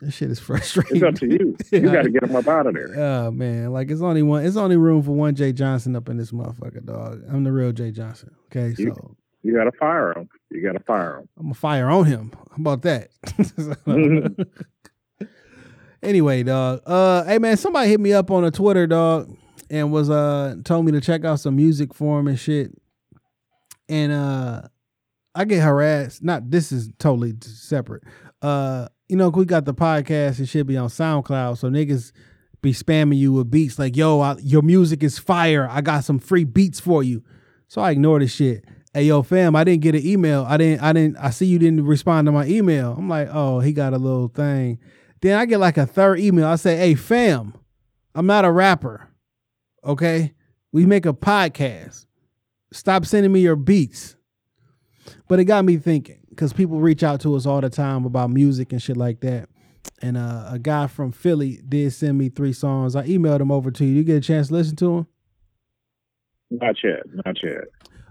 This 0.00 0.14
shit 0.14 0.30
is 0.30 0.38
frustrating. 0.40 0.96
It's 0.96 1.04
up 1.04 1.14
to 1.16 1.26
you. 1.26 1.56
You 1.72 1.90
got 1.90 2.02
to 2.02 2.10
get 2.10 2.20
them 2.26 2.36
up 2.36 2.46
out 2.46 2.66
of 2.66 2.74
there. 2.74 2.94
Oh 2.96 3.30
man, 3.30 3.72
like 3.72 3.90
it's 3.90 4.02
only 4.02 4.22
one. 4.22 4.44
It's 4.44 4.56
only 4.56 4.76
room 4.76 5.02
for 5.02 5.12
one 5.12 5.34
Jay 5.34 5.52
Johnson 5.52 5.96
up 5.96 6.08
in 6.08 6.16
this 6.16 6.30
motherfucker, 6.30 6.84
dog. 6.84 7.22
I'm 7.28 7.42
the 7.42 7.50
real 7.52 7.72
Jay 7.72 7.90
Johnson. 7.90 8.30
Okay, 8.46 8.74
so 8.74 9.16
You 9.44 9.54
got 9.54 9.64
to 9.64 9.72
fire 9.72 10.12
him. 10.16 10.28
You 10.50 10.62
got 10.62 10.72
to 10.72 10.80
fire 10.80 11.18
him. 11.18 11.28
I'm 11.36 11.44
gonna 11.44 11.54
fire 11.54 11.90
on 11.90 12.06
him. 12.06 12.32
How 12.50 12.56
about 12.56 12.82
that? 12.82 13.10
anyway, 16.02 16.42
dog. 16.42 16.80
Uh, 16.86 17.24
hey 17.24 17.38
man, 17.38 17.58
somebody 17.58 17.90
hit 17.90 18.00
me 18.00 18.14
up 18.14 18.30
on 18.30 18.44
a 18.44 18.50
Twitter, 18.50 18.86
dog. 18.86 19.36
and 19.68 19.92
was 19.92 20.08
uh 20.08 20.56
told 20.64 20.86
me 20.86 20.92
to 20.92 21.00
check 21.00 21.26
out 21.26 21.40
some 21.40 21.56
music 21.56 21.92
for 21.92 22.18
him 22.18 22.26
and 22.26 22.40
shit. 22.40 22.72
And 23.86 24.12
uh 24.12 24.62
I 25.34 25.44
get 25.44 25.62
harassed. 25.62 26.22
Not 26.22 26.50
this 26.50 26.72
is 26.72 26.90
totally 26.98 27.34
separate. 27.42 28.04
Uh, 28.40 28.88
you 29.08 29.16
know, 29.16 29.28
we 29.28 29.44
got 29.44 29.66
the 29.66 29.74
podcast 29.74 30.38
and 30.38 30.48
shit 30.48 30.66
be 30.66 30.78
on 30.78 30.88
SoundCloud, 30.88 31.58
so 31.58 31.68
niggas 31.68 32.12
be 32.62 32.72
spamming 32.72 33.18
you 33.18 33.32
with 33.32 33.50
beats 33.50 33.78
like, 33.78 33.94
"Yo, 33.94 34.20
I, 34.20 34.36
your 34.38 34.62
music 34.62 35.02
is 35.02 35.18
fire. 35.18 35.68
I 35.70 35.82
got 35.82 36.04
some 36.04 36.18
free 36.18 36.44
beats 36.44 36.80
for 36.80 37.02
you." 37.02 37.22
So 37.68 37.82
I 37.82 37.90
ignore 37.90 38.20
the 38.20 38.26
shit. 38.26 38.64
Hey, 38.96 39.06
yo, 39.06 39.24
fam, 39.24 39.56
I 39.56 39.64
didn't 39.64 39.82
get 39.82 39.96
an 39.96 40.06
email. 40.06 40.46
I 40.48 40.56
didn't. 40.56 40.80
I 40.80 40.92
didn't. 40.92 41.16
I 41.16 41.30
see 41.30 41.46
you 41.46 41.58
didn't 41.58 41.84
respond 41.84 42.26
to 42.26 42.32
my 42.32 42.46
email. 42.46 42.94
I'm 42.96 43.08
like, 43.08 43.28
oh, 43.32 43.58
he 43.58 43.72
got 43.72 43.92
a 43.92 43.98
little 43.98 44.28
thing. 44.28 44.78
Then 45.20 45.36
I 45.36 45.46
get 45.46 45.58
like 45.58 45.76
a 45.76 45.84
third 45.84 46.20
email. 46.20 46.46
I 46.46 46.54
say, 46.54 46.76
hey, 46.76 46.94
fam, 46.94 47.54
I'm 48.14 48.26
not 48.26 48.44
a 48.44 48.52
rapper. 48.52 49.08
Okay, 49.82 50.32
we 50.70 50.86
make 50.86 51.06
a 51.06 51.12
podcast. 51.12 52.06
Stop 52.72 53.04
sending 53.04 53.32
me 53.32 53.40
your 53.40 53.56
beats. 53.56 54.14
But 55.26 55.40
it 55.40 55.46
got 55.46 55.64
me 55.64 55.76
thinking 55.76 56.20
because 56.30 56.52
people 56.52 56.78
reach 56.78 57.02
out 57.02 57.20
to 57.22 57.34
us 57.34 57.46
all 57.46 57.60
the 57.60 57.70
time 57.70 58.04
about 58.04 58.30
music 58.30 58.70
and 58.72 58.80
shit 58.80 58.96
like 58.96 59.20
that. 59.22 59.48
And 60.02 60.16
uh, 60.16 60.50
a 60.50 60.58
guy 60.60 60.86
from 60.86 61.10
Philly 61.10 61.60
did 61.68 61.92
send 61.92 62.16
me 62.16 62.28
three 62.28 62.52
songs. 62.52 62.94
I 62.94 63.06
emailed 63.08 63.38
them 63.38 63.50
over 63.50 63.72
to 63.72 63.84
you. 63.84 63.92
You 63.92 64.04
get 64.04 64.16
a 64.16 64.20
chance 64.20 64.48
to 64.48 64.54
listen 64.54 64.76
to 64.76 64.86
them? 64.86 65.06
Not 66.50 66.76
yet. 66.84 67.02
Not 67.24 67.42
yet. 67.42 67.64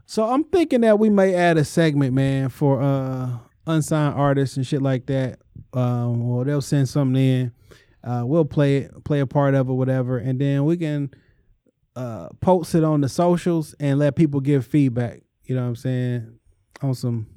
So 0.05 0.29
I'm 0.29 0.43
thinking 0.43 0.81
that 0.81 0.99
we 0.99 1.09
may 1.09 1.33
add 1.33 1.57
a 1.57 1.63
segment, 1.63 2.13
man, 2.13 2.49
for 2.49 2.81
uh 2.81 3.37
unsigned 3.65 4.15
artists 4.15 4.57
and 4.57 4.67
shit 4.67 4.81
like 4.81 5.05
that. 5.07 5.39
Um, 5.73 6.21
or 6.23 6.43
they'll 6.45 6.61
send 6.61 6.87
something 6.89 7.21
in. 7.21 7.51
Uh, 8.03 8.23
we'll 8.25 8.45
play 8.45 8.77
it, 8.77 9.03
play 9.05 9.21
a 9.21 9.25
part 9.27 9.55
of 9.55 9.69
it, 9.69 9.73
whatever, 9.73 10.17
and 10.17 10.39
then 10.39 10.65
we 10.65 10.77
can 10.77 11.09
uh 11.95 12.29
post 12.41 12.75
it 12.75 12.83
on 12.83 13.01
the 13.01 13.09
socials 13.09 13.73
and 13.79 13.97
let 13.99 14.15
people 14.15 14.39
give 14.41 14.65
feedback. 14.65 15.21
You 15.45 15.55
know 15.55 15.61
what 15.61 15.67
I'm 15.69 15.75
saying? 15.75 16.39
On 16.81 16.93
some, 16.93 17.27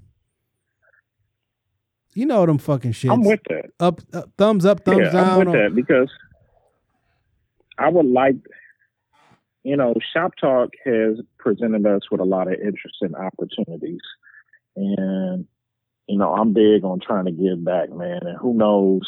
you 2.14 2.26
know 2.26 2.44
them 2.46 2.58
fucking 2.58 2.92
shit. 2.92 3.10
I'm 3.10 3.22
with 3.22 3.40
that. 3.48 3.70
up, 3.78 4.00
up, 4.12 4.30
thumbs 4.36 4.64
up, 4.64 4.84
thumbs 4.84 5.02
yeah, 5.04 5.10
down. 5.12 5.28
I'm 5.30 5.38
with 5.38 5.48
on- 5.48 5.54
that 5.54 5.74
because 5.74 6.10
I 7.78 7.88
would 7.90 8.06
like, 8.06 8.36
you 9.66 9.76
know, 9.76 9.94
Shop 10.14 10.32
Talk 10.40 10.70
has 10.84 11.18
presented 11.38 11.84
us 11.86 12.02
with 12.08 12.20
a 12.20 12.24
lot 12.24 12.46
of 12.46 12.54
interesting 12.54 13.16
opportunities, 13.16 14.00
and 14.76 15.44
you 16.06 16.16
know, 16.16 16.32
I'm 16.34 16.52
big 16.52 16.84
on 16.84 17.00
trying 17.00 17.24
to 17.24 17.32
give 17.32 17.64
back, 17.64 17.90
man. 17.90 18.20
And 18.22 18.38
who 18.38 18.54
knows, 18.54 19.00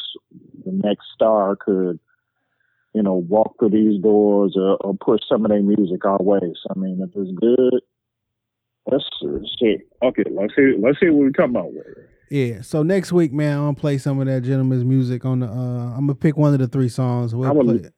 the 0.65 0.73
next 0.73 1.05
star 1.15 1.55
could, 1.55 2.01
you 2.93 3.03
know, 3.05 3.15
walk 3.15 3.55
through 3.61 3.71
these 3.71 4.03
doors 4.03 4.55
or, 4.57 4.77
or 4.81 4.95
push 4.95 5.21
some 5.31 5.45
of 5.45 5.51
their 5.53 5.63
music 5.63 6.05
our 6.05 6.19
way. 6.21 6.41
So 6.43 6.75
I 6.75 6.77
mean, 6.77 7.01
if 7.01 7.11
it's 7.15 7.31
good, 7.39 7.81
let's 8.91 9.05
see. 9.61 9.77
Okay, 10.03 10.25
let's 10.29 10.55
see. 10.57 10.75
Let's 10.77 10.99
see 10.99 11.11
what 11.11 11.27
we 11.27 11.33
come 11.33 11.57
out 11.57 11.73
with. 11.73 11.87
Yeah. 12.31 12.63
So 12.63 12.83
next 12.83 13.13
week, 13.13 13.33
man, 13.33 13.59
I'm 13.59 13.65
gonna 13.67 13.75
play 13.75 13.99
some 13.99 14.19
of 14.21 14.27
that 14.27 14.43
gentleman's 14.43 14.85
music 14.85 15.25
on 15.25 15.39
the. 15.39 15.47
uh 15.47 15.95
I'm 15.95 16.09
gonna 16.09 16.17
pick 16.17 16.37
one 16.37 16.53
of 16.53 16.59
the 16.59 16.67
three 16.67 16.89
songs. 16.89 17.33
We'll 17.33 17.49
I 17.49 17.53
would- 17.53 17.65
play 17.67 17.77
it. 17.89 17.95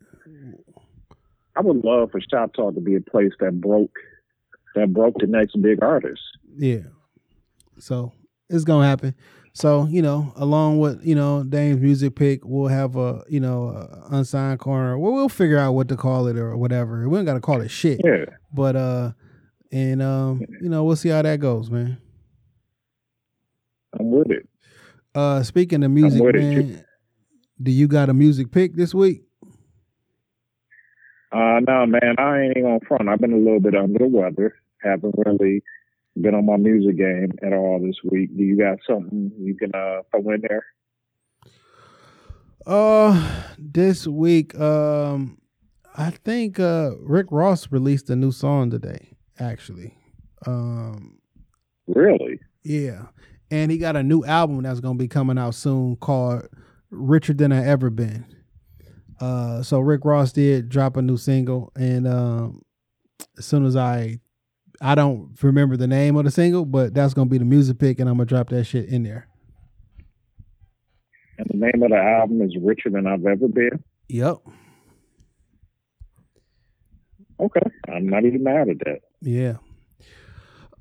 I 1.60 1.62
would 1.62 1.84
love 1.84 2.10
for 2.10 2.20
Shop 2.22 2.54
Talk 2.54 2.74
to 2.74 2.80
be 2.80 2.96
a 2.96 3.02
place 3.02 3.32
that 3.40 3.60
broke 3.60 3.94
that 4.74 4.94
broke 4.94 5.16
the 5.18 5.26
next 5.26 5.60
big 5.60 5.82
artist. 5.82 6.22
Yeah. 6.56 6.84
So 7.78 8.12
it's 8.48 8.64
gonna 8.64 8.86
happen. 8.86 9.14
So 9.52 9.86
you 9.90 10.00
know, 10.00 10.32
along 10.36 10.78
with 10.78 11.04
you 11.04 11.14
know 11.14 11.44
Dame's 11.44 11.82
music 11.82 12.14
pick, 12.14 12.40
we'll 12.44 12.68
have 12.68 12.96
a 12.96 13.24
you 13.28 13.40
know 13.40 13.68
a 13.68 14.06
unsigned 14.16 14.58
corner. 14.58 14.98
Well, 14.98 15.12
we'll 15.12 15.28
figure 15.28 15.58
out 15.58 15.72
what 15.72 15.88
to 15.88 15.96
call 15.96 16.28
it 16.28 16.38
or 16.38 16.56
whatever. 16.56 17.06
We 17.06 17.18
don't 17.18 17.26
gotta 17.26 17.40
call 17.40 17.60
it 17.60 17.68
shit. 17.68 18.00
Yeah. 18.02 18.24
But 18.54 18.76
uh, 18.76 19.12
and 19.70 20.00
um, 20.00 20.42
you 20.62 20.70
know, 20.70 20.84
we'll 20.84 20.96
see 20.96 21.10
how 21.10 21.20
that 21.20 21.40
goes, 21.40 21.70
man. 21.70 21.98
I'm 23.98 24.10
with 24.10 24.30
it. 24.30 24.48
Uh, 25.14 25.42
speaking 25.42 25.84
of 25.84 25.90
music, 25.90 26.22
with 26.22 26.36
it. 26.36 26.40
man, 26.40 26.84
do 27.62 27.70
you 27.70 27.86
got 27.86 28.08
a 28.08 28.14
music 28.14 28.50
pick 28.50 28.76
this 28.76 28.94
week? 28.94 29.24
Uh 31.32 31.60
no 31.66 31.86
man, 31.86 32.16
I 32.18 32.42
ain't 32.42 32.56
even 32.56 32.70
on 32.70 32.80
front. 32.86 33.08
I've 33.08 33.20
been 33.20 33.32
a 33.32 33.36
little 33.36 33.60
bit 33.60 33.74
under 33.74 33.98
the 33.98 34.08
weather. 34.08 34.56
Haven't 34.82 35.14
really 35.24 35.62
been 36.20 36.34
on 36.34 36.46
my 36.46 36.56
music 36.56 36.96
game 36.96 37.32
at 37.42 37.52
all 37.52 37.80
this 37.80 37.96
week. 38.04 38.36
Do 38.36 38.42
you 38.42 38.58
got 38.58 38.78
something 38.86 39.30
you 39.38 39.56
can 39.56 39.70
uh 39.74 40.02
throw 40.10 40.32
in 40.32 40.42
there? 40.42 40.64
Uh, 42.66 43.44
this 43.58 44.06
week, 44.06 44.58
um, 44.60 45.38
I 45.96 46.10
think 46.10 46.58
uh 46.60 46.92
Rick 47.00 47.26
Ross 47.30 47.70
released 47.70 48.10
a 48.10 48.16
new 48.16 48.32
song 48.32 48.70
today. 48.70 49.16
Actually, 49.38 49.96
um, 50.46 51.20
Really? 51.94 52.40
Yeah. 52.62 53.06
And 53.50 53.70
he 53.70 53.78
got 53.78 53.96
a 53.96 54.02
new 54.02 54.24
album 54.24 54.62
that's 54.62 54.80
gonna 54.80 54.98
be 54.98 55.08
coming 55.08 55.38
out 55.38 55.54
soon 55.54 55.96
called 55.96 56.48
Richer 56.90 57.32
Than 57.32 57.52
I 57.52 57.64
Ever 57.64 57.90
Been. 57.90 58.26
Uh 59.20 59.62
so 59.62 59.80
Rick 59.80 60.04
Ross 60.04 60.32
did 60.32 60.68
drop 60.68 60.96
a 60.96 61.02
new 61.02 61.16
single 61.16 61.72
and 61.76 62.06
um 62.08 62.62
as 63.38 63.44
soon 63.46 63.66
as 63.66 63.76
I 63.76 64.18
I 64.80 64.94
don't 64.94 65.36
remember 65.42 65.76
the 65.76 65.86
name 65.86 66.16
of 66.16 66.24
the 66.24 66.30
single, 66.30 66.64
but 66.64 66.94
that's 66.94 67.12
gonna 67.12 67.28
be 67.28 67.38
the 67.38 67.44
music 67.44 67.78
pick 67.78 68.00
and 68.00 68.08
I'm 68.08 68.16
gonna 68.16 68.26
drop 68.26 68.48
that 68.48 68.64
shit 68.64 68.88
in 68.88 69.02
there. 69.02 69.28
And 71.38 71.46
the 71.50 71.56
name 71.56 71.82
of 71.82 71.90
the 71.90 71.96
album 71.96 72.42
is 72.42 72.56
Richer 72.60 72.90
Than 72.90 73.06
I've 73.06 73.24
Ever 73.24 73.48
Been. 73.48 73.82
Yep. 74.08 74.38
Okay. 77.40 77.60
I'm 77.88 78.08
not 78.08 78.24
even 78.24 78.42
mad 78.42 78.68
at 78.68 78.78
that. 78.80 79.00
Yeah. 79.22 79.56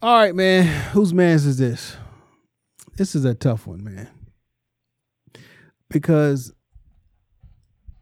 All 0.02 0.18
right, 0.18 0.36
man. 0.36 0.66
Whose 0.92 1.14
man's 1.14 1.46
is 1.46 1.58
this? 1.58 1.96
This 2.98 3.16
is 3.16 3.24
a 3.24 3.34
tough 3.34 3.68
one, 3.68 3.84
man. 3.84 4.10
Because 5.90 6.54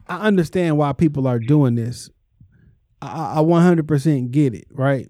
I 0.07 0.19
understand 0.19 0.77
why 0.77 0.93
people 0.93 1.27
are 1.27 1.39
doing 1.39 1.75
this. 1.75 2.09
I, 3.01 3.39
I 3.39 3.43
100% 3.43 4.31
get 4.31 4.53
it, 4.53 4.67
right? 4.71 5.07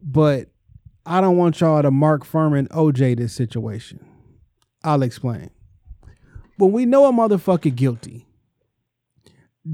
But 0.00 0.48
I 1.04 1.20
don't 1.20 1.36
want 1.36 1.60
y'all 1.60 1.82
to 1.82 1.90
Mark 1.90 2.24
Fuhrman 2.24 2.68
OJ 2.68 3.16
this 3.16 3.32
situation. 3.32 4.04
I'll 4.84 5.02
explain. 5.02 5.50
When 6.58 6.72
we 6.72 6.86
know 6.86 7.06
a 7.06 7.12
motherfucker 7.12 7.74
guilty, 7.74 8.26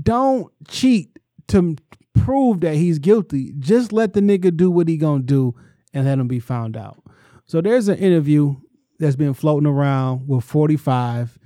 don't 0.02 0.52
cheat 0.68 1.18
to 1.48 1.76
prove 2.14 2.60
that 2.60 2.74
he's 2.74 2.98
guilty. 2.98 3.52
Just 3.58 3.92
let 3.92 4.12
the 4.12 4.20
nigga 4.20 4.54
do 4.56 4.70
what 4.70 4.88
he 4.88 4.96
gonna 4.96 5.22
do 5.22 5.54
and 5.92 6.06
let 6.06 6.18
him 6.18 6.28
be 6.28 6.40
found 6.40 6.76
out. 6.76 7.02
So 7.46 7.60
there's 7.60 7.88
an 7.88 7.98
interview 7.98 8.56
that's 8.98 9.16
been 9.16 9.34
floating 9.34 9.66
around 9.66 10.28
with 10.28 10.44
45 10.44 11.37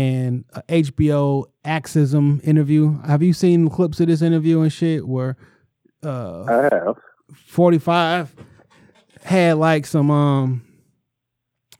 and 0.00 0.44
HBO 0.68 1.44
Axios 1.64 2.42
interview. 2.42 2.98
Have 3.02 3.22
you 3.22 3.34
seen 3.34 3.68
clips 3.68 4.00
of 4.00 4.06
this 4.06 4.22
interview 4.22 4.62
and 4.62 4.72
shit 4.72 5.06
where 5.06 5.36
uh 6.02 6.44
I 6.44 6.74
have. 6.74 6.96
45 7.34 8.34
had 9.22 9.58
like 9.58 9.84
some 9.84 10.10
um 10.10 10.62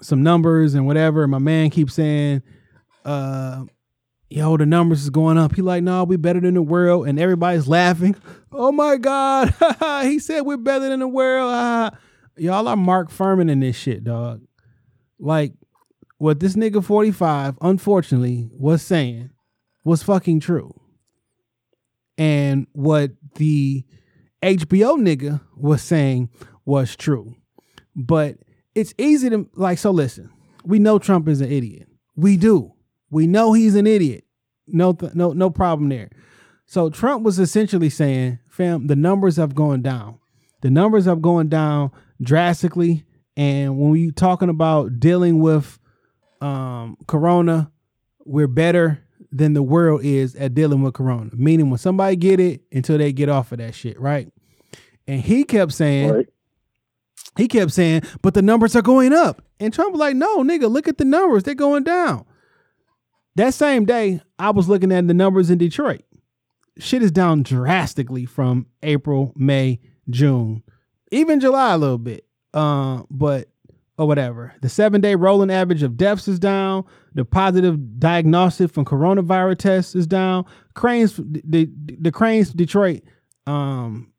some 0.03 0.23
numbers 0.23 0.75
and 0.75 0.87
whatever 0.87 1.23
and 1.23 1.31
my 1.31 1.39
man 1.39 1.71
keeps 1.71 1.95
saying 1.95 2.43
uh 3.07 3.65
yo 4.29 4.57
the 4.59 4.67
numbers 4.67 5.03
is 5.03 5.11
going 5.11 5.39
up. 5.39 5.55
He 5.55 5.63
like 5.63 5.83
no 5.83 6.05
we 6.05 6.17
better 6.17 6.41
than 6.41 6.55
the 6.55 6.63
world 6.63 7.09
and 7.09 7.19
everybody's 7.19 7.69
laughing. 7.69 8.17
Oh 8.53 8.73
my 8.73 8.97
god. 8.97 9.55
He 10.03 10.19
said 10.19 10.41
we're 10.41 10.57
better 10.57 10.89
than 10.89 11.01
the 11.01 11.09
world. 11.09 11.95
Y'all 12.37 12.67
are 12.67 12.77
Mark 12.77 13.11
Fuhrman 13.11 13.49
in 13.49 13.61
this 13.61 13.77
shit 13.77 14.03
dog. 14.03 14.43
Like 15.21 15.53
what 16.21 16.39
this 16.39 16.55
nigga 16.55 16.85
45 16.85 17.57
unfortunately 17.63 18.51
was 18.53 18.83
saying 18.83 19.31
was 19.85 20.03
fucking 20.03 20.39
true 20.39 20.79
and 22.19 22.67
what 22.73 23.13
the 23.37 23.87
HBO 24.43 25.01
nigga 25.01 25.41
was 25.57 25.81
saying 25.81 26.29
was 26.67 26.95
true. 26.95 27.37
But 27.97 28.37
it's 28.75 28.93
easy 28.99 29.31
to 29.31 29.49
like 29.55 29.79
so 29.79 29.93
listen. 29.93 30.29
We 30.63 30.79
know 30.79 30.99
Trump 30.99 31.27
is 31.27 31.41
an 31.41 31.51
idiot. 31.51 31.89
We 32.17 32.37
do. 32.37 32.75
We 33.11 33.27
know 33.27 33.55
he's 33.55 33.75
an 33.75 33.87
idiot. 33.87 34.25
No 34.67 34.93
th- 34.93 35.15
no 35.15 35.33
no 35.33 35.49
problem 35.49 35.89
there. 35.89 36.11
So 36.67 36.91
Trump 36.91 37.23
was 37.25 37.39
essentially 37.39 37.89
saying, 37.89 38.41
fam, 38.47 38.89
the 38.89 38.95
numbers 38.95 39.37
have 39.37 39.55
gone 39.55 39.81
down. 39.81 40.19
The 40.61 40.71
numbers 40.71 41.07
have 41.07 41.23
gone 41.23 41.49
down 41.49 41.93
drastically 42.21 43.07
and 43.39 43.79
when 43.79 43.89
we 43.89 44.11
talking 44.11 44.51
about 44.51 45.01
dealing 45.01 45.41
with 45.41 45.80
um 46.41 46.97
corona, 47.07 47.71
we're 48.25 48.47
better 48.49 49.03
than 49.33 49.53
the 49.53 49.63
world 49.63 50.03
is 50.05 50.35
at 50.37 50.55
dealing 50.55 50.83
with 50.83 50.95
corona. 50.95 51.31
Meaning 51.35 51.71
when 51.71 51.79
somebody 51.79 52.17
get 52.17 52.41
it 52.41 52.63
until 52.73 52.99
they 52.99 53.13
get 53.13 53.29
off 53.29 53.53
of 53.53 53.59
that 53.59 53.75
shit, 53.75 53.99
right? 54.01 54.33
And 55.07 55.21
he 55.21 55.45
kept 55.45 55.73
saying, 55.73 56.11
Right. 56.13 56.29
he 57.37 57.47
kept 57.49 57.73
saying, 57.73 58.03
but 58.23 58.35
the 58.35 58.43
numbers 58.43 58.75
are 58.77 58.83
going 58.83 59.13
up. 59.13 59.43
And 59.61 59.73
Trump 59.73 59.93
was 59.93 60.01
like, 60.01 60.17
no, 60.17 60.39
nigga, 60.43 60.71
look 60.71 60.89
at 60.89 60.99
the 60.99 61.05
numbers. 61.05 61.43
They're 61.43 61.55
going 61.55 61.85
down. 61.85 62.25
That 63.37 63.55
same 63.55 63.85
day, 63.85 64.21
I 64.39 64.51
was 64.51 64.69
looking 64.69 64.91
at 64.93 65.07
the 65.07 65.15
numbers 65.15 65.51
in 65.51 65.59
Detroit. 65.59 66.03
shit 66.79 67.03
is 67.03 67.13
down 67.13 67.43
drastically 67.43 68.25
from 68.25 68.67
April, 68.83 69.33
May, 69.37 69.81
June, 70.09 70.63
even 71.13 71.41
July 71.41 71.75
a 71.75 71.79
little 71.79 71.99
bit. 71.99 72.25
Uh, 72.53 73.03
but 73.11 73.49
or 74.01 74.07
whatever. 74.07 74.55
The 74.63 74.71
seven 74.71 75.03
day 75.03 75.15
rolling 75.15 75.51
average 75.51 75.83
of 75.83 75.99
deaths 75.99 76.27
is 76.27 76.39
down. 76.39 76.85
The 77.13 77.27
positive 77.27 78.01
diagnostic 78.01 78.73
from 78.73 78.87
coronavirus 78.87 79.59
tests 79.59 79.95
is 79.95 80.07
down. 80.07 80.47
Crain's, 80.75 81.17
the 81.17 81.69
the 81.77 82.11
Crain's 82.11 82.51
Detroit, 82.51 83.03
um, 83.47 84.11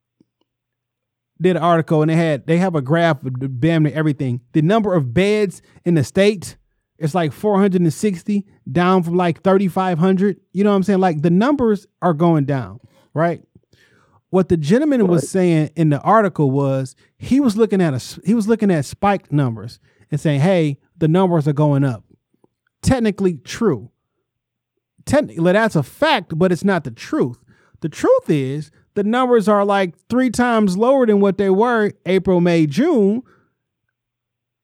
did 1.42 1.56
an 1.56 1.64
article 1.64 2.04
and 2.04 2.12
they 2.12 2.16
had 2.16 2.46
they 2.46 2.60
have 2.60 2.76
a 2.76 2.82
graph 2.82 3.26
of 3.26 3.60
damn 3.60 3.88
everything. 3.88 4.42
The 4.54 4.62
number 4.62 4.94
of 4.94 5.16
beds 5.16 5.64
in 5.84 5.96
the 5.96 6.04
state 6.04 6.58
it's 7.00 7.16
like 7.16 7.34
460 7.34 8.46
down 8.72 9.02
from 9.02 9.16
like 9.16 9.42
3500 9.42 10.40
you 10.54 10.64
know 10.64 10.70
what 10.70 10.76
i'm 10.76 10.84
saying 10.84 11.00
like 11.00 11.24
the 11.24 11.32
numbers 11.32 11.88
are 12.04 12.14
going 12.14 12.46
down 12.46 12.80
right 13.16 13.42
what 14.32 14.50
the 14.50 14.58
gentleman 14.58 15.08
was 15.08 15.30
saying 15.30 15.70
in 15.76 15.90
the 15.90 16.02
article 16.02 16.50
was 16.50 16.96
he 17.18 17.40
was 17.40 17.56
looking 17.56 17.82
at 17.82 17.94
a 17.94 18.22
he 18.26 18.34
was 18.34 18.48
looking 18.48 18.72
at 18.72 18.84
spiked 18.86 19.32
numbers 19.32 19.80
and 20.10 20.20
saying 20.20 20.42
hey 20.42 20.78
the 20.98 21.08
numbers 21.08 21.48
are 21.48 21.54
going 21.54 21.84
up 21.84 22.04
technically 22.82 23.36
true 23.36 23.92
technically 25.06 25.52
that's 25.54 25.76
a 25.76 25.84
fact 25.84 26.38
but 26.38 26.52
it's 26.52 26.64
not 26.64 26.84
the 26.84 26.92
truth 26.92 27.38
the 27.82 27.90
truth 27.90 28.30
is 28.30 28.72
the 28.96 29.04
numbers 29.04 29.48
are 29.48 29.64
like 29.64 29.96
three 30.10 30.30
times 30.30 30.76
lower 30.76 31.06
than 31.06 31.20
what 31.20 31.38
they 31.38 31.50
were 31.50 31.92
april 32.06 32.42
may 32.42 32.66
june 32.66 33.22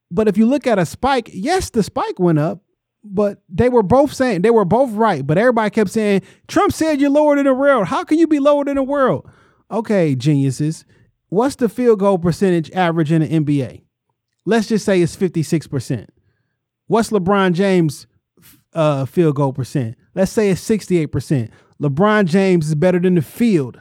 but 0.10 0.28
if 0.28 0.38
you 0.38 0.46
look 0.46 0.68
at 0.68 0.80
a 0.80 0.86
spike, 0.86 1.30
yes, 1.34 1.70
the 1.70 1.84
spike 1.84 2.20
went 2.20 2.40
up, 2.40 2.62
but 3.04 3.42
they 3.50 3.70
were 3.70 3.84
both 3.84 4.14
saying 4.14 4.42
they 4.42 4.50
were 4.50 4.66
both 4.66 4.92
right. 4.92 5.26
But 5.26 5.38
everybody 5.38 5.70
kept 5.70 5.90
saying, 5.90 6.22
Trump 6.48 6.74
said 6.74 7.00
you're 7.00 7.10
lower 7.10 7.36
than 7.36 7.46
the 7.46 7.54
world. 7.54 7.88
How 7.88 8.04
can 8.04 8.18
you 8.18 8.28
be 8.28 8.40
lower 8.40 8.66
than 8.66 8.76
the 8.76 8.84
world? 8.84 9.30
Okay, 9.72 10.16
geniuses. 10.16 10.86
What's 11.30 11.56
the 11.56 11.70
field 11.70 12.00
goal 12.00 12.18
percentage 12.18 12.72
average 12.72 13.12
in 13.12 13.22
the 13.22 13.28
NBA? 13.28 13.84
Let's 14.46 14.68
just 14.68 14.86
say 14.86 15.02
it's 15.02 15.16
56%. 15.16 16.08
What's 16.88 17.10
LeBron 17.10 17.54
James' 17.54 18.08
uh, 18.74 19.06
field 19.06 19.36
goal 19.36 19.52
percent? 19.52 19.98
Let's 20.16 20.32
say 20.32 20.50
it's 20.50 20.66
68%. 20.68 21.50
LeBron 21.82 22.26
James 22.26 22.68
is 22.68 22.76
better 22.76 23.00
than 23.00 23.16
the 23.16 23.22
field. 23.22 23.80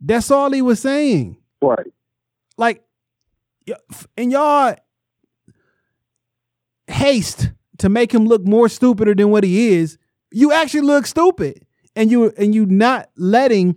That's 0.00 0.30
all 0.30 0.52
he 0.52 0.62
was 0.62 0.80
saying. 0.80 1.36
Right. 1.60 1.92
Like, 2.56 2.84
and 4.16 4.30
y'all 4.30 4.76
haste 6.86 7.50
to 7.78 7.88
make 7.88 8.12
him 8.12 8.26
look 8.26 8.46
more 8.46 8.68
stupider 8.68 9.14
than 9.14 9.30
what 9.30 9.44
he 9.44 9.74
is, 9.74 9.98
you 10.30 10.52
actually 10.52 10.82
look 10.82 11.06
stupid. 11.06 11.66
And 11.96 12.10
you 12.10 12.32
and 12.36 12.52
you 12.52 12.66
not 12.66 13.08
letting 13.16 13.76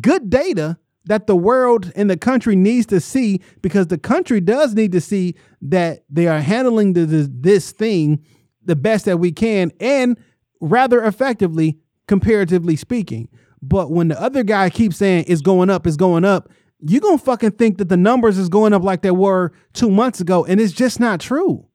good 0.00 0.30
data 0.30 0.78
that 1.06 1.26
the 1.26 1.36
world 1.36 1.92
and 1.94 2.10
the 2.10 2.16
country 2.16 2.56
needs 2.56 2.86
to 2.86 3.00
see 3.00 3.40
because 3.62 3.86
the 3.86 3.98
country 3.98 4.40
does 4.40 4.74
need 4.74 4.92
to 4.92 5.00
see 5.00 5.34
that 5.62 6.04
they 6.10 6.26
are 6.26 6.40
handling 6.40 6.94
the, 6.94 7.06
the, 7.06 7.30
this 7.32 7.70
thing 7.70 8.24
the 8.64 8.76
best 8.76 9.04
that 9.04 9.18
we 9.18 9.30
can 9.30 9.70
and 9.80 10.18
rather 10.60 11.02
effectively 11.04 11.78
comparatively 12.08 12.76
speaking. 12.76 13.28
But 13.62 13.90
when 13.90 14.08
the 14.08 14.20
other 14.20 14.42
guy 14.42 14.70
keeps 14.70 14.96
saying 14.96 15.24
it's 15.28 15.40
going 15.40 15.70
up, 15.70 15.86
it's 15.86 15.96
going 15.96 16.24
up, 16.24 16.50
you're 16.80 17.00
gonna 17.00 17.18
fucking 17.18 17.52
think 17.52 17.78
that 17.78 17.88
the 17.88 17.96
numbers 17.96 18.38
is 18.38 18.48
going 18.48 18.72
up 18.72 18.82
like 18.82 19.02
they 19.02 19.10
were 19.10 19.52
two 19.72 19.90
months 19.90 20.20
ago, 20.20 20.44
and 20.44 20.60
it's 20.60 20.72
just 20.72 21.00
not 21.00 21.20
true. 21.20 21.66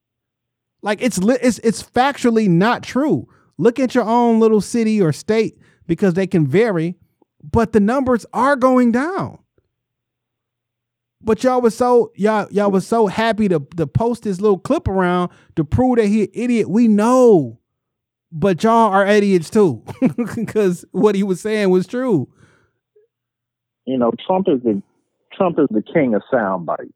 Like 0.81 1.01
it's 1.01 1.17
it's 1.17 1.59
it's 1.59 1.83
factually 1.83 2.47
not 2.47 2.83
true. 2.83 3.27
Look 3.57 3.79
at 3.79 3.95
your 3.95 4.03
own 4.03 4.39
little 4.39 4.61
city 4.61 5.01
or 5.01 5.11
state 5.11 5.57
because 5.87 6.13
they 6.13 6.27
can 6.27 6.47
vary, 6.47 6.95
but 7.43 7.73
the 7.73 7.79
numbers 7.79 8.25
are 8.33 8.55
going 8.55 8.91
down. 8.91 9.39
But 11.23 11.43
y'all 11.43 11.61
was 11.61 11.75
so 11.77 12.11
y'all 12.15 12.47
y'all 12.51 12.71
was 12.71 12.87
so 12.87 13.07
happy 13.07 13.47
to 13.47 13.59
to 13.77 13.85
post 13.85 14.23
this 14.23 14.41
little 14.41 14.57
clip 14.57 14.87
around 14.87 15.29
to 15.55 15.63
prove 15.63 15.97
that 15.97 16.07
he 16.07 16.23
an 16.23 16.29
idiot. 16.33 16.69
We 16.69 16.87
know, 16.87 17.59
but 18.31 18.63
y'all 18.63 18.91
are 18.91 19.05
idiots 19.05 19.49
too 19.49 19.83
because 20.35 20.83
what 20.91 21.13
he 21.13 21.23
was 21.23 21.39
saying 21.39 21.69
was 21.69 21.85
true. 21.85 22.27
You 23.85 23.97
know, 23.97 24.11
Trump 24.25 24.47
is 24.49 24.63
the 24.63 24.81
Trump 25.33 25.59
is 25.59 25.67
the 25.69 25.83
king 25.83 26.15
of 26.15 26.23
sound 26.31 26.65
bites 26.65 26.91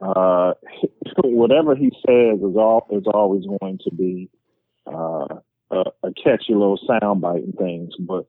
uh, 0.00 0.52
whatever 1.24 1.74
he 1.74 1.90
says 2.06 2.38
is 2.38 2.56
all 2.56 2.86
is 2.90 3.04
always 3.12 3.44
going 3.46 3.78
to 3.84 3.94
be 3.94 4.30
uh, 4.86 5.36
a, 5.70 5.84
a 6.02 6.12
catchy 6.22 6.52
little 6.52 6.78
soundbite 6.88 7.44
and 7.44 7.54
things. 7.54 7.94
But 7.98 8.26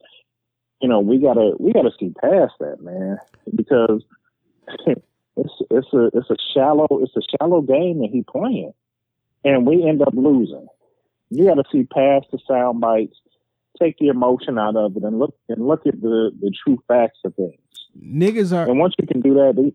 you 0.85 0.89
know, 0.89 0.99
we 0.99 1.17
gotta 1.17 1.53
we 1.59 1.73
gotta 1.73 1.89
see 1.99 2.13
past 2.21 2.53
that, 2.59 2.79
man, 2.79 3.17
because 3.55 4.03
it's 4.85 5.53
it's 5.71 5.93
a 5.93 6.11
it's 6.13 6.29
a 6.29 6.35
shallow 6.53 6.85
it's 7.01 7.15
a 7.17 7.21
shallow 7.39 7.61
game 7.61 8.01
that 8.01 8.11
he 8.11 8.21
playing, 8.21 8.71
and 9.43 9.65
we 9.65 9.83
end 9.83 10.03
up 10.03 10.13
losing. 10.13 10.67
You 11.31 11.45
got 11.45 11.55
to 11.55 11.63
see 11.71 11.85
past 11.85 12.27
the 12.31 12.37
sound 12.47 12.81
bites, 12.81 13.17
take 13.81 13.97
the 13.97 14.09
emotion 14.09 14.59
out 14.59 14.75
of 14.75 14.95
it, 14.95 15.01
and 15.01 15.17
look 15.17 15.35
and 15.49 15.67
look 15.67 15.87
at 15.87 15.99
the 15.99 16.29
the 16.39 16.51
true 16.63 16.77
facts 16.87 17.17
of 17.25 17.33
things. 17.33 17.57
Niggas 17.99 18.55
are. 18.55 18.69
And 18.69 18.77
once 18.77 18.93
you 18.99 19.07
can 19.07 19.21
do 19.21 19.33
that, 19.33 19.73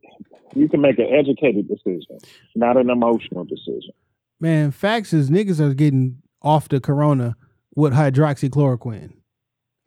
you 0.54 0.68
can 0.68 0.80
make 0.80 1.00
an 1.00 1.08
educated 1.12 1.66
decision, 1.66 2.18
not 2.54 2.76
an 2.76 2.88
emotional 2.88 3.42
decision. 3.42 3.94
Man, 4.38 4.70
facts 4.70 5.12
is 5.12 5.28
niggas 5.28 5.58
are 5.58 5.74
getting 5.74 6.22
off 6.40 6.68
the 6.68 6.78
corona 6.78 7.34
with 7.74 7.94
hydroxychloroquine. 7.94 9.14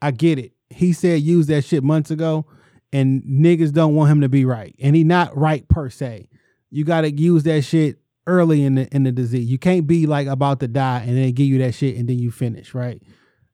I 0.02 0.12
get 0.12 0.38
it. 0.38 0.52
He 0.74 0.94
said 0.94 1.22
use 1.22 1.48
that 1.48 1.64
shit 1.64 1.84
months 1.84 2.12
ago, 2.12 2.46
and 2.92 3.24
niggas 3.24 3.72
don't 3.72 3.96
want 3.96 4.12
him 4.12 4.22
to 4.22 4.30
be 4.30 4.46
right, 4.46 4.76
and 4.80 4.96
he 4.96 5.04
not 5.04 5.36
right 5.38 5.68
per 5.68 5.90
se. 5.90 6.30
You 6.70 6.84
got 6.84 7.02
to 7.02 7.12
use 7.12 7.44
that 7.44 7.64
shit 7.64 8.00
early 8.28 8.64
in 8.64 8.76
the 8.76 8.88
in 8.96 9.04
the 9.04 9.12
disease. 9.12 9.50
You 9.50 9.58
can't 9.58 9.88
be 9.88 10.06
like 10.06 10.28
about 10.28 10.60
to 10.62 10.68
die 10.68 11.04
and 11.06 11.18
then 11.18 11.32
give 11.34 11.48
you 11.48 11.60
that 11.60 11.74
shit 11.74 11.98
and 11.98 12.08
then 12.08 12.20
you 12.20 12.32
finish 12.32 12.74
right. 12.74 13.02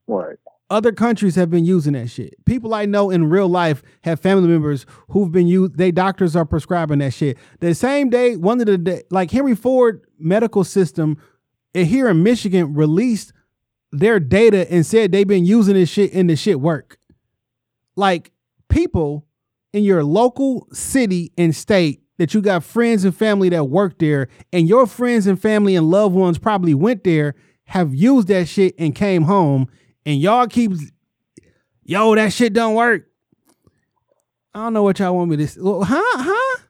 Right. 0.06 0.36
Other 0.68 0.92
countries 0.92 1.34
have 1.34 1.50
been 1.50 1.64
using 1.64 1.94
that 1.94 2.08
shit. 2.08 2.34
People 2.44 2.74
I 2.74 2.84
know 2.84 3.10
in 3.10 3.28
real 3.28 3.48
life 3.48 3.82
have 4.04 4.20
family 4.20 4.46
members 4.46 4.86
who've 5.08 5.32
been 5.32 5.48
used. 5.48 5.76
They 5.76 5.90
doctors 5.90 6.36
are 6.36 6.44
prescribing 6.44 7.00
that 7.00 7.12
shit. 7.12 7.38
The 7.58 7.74
same 7.74 8.08
day, 8.08 8.36
one 8.36 8.60
of 8.60 8.66
the 8.66 8.78
day, 8.78 9.02
like 9.10 9.32
Henry 9.32 9.56
Ford 9.56 10.06
Medical 10.18 10.62
System 10.62 11.20
here 11.74 12.08
in 12.08 12.22
Michigan 12.22 12.74
released 12.74 13.32
their 13.90 14.20
data 14.20 14.72
and 14.72 14.86
said 14.86 15.10
they've 15.10 15.26
been 15.26 15.44
using 15.44 15.74
this 15.74 15.88
shit 15.88 16.12
and 16.12 16.30
the 16.30 16.36
shit 16.36 16.60
work. 16.60 16.99
Like 17.96 18.32
people 18.68 19.26
in 19.72 19.84
your 19.84 20.04
local 20.04 20.66
city 20.72 21.32
and 21.38 21.54
state 21.54 22.02
that 22.18 22.34
you 22.34 22.42
got 22.42 22.62
friends 22.62 23.04
and 23.04 23.16
family 23.16 23.48
that 23.48 23.64
work 23.64 23.98
there, 23.98 24.28
and 24.52 24.68
your 24.68 24.86
friends 24.86 25.26
and 25.26 25.40
family 25.40 25.74
and 25.74 25.88
loved 25.88 26.14
ones 26.14 26.38
probably 26.38 26.74
went 26.74 27.02
there, 27.02 27.34
have 27.64 27.94
used 27.94 28.28
that 28.28 28.46
shit 28.46 28.74
and 28.78 28.94
came 28.94 29.22
home 29.22 29.68
and 30.04 30.20
y'all 30.20 30.46
keep 30.46 30.72
yo 31.84 32.14
that 32.14 32.32
shit 32.32 32.52
don't 32.52 32.74
work. 32.74 33.06
I 34.52 34.64
don't 34.64 34.72
know 34.72 34.82
what 34.82 34.98
y'all 34.98 35.14
want 35.14 35.30
me 35.30 35.36
to 35.36 35.46
say. 35.46 35.60
Huh? 35.62 35.84
Huh? 35.84 36.56
What? 36.56 36.60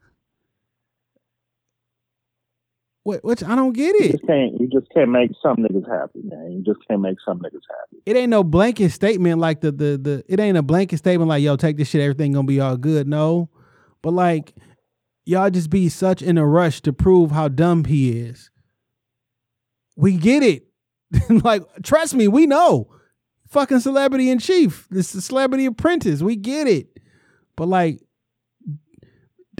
Which 3.02 3.42
I 3.42 3.56
don't 3.56 3.72
get 3.72 3.96
it. 3.96 4.04
You 4.04 4.12
just 4.12 4.26
can't. 4.26 4.60
You 4.60 4.68
just 4.68 4.86
can't 4.92 5.10
make 5.10 5.30
some 5.42 5.56
niggas 5.56 5.88
happy, 5.88 6.20
man. 6.22 6.52
You 6.52 6.62
just 6.62 6.86
can't 6.86 7.00
make 7.00 7.16
some 7.26 7.38
niggas 7.38 7.64
happy. 7.68 8.02
It 8.04 8.14
ain't 8.14 8.28
no 8.28 8.44
blanket 8.44 8.90
statement 8.90 9.38
like 9.40 9.62
the 9.62 9.72
the 9.72 9.96
the. 9.96 10.24
It 10.28 10.38
ain't 10.38 10.58
a 10.58 10.62
blanket 10.62 10.98
statement 10.98 11.28
like 11.28 11.42
yo, 11.42 11.56
take 11.56 11.78
this 11.78 11.88
shit, 11.88 12.02
everything 12.02 12.32
gonna 12.32 12.46
be 12.46 12.60
all 12.60 12.76
good. 12.76 13.08
No, 13.08 13.48
but 14.02 14.12
like 14.12 14.54
y'all 15.24 15.48
just 15.48 15.70
be 15.70 15.88
such 15.88 16.20
in 16.20 16.36
a 16.36 16.46
rush 16.46 16.82
to 16.82 16.92
prove 16.92 17.30
how 17.30 17.48
dumb 17.48 17.84
he 17.84 18.18
is. 18.18 18.50
We 19.96 20.16
get 20.16 20.42
it. 20.42 20.66
like 21.42 21.62
trust 21.82 22.14
me, 22.14 22.28
we 22.28 22.46
know 22.46 22.90
fucking 23.50 23.80
celebrity 23.80 24.30
in 24.30 24.38
chief. 24.38 24.86
This 24.90 25.14
is 25.14 25.24
celebrity 25.24 25.66
apprentice. 25.66 26.22
We 26.22 26.36
get 26.36 26.66
it. 26.66 26.98
But 27.56 27.68
like, 27.68 28.00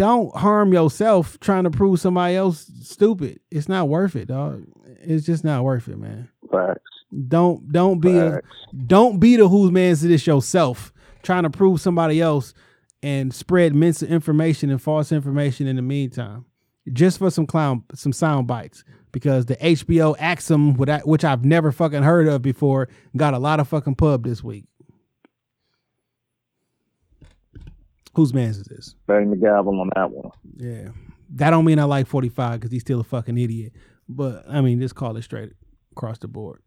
don't 0.01 0.35
harm 0.35 0.73
yourself 0.73 1.39
trying 1.41 1.65
to 1.65 1.71
prove 1.71 2.01
somebody 2.01 2.35
else 2.35 2.71
stupid. 2.81 3.39
It's 3.51 3.69
not 3.69 3.91
worth 3.91 4.17
it, 4.17 4.29
dog. 4.29 4.65
It's 5.03 5.27
just 5.27 5.45
not 5.45 5.63
worth 5.63 5.89
it, 5.89 5.99
man. 5.99 6.31
Facts. 6.51 6.81
Don't 7.29 7.71
don't 7.71 8.01
be 8.01 8.15
Facts. 8.15 8.47
a 8.73 8.77
don't 8.77 9.21
be 9.21 9.37
the 9.37 9.47
who's 9.47 9.71
man 9.71 9.95
to 9.95 10.09
this 10.09 10.27
yourself, 10.27 10.91
trying 11.23 11.43
to 11.43 11.51
prove 11.51 11.83
somebody 11.83 12.19
else 12.19 12.55
and 13.03 13.35
spread 13.35 13.75
misinformation 13.75 14.71
and 14.71 14.81
false 14.81 15.13
information 15.13 15.67
in 15.67 15.77
the 15.77 15.83
meantime. 15.83 16.47
Just 16.91 17.19
for 17.19 17.31
some 17.31 17.47
clown 17.47 17.85
some 17.95 18.15
sound 18.15 18.47
bites 18.47 18.85
because 19.13 19.45
the 19.47 19.57
HBO 19.57 20.17
Axios, 20.17 21.05
which 21.05 21.25
I've 21.25 21.45
never 21.45 21.73
fucking 21.73 22.05
heard 22.05 22.27
of 22.27 22.41
before, 22.41 22.89
got 23.19 23.35
a 23.35 23.39
lot 23.39 23.61
of 23.61 23.69
fucking 23.69 23.97
pub 23.97 24.25
this 24.25 24.43
week. 24.43 24.65
Whose 28.15 28.35
man's 28.35 28.59
is 28.59 28.65
this? 28.65 28.95
The 29.07 29.39
gavel 29.41 29.81
on 29.81 29.91
that 29.95 30.11
one. 30.11 30.31
Yeah. 30.57 30.89
That 31.35 31.51
don't 31.51 31.65
mean 31.65 31.79
I 31.79 31.85
like 31.85 32.07
45 32.07 32.59
because 32.59 32.73
he's 32.73 32.83
still 32.83 33.01
a 33.01 33.05
fucking 33.05 33.39
idiot. 33.39 33.73
But 34.09 34.45
I 34.49 34.61
mean, 34.61 34.81
just 34.81 34.97
call 34.97 35.17
it 35.17 35.23
straight 35.23 35.53
across 35.93 36.19
the 36.19 36.29
board. 36.29 36.61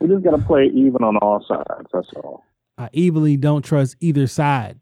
We 0.00 0.08
just 0.08 0.24
gotta 0.24 0.38
play 0.38 0.66
even 0.66 1.02
on 1.02 1.16
all 1.18 1.44
sides. 1.46 1.90
That's 1.92 2.08
all. 2.16 2.44
I 2.78 2.88
evilly 2.94 3.36
don't 3.36 3.62
trust 3.62 3.96
either 4.00 4.26
side 4.26 4.80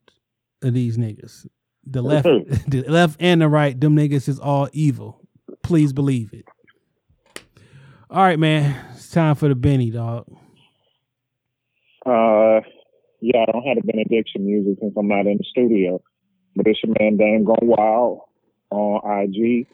of 0.62 0.74
these 0.74 0.96
niggas. 0.96 1.46
The 1.84 2.02
left, 2.02 2.26
the 2.68 2.84
left 2.86 3.16
and 3.20 3.40
the 3.40 3.48
right, 3.48 3.78
them 3.78 3.96
niggas 3.96 4.28
is 4.28 4.38
all 4.38 4.68
evil. 4.72 5.20
Please 5.62 5.92
believe 5.92 6.32
it. 6.32 6.44
All 8.10 8.22
right, 8.22 8.38
man. 8.38 8.76
It's 8.94 9.10
time 9.10 9.34
for 9.34 9.48
the 9.48 9.54
Benny, 9.54 9.90
dog. 9.90 10.26
Uh, 12.04 12.60
yeah, 13.26 13.44
I 13.48 13.52
don't 13.52 13.66
have 13.66 13.76
the 13.76 13.92
benediction 13.92 14.46
music 14.46 14.78
since 14.80 14.94
I'm 14.96 15.08
not 15.08 15.26
in 15.26 15.38
the 15.38 15.44
studio. 15.50 16.00
But 16.54 16.66
it's 16.68 16.78
your 16.82 16.94
man 16.98 17.16
Dame 17.16 17.44
Gone 17.44 17.58
Wild 17.62 18.20
on 18.70 19.00
IG, 19.04 19.66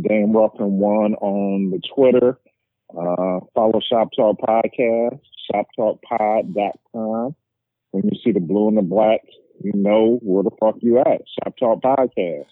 Dame 0.00 0.32
Ruffin 0.32 0.78
One 0.78 1.14
on 1.14 1.70
the 1.70 1.80
Twitter. 1.94 2.38
Uh, 2.90 3.40
follow 3.54 3.80
Shop 3.90 4.08
Talk 4.14 4.38
Podcast, 4.38 5.20
shoptalkpod.com. 5.52 7.34
When 7.90 8.04
you 8.04 8.18
see 8.24 8.32
the 8.32 8.40
blue 8.40 8.68
and 8.68 8.78
the 8.78 8.82
black, 8.82 9.20
you 9.62 9.72
know 9.74 10.18
where 10.22 10.44
the 10.44 10.50
fuck 10.60 10.76
you 10.80 10.98
at. 11.00 11.22
Shop 11.42 11.54
Talk 11.58 11.82
Podcast. 11.82 12.46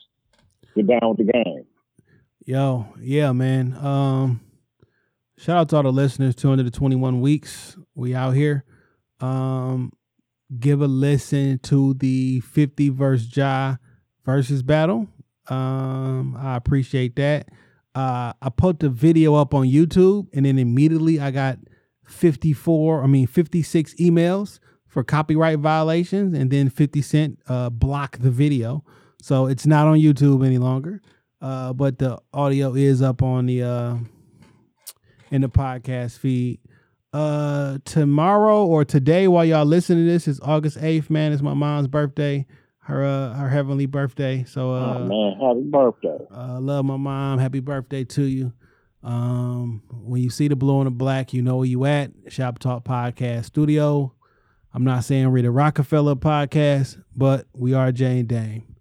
Get 0.74 0.86
down 0.88 1.16
with 1.16 1.26
the 1.26 1.32
game. 1.32 1.64
Yo, 2.44 2.86
yeah, 3.00 3.32
man. 3.32 3.74
Um, 3.76 4.40
shout 5.38 5.56
out 5.56 5.68
to 5.70 5.76
all 5.76 5.82
the 5.84 5.92
listeners. 5.92 6.34
Two 6.34 6.48
hundred 6.48 6.72
twenty-one 6.74 7.20
weeks. 7.20 7.76
We 7.94 8.14
out 8.14 8.32
here. 8.32 8.64
Um, 9.20 9.92
give 10.58 10.80
a 10.80 10.86
listen 10.86 11.58
to 11.60 11.94
the 11.94 12.40
fifty 12.40 12.88
verse 12.88 13.28
Ja 13.36 13.76
versus 14.24 14.62
battle. 14.62 15.06
Um, 15.48 16.36
I 16.38 16.56
appreciate 16.56 17.16
that. 17.16 17.48
Uh, 17.94 18.32
I 18.40 18.50
put 18.50 18.80
the 18.80 18.88
video 18.88 19.34
up 19.34 19.52
on 19.54 19.66
YouTube, 19.66 20.28
and 20.32 20.46
then 20.46 20.58
immediately 20.58 21.20
I 21.20 21.30
got 21.30 21.58
fifty-four. 22.04 23.02
I 23.02 23.06
mean, 23.06 23.26
fifty-six 23.26 23.94
emails 23.94 24.60
for 24.86 25.04
copyright 25.04 25.58
violations, 25.58 26.36
and 26.36 26.50
then 26.50 26.68
fifty 26.68 27.02
cent 27.02 27.38
uh 27.48 27.70
block 27.70 28.18
the 28.18 28.30
video, 28.30 28.84
so 29.22 29.46
it's 29.46 29.66
not 29.66 29.86
on 29.86 29.98
YouTube 29.98 30.44
any 30.44 30.58
longer. 30.58 31.00
Uh, 31.40 31.72
but 31.72 31.98
the 31.98 32.20
audio 32.34 32.74
is 32.74 33.00
up 33.00 33.22
on 33.22 33.46
the 33.46 33.62
uh 33.62 33.96
in 35.30 35.42
the 35.42 35.48
podcast 35.48 36.18
feed. 36.18 36.60
Uh, 37.12 37.78
tomorrow 37.84 38.64
or 38.64 38.84
today, 38.84 39.26
while 39.26 39.44
y'all 39.44 39.64
listening 39.64 40.06
to 40.06 40.12
this, 40.12 40.28
is 40.28 40.40
August 40.40 40.78
eighth. 40.80 41.10
Man, 41.10 41.32
it's 41.32 41.42
my 41.42 41.54
mom's 41.54 41.88
birthday. 41.88 42.46
Her 42.80 43.04
uh, 43.04 43.34
her 43.34 43.48
heavenly 43.48 43.86
birthday. 43.86 44.44
So 44.44 44.72
uh, 44.72 44.98
oh 44.98 45.04
man, 45.06 45.40
happy 45.40 45.68
birthday! 45.68 46.24
uh, 46.32 46.60
love 46.60 46.84
my 46.84 46.96
mom. 46.96 47.38
Happy 47.38 47.60
birthday 47.60 48.04
to 48.04 48.22
you. 48.22 48.52
Um, 49.02 49.82
when 49.90 50.22
you 50.22 50.30
see 50.30 50.48
the 50.48 50.56
blue 50.56 50.78
and 50.78 50.86
the 50.86 50.90
black, 50.90 51.32
you 51.32 51.42
know 51.42 51.56
where 51.58 51.66
you 51.66 51.84
at. 51.84 52.10
Shop 52.28 52.58
Talk 52.58 52.84
Podcast 52.84 53.46
Studio. 53.46 54.14
I'm 54.72 54.84
not 54.84 55.04
saying 55.04 55.32
the 55.42 55.50
Rockefeller 55.50 56.14
podcast, 56.14 57.02
but 57.16 57.46
we 57.52 57.74
are 57.74 57.90
Jane 57.90 58.26
Dame. 58.26 58.76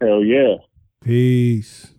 Hell 0.00 0.22
yeah. 0.22 0.56
Peace. 1.02 1.94